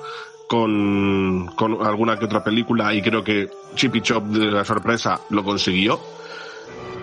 con, 0.48 1.48
con 1.56 1.86
alguna 1.86 2.18
que 2.20 2.26
otra 2.26 2.44
película 2.44 2.94
y 2.94 3.02
creo 3.02 3.24
que 3.24 3.50
Chippy 3.76 4.02
Chop 4.02 4.26
de 4.26 4.52
la 4.52 4.64
sorpresa 4.66 5.20
lo 5.32 5.44
consiguió. 5.44 6.00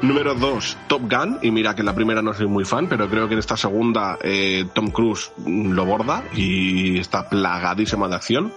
Número 0.02 0.34
2, 0.34 0.76
Top 0.88 1.02
Gun. 1.10 1.38
Y 1.42 1.50
mira 1.50 1.74
que 1.74 1.80
en 1.80 1.86
la 1.86 1.94
primera 1.94 2.20
no 2.22 2.34
soy 2.34 2.46
muy 2.46 2.64
fan, 2.64 2.86
pero 2.88 3.08
creo 3.08 3.26
que 3.28 3.32
en 3.34 3.40
esta 3.40 3.56
segunda 3.56 4.18
eh, 4.22 4.66
Tom 4.74 4.90
Cruise 4.90 5.32
lo 5.46 5.84
borda 5.86 6.22
y 6.34 6.98
está 6.98 7.28
plagadísima 7.28 8.06
de 8.08 8.14
acción. 8.14 8.52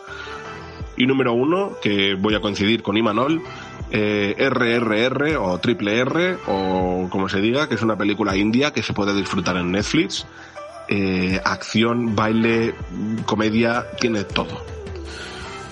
Y 0.99 1.07
número 1.07 1.33
1, 1.33 1.77
que 1.81 2.13
voy 2.13 2.35
a 2.35 2.41
coincidir 2.41 2.83
con 2.83 2.97
Imanol, 2.97 3.41
eh, 3.89 4.35
RRR 4.37 5.37
o 5.37 5.57
Triple 5.57 5.97
R 5.99 6.37
o 6.45 7.07
como 7.09 7.27
se 7.29 7.41
diga, 7.41 7.67
que 7.67 7.75
es 7.75 7.81
una 7.81 7.97
película 7.97 8.35
india 8.35 8.71
que 8.71 8.83
se 8.83 8.93
puede 8.93 9.15
disfrutar 9.15 9.57
en 9.57 9.71
Netflix. 9.71 10.27
Eh, 10.89 11.39
acción, 11.43 12.15
baile, 12.15 12.75
comedia, 13.25 13.85
tiene 13.99 14.25
todo. 14.25 14.78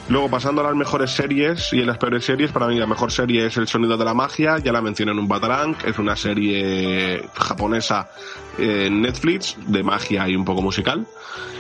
Luego, 0.10 0.30
pasando 0.30 0.62
a 0.62 0.66
las 0.66 0.76
mejores 0.76 1.12
series 1.12 1.74
y 1.74 1.82
en 1.82 1.88
las 1.88 1.98
peores 1.98 2.24
series, 2.24 2.52
para 2.54 2.68
mí 2.68 2.80
la 2.80 2.88
mejor 2.88 3.12
serie 3.12 3.46
es 3.46 3.58
El 3.58 3.68
sonido 3.68 3.98
de 3.98 4.06
la 4.06 4.14
magia, 4.14 4.58
ya 4.58 4.72
la 4.72 4.82
mencioné 4.82 5.12
en 5.12 5.20
un 5.20 5.28
Batarang, 5.28 5.76
es 5.86 6.00
una 6.00 6.16
serie 6.16 7.28
japonesa 7.34 8.10
eh, 8.58 8.86
en 8.88 9.02
Netflix, 9.02 9.58
de 9.68 9.84
magia 9.84 10.30
y 10.30 10.36
un 10.36 10.46
poco 10.46 10.62
musical. 10.62 11.06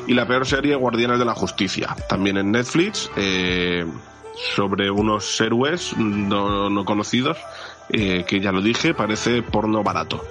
Y 0.07 0.14
la 0.14 0.26
peor 0.26 0.45
serie, 0.45 0.76
Guardianes 0.76 1.19
de 1.19 1.26
la 1.26 1.36
Justicia, 1.36 1.94
también 2.07 2.38
en 2.38 2.53
Netflix, 2.53 3.11
eh, 3.18 3.86
sobre 4.56 4.90
unos 4.90 5.41
héroes 5.41 5.98
no, 5.98 6.69
no 6.69 6.86
conocidos, 6.86 7.38
eh, 7.90 8.24
que 8.26 8.40
ya 8.40 8.53
lo 8.53 8.61
dije, 8.61 8.94
parece 8.94 9.41
porno 9.41 9.84
barato, 9.84 10.24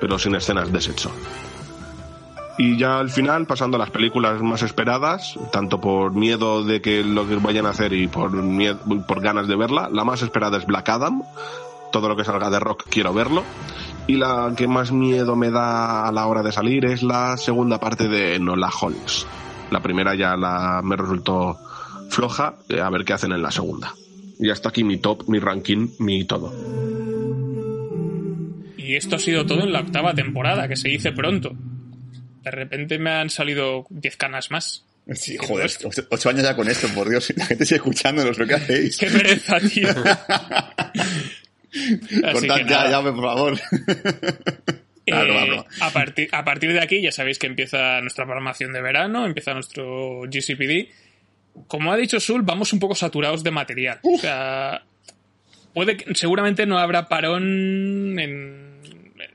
pero 0.00 0.18
sin 0.18 0.34
escenas 0.34 0.72
de 0.72 0.80
sexo. 0.80 1.12
Y 2.60 2.76
ya 2.76 2.98
al 2.98 3.08
final, 3.08 3.46
pasando 3.46 3.78
a 3.78 3.80
las 3.80 3.88
películas 3.88 4.42
más 4.42 4.60
esperadas, 4.60 5.34
tanto 5.50 5.80
por 5.80 6.12
miedo 6.12 6.62
de 6.62 6.82
que 6.82 7.02
lo 7.02 7.26
que 7.26 7.36
vayan 7.36 7.64
a 7.64 7.70
hacer 7.70 7.94
y 7.94 8.06
por, 8.06 8.30
por 9.06 9.22
ganas 9.22 9.48
de 9.48 9.56
verla, 9.56 9.88
la 9.90 10.04
más 10.04 10.20
esperada 10.20 10.58
es 10.58 10.66
Black 10.66 10.90
Adam. 10.90 11.22
Todo 11.90 12.10
lo 12.10 12.16
que 12.16 12.24
salga 12.24 12.50
de 12.50 12.60
rock 12.60 12.84
quiero 12.90 13.14
verlo. 13.14 13.44
Y 14.06 14.16
la 14.16 14.52
que 14.54 14.68
más 14.68 14.92
miedo 14.92 15.36
me 15.36 15.50
da 15.50 16.06
a 16.06 16.12
la 16.12 16.26
hora 16.26 16.42
de 16.42 16.52
salir 16.52 16.84
es 16.84 17.02
la 17.02 17.38
segunda 17.38 17.80
parte 17.80 18.08
de 18.08 18.38
Nola 18.38 18.68
Holmes. 18.78 19.26
La 19.70 19.80
primera 19.80 20.14
ya 20.14 20.36
la, 20.36 20.82
me 20.84 20.96
resultó 20.96 21.58
floja, 22.10 22.56
eh, 22.68 22.78
a 22.78 22.90
ver 22.90 23.06
qué 23.06 23.14
hacen 23.14 23.32
en 23.32 23.40
la 23.40 23.50
segunda. 23.50 23.94
Y 24.38 24.50
hasta 24.50 24.68
aquí 24.68 24.84
mi 24.84 24.98
top, 24.98 25.26
mi 25.28 25.38
ranking, 25.38 25.88
mi 25.98 26.26
todo. 26.26 26.52
Y 28.76 28.96
esto 28.96 29.16
ha 29.16 29.18
sido 29.18 29.46
todo 29.46 29.62
en 29.62 29.72
la 29.72 29.80
octava 29.80 30.12
temporada, 30.12 30.68
que 30.68 30.76
se 30.76 30.90
dice 30.90 31.12
pronto. 31.12 31.54
De 32.42 32.50
repente 32.50 32.98
me 32.98 33.10
han 33.10 33.30
salido 33.30 33.86
10 33.90 34.16
canas 34.16 34.50
más. 34.50 34.84
Sí, 35.14 35.36
joder, 35.36 35.70
ocho, 35.84 36.06
ocho 36.10 36.28
años 36.28 36.42
ya 36.44 36.54
con 36.54 36.68
esto, 36.68 36.88
por 36.94 37.08
Dios. 37.08 37.32
La 37.36 37.46
gente 37.46 37.64
sigue 37.64 37.76
escuchándonos, 37.76 38.38
¿lo 38.38 38.46
que 38.46 38.54
hacéis? 38.54 38.96
¡Qué 38.96 39.10
pereza, 39.10 39.58
tío! 39.60 39.88
Cortad 42.32 42.66
ya, 42.68 42.90
ya, 42.90 43.02
por 43.02 43.16
favor. 43.20 43.58
Eh, 45.06 45.12
claro. 45.12 45.64
a, 45.80 45.90
partir, 45.90 46.28
a 46.32 46.44
partir 46.44 46.72
de 46.72 46.80
aquí 46.80 47.00
ya 47.00 47.10
sabéis 47.10 47.38
que 47.38 47.46
empieza 47.46 48.00
nuestra 48.00 48.24
programación 48.24 48.72
de 48.72 48.82
verano, 48.82 49.24
empieza 49.26 49.54
nuestro 49.54 50.22
GCPD. 50.22 50.88
Como 51.66 51.92
ha 51.92 51.96
dicho 51.96 52.20
Sul, 52.20 52.42
vamos 52.42 52.72
un 52.72 52.78
poco 52.78 52.94
saturados 52.94 53.42
de 53.42 53.50
material. 53.50 53.98
O 54.02 54.18
sea, 54.18 54.84
puede 55.74 55.96
que, 55.96 56.14
seguramente 56.14 56.66
no 56.66 56.78
habrá 56.78 57.08
parón 57.08 58.18
en 58.18 58.59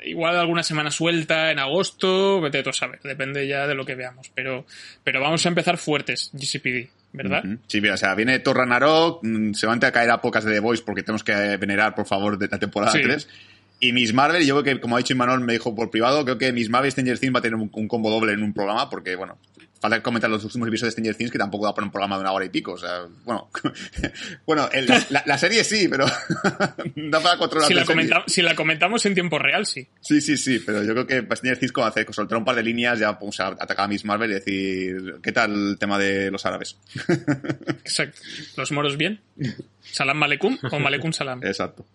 igual 0.06 0.38
alguna 0.38 0.64
semana 0.64 0.92
suelta 0.92 1.52
en 1.52 1.60
agosto, 1.60 2.40
vete 2.42 2.64
tú 2.64 2.70
a 2.70 2.74
saber, 2.74 3.00
depende 3.04 3.48
ya 3.48 3.68
de 3.68 3.76
lo 3.76 3.86
que 3.86 3.96
veamos, 3.96 4.32
pero 4.34 4.66
pero 5.04 5.20
vamos 5.22 5.46
a 5.46 5.50
empezar 5.50 5.78
fuertes 5.78 6.30
GCPD, 6.34 6.90
¿verdad? 7.14 7.44
Ujú. 7.46 7.58
Sí, 7.68 7.82
mira, 7.82 7.96
o 7.96 7.98
sea, 7.98 8.16
viene 8.16 8.40
Thor 8.40 8.58
Ragnarok, 8.58 9.20
mm, 9.24 9.54
se 9.54 9.68
van 9.68 9.84
a 9.84 9.92
caer 9.92 10.12
a 10.12 10.22
pocas 10.22 10.44
de 10.46 10.54
The 10.54 10.60
Voice 10.60 10.84
porque 10.86 11.04
tenemos 11.04 11.24
que 11.24 11.34
venerar, 11.58 11.96
por 11.96 12.06
favor, 12.06 12.38
de 12.38 12.48
la 12.48 12.60
temporada 12.60 12.92
Sí. 12.92 13.02
3. 13.02 13.28
Y 13.82 13.92
Miss 13.92 14.14
Marvel, 14.14 14.46
yo 14.46 14.62
creo 14.62 14.76
que, 14.76 14.82
como 14.82 14.96
ha 14.96 15.00
dicho 15.00 15.14
Imanol, 15.14 15.42
me 15.42 15.54
dijo 15.54 15.76
por 15.76 15.92
privado, 15.92 16.24
creo 16.24 16.38
que 16.38 16.54
Miss 16.54 16.70
Marvel 16.70 16.88
y 16.88 16.92
Stranger 16.92 17.20
Things 17.20 17.36
va 17.36 17.40
a 17.40 17.42
tener 17.42 17.56
un, 17.56 17.70
un 17.74 17.88
combo 17.90 18.10
doble 18.10 18.32
en 18.32 18.42
un 18.42 18.54
programa 18.54 18.90
porque, 18.90 19.16
bueno, 19.16 19.38
falta 19.90 20.04
comentar 20.04 20.30
los 20.30 20.44
últimos 20.44 20.68
episodios 20.68 20.94
de 20.96 21.02
Stranger 21.02 21.16
Things 21.16 21.32
que 21.32 21.38
tampoco 21.38 21.66
da 21.66 21.74
para 21.74 21.86
un 21.86 21.92
programa 21.92 22.16
de 22.18 22.22
una 22.22 22.32
hora 22.32 22.46
y 22.46 22.50
pico. 22.50 22.74
O 22.74 22.78
sea, 22.78 23.06
bueno, 23.24 23.50
bueno 24.46 24.70
el- 24.72 24.86
la, 25.10 25.24
la- 25.26 25.38
serie 25.38 25.64
sí, 25.64 25.88
pero 25.88 26.06
da 26.96 27.20
para 27.22 27.38
cuatro 27.38 27.58
horas 27.60 27.68
Si 27.68 27.74
la, 27.74 27.86
comenta- 27.86 28.24
si 28.28 28.42
la 28.42 28.56
comentamos 28.56 29.06
en 29.06 29.14
tiempo 29.14 29.38
real, 29.40 29.66
sí. 29.66 29.88
Sí, 30.02 30.22
sí, 30.22 30.38
sí, 30.38 30.60
pero 30.66 30.84
yo 30.84 30.94
creo 30.94 31.08
que 31.08 31.24
para 31.24 31.36
Stranger 31.36 31.60
Things 31.60 31.72
como 31.72 31.88
hacer, 31.88 32.06
soltar 32.14 32.38
un 32.38 32.46
par 32.46 32.56
de 32.56 32.64
líneas 32.64 33.00
ya 33.00 33.12
vamos 33.12 33.40
a 33.40 33.48
atacar 33.48 33.86
a 33.86 33.88
Miss 33.88 34.06
Marvel 34.06 34.32
y 34.32 34.34
decir, 34.36 35.16
¿qué 35.22 35.32
tal 35.32 35.72
el 35.72 35.78
tema 35.78 35.98
de 36.00 36.32
los 36.32 36.46
árabes? 36.46 36.78
Exacto. 37.84 38.20
¿Los 38.58 38.72
moros 38.72 38.98
bien? 38.98 39.22
¿Salam 39.82 40.18
Malecum 40.18 40.58
o 40.72 40.80
Malecum 40.80 41.12
Salam? 41.14 41.44
Exacto. 41.44 41.86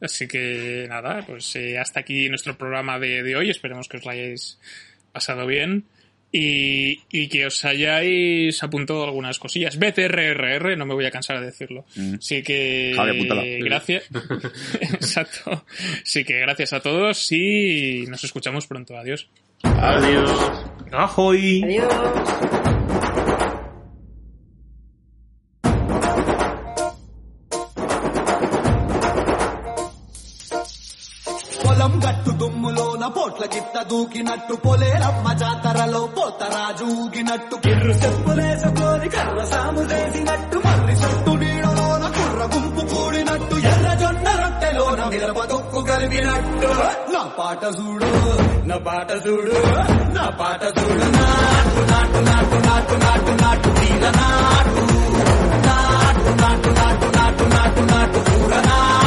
Así 0.00 0.26
que 0.26 0.86
nada, 0.88 1.24
pues 1.26 1.54
eh, 1.56 1.78
hasta 1.78 2.00
aquí 2.00 2.28
nuestro 2.30 2.56
programa 2.56 2.98
de, 2.98 3.22
de 3.22 3.36
hoy. 3.36 3.50
Esperemos 3.50 3.86
que 3.88 3.98
os 3.98 4.04
lo 4.04 4.10
hayáis 4.10 4.58
pasado 5.12 5.46
bien 5.46 5.84
y, 6.32 7.00
y 7.10 7.28
que 7.28 7.46
os 7.46 7.64
hayáis 7.64 8.62
apuntado 8.62 9.04
algunas 9.04 9.38
cosillas. 9.38 9.78
BTRRR, 9.78 10.76
no 10.76 10.86
me 10.86 10.94
voy 10.94 11.06
a 11.06 11.10
cansar 11.10 11.40
de 11.40 11.46
decirlo. 11.46 11.84
Mm. 11.96 12.14
Así 12.14 12.42
que 12.42 12.94
gracias. 13.62 14.04
Exacto. 14.80 15.64
Así 16.02 16.24
que 16.24 16.38
gracias 16.40 16.72
a 16.72 16.80
todos 16.80 17.32
y 17.32 18.04
nos 18.08 18.22
escuchamos 18.22 18.66
pronto. 18.66 18.96
Adiós. 18.96 19.28
Adiós. 19.62 20.64
¡Ahoy! 20.92 21.62
Adiós. 21.64 22.59
దుమ్ములోన 33.30 33.32
పోట్ల 33.32 33.46
గిట్ట 33.52 33.76
దూకినట్టు 33.90 34.54
పొలేరమ్మ 34.64 35.26
జాతరలో 35.40 36.00
పోతరాజు 36.14 36.86
ఊగినట్టు 36.94 37.56
కిర్రు 37.64 37.92
చెప్పులేసుకొని 38.02 39.08
కర్ర 39.14 39.40
సాము 39.50 39.82
చేసినట్టు 39.90 40.58
మర్రి 40.64 40.94
చుట్టూ 41.02 41.32
నీడలోన 41.42 42.04
కుర్ర 42.16 42.42
గుంపు 42.52 42.82
కూడినట్టు 42.92 43.56
ఎర్ర 43.70 43.88
జొన్న 44.00 44.28
రొట్టెలోన 44.40 45.00
మిరప 45.12 45.44
దొక్కు 45.52 45.82
కలిపినట్టు 45.88 46.70
నా 47.14 47.22
పాట 47.38 47.62
చూడు 47.78 48.10
నా 48.68 48.78
పాట 48.86 49.10
చూడు 49.26 49.56
నా 50.16 50.26
పాట 50.40 50.62
చూడు 50.78 51.08
నాటు 51.18 51.82
నాటు 51.92 52.20
నాటు 52.28 52.58
నాటు 52.68 52.96
నాటు 53.04 53.34
నాటు 53.42 53.70
నీల 53.78 54.06
నాటు 54.20 54.84
నాటు 55.68 56.32
నాటు 56.40 56.72
నాటు 56.80 57.08
నాటు 57.18 57.44
నాటు 57.54 57.84
నాటు 57.92 58.20
కూర 58.28 58.54
నాటు 58.60 58.70
నాటు 58.70 58.99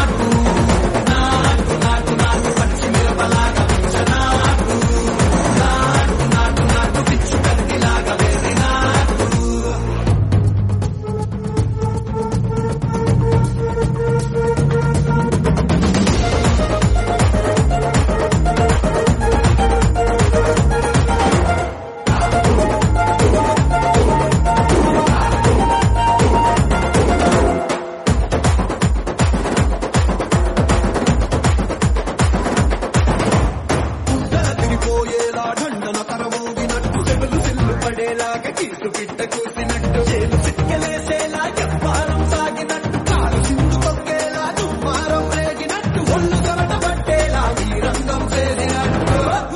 పడేలాగా 38.33 38.51
కీసు 38.57 38.87
పిట్ట 38.95 39.19
కూసినట్టు 39.33 39.99
చేలు 40.09 40.37
సిక్కలేసేలా 40.45 41.41
చెప్పారం 41.57 42.21
సాగినట్టు. 42.31 42.99
కాలు 43.09 43.39
సింధు 43.47 43.77
తొక్కేలా 43.83 44.45
దుమ్మారం 44.59 45.25
రేగినట్టు. 45.35 45.99
ఒళ్ళు 46.15 46.37
దొరట 46.45 46.73
పట్టేలా 46.85 47.43
వీరంగం 47.57 48.23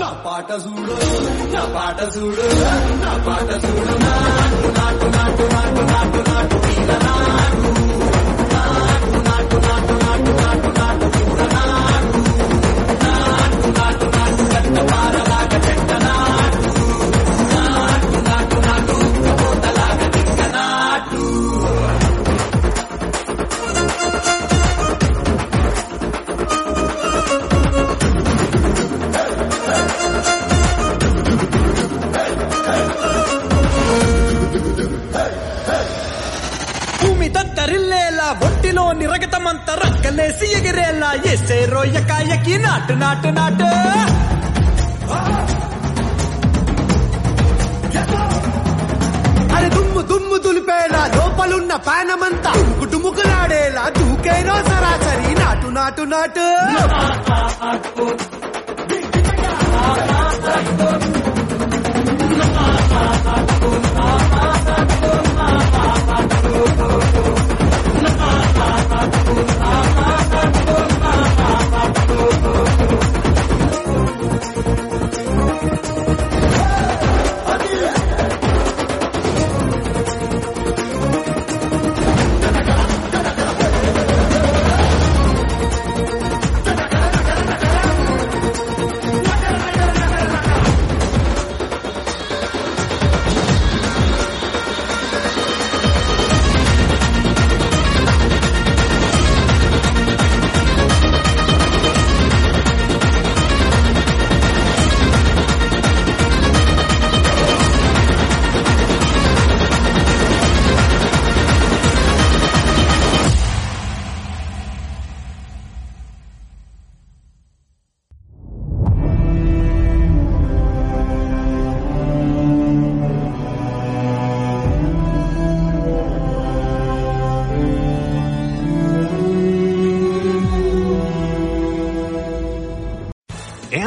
నా 0.02 0.10
పాట 0.26 0.50
చూడు 0.66 0.98
నా 1.56 1.64
పాట 1.76 2.00
చూడు 2.16 2.46
నా 3.04 3.14
పాట 3.28 3.50
చూడు. 3.66 3.96
నాటు 4.06 4.70
నాటు 4.78 5.08
నాటు 5.18 5.46
నాటు 5.56 5.84
నాటు 5.92 6.22
నాటు. 6.30 6.57
రొయ్యకాయకి 42.18 42.56
నాటు 42.64 42.94
నాటు 43.02 43.30
నాటు. 43.38 43.68
అరే 49.56 49.68
దుమ్ము 49.76 50.02
దుమ్ము 50.12 50.38
దులిపేలా 50.46 51.02
లోపలున్న 51.16 51.74
పానమంతా 51.88 52.52
కుటుముకులాడేలా 52.80 53.84
దూకేనో 54.00 54.56
సరాసరి 54.70 55.32
నాటు 55.42 55.70
నాటు 55.78 56.04
నాటు. 56.14 56.48